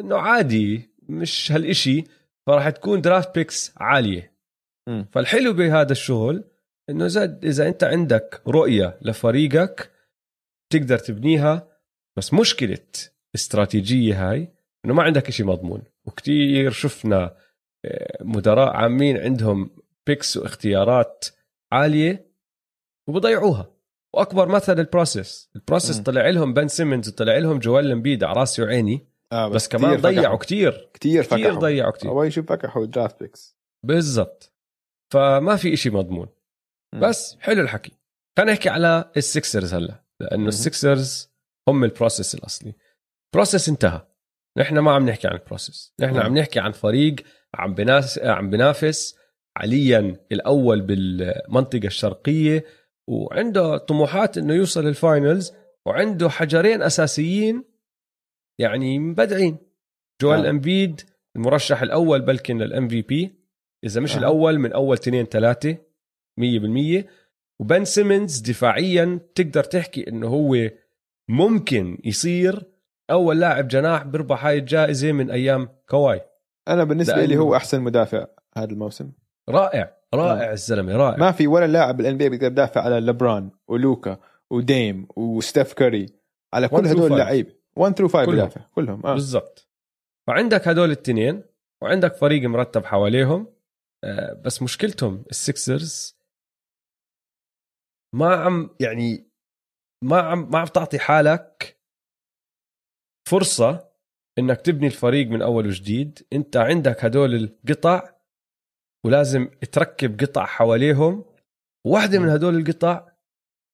إنه 0.00 0.16
عادي 0.16 0.90
مش 1.08 1.52
هالإشي. 1.52 2.04
فراح 2.46 2.70
تكون 2.70 3.00
draft 3.00 3.34
picks 3.34 3.72
عالية. 3.76 4.32
مم. 4.88 5.06
فالحلو 5.12 5.52
بهذا 5.52 5.92
الشغل 5.92 6.44
إنه 6.90 7.06
إذا 7.06 7.38
إذا 7.42 7.68
أنت 7.68 7.84
عندك 7.84 8.42
رؤية 8.48 8.98
لفريقك 9.02 9.90
تقدر 10.72 10.98
تبنيها. 10.98 11.68
بس 12.16 12.34
مشكلة 12.34 12.78
استراتيجية 13.34 14.30
هاي 14.30 14.48
إنه 14.84 14.94
ما 14.94 15.02
عندك 15.02 15.28
إشي 15.28 15.44
مضمون. 15.44 15.82
وكتير 16.06 16.70
شفنا 16.70 17.36
مدراء 18.20 18.68
عامين 18.68 19.18
عندهم 19.18 19.70
picks 20.06 20.36
واختيارات 20.36 21.24
عالية 21.72 22.32
وبضيعوها. 23.08 23.72
وأكبر 24.14 24.48
مثل 24.48 24.80
ال 24.80 24.89
process 24.89 25.50
ال 25.56 25.61
process. 25.61 26.00
طلع 26.00 26.28
لهم 26.28 26.54
بن 26.54 26.68
سيمنز 26.68 27.08
وطلع 27.08 27.38
لهم 27.38 27.58
جوال 27.58 27.92
امبيد 27.92 28.24
على 28.24 28.40
راسي 28.40 28.62
وعيني. 28.62 29.08
آه 29.32 29.48
بس 29.48 29.68
كمان 29.68 30.00
ضيعوا 30.00 30.38
كتير. 30.38 30.90
كثير 30.94 31.22
كتير 31.22 31.42
فكحوا. 31.42 31.60
ضيعوا 31.60 31.92
كتير. 31.92 32.10
أول 32.10 32.32
شيء 32.32 32.42
فكحوا 32.42 32.84
ال 32.84 32.90
draft 32.90 33.20
picks 33.20 33.56
بالضبط. 33.86 34.54
فما 35.12 35.56
في 35.56 35.72
إشي 35.74 35.90
مضمون. 35.90 36.28
بس 36.94 37.36
حلو 37.40 37.62
الحكي. 37.62 37.92
خلينا 38.38 38.52
نحكي 38.52 38.68
على 38.68 39.10
ال 39.16 39.24
Sixers 39.24 39.74
هلا. 39.74 40.04
لأنه. 40.20 40.48
ال 40.48 40.60
Sixers 40.60 41.30
هم 41.68 41.84
ال 41.84 41.90
process 41.90 42.34
الأصلي. 42.34 42.74
ال 43.34 43.38
process 43.38 43.68
انتهى. 43.68 44.06
نحن 44.58 44.78
ما 44.78 44.92
عم 44.92 45.08
نحكي 45.08 45.28
عن 45.28 45.34
ال 45.34 45.41
process 45.41 45.94
نحن 46.00 46.14
مم. 46.14 46.20
عم 46.20 46.38
نحكي 46.38 46.60
عن 46.60 46.72
فريق 46.72 47.16
عم 47.54 47.74
بناس 47.74 48.18
عم 48.18 48.50
بنافس 48.50 49.18
حاليا 49.56 50.16
الأول 50.32 50.80
بالمنطقة 50.80 51.86
الشرقية 51.86 52.64
وعنده 53.08 53.78
طموحات 53.78 54.38
إنه 54.38 54.54
يوصل 54.54 54.86
ال 54.86 54.95
finals 54.95 55.52
وعنده 55.86 56.28
حجرين 56.28 56.82
أساسيين 56.82 57.64
يعني 58.58 58.98
مبدعين 58.98 59.56
جوال 60.22 60.46
آه. 60.46 60.50
إمبيد 60.50 61.00
المرشح 61.36 61.82
الأول 61.82 62.20
بلكن 62.20 62.58
لل 62.58 62.88
MVP 62.88 63.34
إذا 63.84 64.00
مش 64.00 64.14
آه. 64.14 64.18
الأول 64.18 64.58
من 64.58 64.72
أول 64.72 64.96
اثنين 64.96 65.24
ثلاثة 65.24 65.76
100% 66.40 67.04
وبن 67.60 67.84
سيمنز 67.84 68.38
دفاعيا 68.40 69.20
تقدر 69.34 69.64
تحكي 69.64 70.08
إنه 70.08 70.28
هو 70.28 70.70
ممكن 71.28 71.98
يصير 72.04 72.62
أول 73.10 73.40
لاعب 73.40 73.68
جناح 73.68 74.02
بيربح 74.02 74.46
هاي 74.46 74.58
الجائزة 74.58 75.12
من 75.12 75.30
أيام 75.30 75.68
كواي 75.88 76.20
أنا 76.68 76.84
بالنسبة 76.84 77.24
لي 77.24 77.36
هو 77.36 77.56
أحسن 77.56 77.80
مدافع 77.80 78.26
هذا 78.56 78.70
الموسم 78.72 79.12
رائع 79.48 79.96
رائع 80.14 80.50
آه. 80.50 80.52
الزلمة 80.52 80.96
رائع 80.96 81.16
ما 81.16 81.32
في 81.32 81.46
ولا 81.46 81.66
لاعب 81.66 81.96
بال 81.96 82.16
NBA 82.18 82.28
بيقدر 82.28 82.46
يدافع 82.46 82.80
على 82.80 83.00
لبران 83.00 83.50
ولوكا 83.68 84.18
وديم 84.50 85.06
وستيف 85.16 85.72
كاري 85.72 86.06
على 86.54 86.68
كل 86.68 86.86
هدول. 86.86 87.12
اللعيبه 87.12 87.54
1 87.76 87.98
ثرو 87.98 88.08
5 88.08 88.24
كلهم. 88.24 88.36
بدافع 88.36 88.60
كلهم 88.74 89.06
آه 89.06 89.12
بالضبط 89.12 89.68
فعندك 90.26 90.68
هدول 90.68 90.86
الاثنين 90.86 91.42
وعندك 91.82 92.14
فريق 92.14 92.48
مرتب 92.48 92.84
حواليهم 92.84 93.46
آه، 94.04 94.32
بس 94.32 94.62
مشكلتهم 94.62 95.24
السكسرز 95.30 96.18
ما 98.14 98.34
عم 98.34 98.70
يعني 98.80 99.30
ما 100.04 100.20
عم 100.20 100.50
ما 100.50 100.58
عم 100.58 100.66
تعطي 100.66 100.98
حالك 100.98 101.78
فرصة 103.28 103.91
إنك 104.38 104.60
تبني 104.60 104.86
الفريق 104.86 105.26
من 105.28 105.42
أول 105.42 105.66
وجديد. 105.66 106.26
أنت 106.32 106.56
عندك 106.56 107.04
هدول 107.04 107.34
القطع 107.34 108.14
ولازم 109.06 109.48
تركب 109.72 110.20
قطع 110.20 110.46
حواليهم. 110.46 111.24
واحدة 111.86 112.18
من 112.18 112.28
هدول 112.28 112.56
القطع 112.56 113.12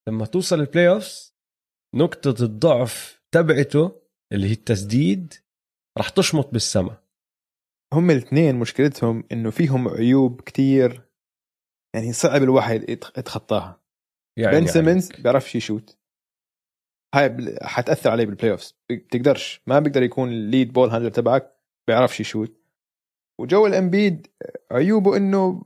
لما 0.09 0.25
توصل 0.25 0.59
ال 0.59 0.89
playoffs 0.89 1.35
نقطة 1.95 2.43
الضعف 2.43 3.21
تبعته 3.31 4.01
اللي 4.33 4.47
هي 4.47 4.51
التسديد 4.51 5.33
راح 5.97 6.09
تشمط 6.09 6.47
بالسما. 6.51 6.97
هم 7.93 8.11
الاثنين 8.11 8.55
مشكلتهم 8.55 9.23
إنه 9.31 9.49
فيهم 9.49 9.87
عيوب 9.87 10.41
كتير 10.41 11.09
يعني 11.95 12.13
صعب 12.13 12.43
الواحد 12.43 12.81
يتخ- 12.81 13.17
يتخطاها. 13.19 13.81
يعني 14.37 14.59
بن 14.59 14.67
سيمنز 14.67 15.11
بيعرفش 15.11 15.55
يشوت. 15.55 15.98
هاي 17.15 17.55
حتأثر 17.61 18.09
عليه 18.11 18.25
بال 18.25 18.51
playoffs 18.51 18.75
بتقدرش. 18.89 19.61
ما 19.67 19.79
بيقدر 19.79 20.03
يكون 20.03 20.29
ال 20.29 20.38
lead 20.38 20.73
ball 20.73 20.89
handler 20.89 21.09
تبعك 21.09 21.55
بيعرفش 21.87 22.19
يشوت. 22.19 22.59
وجويل 23.41 23.67
إمبيد 23.67 24.27
عيوبه 24.71 25.17
إنه 25.17 25.63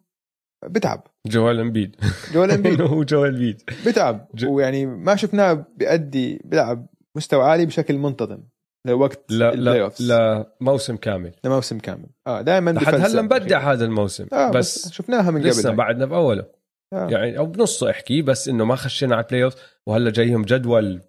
بتعب. 0.65 1.07
جوال 1.27 1.59
امبيد 1.59 1.95
جوال 2.33 2.51
امبيد 2.51 2.81
هو 2.91 3.03
جوال 3.03 3.29
امبيد 3.29 3.61
بتعب. 3.87 4.27
ويعني 4.45 4.85
ما 4.85 5.15
شفناه 5.15 5.65
بيأدي 5.77 6.41
بيلعب 6.45 6.87
مستوى 7.17 7.43
عالي 7.43 7.65
بشكل 7.65 7.97
منتظم 7.97 8.43
لوقت 8.87 9.31
لا 9.31 9.51
لا 9.51 9.81
اوفز 9.81 10.07
لا 10.07 10.53
موسم 10.61 10.95
كامل. 10.95 11.31
لموسم 11.43 11.79
كامل. 11.79 12.09
آه 12.27 12.41
دائما 12.41 12.71
لحد 12.71 12.93
هلأ 12.95 13.21
مبدع 13.21 13.71
هذا 13.71 13.85
الموسم. 13.85 14.27
آه 14.33 14.51
بس, 14.51 14.85
بس, 14.87 14.93
شفناها 14.93 15.31
من 15.31 15.41
لسه 15.41 15.69
قبل. 15.69 15.77
بعدنا 15.77 16.05
بأوله. 16.05 16.45
آه. 16.93 17.07
يعني 17.09 17.37
أو 17.37 17.45
بنصه 17.45 17.89
احكي 17.89 18.21
بس 18.21 18.47
إنه 18.47 18.65
ما 18.65 18.75
خشينا 18.75 19.15
على 19.15 19.23
ال 19.23 19.43
playoff 19.43 19.55
وهلأ 19.87 20.09
جايهم 20.11 20.41
جدول 20.41 21.01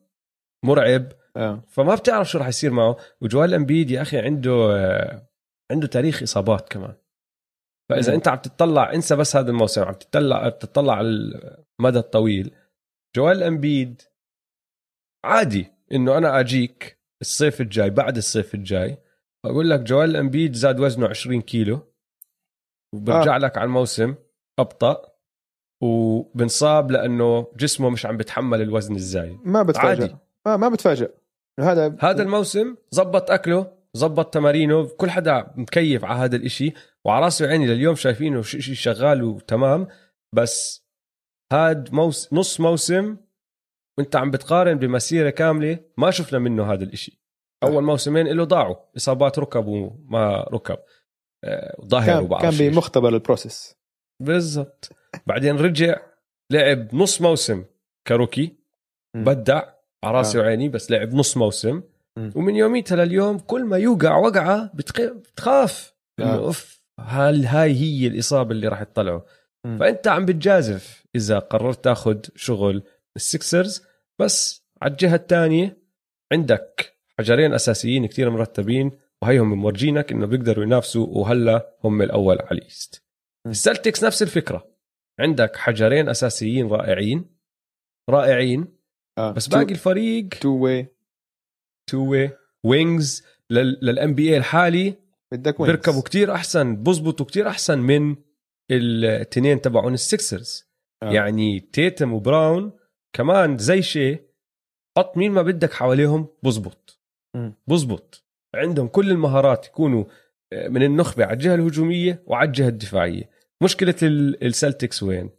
مرعب. 0.65 1.13
آه. 1.37 1.63
فما 1.69 1.95
بتعرف 1.95 2.31
شو 2.31 2.39
راح 2.39 2.49
يصير 2.49 2.71
معه. 2.71 2.97
وجوال 3.21 3.55
امبيد 3.55 3.91
يا 3.91 4.03
أخي 4.03 4.19
عنده 4.19 5.25
عنده 5.73 5.87
تاريخ 5.87 6.23
إصابات 6.23 6.69
كمان. 6.69 6.95
فإذا 7.91 8.11
مم. 8.11 8.17
أنت 8.17 8.29
عم 8.29 8.39
تطلع 8.39 8.93
انسى 8.93 9.17
بس 9.17 9.37
هذا 9.37 9.51
الموسم 9.51 9.83
عم 9.83 9.93
تطلع 9.95 10.49
تطلع 10.49 10.95
على 10.95 11.09
المدى 11.81 11.99
الطويل. 11.99 12.55
جوال 13.17 13.43
امبيد 13.43 14.03
عادي 15.25 15.73
إنه 15.93 16.19
أنا 16.19 16.41
أجيك 16.41 16.99
الصيف 17.21 17.61
الجاي 17.61 17.91
بعد 17.91 18.17
الصيف 18.17 18.55
الجاي 18.55 18.99
أقول 19.45 19.71
لك 19.71 19.81
جوال 19.81 20.17
امبيد 20.17 20.55
زاد 20.55 20.81
وزنه 20.81 21.09
20 21.09 21.41
كيلو. 21.41 21.81
وبرجع 22.95 23.37
آه. 23.37 23.39
لك 23.39 23.59
على 23.59 23.67
الموسم 23.67 24.15
أبطأ. 24.59 25.15
وبنصاب 25.83 26.91
لأنه 26.91 27.53
جسمه 27.57 27.91
مش 27.91 28.07
عم 28.07 28.17
بتحمل 28.17 28.63
الوزن 28.63 28.95
الزايد. 28.95 29.39
ما 29.45 29.63
بتفاجئ 29.63 30.15
ما 30.47 30.57
ما 30.57 30.69
بتفاجئ. 30.69 31.11
هذا 31.61 31.97
هذا 32.01 32.23
الموسم 32.23 32.77
زبط 32.91 33.31
أكله 33.31 33.73
زبط 33.95 34.35
تمارينه 34.35 34.89
كل 34.89 35.11
حدا 35.11 35.53
مكيف 35.57 36.05
على 36.05 36.19
هذا 36.19 36.37
الإشي 36.37 36.73
وعلى 37.05 37.25
راسي 37.25 37.45
وعيني 37.45 37.67
لليوم 37.67 37.95
شايفينه 37.95 38.43
شيء 38.43 38.75
شغال 38.75 39.23
وتمام. 39.23 39.89
بس 40.35 40.85
هاد 41.53 41.93
موس 41.93 42.33
نص 42.33 42.61
موسم 42.61 43.17
وانت 43.99 44.17
عم 44.17 44.31
بتقارن 44.31 44.79
بمسيرة 44.79 45.31
كاملة 45.31 45.79
ما 45.97 46.11
شفنا 46.11 46.39
منه 46.39 46.73
هذا 46.73 46.85
الإشي. 46.85 47.21
أول 47.63 47.83
موسمين 47.83 48.27
له 48.27 48.45
ضاعوا 48.45 48.77
إصابات 48.97 49.39
ركب 49.39 49.67
وما 49.67 50.43
ركب. 50.53 50.79
آه، 51.45 51.77
ظهر 51.85 52.27
كان, 52.27 52.39
كان 52.39 52.71
بمختبر 52.71 53.09
البروسيس. 53.09 53.77
بالضبط. 54.23 54.91
بعدين 55.27 55.57
رجع 55.57 55.97
لعب 56.51 56.95
نص 56.95 57.23
موسم 57.23 57.65
ك 58.07 58.14
rookie 58.14 58.57
بدع. 59.17 59.74
على 60.05 60.19
راسي 60.19 60.39
آه. 60.39 60.43
وعيني 60.43 60.69
بس 60.69 60.91
لعب 60.91 61.15
نص 61.15 61.37
موسم. 61.37 61.83
م. 62.19 62.31
ومن 62.35 62.57
يوميتها 62.57 63.05
لليوم 63.05 63.39
كل 63.39 63.65
ما 63.65 63.79
يوقع 63.79 64.17
وقعة 64.17 64.71
بتخاف. 64.75 65.95
إنه 66.21 66.35
آه. 66.35 66.37
أوف 66.37 66.81
هل 67.01 67.47
هاي 67.47 67.73
هي 67.75 68.07
الإصابة 68.07 68.51
اللي 68.51 68.69
راح 68.69 68.83
تطلعه؟ 68.83 69.25
م. 69.67 69.79
فأنت 69.79 70.09
عم 70.09 70.25
بتجازف 70.25 71.05
إذا 71.17 71.39
قررت 71.39 71.85
تاخذ 71.85 72.19
شغل 72.37 72.83
ال 73.17 73.26
Sixers 73.26 73.83
بس 74.19 74.65
على 74.83 74.93
الجهة 74.93 75.15
الثانية 75.15 75.79
عندك 76.33 76.95
حجرين 77.19 77.55
أساسيين 77.55 78.07
كتير 78.07 78.31
مرتبين 78.31 78.91
وهيهم 79.23 79.55
مورجينك 79.55 80.13
إنه 80.13 80.27
بيقدروا 80.27 80.65
ينافسوا 80.65 81.07
وهلا 81.07 81.75
هم 81.85 82.03
الأول 82.03 82.39
على 82.41 82.59
ال 82.59 82.66
East. 82.66 83.03
ال 83.47 83.54
Celtics 83.54 84.05
نفس 84.05 84.23
الفكرة. 84.23 84.67
عندك 85.21 85.57
حجرين 85.57 86.09
أساسيين 86.09 86.69
رائعين. 86.69 87.25
رائعين. 88.11 88.74
آه. 89.19 89.33
بس 89.33 89.49
باقي 89.49 89.73
الفريق 89.73 90.29
two 90.29 90.49
way. 90.49 90.87
two 91.91 92.11
way. 92.11 92.31
wings 92.65 93.25
لل 93.51 94.15
NBA 94.15 94.37
الحالي 94.37 94.95
بدك 95.33 95.63
بيركبوا 95.63 96.03
كتير 96.03 96.35
أحسن 96.35 96.77
بزبطوا 96.83 97.27
كتير 97.27 97.49
أحسن 97.49 97.79
من 97.79 98.17
التنين 98.71 99.61
تبعون 99.61 99.95
ال 99.95 100.05
Sixers 100.05 100.65
آه. 101.03 101.13
يعني 101.13 101.61
تيتم 101.61 102.13
وبراون 102.13 102.73
كمان 103.13 103.59
زي 103.59 103.83
شيء 103.83 104.25
حط 104.99 105.17
مين 105.17 105.33
ما 105.33 105.43
بدك 105.43 105.73
حواليهم 105.73 106.29
بزبط. 106.43 107.01
بزبط. 107.67 108.25
عندهم 108.55 108.89
كل 108.89 109.11
المهارات 109.11 109.67
يكونوا 109.67 110.05
آه، 110.53 110.69
من 110.69 110.83
النخبة 110.83 111.25
على 111.25 111.33
الجهة 111.33 111.55
الهجومية 111.55 112.23
وعلى 112.27 112.47
الجهة 112.47 112.69
الدفاعية. 112.69 113.31
مشكلة 113.63 113.95
ال 114.03 114.15
Celtics 114.15 115.03
وين؟ 115.03 115.31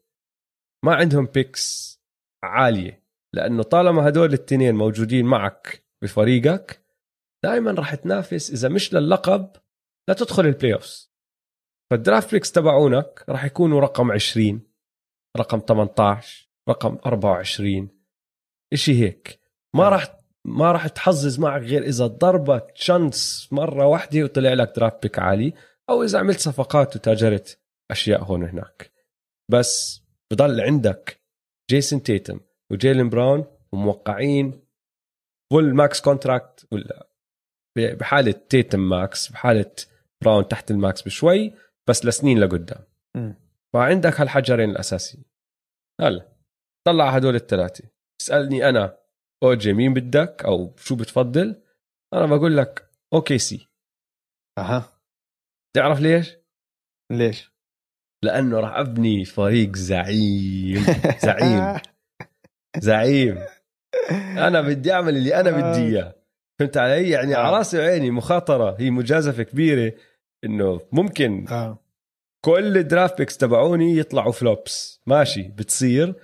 ما 0.85 0.95
عندهم 0.95 1.25
picks 1.25 1.95
عالية. 2.43 3.04
لأنه 3.35 3.63
طالما 3.63 4.07
هدول 4.07 4.29
الاثنين 4.29 4.75
موجودين 4.75 5.25
معك 5.25 5.85
بفريقك 6.01 6.85
دائما 7.43 7.71
راح 7.71 7.95
تنافس 7.95 8.51
إذا 8.51 8.69
مش 8.69 8.93
للقب 8.93 9.51
لا 10.07 10.13
تدخل 10.13 10.45
ال 10.45 10.73
playoffs 10.73 11.11
فال 11.91 12.03
draft 12.03 12.31
picks 12.31 12.51
تبعونك 12.51 13.25
راح 13.29 13.45
يكونوا 13.45 13.81
رقم 13.81 14.11
20 14.11 14.61
رقم 15.37 15.59
18 15.67 16.49
رقم 16.69 16.97
24 17.05 17.89
إشي 18.73 19.03
هيك. 19.03 19.39
ما 19.75 19.89
راح 19.89 20.17
ما 20.45 20.71
راح 20.71 20.87
تحظظ 20.87 21.39
معك 21.39 21.61
غير 21.61 21.83
إذا 21.83 22.07
ضربت 22.07 22.71
chance 22.75 23.49
مرة 23.51 23.85
واحدة 23.85 24.23
وطلع 24.23 24.53
لك 24.53 24.73
draft 24.75 25.03
pick 25.03 25.19
عالي 25.19 25.53
أو 25.89 26.03
إذا 26.03 26.19
عملت 26.19 26.39
صفقات 26.39 26.95
وتاجرت 26.95 27.59
أشياء 27.91 28.23
هون 28.23 28.43
وهناك 28.43 28.91
بس 29.51 30.01
بضل 30.31 30.61
عندك 30.61 31.21
جيسون 31.69 32.03
تيتم 32.03 32.39
وجيلين 32.71 33.09
براون 33.09 33.45
وموقعين 33.71 34.61
full 35.53 35.75
max 35.75 36.01
contract 36.01 36.67
ولا 36.71 37.07
بحالة 37.77 38.31
تيتم 38.31 38.89
max 38.89 39.31
بحالة 39.31 39.75
براون 40.23 40.47
تحت 40.47 40.71
ال 40.71 40.79
max 40.79 41.01
بشوي 41.01 41.53
بس 41.89 42.05
لسنين 42.05 42.39
لقدام. 42.39 42.83
فعندك 43.73 44.21
هالحجرين 44.21 44.69
الأساسيين. 44.69 45.25
هلا 46.01 46.31
طلع 46.87 47.09
هدول 47.09 47.35
الثلاثة. 47.35 47.89
اسألني 48.21 48.69
أنا 48.69 48.97
OG 49.43 49.73
مين 49.73 49.93
بدك؟ 49.93 50.45
أو 50.45 50.75
شو 50.77 50.95
بتفضل؟ 50.95 51.61
أنا 52.13 52.25
بقول 52.25 52.57
لك 52.57 52.89
OKC. 53.13 53.67
أها. 54.57 55.01
تعرف 55.75 55.99
ليش؟ 55.99 56.37
ليش؟ 57.11 57.51
لأنه 58.23 58.59
راح 58.59 58.77
أبني 58.77 59.25
فريق 59.25 59.75
زعيم 59.75 60.83
زعيم. 61.25 61.81
زعيم. 62.79 63.37
أنا 64.37 64.61
بدي 64.67 64.93
أعمل 64.93 65.17
اللي 65.17 65.35
أنا 65.35 65.51
بدي 65.51 65.81
آه. 65.81 65.87
إياه. 65.87 66.15
فهمت 66.59 66.77
علي؟ 66.77 67.09
يعني 67.09 67.35
على 67.35 67.55
آه. 67.55 67.57
راسي 67.57 67.79
وعيني 67.79 68.11
مخاطرة. 68.11 68.75
هي 68.79 68.89
مجازفة 68.89 69.43
كبيرة 69.43 69.93
إنه 70.43 70.81
ممكن 70.91 71.47
آه. 71.47 71.79
كل 72.45 72.77
ال 72.77 72.84
draft 72.84 73.17
picks 73.17 73.37
تبعوني 73.37 73.97
يطلعوا 73.97 74.31
flops 74.31 75.01
ماشي 75.07 75.43
بتصير. 75.43 76.15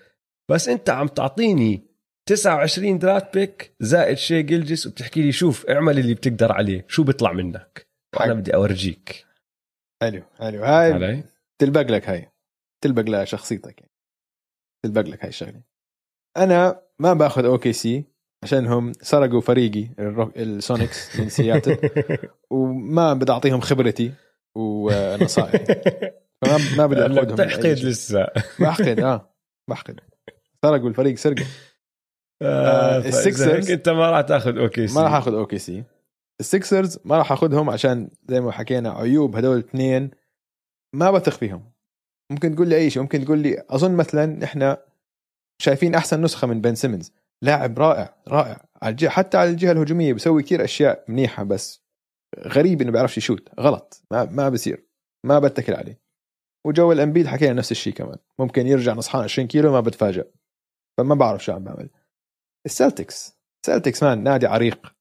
بس 0.51 0.69
أنت 0.69 0.89
عم 0.89 1.07
تعطيني 1.07 1.91
29 2.29 2.99
draft 2.99 3.33
pick 3.33 3.75
زائد 3.79 4.17
شاي 4.17 4.43
جلجس 4.43 4.87
وبتحكي 4.87 5.21
لي 5.21 5.31
شوف 5.31 5.65
اعمل 5.65 5.99
اللي 5.99 6.13
بتقدر 6.13 6.51
عليه. 6.51 6.85
شو 6.87 7.03
بيطلع 7.03 7.33
منك؟ 7.33 7.87
وأنا 8.15 8.33
بدي 8.33 8.55
أورجيك. 8.55 9.25
حلو 10.01 10.23
حلو. 10.39 10.63
هاي 10.63 10.93
علي؟ 10.93 11.23
تلبق 11.61 11.81
لك 11.91 12.09
هاي. 12.09 12.31
تلبق 12.83 13.01
لشخصيتك 13.01 13.79
يعني. 13.81 13.91
تلبق 14.85 15.01
لك 15.01 15.21
هاي 15.21 15.29
الشغلة. 15.29 15.61
أنا 16.37 16.81
ما 16.99 17.13
باخذ 17.13 17.45
OKC 17.45 18.05
عشانهم 18.43 18.91
سرقوا 19.01 19.41
فريقي 19.41 19.87
ال 20.35 20.47
Sonics 20.47 21.19
من 21.19 21.29
سياتل 21.29 21.77
وما 22.51 23.13
بدي 23.13 23.31
أعطيهم 23.31 23.61
خبرتي 23.61 24.11
ونصائحي. 24.55 25.65
فما 26.41 26.57
ما 26.77 26.85
بدي 26.85 27.05
أخذهم 27.05 27.35
تحقد 27.35 27.65
لسه. 27.65 28.27
بحقد 28.59 28.99
آه 28.99 29.33
بحقد. 29.69 29.99
سرقوا 30.65 30.89
الفريق 30.89 31.15
سرقه 31.15 31.45
آه 32.41 32.97
ال 32.97 33.08
Sixers 33.08 33.71
أنت 33.71 33.89
ما 33.89 34.11
راح 34.11 34.21
تأخذ 34.21 34.57
OKC 34.57 34.95
ما 34.95 35.01
راح 35.01 35.13
أخذ 35.13 35.33
OKC 35.33 35.83
ال 36.39 36.48
Sixers 36.48 36.99
ما 37.05 37.17
راح 37.17 37.31
أخذهم 37.31 37.69
عشان 37.69 38.09
زي 38.29 38.41
ما 38.41 38.51
حكينا 38.51 38.91
عيوب 38.91 39.35
هدول 39.35 39.57
الاثنين 39.57 40.11
ما 40.95 41.11
بثق 41.11 41.33
فيهم. 41.33 41.71
ممكن 42.31 42.55
تقول 42.55 42.67
لي 42.67 42.75
أي 42.77 42.89
شيء 42.89 43.01
ممكن 43.01 43.25
تقول 43.25 43.39
لي 43.39 43.63
أظن 43.69 43.95
مثلا 43.95 44.43
إحنا 44.43 44.77
شايفين 45.61 45.95
أحسن 45.95 46.21
نسخة 46.21 46.47
من 46.47 46.61
بن 46.61 46.75
سيمنز. 46.75 47.13
لاعب 47.41 47.79
رائع 47.79 48.15
رائع. 48.27 48.65
على 48.81 48.91
الجهة 48.91 49.09
حتى 49.09 49.37
على 49.37 49.49
الجهة 49.49 49.71
الهجومية 49.71 50.13
بيسوي 50.13 50.43
كثير 50.43 50.63
أشياء 50.63 51.05
منيحة 51.07 51.43
بس 51.43 51.83
غريب 52.39 52.81
إنه 52.81 52.91
بيعرفش 52.91 53.17
يشوت. 53.17 53.49
غلط. 53.59 54.03
ما 54.11 54.25
ما 54.25 54.49
بصير. 54.49 54.87
ما 55.25 55.39
بتكل 55.39 55.73
عليه. 55.73 56.01
وجويل 56.65 56.91
امبيد 56.91 57.27
حكينا 57.27 57.53
نفس 57.53 57.71
الشيء 57.71 57.93
كمان. 57.93 58.17
ممكن 58.39 58.67
يرجع 58.67 58.93
نصحان 58.93 59.23
20 59.23 59.47
كيلو 59.47 59.71
ما 59.71 59.79
بتفاجئ 59.79 60.27
فما 60.97 61.15
بعرف 61.15 61.43
شو 61.43 61.51
عم 61.51 61.63
بعمل. 61.63 61.89
ال 62.65 62.73
Celtics. 62.73 63.37
Celtics 63.65 64.03
man 64.03 64.23
نادي 64.23 64.47
عريق. 64.47 64.95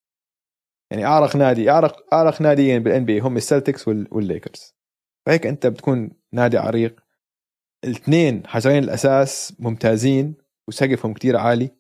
يعني 0.93 1.05
أعرق 1.05 1.37
نادي 1.37 1.71
أعرق 1.71 2.15
أعرق 2.15 2.41
ناديين 2.43 2.83
بال 2.83 3.05
NBA 3.05 3.21
هم 3.21 3.37
ال 3.37 3.43
Celtics 3.43 3.89
وال 3.89 4.08
Lakers. 4.08 4.75
فهيك 5.27 5.47
أنت 5.47 5.67
بتكون 5.67 6.11
نادي 6.33 6.59
عريق. 6.59 7.01
الاثنين 7.85 8.47
حجرين 8.47 8.85
الأساس 8.85 9.55
ممتازين. 9.59 10.40
وسقفهم 10.71 11.15
كتير 11.15 11.37
عالي 11.37 11.71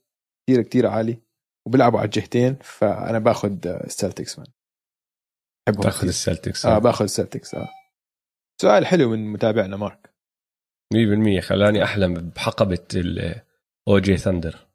كتير 0.47 0.63
كتير 0.63 0.87
عالي 0.87 1.19
وبيلعبوا 1.67 1.99
على 1.99 2.07
الجهتين 2.07 2.59
فأنا 2.63 3.19
باخذ 3.19 3.67
ال 3.67 3.76
Celtics 3.76 4.39
man 4.39 4.47
باخذ 5.69 6.07
ال 6.07 6.14
Celtics 6.14 6.67
آه 6.67 6.79
باخذ 6.79 7.05
ال 7.05 7.11
Celtics 7.11 7.55
آه. 7.55 7.69
سؤال 8.63 8.87
حلو 8.87 9.11
من 9.11 9.33
متابعنا 9.33 9.77
مارك. 9.77 10.11
100% 10.95 11.41
خلاني 11.41 11.85
أحلم 11.85 12.15
بحقبة 12.15 12.87
ال 12.95 13.99
OG 13.99 14.17
Thunder 14.17 14.67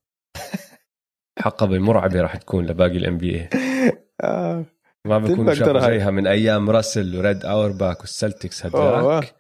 حقبة 1.40 1.80
مرعبة 1.80 2.22
راح 2.22 2.36
تكون 2.36 2.66
لباقي 2.66 2.98
ال 2.98 3.18
NBA 3.18 4.66
ما 5.06 5.18
بكون 5.18 5.56
شافوا 5.56 5.80
زيها 5.80 6.12
من 6.12 6.28
أيام 6.28 6.70
راسل 6.70 7.18
وريد 7.18 7.46
اورباك 7.46 8.00
وال 8.00 8.15
Celtics 8.15 8.66
هداك. 8.66 9.36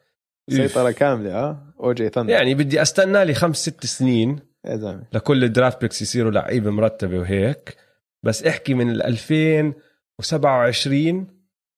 سيطرة 0.49 0.91
كاملة 0.91 1.35
آه. 1.35 1.73
OG 1.80 2.10
Thunder 2.10 2.34
يعني 2.34 2.56
بدي 2.56 2.81
أستنى 2.81 3.26
لي 3.26 3.34
خمس 3.34 3.57
ست 3.57 3.85
سنين 3.85 4.39
يا 4.66 4.76
زلمة. 4.76 5.04
لكل 5.14 5.44
ال 5.44 5.50
draft 5.50 5.82
picks 5.82 6.02
يصيروا 6.02 6.32
لعيبة 6.32 6.72
مرتبة 6.72 7.20
وهيك. 7.20 7.78
بس 8.24 8.44
احكي 8.44 8.74
من 8.74 8.90
ال 8.90 9.04
2027 9.04 11.28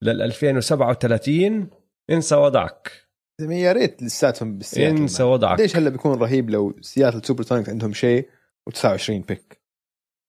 لل 0.01 0.21
2037 0.21 1.69
انسى 2.09 2.35
وضعك. 2.35 2.91
يا 3.39 3.71
ريت 3.71 4.03
لساتهم 4.03 4.57
بالسياتل 4.57 4.97
انسى 4.97 5.23
وضعك. 5.23 5.59
ليش 5.59 5.77
هلا 5.77 5.89
بيكون 5.89 6.19
رهيب 6.19 6.49
لو 6.49 6.75
سياتل 6.81 7.25
SuperSonics 7.25 7.69
عندهم 7.69 7.93
شيء 7.93 8.29
و29 8.69 9.09
pick 9.09 9.61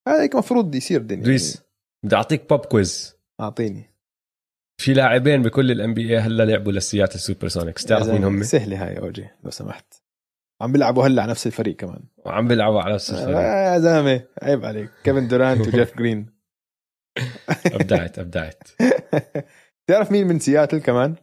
هذا 0.09 0.23
هيك 0.23 0.33
المفروض 0.33 0.75
يصير 0.75 1.01
الدنيا. 1.01 1.27
ريس 1.27 1.63
بدي 2.05 2.17
أعطيك 2.17 2.49
pop 2.49 2.65
quiz 2.65 3.17
أعطيني. 3.41 3.95
في 4.81 4.95
لاعبين 4.95 5.43
بكل 5.43 5.71
ال 5.71 5.95
NBA 5.95 6.19
هلا 6.19 6.43
لعبوا 6.43 6.73
للسياتل 6.73 7.19
SuperSonics 7.19 7.85
تعرف 7.85 8.09
مين 8.09 8.25
هم؟ 8.25 8.43
سهلة 8.43 8.87
هاي 8.87 8.99
OG 8.99 9.29
لو 9.45 9.51
سمحت. 9.51 10.08
عم 10.61 10.73
بيلعبوا 10.73 11.07
هلا 11.07 11.23
على 11.23 11.31
نفس 11.31 11.47
الفريق 11.47 11.77
كمان. 11.77 12.05
وعم 12.17 12.49
بيلعبوا 12.49 12.81
على 12.83 12.95
نفس 12.95 13.11
الفريق. 13.11 13.37
آه 13.39 13.75
يا 13.75 13.79
زلمة 13.79 14.25
عيب 14.43 14.65
عليك. 14.65 14.91
كيفن 15.05 15.29
دورانت 15.29 15.61
وجيف 15.69 15.97
جرين. 15.99 16.39
أبدعت 17.67 18.19
أبدعت. 18.19 18.63
تعرف 19.89 20.13
مين 20.13 20.27
من 20.27 20.39
سياتل 20.39 20.79
كمان؟ 20.79 21.17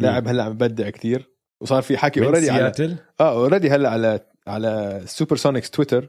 لاعب 0.00 0.28
هلا 0.28 0.42
عم 0.44 0.52
ببدع 0.52 0.90
كثير 0.90 1.30
وصار 1.62 1.82
في 1.82 1.96
حكي 1.98 2.24
already 2.24 2.50
على 2.50 2.60
سياتل؟ 2.60 2.96
آه 3.20 3.32
already 3.32 3.70
هلا 3.70 3.90
على 3.90 4.20
على 4.46 5.02
SuperSonics 5.04 5.70
Twitter 5.70 6.08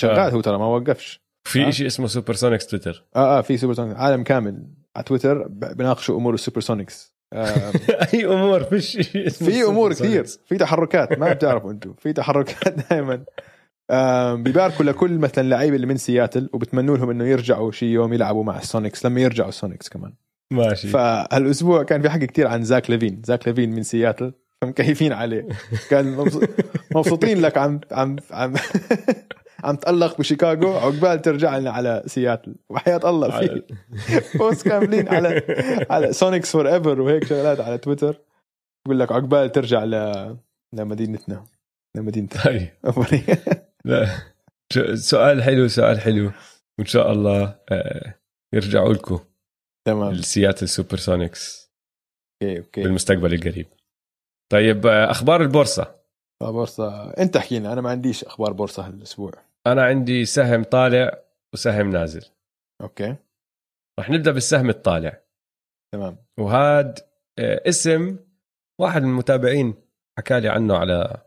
شغال 0.00 0.18
آه. 0.18 0.30
هو 0.30 0.40
ترى 0.40 0.58
ما 0.58 0.66
وقفش. 0.66 1.20
في 1.48 1.66
آه. 1.66 1.70
شيء 1.70 1.86
اسمه 1.86 2.06
سوبر 2.06 2.34
سونيكس 2.34 2.66
تويتر 2.66 3.04
آه 3.16 3.38
آه 3.38 3.40
في 3.40 3.56
سوبر 3.56 3.74
سونيكس 3.74 3.98
عالم 4.00 4.22
كامل 4.24 4.66
على 4.96 5.04
تويتر 5.04 5.48
بناقشوا 5.48 6.16
أمور 6.16 6.34
السوبر 6.34 6.60
سونيكس 6.60 7.13
أي 8.14 8.26
أمور 8.26 8.62
فيش 8.64 8.96
في 9.28 9.62
أمور 9.64 9.92
كثير. 9.92 10.24
في 10.46 10.56
تحركات 10.56 11.18
ما 11.18 11.32
بتعرفوا 11.32 11.70
أنتم. 11.70 11.94
في 11.98 12.12
تحركات 12.12 12.74
دائما 12.90 13.24
بيباركوا 14.34 14.84
لكل 14.84 15.18
مثلا 15.18 15.48
لعيبه 15.48 15.76
اللي 15.76 15.86
من 15.86 15.96
سياتل 15.96 16.50
وبتمنوا 16.52 16.96
لهم 16.96 17.10
إنه 17.10 17.24
يرجعوا 17.24 17.70
شي 17.72 17.86
يوم 17.86 18.12
يلعبوا 18.12 18.44
مع 18.44 18.58
السونيكس 18.58 19.06
لما 19.06 19.20
يرجعوا 19.20 19.48
السونيكس 19.48 19.88
كمان. 19.88 20.12
ماشي. 20.50 20.88
فهالأسبوع 20.88 21.82
كان 21.82 22.02
في 22.02 22.10
حكي 22.10 22.26
كتير 22.26 22.46
عن 22.46 22.62
زاك 22.64 22.90
ليفين. 22.90 23.22
زاك 23.24 23.48
ليفين 23.48 23.70
من 23.74 23.82
سياتل 23.82 24.32
فمكيفين 24.62 25.12
عليه. 25.12 25.46
كان 25.90 26.16
مبسو- 26.16 26.48
مبسوطين 26.96 27.40
لك 27.40 27.58
عم 27.58 27.80
عم 27.92 28.16
عم 28.30 28.54
عم 29.64 29.76
تألق 29.76 30.18
بشيكاغو 30.18 30.72
عقبال 30.72 31.22
ترجع 31.22 31.58
لنا 31.58 31.70
على 31.70 32.02
سياتل. 32.06 32.54
وحياة 32.70 33.00
الله 33.04 33.40
في 33.40 34.38
post 34.38 34.68
كاملين 34.68 35.08
على 35.08 35.42
على 35.90 36.12
Sonics 36.12 36.52
Forever 36.52 37.00
وهيك 37.00 37.24
شغلات 37.24 37.60
على 37.60 37.78
تويتر. 37.78 38.20
بقول 38.86 39.00
لك 39.00 39.12
عقبال 39.12 39.52
ترجع 39.52 39.84
ل 39.84 39.94
لمدينتنا. 40.74 41.44
لمدينتنا 41.96 42.42
طيب. 42.42 42.68
لا. 43.84 44.08
سؤال 44.94 45.42
حلو 45.42 45.68
سؤال 45.68 46.00
حلو. 46.00 46.30
وإن 46.78 46.86
شاء 46.86 47.12
الله 47.12 47.58
آه، 47.70 48.14
يرجعوا 48.54 48.92
لكم. 48.92 49.18
تمام. 49.86 50.10
السياتل 50.10 50.68
سوبر 50.68 50.96
سونيكس 50.96 51.72
okay 52.42 52.58
okay. 52.58 52.82
بالمستقبل 52.82 53.34
القريب. 53.34 53.66
طيب 54.52 54.86
آه، 54.86 55.10
أخبار 55.10 55.42
البورصة. 55.42 55.94
بورصة. 56.42 57.10
أنت 57.10 57.36
احكي 57.36 57.58
لنا 57.58 57.72
أنا 57.72 57.80
ما 57.80 57.90
عنديش 57.90 58.24
أخبار 58.24 58.52
بورصة 58.52 58.86
هالأسبوع. 58.86 59.32
أنا 59.66 59.84
عندي 59.84 60.24
سهم 60.24 60.64
طالع 60.64 61.24
وسهم 61.54 61.90
نازل. 61.90 62.24
okay. 62.80 63.16
رح 64.00 64.10
نبدأ 64.10 64.30
بالسهم 64.32 64.68
الطالع. 64.70 65.20
تمام. 65.94 66.16
وهاد 66.38 66.98
آه، 67.38 67.62
اسم 67.68 68.18
واحد 68.80 69.02
من 69.02 69.08
المتابعين 69.08 69.74
حكى 70.18 70.40
لي 70.40 70.48
عنه 70.48 70.76
على 70.76 71.22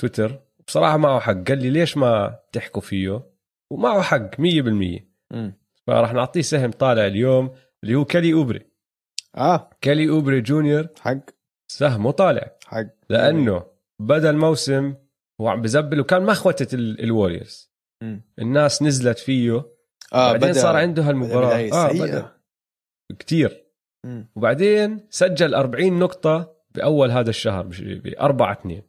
تويتر. 0.00 0.40
بصراحة 0.66 0.96
معه 0.96 1.20
حق. 1.20 1.32
قال 1.32 1.58
لي 1.62 1.70
ليش 1.70 1.96
ما 1.96 2.38
تحكوا 2.52 2.82
فيه؟ 2.82 3.22
ومعه 3.72 4.02
حق 4.02 4.30
100% 4.40 5.00
امم 5.32 5.54
فراح 5.86 6.12
نعطيه 6.12 6.40
سهم 6.42 6.70
طالع 6.70 7.06
اليوم 7.06 7.54
اللي 7.84 7.94
هو 7.94 8.04
كيلي 8.04 8.32
أوبري. 8.32 8.66
آه. 9.36 9.70
كيلي 9.80 10.08
أوبري 10.08 10.40
جونيور. 10.40 10.88
حق. 11.00 11.18
سهمه 11.72 12.10
طالع. 12.10 12.56
حق. 12.66 12.86
لأنه 13.10 13.66
بدا 14.00 14.30
الموسم 14.30 14.94
هو 15.40 15.48
عم 15.48 15.62
بزبل 15.62 16.00
وكان 16.00 16.22
مخوتة 16.22 16.74
ال- 16.74 17.00
الوريورز. 17.04 17.70
الناس 18.38 18.82
نزلت 18.82 19.18
فيه. 19.18 19.52
آه 20.12 20.32
بعدين 20.32 20.50
بدأ 20.50 20.60
صار 20.60 20.76
عنده 20.76 21.02
هالمباراة. 21.02 21.48
بداية 21.48 21.72
آه 21.72 21.88
كتير. 23.18 23.66
مم. 24.04 24.28
وبعدين 24.36 25.06
سجل 25.10 25.54
40 25.54 25.98
نقطة 25.98 26.56
بأول 26.74 27.10
هذا 27.10 27.30
الشهر 27.30 27.66
ب 27.80 28.14
4 28.20 28.52
2 28.52 28.82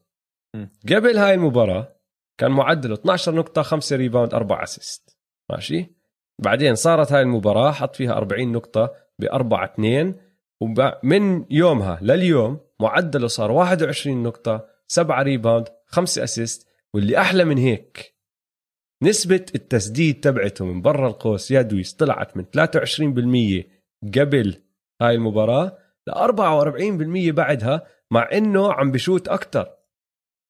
مم. 0.56 0.70
قبل 0.90 1.18
هاي 1.18 1.34
المباراة 1.34 1.96
كان 2.38 2.52
معدله 2.52 2.94
12 2.94 3.36
نقطة 3.36 3.62
5 3.62 3.96
rebound 3.96 4.34
4 4.34 4.64
assist 4.64 5.18
ماشي؟ 5.52 5.96
بعدين 6.40 6.76
صارت 6.76 7.12
هاي 7.12 7.22
المباراة 7.22 7.72
حط 7.72 7.96
فيها 7.96 8.14
40 8.18 8.52
نقطة 8.52 8.94
ب 9.20 9.24
4 9.26 9.66
2 9.74 10.16
ومن 10.62 11.46
يومها 11.50 12.00
لليوم 12.02 12.60
معدله 12.80 13.28
صار 13.28 13.52
21 13.52 14.24
نقطة 14.24 14.66
7 14.88 15.22
rebound 15.24 15.68
5 15.86 16.24
assist 16.24 16.68
واللي 16.94 17.18
أحلى 17.18 17.46
من 17.46 17.58
هيك 17.58 18.17
نسبة 19.04 19.46
التسديد 19.56 20.20
تبعته 20.20 20.66
من 20.66 20.82
برا 20.82 21.08
القوس 21.08 21.52
يا 21.52 21.62
دويس 21.62 21.94
طلعت 21.94 22.38
من 22.38 22.46
23% 22.46 23.64
قبل 24.20 24.62
هاي 25.02 25.16
المباراة 25.16 25.78
ل 26.08 26.12
44% 26.12 27.34
بعدها 27.34 27.88
مع 28.12 28.30
إنه 28.34 28.74
عم 28.74 28.92
بشوت 28.92 29.28
أكثر 29.28 29.74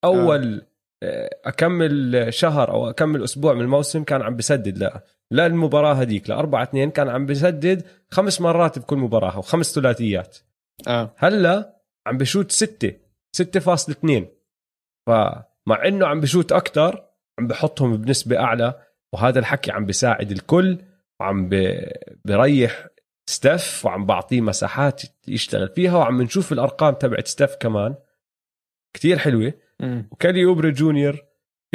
أول 0.04 0.62
آه. 1.04 1.30
أكمل 1.46 2.26
شهر 2.34 2.72
أو 2.72 2.90
أكمل 2.90 3.24
أسبوع 3.24 3.54
من 3.54 3.62
الموسم 3.62 4.04
كان 4.04 4.22
عم 4.22 4.36
بسدد 4.36 5.02
لا 5.32 5.46
المباراة 5.46 5.94
هذيك 5.94 6.30
ل 6.30 6.34
4 6.34 6.64
2 6.64 6.92
كان 6.92 7.10
عم 7.10 7.26
بسدد 7.26 7.86
خمس 8.12 8.42
مرات 8.42 8.80
بكل 8.80 8.98
مباراة 8.98 9.40
وخمس 9.40 9.76
ثلاثيات. 9.76 10.38
آه. 10.88 11.14
هلأ 11.18 11.82
عم 12.08 12.18
بشوت 12.18 12.52
6 12.52 12.94
6.2 13.38 14.24
فمع 15.08 15.88
إنه 15.88 16.08
عم 16.08 16.20
بشوت 16.20 16.52
أكثر 16.52 17.07
عم 17.40 17.48
بحطهم 17.48 17.98
بنسبة 17.98 18.40
أعلى 18.40 18.74
وهذا 19.14 19.40
الحكي 19.40 19.72
عم 19.72 19.86
بيساعد 19.86 20.32
الكل 20.32 20.78
وعم 21.20 21.50
بريح 22.26 22.88
ستيف 23.30 23.86
وعم 23.86 24.06
بعطيه 24.06 24.42
مساحات 24.42 25.02
يشتغل 25.28 25.68
فيها 25.70 25.98
وعم 25.98 26.22
نشوف 26.22 26.52
الأرقام 26.52 26.94
تبعت 26.94 27.28
ستيف 27.28 27.56
كمان. 27.56 27.96
كتير 28.94 29.18
حلوة. 29.18 29.54
وكيلي 30.12 30.46
أوبري 30.46 30.72
جونيور 30.72 31.20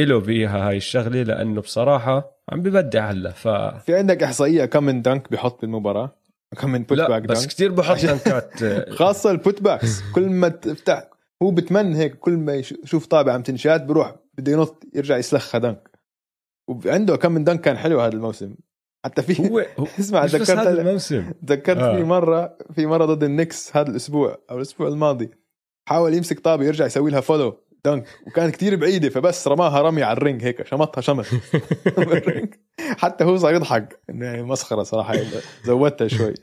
له 0.00 0.20
فيها 0.20 0.68
هاي 0.68 0.76
الشغلة 0.76 1.22
لأنه 1.22 1.60
بصراحة 1.60 2.42
عم 2.52 2.62
ببدع 2.62 3.10
هلا 3.10 3.30
ف 3.30 3.48
في 3.84 3.94
عندك 3.94 4.22
إحصائية 4.22 4.64
كم 4.64 4.84
من 4.84 5.02
dunk 5.02 5.30
بيحط 5.30 5.60
بالمباراة؟ 5.60 6.16
كم 6.58 6.70
من 6.70 6.82
putback 6.82 7.22
بس 7.22 7.40
dunk 7.40 7.48
كتير 7.50 7.72
بحط 7.72 8.04
دنكات. 8.04 8.64
خاصة 8.90 9.30
ال 9.30 9.62
putbacks 9.62 10.02
كل 10.14 10.22
ما 10.30 10.48
تفتح 10.48 11.10
هو 11.42 11.50
بتمن 11.50 11.94
هيك 11.94 12.18
كل 12.18 12.32
ما 12.32 12.54
يش- 12.54 12.74
يشوف 12.84 13.06
طابة 13.06 13.32
عم 13.32 13.42
تنشأت 13.42 13.82
بروح 13.84 14.14
بده 14.38 14.52
ينط 14.52 14.84
يرجع 14.94 15.16
يسلخها 15.16 15.58
dunk. 15.58 15.88
وعنده 16.68 17.16
كم 17.16 17.32
من 17.32 17.44
dunk 17.44 17.60
كان 17.60 17.76
حلو 17.78 18.00
هذا 18.00 18.12
الموسم. 18.12 18.54
حتى 19.04 19.22
في 19.22 19.50
هو 19.50 19.66
اسمع 20.00 20.26
تذكرت 20.26 20.50
هذا 20.50 20.80
الموسم. 20.80 21.30
تذكرت 21.46 21.78
آه. 21.78 21.96
في 21.96 22.02
مره 22.04 22.56
في 22.74 22.86
مرة 22.86 23.04
ضد 23.04 23.24
النكس 23.24 23.76
هذا 23.76 23.90
الأسبوع 23.90 24.38
أو 24.50 24.56
الأسبوع 24.56 24.88
الماضي. 24.88 25.30
حاول 25.88 26.14
يمسك 26.14 26.40
طابة 26.40 26.64
يرجع 26.64 26.86
يسوي 26.86 27.10
لها 27.10 27.20
follow 27.20 27.58
dunk. 27.84 28.06
وكانت 28.26 28.54
كتير 28.54 28.76
بعيدة 28.76 29.08
فبس 29.08 29.48
رماها 29.48 29.82
رمي 29.82 30.02
على 30.02 30.16
ال 30.16 30.22
ring 30.22 30.44
هيك 30.44 30.66
شمطها 30.66 31.00
شمط. 31.00 31.24
حتى 33.02 33.24
هو 33.24 33.36
صار 33.36 33.54
يضحك. 33.54 34.00
إنه 34.10 34.26
يعني 34.26 34.42
مسخرة 34.42 34.82
صراحة 34.82 35.14
زودتها 35.64 36.08
شوي. 36.08 36.34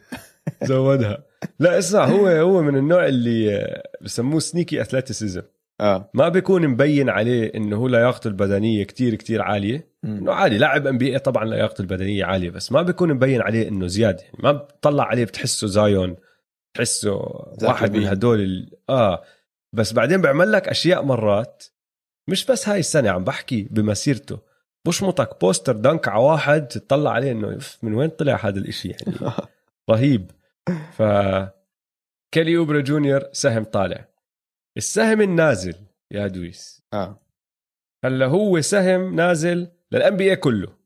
زودها. 0.63 1.23
لا 1.59 1.77
اسمع 1.77 2.05
هو 2.05 2.27
هو 2.27 2.61
من 2.61 2.75
النوع 2.77 3.05
اللي 3.07 3.65
بسموه 4.01 4.39
sneaky 4.39 4.81
athleticism 4.81 5.41
آه. 5.81 6.09
ما 6.13 6.29
بيكون 6.29 6.67
مبين 6.67 7.09
عليه 7.09 7.51
إنه 7.55 7.75
هو 7.77 7.87
لياقته 7.87 8.27
البدنية 8.27 8.83
كتير 8.83 9.15
كتير 9.15 9.41
عالية. 9.41 9.89
إنه 10.05 10.33
عادي 10.33 10.57
لاعب 10.57 10.87
NBA 10.87 11.19
طبعا 11.19 11.45
لياقته 11.45 11.81
البدنية 11.81 12.25
عالية 12.25 12.49
بس 12.49 12.71
ما 12.71 12.81
بيكون 12.81 13.13
مبين 13.13 13.41
عليه 13.41 13.67
إنه 13.67 13.87
زياده 13.87 14.21
يعني 14.23 14.37
ما 14.43 14.51
بتطلع 14.51 15.03
عليه 15.03 15.25
بتحسه 15.25 15.67
زايون 15.67 16.15
بتحسه 16.73 17.11
واحد 17.63 17.95
من. 17.97 18.03
هدول 18.07 18.39
ال... 18.41 18.69
آه. 18.89 19.21
بس 19.73 19.93
بعدين 19.93 20.21
بيعمل 20.21 20.51
لك 20.51 20.67
أشياء 20.69 21.03
مرات 21.03 21.63
مش 22.29 22.45
بس 22.45 22.69
هاي 22.69 22.79
السنة 22.79 23.09
عم 23.09 23.23
بحكي 23.23 23.67
بمسيرته. 23.71 24.39
بشمطك 24.87 25.39
poster 25.41 25.73
dunk 25.73 26.07
على 26.07 26.23
واحد 26.23 26.67
تطلع 26.67 27.11
عليه 27.11 27.31
إنه 27.31 27.55
"إف، 27.57 27.77
من 27.83 27.93
وين 27.93 28.09
طلع 28.09 28.35
هذا 28.45 28.59
الإشي 28.59 28.89
يعني؟ 28.89 29.17
رهيب. 29.91 30.31
ف 30.71 31.03
كيلي 32.31 32.57
أوبري 32.57 32.81
جونيور 32.81 33.23
سهم 33.31 33.63
طالع. 33.63 34.09
السهم 34.77 35.21
النازل 35.21 35.75
يا 36.11 36.27
دويس. 36.27 36.81
آه. 36.93 37.19
هلا 38.05 38.25
هو 38.25 38.61
سهم 38.61 39.15
نازل 39.15 39.71
لل 39.91 40.17
NBA 40.17 40.35
كله. 40.35 40.77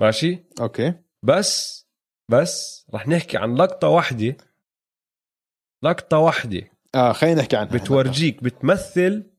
ماشي؟ 0.00 0.38
أوكي. 0.60 0.94
بس 1.22 1.82
بس 2.30 2.86
رح 2.94 3.08
نحكي 3.08 3.36
عن 3.38 3.54
لقطة 3.54 3.88
واحدة 3.88 4.36
لقطة 5.84 6.18
واحدة 6.18 6.70
آه 6.94 7.12
خلينا 7.12 7.40
نحكي 7.40 7.56
عنها. 7.56 7.72
بتورجيك 7.78 8.42
بتمثل 8.42 9.30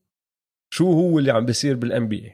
شو 0.74 0.92
هو 0.94 1.20
اللي 1.20 1.32
عم 1.32 1.46
بيصير 1.46 1.76
بال 1.76 2.08
NBA 2.08 2.34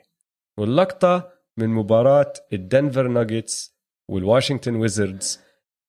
واللقطة 0.57 1.33
من 1.57 1.69
مباراة 1.69 2.33
الدنفر 2.53 3.07
ناجتس 3.07 3.79
والواشنطن 4.09 4.75
ويزردز 4.75 5.39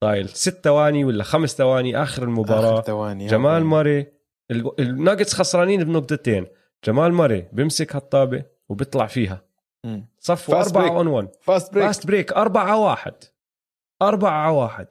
طايل. 0.01 0.29
ست 0.29 0.65
ثواني 0.65 1.05
ولا 1.05 1.25
خمس 1.25 1.57
ثواني 1.57 2.03
آخر 2.03 2.23
المباراة. 2.23 2.75
آخر 2.75 2.83
ثواني 2.83 3.27
جمال 3.27 3.65
موري 3.65 4.07
ال- 4.51 4.81
الناجتس 4.81 5.35
خسرانين 5.35 5.85
بنقطتين. 5.85 6.47
جمال 6.85 7.13
موري 7.13 7.47
بيمسك 7.53 7.97
هالطابة 7.97 8.43
وبيطلع 8.69 9.07
فيها. 9.07 9.43
صفوا 10.19 10.63
Fast 10.63 10.67
أربعة 10.67 10.89
break. 10.89 10.93
اون 10.93 11.07
1 11.07 11.29
فاست 11.41 11.75
بريك 11.75 11.87
فاست 11.87 12.07
بريك 12.07 12.33
أربعة 12.33 12.79
واحد. 12.79 13.15
أربعة 14.03 14.53
واحد. 14.53 14.87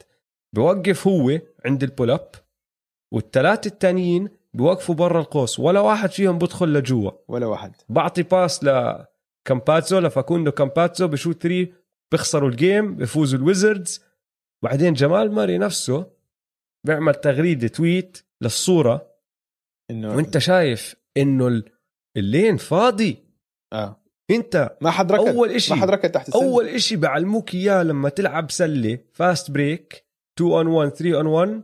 بوقف 0.55 1.07
هو 1.07 1.39
عند 1.65 1.83
البول 1.83 2.11
اب 2.11 2.29
والثلاثة 3.13 3.67
التانيين 3.67 4.29
بوقفوا 4.53 4.95
برا 4.95 5.19
القوس. 5.19 5.59
ولا 5.59 5.79
واحد 5.79 6.11
فيهم 6.11 6.37
بدخل 6.37 6.73
لجوا. 6.73 7.11
ولا 7.27 7.45
واحد. 7.45 7.75
بعطي 7.89 8.23
باس 8.23 8.63
لكامباتزو 8.63 9.99
لفاكوندو 9.99 10.51
كامباتزو 10.51 11.07
بشوت 11.07 11.43
ثري 11.43 11.73
بيخسروا 12.11 12.49
الجيم 12.49 12.95
بيفوزوا 12.95 13.39
الويزردز 13.39 14.08
بعدين 14.63 14.93
جمال 14.93 15.31
ماري 15.31 15.57
نفسه 15.57 16.11
بيعمل 16.87 17.15
تغريدة 17.15 17.67
تويت 17.67 18.17
للصورة 18.41 19.15
إنه 19.91 20.15
وانت 20.15 20.37
شايف 20.37 20.95
إنه 21.17 21.63
ال 22.17 22.25
lane 22.25 22.57
فاضي. 22.57 23.17
آه. 23.73 24.03
انت 24.31 24.77
ما 24.81 24.91
حد 24.91 25.11
ركض. 25.11 25.27
أول 25.27 25.49
إشي 25.49 25.73
ما 25.73 25.81
حد 25.81 25.89
ركض 25.89 26.11
تحت 26.11 26.27
السله 26.27 26.43
أول 26.43 26.67
إشي 26.67 26.95
بعلموك 26.95 27.55
إياه 27.55 27.83
لما 27.83 28.09
تلعب 28.09 28.51
سلة 28.51 28.99
fast 29.13 29.51
break 29.51 30.05
2 30.37 30.51
on 30.51 30.67
1 30.67 30.89
3 30.89 31.17
on 31.17 31.25
1 31.25 31.61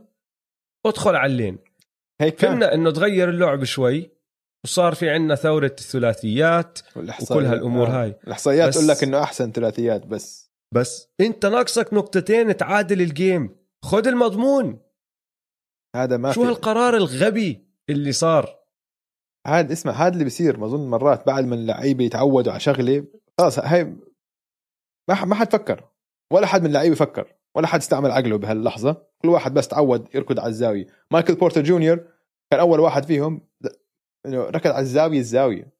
ادخل 0.86 1.14
على 1.16 1.32
ال 1.32 1.36
lane. 1.36 1.58
هيك 2.20 2.38
فهمنا 2.38 2.74
إنه 2.74 2.90
تغير 2.90 3.28
اللعب 3.28 3.64
شوي 3.64 4.10
وصار 4.64 4.94
في 4.94 5.10
عندنا 5.10 5.34
ثورة 5.34 5.66
الثلاثيات 5.66 6.78
وكل 6.96 7.44
هالأمور 7.44 7.86
آه. 7.86 8.02
هاي. 8.02 8.14
الإحصائيات 8.24 8.74
تقول 8.74 8.88
لك 8.88 9.02
إنه 9.02 9.22
أحسن 9.22 9.52
ثلاثيات 9.52 10.06
بس. 10.06 10.45
بس 10.76 11.08
انت 11.20 11.46
ناقصك 11.46 11.94
نقطتين 11.94 12.56
تعادل 12.56 13.00
ال 13.00 13.09
game. 13.09 13.56
خد 13.84 14.06
المضمون. 14.06 14.80
هذا 15.96 16.16
ما 16.16 16.32
شو 16.32 16.42
في 16.42 16.48
هالقرار 16.48 16.96
الغبي 16.96 17.66
اللي 17.90 18.12
صار؟ 18.12 18.58
هذا 19.46 19.72
اسمع 19.72 19.92
هذا 19.92 20.12
اللي 20.12 20.24
بيصير 20.24 20.56
ما 20.56 20.66
اظن 20.66 20.90
مرات 20.90 21.26
بعد 21.26 21.44
ما 21.44 21.54
اللعيبه 21.54 22.04
يتعودوا 22.04 22.52
على 22.52 22.60
شغلة. 22.60 23.04
خلاص 23.38 23.58
هاي 23.58 23.84
ما 25.08 25.24
ما 25.24 25.34
حد 25.34 25.52
فكر. 25.52 25.84
ولا 26.32 26.46
حد 26.46 26.60
من 26.60 26.66
اللعيبه 26.66 26.94
فكر. 26.94 27.34
ولا 27.56 27.66
حد 27.66 27.80
استعمل 27.80 28.10
عقله 28.10 28.38
بهاللحظة. 28.38 29.06
كل 29.22 29.28
واحد 29.28 29.54
بس 29.54 29.68
تعود 29.68 30.14
يركض 30.14 30.38
على 30.38 30.48
الزاوية. 30.48 30.86
مايكل 31.10 31.34
بورتر 31.34 31.62
جونيور 31.62 31.96
كان 32.50 32.60
أول 32.60 32.80
واحد 32.80 33.04
فيهم 33.04 33.48
إنه 34.26 34.44
ركض 34.44 34.70
على 34.70 34.82
الزاوية 34.82 35.18
الزاوية. 35.18 35.76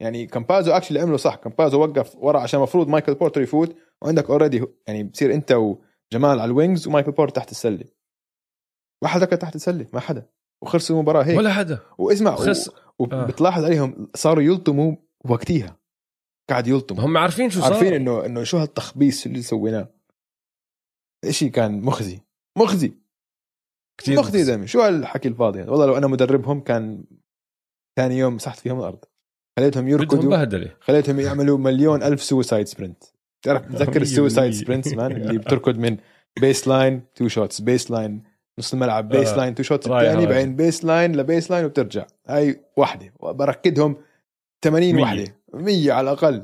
يعني 0.00 0.26
كامباتزو 0.26 0.72
actually 0.72 1.00
عمله 1.00 1.16
صح. 1.16 1.34
كامباتزو 1.34 1.80
وقف 1.80 2.16
ورا 2.16 2.40
عشان 2.40 2.58
المفروض 2.58 2.88
مايكل 2.88 3.14
بورتر 3.14 3.40
يفوت. 3.40 3.76
وعندك 4.02 4.30
already 4.30 4.64
يعني 4.86 5.02
بصير 5.02 5.34
انت 5.34 5.52
وجمال 5.52 6.30
على 6.30 6.44
ال 6.44 6.51
wings 6.51 6.88
ومايكل 6.88 7.12
بورتر 7.12 7.34
تحت 7.34 7.50
السلة. 7.50 7.84
واحد 9.02 9.22
ركض 9.22 9.38
تحت 9.38 9.54
السلة 9.56 9.86
ما 9.92 10.00
حدا. 10.00 10.26
وخلصوا 10.62 10.96
المباراة 10.96 11.22
هيك. 11.22 11.38
ولا 11.38 11.52
حدا. 11.52 11.78
واسمع 11.98 12.34
خس 12.34 12.70
وبتلاحظ 12.98 13.64
عليهم 13.64 14.10
صاروا 14.14 14.42
يلطموا 14.42 14.96
وقتيها. 15.24 15.76
قاعد 16.50 16.66
يلطم 16.66 17.00
هم 17.00 17.16
عارفين 17.16 17.50
شو 17.50 17.60
صار. 17.60 17.72
عارفين 17.72 17.92
انه 17.92 18.26
إنه 18.26 18.44
شو 18.44 18.58
هالتخبيص 18.58 19.26
اللي 19.26 19.42
سويناه. 19.42 19.94
شيء 21.30 21.50
كان 21.50 21.80
مخزي. 21.80 22.20
مخزي. 22.58 22.92
كتير 24.00 24.18
مخزي 24.18 24.38
يا 24.38 24.44
زلمه 24.44 24.66
شو 24.66 24.80
هالحكي 24.80 25.28
الفاضي 25.28 25.62
هذا؟ 25.62 25.70
والله 25.70 25.86
لو 25.86 25.96
أنا 25.96 26.06
مدربهم 26.06 26.60
كان 26.60 27.04
ثاني 27.96 28.18
يوم 28.18 28.34
مسحت 28.34 28.58
فيهم 28.58 28.78
الأرض. 28.78 29.04
خليتهم 29.58 29.84
بدهم 29.84 30.00
يركضوا 30.00 30.30
بهدلة. 30.30 30.76
خليتهم 30.80 31.20
يعملوا 31.20 31.58
مليون 31.58 32.02
ألف 32.02 32.22
suicide 32.22 32.66
sprint 32.66 33.04
تعرف 33.44 33.66
تذكر 33.72 34.02
ال 34.02 34.08
suicide. 34.08 34.52
sprints 34.52 34.94
man 34.94 35.12
اللي 35.12 35.38
بتركض 35.38 35.78
من 35.78 35.96
baseline 36.40 37.02
to 37.14 37.28
shots 37.28 37.60
baseline 37.60 38.22
نص 38.58 38.72
الملعب 38.72 39.08
base 39.08 39.28
آه. 39.28 39.36
line 39.36 39.54
to 39.54 39.62
shots 39.62 39.86
الثاني. 39.86 40.26
بعدين 40.26 40.56
baseline 40.56 41.16
ل 41.16 41.50
baseline 41.50 41.64
وبترجع 41.64 42.06
هاي 42.28 42.60
واحدة 42.76 43.12
بركضهم 43.22 43.96
80 44.64 44.94
مية. 44.94 45.02
وحدة 45.02 45.36
100 45.54 45.92
على 45.92 46.10
الأقل 46.10 46.42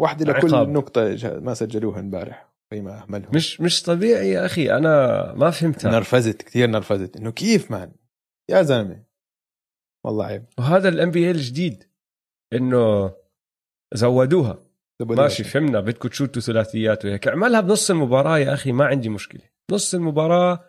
واحدة 0.00 0.24
لكل 0.24 0.54
عقاب. 0.54 0.68
نقطة 0.68 1.16
ما 1.40 1.54
سجلوها 1.54 2.00
امبارح 2.00 2.50
زي 2.72 2.80
ما 2.80 3.02
أهملهم 3.02 3.30
مش 3.34 3.60
مش 3.60 3.82
طبيعي 3.82 4.30
يا 4.30 4.46
أخي 4.46 4.70
أنا 4.70 5.34
ما 5.34 5.50
فهمتها 5.50 5.90
نرفزت 5.90 6.42
كثير 6.42 6.70
نرفزت 6.70 7.16
إنه 7.16 7.30
كيف 7.30 7.70
man 7.70 7.92
يا 8.50 8.62
زلمة 8.62 9.02
والله 10.04 10.24
عيب 10.24 10.44
وهذا 10.58 10.88
ال 10.88 11.10
NBA 11.10 11.30
الجديد 11.30 11.84
إنه 12.52 13.12
زودوها 13.94 14.58
ماشي 15.00 15.44
فهمنا. 15.44 15.80
بدكم 15.80 16.08
تشوتوا 16.08 16.42
ثلاثيات 16.42 17.04
وهيك. 17.04 17.28
اعملها 17.28 17.60
بنص 17.60 17.90
المباراة 17.90 18.38
يا 18.38 18.54
أخي 18.54 18.72
ما 18.72 18.86
عندي 18.86 19.08
مشكلة. 19.08 19.42
نص 19.72 19.94
المباراة 19.94 20.64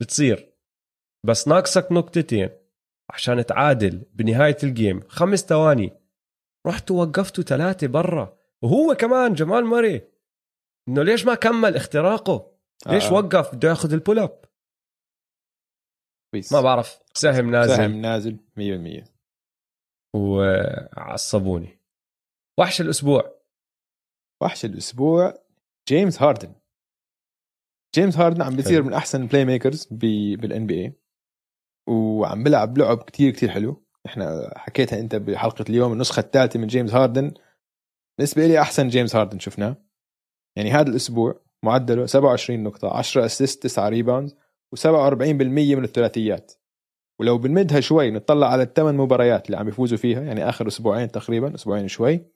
بتصير. 0.00 0.52
بس 1.26 1.48
ناقصك 1.48 1.92
نقطتين 1.92 2.50
عشان 3.10 3.46
تعادل 3.46 4.06
بنهاية 4.12 4.56
ال 4.62 4.68
game. 4.68 5.00
خمس 5.08 5.44
ثواني. 5.44 5.92
رحتوا 6.66 7.04
وقفتوا 7.04 7.44
ثلاثة 7.44 7.86
برا. 7.86 8.38
وهو 8.62 8.94
كمان 8.94 9.34
جمال 9.34 9.64
ماري 9.64 10.08
إنه 10.88 11.02
ليش 11.02 11.26
ما 11.26 11.34
كمل 11.34 11.76
اختراقه؟ 11.76 12.52
ليش 12.86 13.04
آه. 13.04 13.12
وقف؟ 13.12 13.54
بده 13.54 13.68
ياخذ 13.68 13.92
ال 13.92 13.97
pull 13.97 14.18
up. 14.18 14.40
ما 16.52 16.60
بعرف. 16.60 17.00
سهم 17.14 17.50
نازل. 17.50 17.76
سهم 17.76 18.00
نازل. 18.00 18.36
100% 18.56 19.04
وعصبوني. 20.14 21.78
وحش 22.58 22.80
الأسبوع. 22.80 23.39
وحش 24.42 24.64
الأسبوع 24.64 25.34
جيمس 25.88 26.22
هاردن. 26.22 26.52
جيمس 27.94 28.16
هاردن 28.16 28.42
عم 28.42 28.56
بيصير. 28.56 28.82
من 28.82 28.92
أحسن 28.92 29.22
ال 29.22 29.44
playmakers 29.44 29.88
بال 29.90 30.66
NBA 30.66 30.92
وعم 31.88 32.42
بيلعب 32.44 32.78
لعب 32.78 32.98
كتير 32.98 33.30
كتير 33.30 33.50
حلو. 33.50 33.84
إحنا 34.06 34.54
حكيتها 34.56 35.00
أنت 35.00 35.16
بحلقة 35.16 35.64
اليوم 35.68 35.92
النسخة 35.92 36.20
الثالثه 36.20 36.60
من 36.60 36.66
جيمس 36.66 36.94
هاردن. 36.94 37.34
بالنسبة 38.18 38.46
لي 38.46 38.60
أحسن 38.60 38.88
جيمس 38.88 39.16
هاردن 39.16 39.38
شفناه. 39.38 39.76
يعني 40.56 40.70
هذا 40.70 40.90
الأسبوع 40.90 41.40
معدله 41.64 42.06
27 42.06 42.62
نقطة 42.62 42.96
10 42.96 43.24
assist 43.24 43.62
9 43.62 43.88
rebounds 43.88 44.36
و47% 44.76 44.82
من 45.22 45.84
الثلاثيات. 45.84 46.52
ولو 47.20 47.38
بنمدها 47.38 47.80
شوي 47.80 48.10
نطلع 48.10 48.46
على 48.46 48.62
الثمان 48.62 48.96
مباريات 48.96 49.46
اللي 49.46 49.56
عم 49.56 49.68
يفوزوا 49.68 49.98
فيها 49.98 50.20
يعني 50.20 50.48
آخر 50.48 50.68
أسبوعين 50.68 51.10
تقريبا 51.10 51.54
أسبوعين 51.54 51.88
شوي 51.88 52.26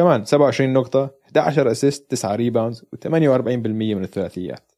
كمان 0.00 0.24
27 0.24 0.72
نقطة 0.72 1.14
11 1.24 1.70
assist 1.70 2.10
9 2.10 2.34
rebounds 2.34 2.82
و48% 2.82 3.66
من 3.66 4.04
الثلاثيات. 4.04 4.72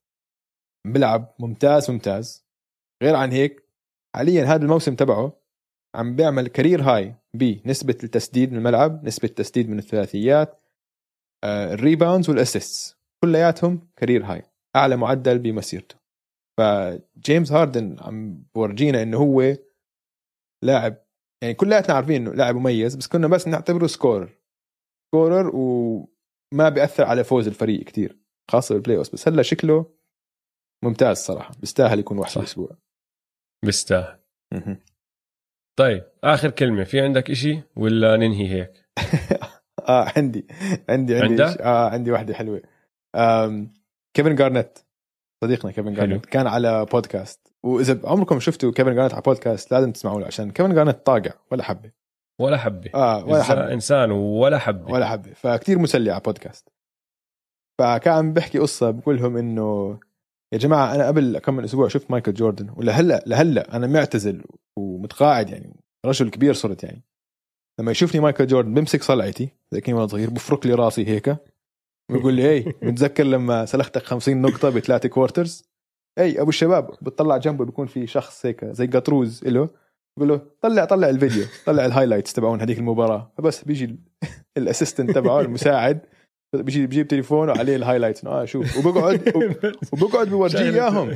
بلعب 0.86 1.34
ممتاز 1.38 1.90
ممتاز. 1.90 2.46
غير 3.02 3.14
عن 3.16 3.32
هيك 3.32 3.68
حاليا 4.16 4.44
هذا 4.44 4.62
الموسم 4.62 4.94
تبعه 4.94 5.40
عم 5.94 6.16
بيعمل 6.16 6.48
career 6.48 6.82
high 6.82 7.14
بنسبة 7.34 7.96
التسديد 8.04 8.52
من 8.52 8.58
الملعب 8.58 9.04
نسبة 9.04 9.28
التسديد 9.28 9.70
من 9.70 9.78
الثلاثيات. 9.78 10.60
آه، 11.44 11.74
ال 11.74 11.80
rebounds 11.80 12.30
وال 12.30 12.45
assists 12.45 12.96
كلياتهم 13.24 13.88
career 13.96 14.24
high 14.24 14.42
أعلى 14.76 14.96
معدل 14.96 15.38
بمسيرته. 15.38 15.96
فجيمس 16.58 17.52
هاردن 17.52 17.96
عم 18.00 18.44
بورجينا 18.54 19.02
إنه 19.02 19.18
هو 19.18 19.56
لاعب 20.64 20.96
يعني 21.42 21.54
كلياتنا 21.54 21.94
عارفين 21.94 22.16
إنه 22.16 22.34
لاعب 22.34 22.56
مميز 22.56 22.94
بس 22.94 23.06
كنا 23.06 23.28
بس 23.28 23.48
نعتبره 23.48 23.86
scorer 23.86 24.35
scorer 25.06 25.50
وما 25.56 26.68
بيأثر 26.68 27.04
على 27.04 27.24
فوز 27.24 27.46
الفريق 27.48 27.84
كتير 27.84 28.18
خاصة 28.50 28.74
بال 28.74 28.98
playoff 28.98 29.12
بس 29.12 29.28
هلا 29.28 29.42
شكله 29.42 29.96
ممتاز 30.84 31.16
صراحة 31.16 31.54
بيستاهل 31.60 31.98
يكون 31.98 32.18
وحش. 32.18 32.38
الأسبوع. 32.38 32.76
بيستاهل. 33.64 34.18
طيب 35.78 36.04
آخر 36.24 36.50
كلمة 36.50 36.84
في 36.84 37.00
عندك 37.00 37.30
إشي 37.30 37.62
ولا 37.76 38.16
ننهي 38.16 38.48
هيك؟ 38.48 38.72
آه 39.88 40.12
عندي 40.16 40.46
عندي 40.88 41.16
عندي 41.16 41.42
آه 41.42 41.90
عندي 41.90 42.10
واحدة 42.10 42.34
حلوة. 42.34 42.62
كيفن 44.16 44.34
جارنيت 44.34 44.78
صديقنا 45.44 45.72
كيفن 45.72 45.88
حلو. 45.88 45.94
جارنيت 45.96 46.26
كان 46.26 46.46
على 46.46 46.86
بودكاست 46.92 47.52
وإذا 47.64 48.00
عمركم 48.04 48.40
شفتوا 48.40 48.72
كيفن 48.72 48.94
جارنيت 48.94 49.12
على 49.12 49.22
بودكاست 49.22 49.72
لازم 49.72 49.92
تسمعوا 49.92 50.20
له 50.20 50.26
عشان 50.26 50.50
كيفن 50.50 50.74
جارنيت 50.74 51.06
طاقع 51.06 51.32
ولا 51.50 51.62
حبة. 51.62 51.92
ولا 52.40 52.56
حبة. 52.56 52.90
آه 52.94 53.24
ولا 53.24 53.42
حبة. 53.42 53.72
إنسان 53.72 54.10
ولا 54.10 54.58
حبة. 54.58 54.92
ولا 54.92 55.06
حبة. 55.08 55.32
فكتير 55.32 55.78
مسلي 55.78 56.10
على 56.10 56.20
بودكاست 56.20 56.68
فكان 57.78 58.32
بحكي 58.32 58.58
قصة 58.58 58.90
بقول 58.90 59.16
لهم 59.16 59.36
إنه 59.36 59.98
يا 60.52 60.58
جماعة 60.58 60.94
أنا 60.94 61.06
قبل 61.06 61.38
كم 61.38 61.54
من 61.54 61.64
أسبوع 61.64 61.88
شفت 61.88 62.10
مايكل 62.10 62.34
جوردن 62.34 62.70
ولهلا 62.76 63.24
لهلأ 63.26 63.76
أنا 63.76 63.86
معتزل 63.86 64.44
ومتقاعد 64.78 65.50
يعني 65.50 65.76
رجل 66.06 66.30
كبير 66.30 66.54
صرت 66.54 66.84
يعني. 66.84 67.02
لما 67.80 67.90
يشوفني 67.90 68.20
مايكل 68.20 68.46
جوردن 68.46 68.74
بمسك 68.74 69.02
صلعتي 69.02 69.48
زي 69.70 69.80
كني 69.80 69.94
وأنا 69.94 70.06
صغير 70.06 70.30
بفرك 70.30 70.66
لي 70.66 70.74
راسي 70.74 71.06
هيك 71.06 71.36
ويقول 72.10 72.34
لي 72.34 72.42
هي 72.42 72.74
متذكر 72.82 73.24
لما 73.24 73.64
سلختك 73.64 74.02
50 74.02 74.42
نقطة 74.42 74.70
بثلاثة 74.70 75.08
quarters 75.08 75.64
اي 76.18 76.40
أبو 76.40 76.48
الشباب 76.48 76.90
بتطلع 77.02 77.36
جنبه 77.36 77.64
بيكون 77.64 77.86
في 77.86 78.06
شخص 78.06 78.46
هيك 78.46 78.64
زي 78.64 78.86
قطروز 78.86 79.44
له 79.44 79.68
بقول 80.16 80.28
له 80.28 80.40
طلع 80.60 80.84
طلع 80.84 81.08
الفيديو 81.08 81.44
طلع 81.66 81.84
ال 81.84 81.89
highlights 81.89 82.32
تبعون 82.32 82.60
هذيك 82.60 82.78
المباراة. 82.78 83.32
فبس 83.38 83.64
بيجي 83.64 83.84
ال- 83.84 83.98
ال 84.58 84.63
assistant 84.63 85.10
تبعه 85.10 85.40
المساعد 85.40 86.00
بيجي 86.54 86.86
بيجيب 86.86 87.08
تليفونه 87.08 87.52
وعليه 87.52 87.76
ال 87.76 87.81
highlights 87.81 88.24
آه 88.24 88.44
شوف. 88.44 88.86
وبقعد 88.86 89.32
وبقعد 89.92 90.28
بورجيه. 90.28 90.58
إياهم. 90.70 91.10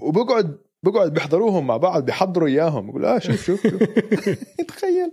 وبقعد 0.00 0.58
بقعد 0.82 1.12
بيحضروهم 1.14 1.66
مع 1.66 1.76
بعض 1.76 2.04
بيحضروا 2.04 2.48
إياهم. 2.48 2.90
بقول 2.90 3.04
آه 3.04 3.18
شوف 3.18 3.44
شوف, 3.44 3.66
شوف. 3.66 3.82
تخيل. 4.68 5.12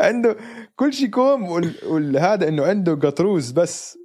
عنده 0.00 0.36
كل 0.76 0.92
شيء 0.92 1.08
كوم 1.08 1.48
والهذا 1.86 2.48
إنه 2.48 2.64
عنده 2.66 2.94
قطروز 2.94 3.50
بس 3.50 3.98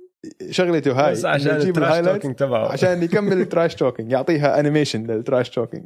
شغلته 0.50 0.92
هاي 1.06 1.12
بس 1.12 1.26
عشان 1.26 1.56
يجيب 1.56 1.68
ال 1.70 1.73
trash 1.73 1.88
ال 1.88 1.91
highlights 1.91 2.22
talking 2.22 2.36
تبعه. 2.36 2.72
عشان 2.72 3.04
يكمل 3.04 3.42
ال 3.42 3.48
trash 3.48 3.76
talking 3.76 4.12
يعطيها 4.12 4.60
animation 4.60 5.04
لل 5.08 5.20
trash 5.20 5.50
talking 5.50 5.86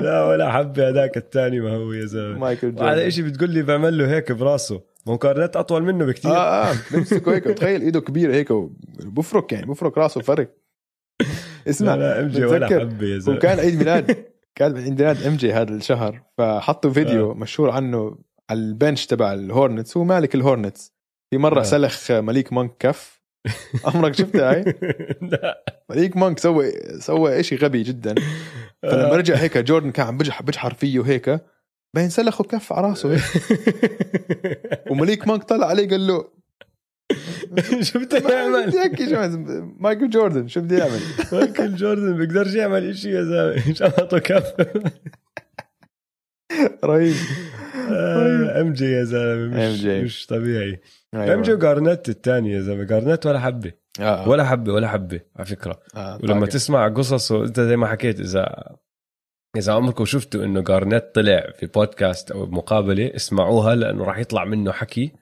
لا 0.00 0.24
ولا 0.24 0.52
حبه 0.52 0.88
هذاك 0.88 1.16
الثاني 1.16 1.60
ما 1.60 1.76
هو 1.76 1.92
يا 1.92 2.06
زلمة. 2.06 2.38
مايكل 2.38 2.74
جوردن. 2.74 2.98
إشي 2.98 3.22
بتقول 3.22 3.50
لي 3.50 3.62
بعمل 3.62 3.98
له 3.98 4.10
هيك 4.10 4.32
براسه. 4.32 4.80
مقارنات 5.06 5.56
أطول 5.56 5.82
منه 5.82 6.04
بكثير 6.04 6.30
آه 6.30 6.70
آه 6.70 6.74
بيمسكه 6.92 7.34
هيك 7.34 7.44
تخيل 7.44 7.82
إيده 7.82 8.00
كبيرة 8.00 8.34
هيك 8.34 8.50
وبفرك 8.50 9.52
يعني 9.52 9.66
بفرك 9.66 9.98
راسه 9.98 10.20
فرك 10.20 10.54
اسمع 11.68 11.94
لا 11.94 12.00
لا 12.00 12.20
MJ 12.20 12.44
ولا 12.44 12.66
حبة 12.66 13.06
يا 13.06 13.18
زلمة. 13.18 13.38
وكان 13.38 13.58
عيد 13.58 13.78
ميلاد 13.78 14.24
كان 14.54 14.76
عيد 14.76 15.00
ميلاد 15.00 15.22
MJ 15.22 15.52
هذا 15.52 15.74
الشهر 15.74 16.22
فحطوا 16.38 16.90
فيديو 16.90 17.30
آه. 17.30 17.34
مشهور 17.34 17.70
عنه 17.70 18.18
على 18.50 18.60
ال 18.60 18.68
bench 18.68 19.06
تبع 19.06 19.32
الهورنتس. 19.32 19.96
هو 19.96 20.04
مالك 20.04 20.34
الهورنتس. 20.34 20.92
في 21.30 21.38
مرة 21.38 21.60
آه. 21.60 21.62
سلخ 21.62 22.10
مليك 22.10 22.52
مونك 22.52 22.72
كف 22.78 23.17
عمرك 23.84 24.14
شفتها 24.14 24.50
هاي؟ 24.50 24.62
لا. 25.32 25.64
مليك 25.90 26.16
مونك 26.16 26.38
سوى 26.38 26.72
سوى 27.00 27.42
شيء 27.42 27.58
غبي 27.58 27.82
جدا. 27.82 28.14
فلما 28.82 29.16
رجع 29.16 29.34
هيك 29.34 29.58
جوردن 29.58 29.90
كان 29.90 30.06
عم 30.06 30.18
بجح 30.18 30.42
بجحر 30.42 30.74
فيه 30.74 31.02
هيك 31.02 31.40
بين 31.96 32.08
سلخه 32.10 32.44
كف 32.44 32.72
على 32.72 32.88
راسه 32.88 33.12
هيك. 33.14 33.22
ومليك 34.90 35.26
مونك 35.28 35.44
طلع 35.44 35.66
عليه 35.66 35.88
قال 35.88 36.06
له 36.06 36.38
شو 37.80 37.98
بده 37.98 38.18
يعمل؟ 38.34 38.72
شو 38.72 38.78
مايكل 39.78 40.10
جوردن 40.10 40.48
شو 40.48 40.60
بدي 40.60 40.76
يعمل؟ 40.78 41.00
مايكل 41.32 41.74
جوردن 41.74 42.16
بيقدرش 42.16 42.54
يعمل 42.54 42.98
شيء 42.98 43.12
يا 43.12 43.22
زلمة. 43.22 43.74
شبطه 43.74 44.18
كف. 44.18 44.54
رهيب. 46.84 47.14
MJ 48.60 48.84
يا 48.92 49.04
زلمة 49.04 49.72
مش. 49.72 49.84
مش 49.84 50.26
طبيعي 50.26 50.80
أيوة. 51.14 51.34
MJ 51.34 51.52
وجارنيت 51.52 52.08
الثاني 52.08 52.52
يا 52.52 52.60
زلمة 52.60 52.84
جارنيت 52.84 53.26
ولا 53.26 53.40
حبة 53.40 53.72
آه. 54.00 54.28
ولا 54.28 54.44
حبة 54.44 54.72
ولا 54.72 54.88
حبة 54.88 55.20
على 55.36 55.46
فكرة 55.46 55.80
آه. 55.96 56.18
ولما 56.22 56.40
طاقة. 56.40 56.50
تسمع 56.50 56.88
قصصه 56.88 57.44
أنت 57.44 57.60
زي 57.60 57.76
ما 57.76 57.86
حكيت 57.86 58.20
اذا 58.20 58.76
إذا 59.56 59.72
عمركم 59.72 60.04
شفتوا 60.04 60.44
إنه 60.44 60.60
جارنيت 60.60 61.14
طلع 61.14 61.50
في 61.58 61.66
بودكاست 61.66 62.30
أو 62.30 62.46
مقابله 62.46 63.16
اسمعوها 63.16 63.74
لأنه 63.74 64.04
راح 64.04 64.18
يطلع 64.18 64.44
منه 64.44 64.72
حكي 64.72 65.12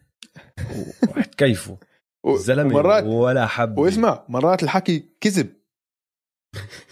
وراح 1.08 1.24
تكيفوا 1.24 1.76
الزلمه 2.26 2.74
ومرات 2.76 3.04
ولا 3.04 3.46
حبة 3.46 3.82
واسمع 3.82 4.24
مرات 4.28 4.62
الحكي 4.62 5.04
كذب 5.20 5.48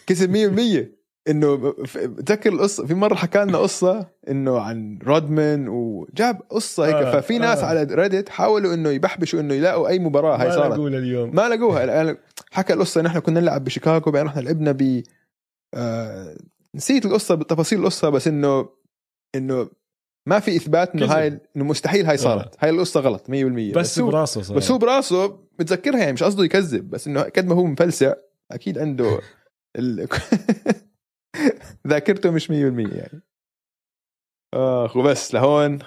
كذب 0.06 0.32
100% 0.90 1.03
إنه 1.28 1.74
بتذكر 2.05 2.52
القصة؟ 2.52 2.86
في 2.86 2.94
مرة 2.94 3.14
حكى 3.14 3.38
لنا 3.38 3.59
قصة 3.59 4.06
إنه 4.28 4.60
عن 4.60 4.98
رودمان 5.06 5.68
وجاب 5.68 6.40
قصة 6.51 6.86
هيك 6.86 6.94
آه، 6.94 7.20
ففي 7.20 7.38
ناس 7.38 7.59
آه. 7.59 7.64
على 7.66 7.82
ريدت 7.82 8.28
حاولوا 8.28 8.74
إنه 8.74 8.90
يبحبشوا 8.90 9.40
إنه 9.40 9.55
يلاقوا 9.55 9.88
أي 9.88 9.98
مباراة 9.98 10.36
هاي 10.36 10.48
ما 10.48 10.55
صارت. 10.55 10.72
نقول 10.74 10.94
اليوم 10.94 11.34
ما 11.36 11.48
لقوها. 11.48 12.16
حكى 12.51 12.72
القصة 12.72 13.02
نحن 13.02 13.18
كنا 13.18 13.40
نلعب 13.40 13.64
بشيكاغو 13.64 14.10
بعدين 14.12 14.26
رحنا 14.26 14.40
لعبنا 14.40 14.72
ب 14.72 15.02
آه 15.74 16.36
نسيت 16.74 17.06
القصة 17.06 17.34
بتفاصيل 17.34 17.80
القصة 17.80 18.09
بس 18.09 18.28
إنه 18.28 18.68
إنه 19.34 19.68
ما 20.26 20.40
في 20.40 20.56
إثبات 20.56 20.94
إنه. 20.94 21.06
هاي 21.06 21.40
إنه 21.56 21.64
مستحيل 21.64 22.06
هاي 22.06 22.16
صارت. 22.16 22.56
هاي 22.60 22.70
القصة 22.70 23.01
غلط 23.01 23.26
100% 23.26 23.32
بس 23.74 23.98
هو 23.98 24.09
براسه 24.10 24.42
صار 24.42 24.56
بس 24.56 24.70
هو 24.70 24.78
براسه 24.78 25.38
بتذكرها 25.59 25.98
يعني 25.98 26.12
مش 26.12 26.22
قصده 26.22 26.44
يكذب 26.44 26.90
بس 26.90 27.06
إنه 27.06 27.22
قد 27.22 27.46
ما 27.46 27.55
هو 27.55 27.64
مفلسع 27.64 28.12
أكيد 28.52 28.78
عنده 28.78 29.20
ال... 29.78 30.09
ذاكرته 31.89 32.31
مش 32.31 32.48
100% 32.48 32.52
يعني. 32.52 33.23
آخ 34.55 34.97
وبس 34.97 35.35
لهون 35.35 35.78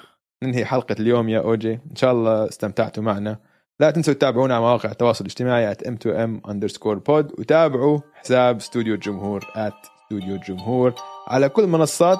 ننهي 0.43 0.65
حلقة 0.65 0.95
اليوم 0.99 1.29
يا 1.29 1.39
اوجي 1.39 1.73
إن 1.73 1.95
شاء 1.95 2.11
الله 2.11 2.47
استمتعتوا 2.49 3.03
معنا. 3.03 3.39
لا 3.79 3.91
تنسوا 3.91 4.13
تتابعونا 4.13 4.55
على 4.55 4.63
مواقع 4.63 4.91
التواصل 4.91 5.25
الاجتماعي 5.25 5.75
at 5.75 5.77
m2m 5.77 6.49
underscore 6.51 6.99
pod 7.09 7.39
وتابعوا 7.39 7.99
حساب 8.13 8.55
استوديو 8.57 8.93
الجمهور 8.93 9.41
at 9.41 9.89
استوديو 10.03 10.35
الجمهور 10.35 10.93
على 11.27 11.49
كل 11.49 11.63
المنصات 11.63 12.19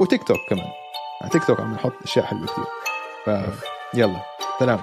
وتيك 0.00 0.22
توك 0.22 0.38
كمان. 0.50 0.70
على 1.22 1.30
تيك 1.30 1.44
توك 1.44 1.60
عم 1.60 1.74
نحط 1.74 1.92
أشياء 2.02 2.24
حلوة 2.24 2.46
كثير 2.46 2.64
ف 3.24 3.28
يلا 3.94 4.20
سلام. 4.60 4.80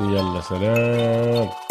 يلا 0.00 0.40
سلام. 0.40 1.63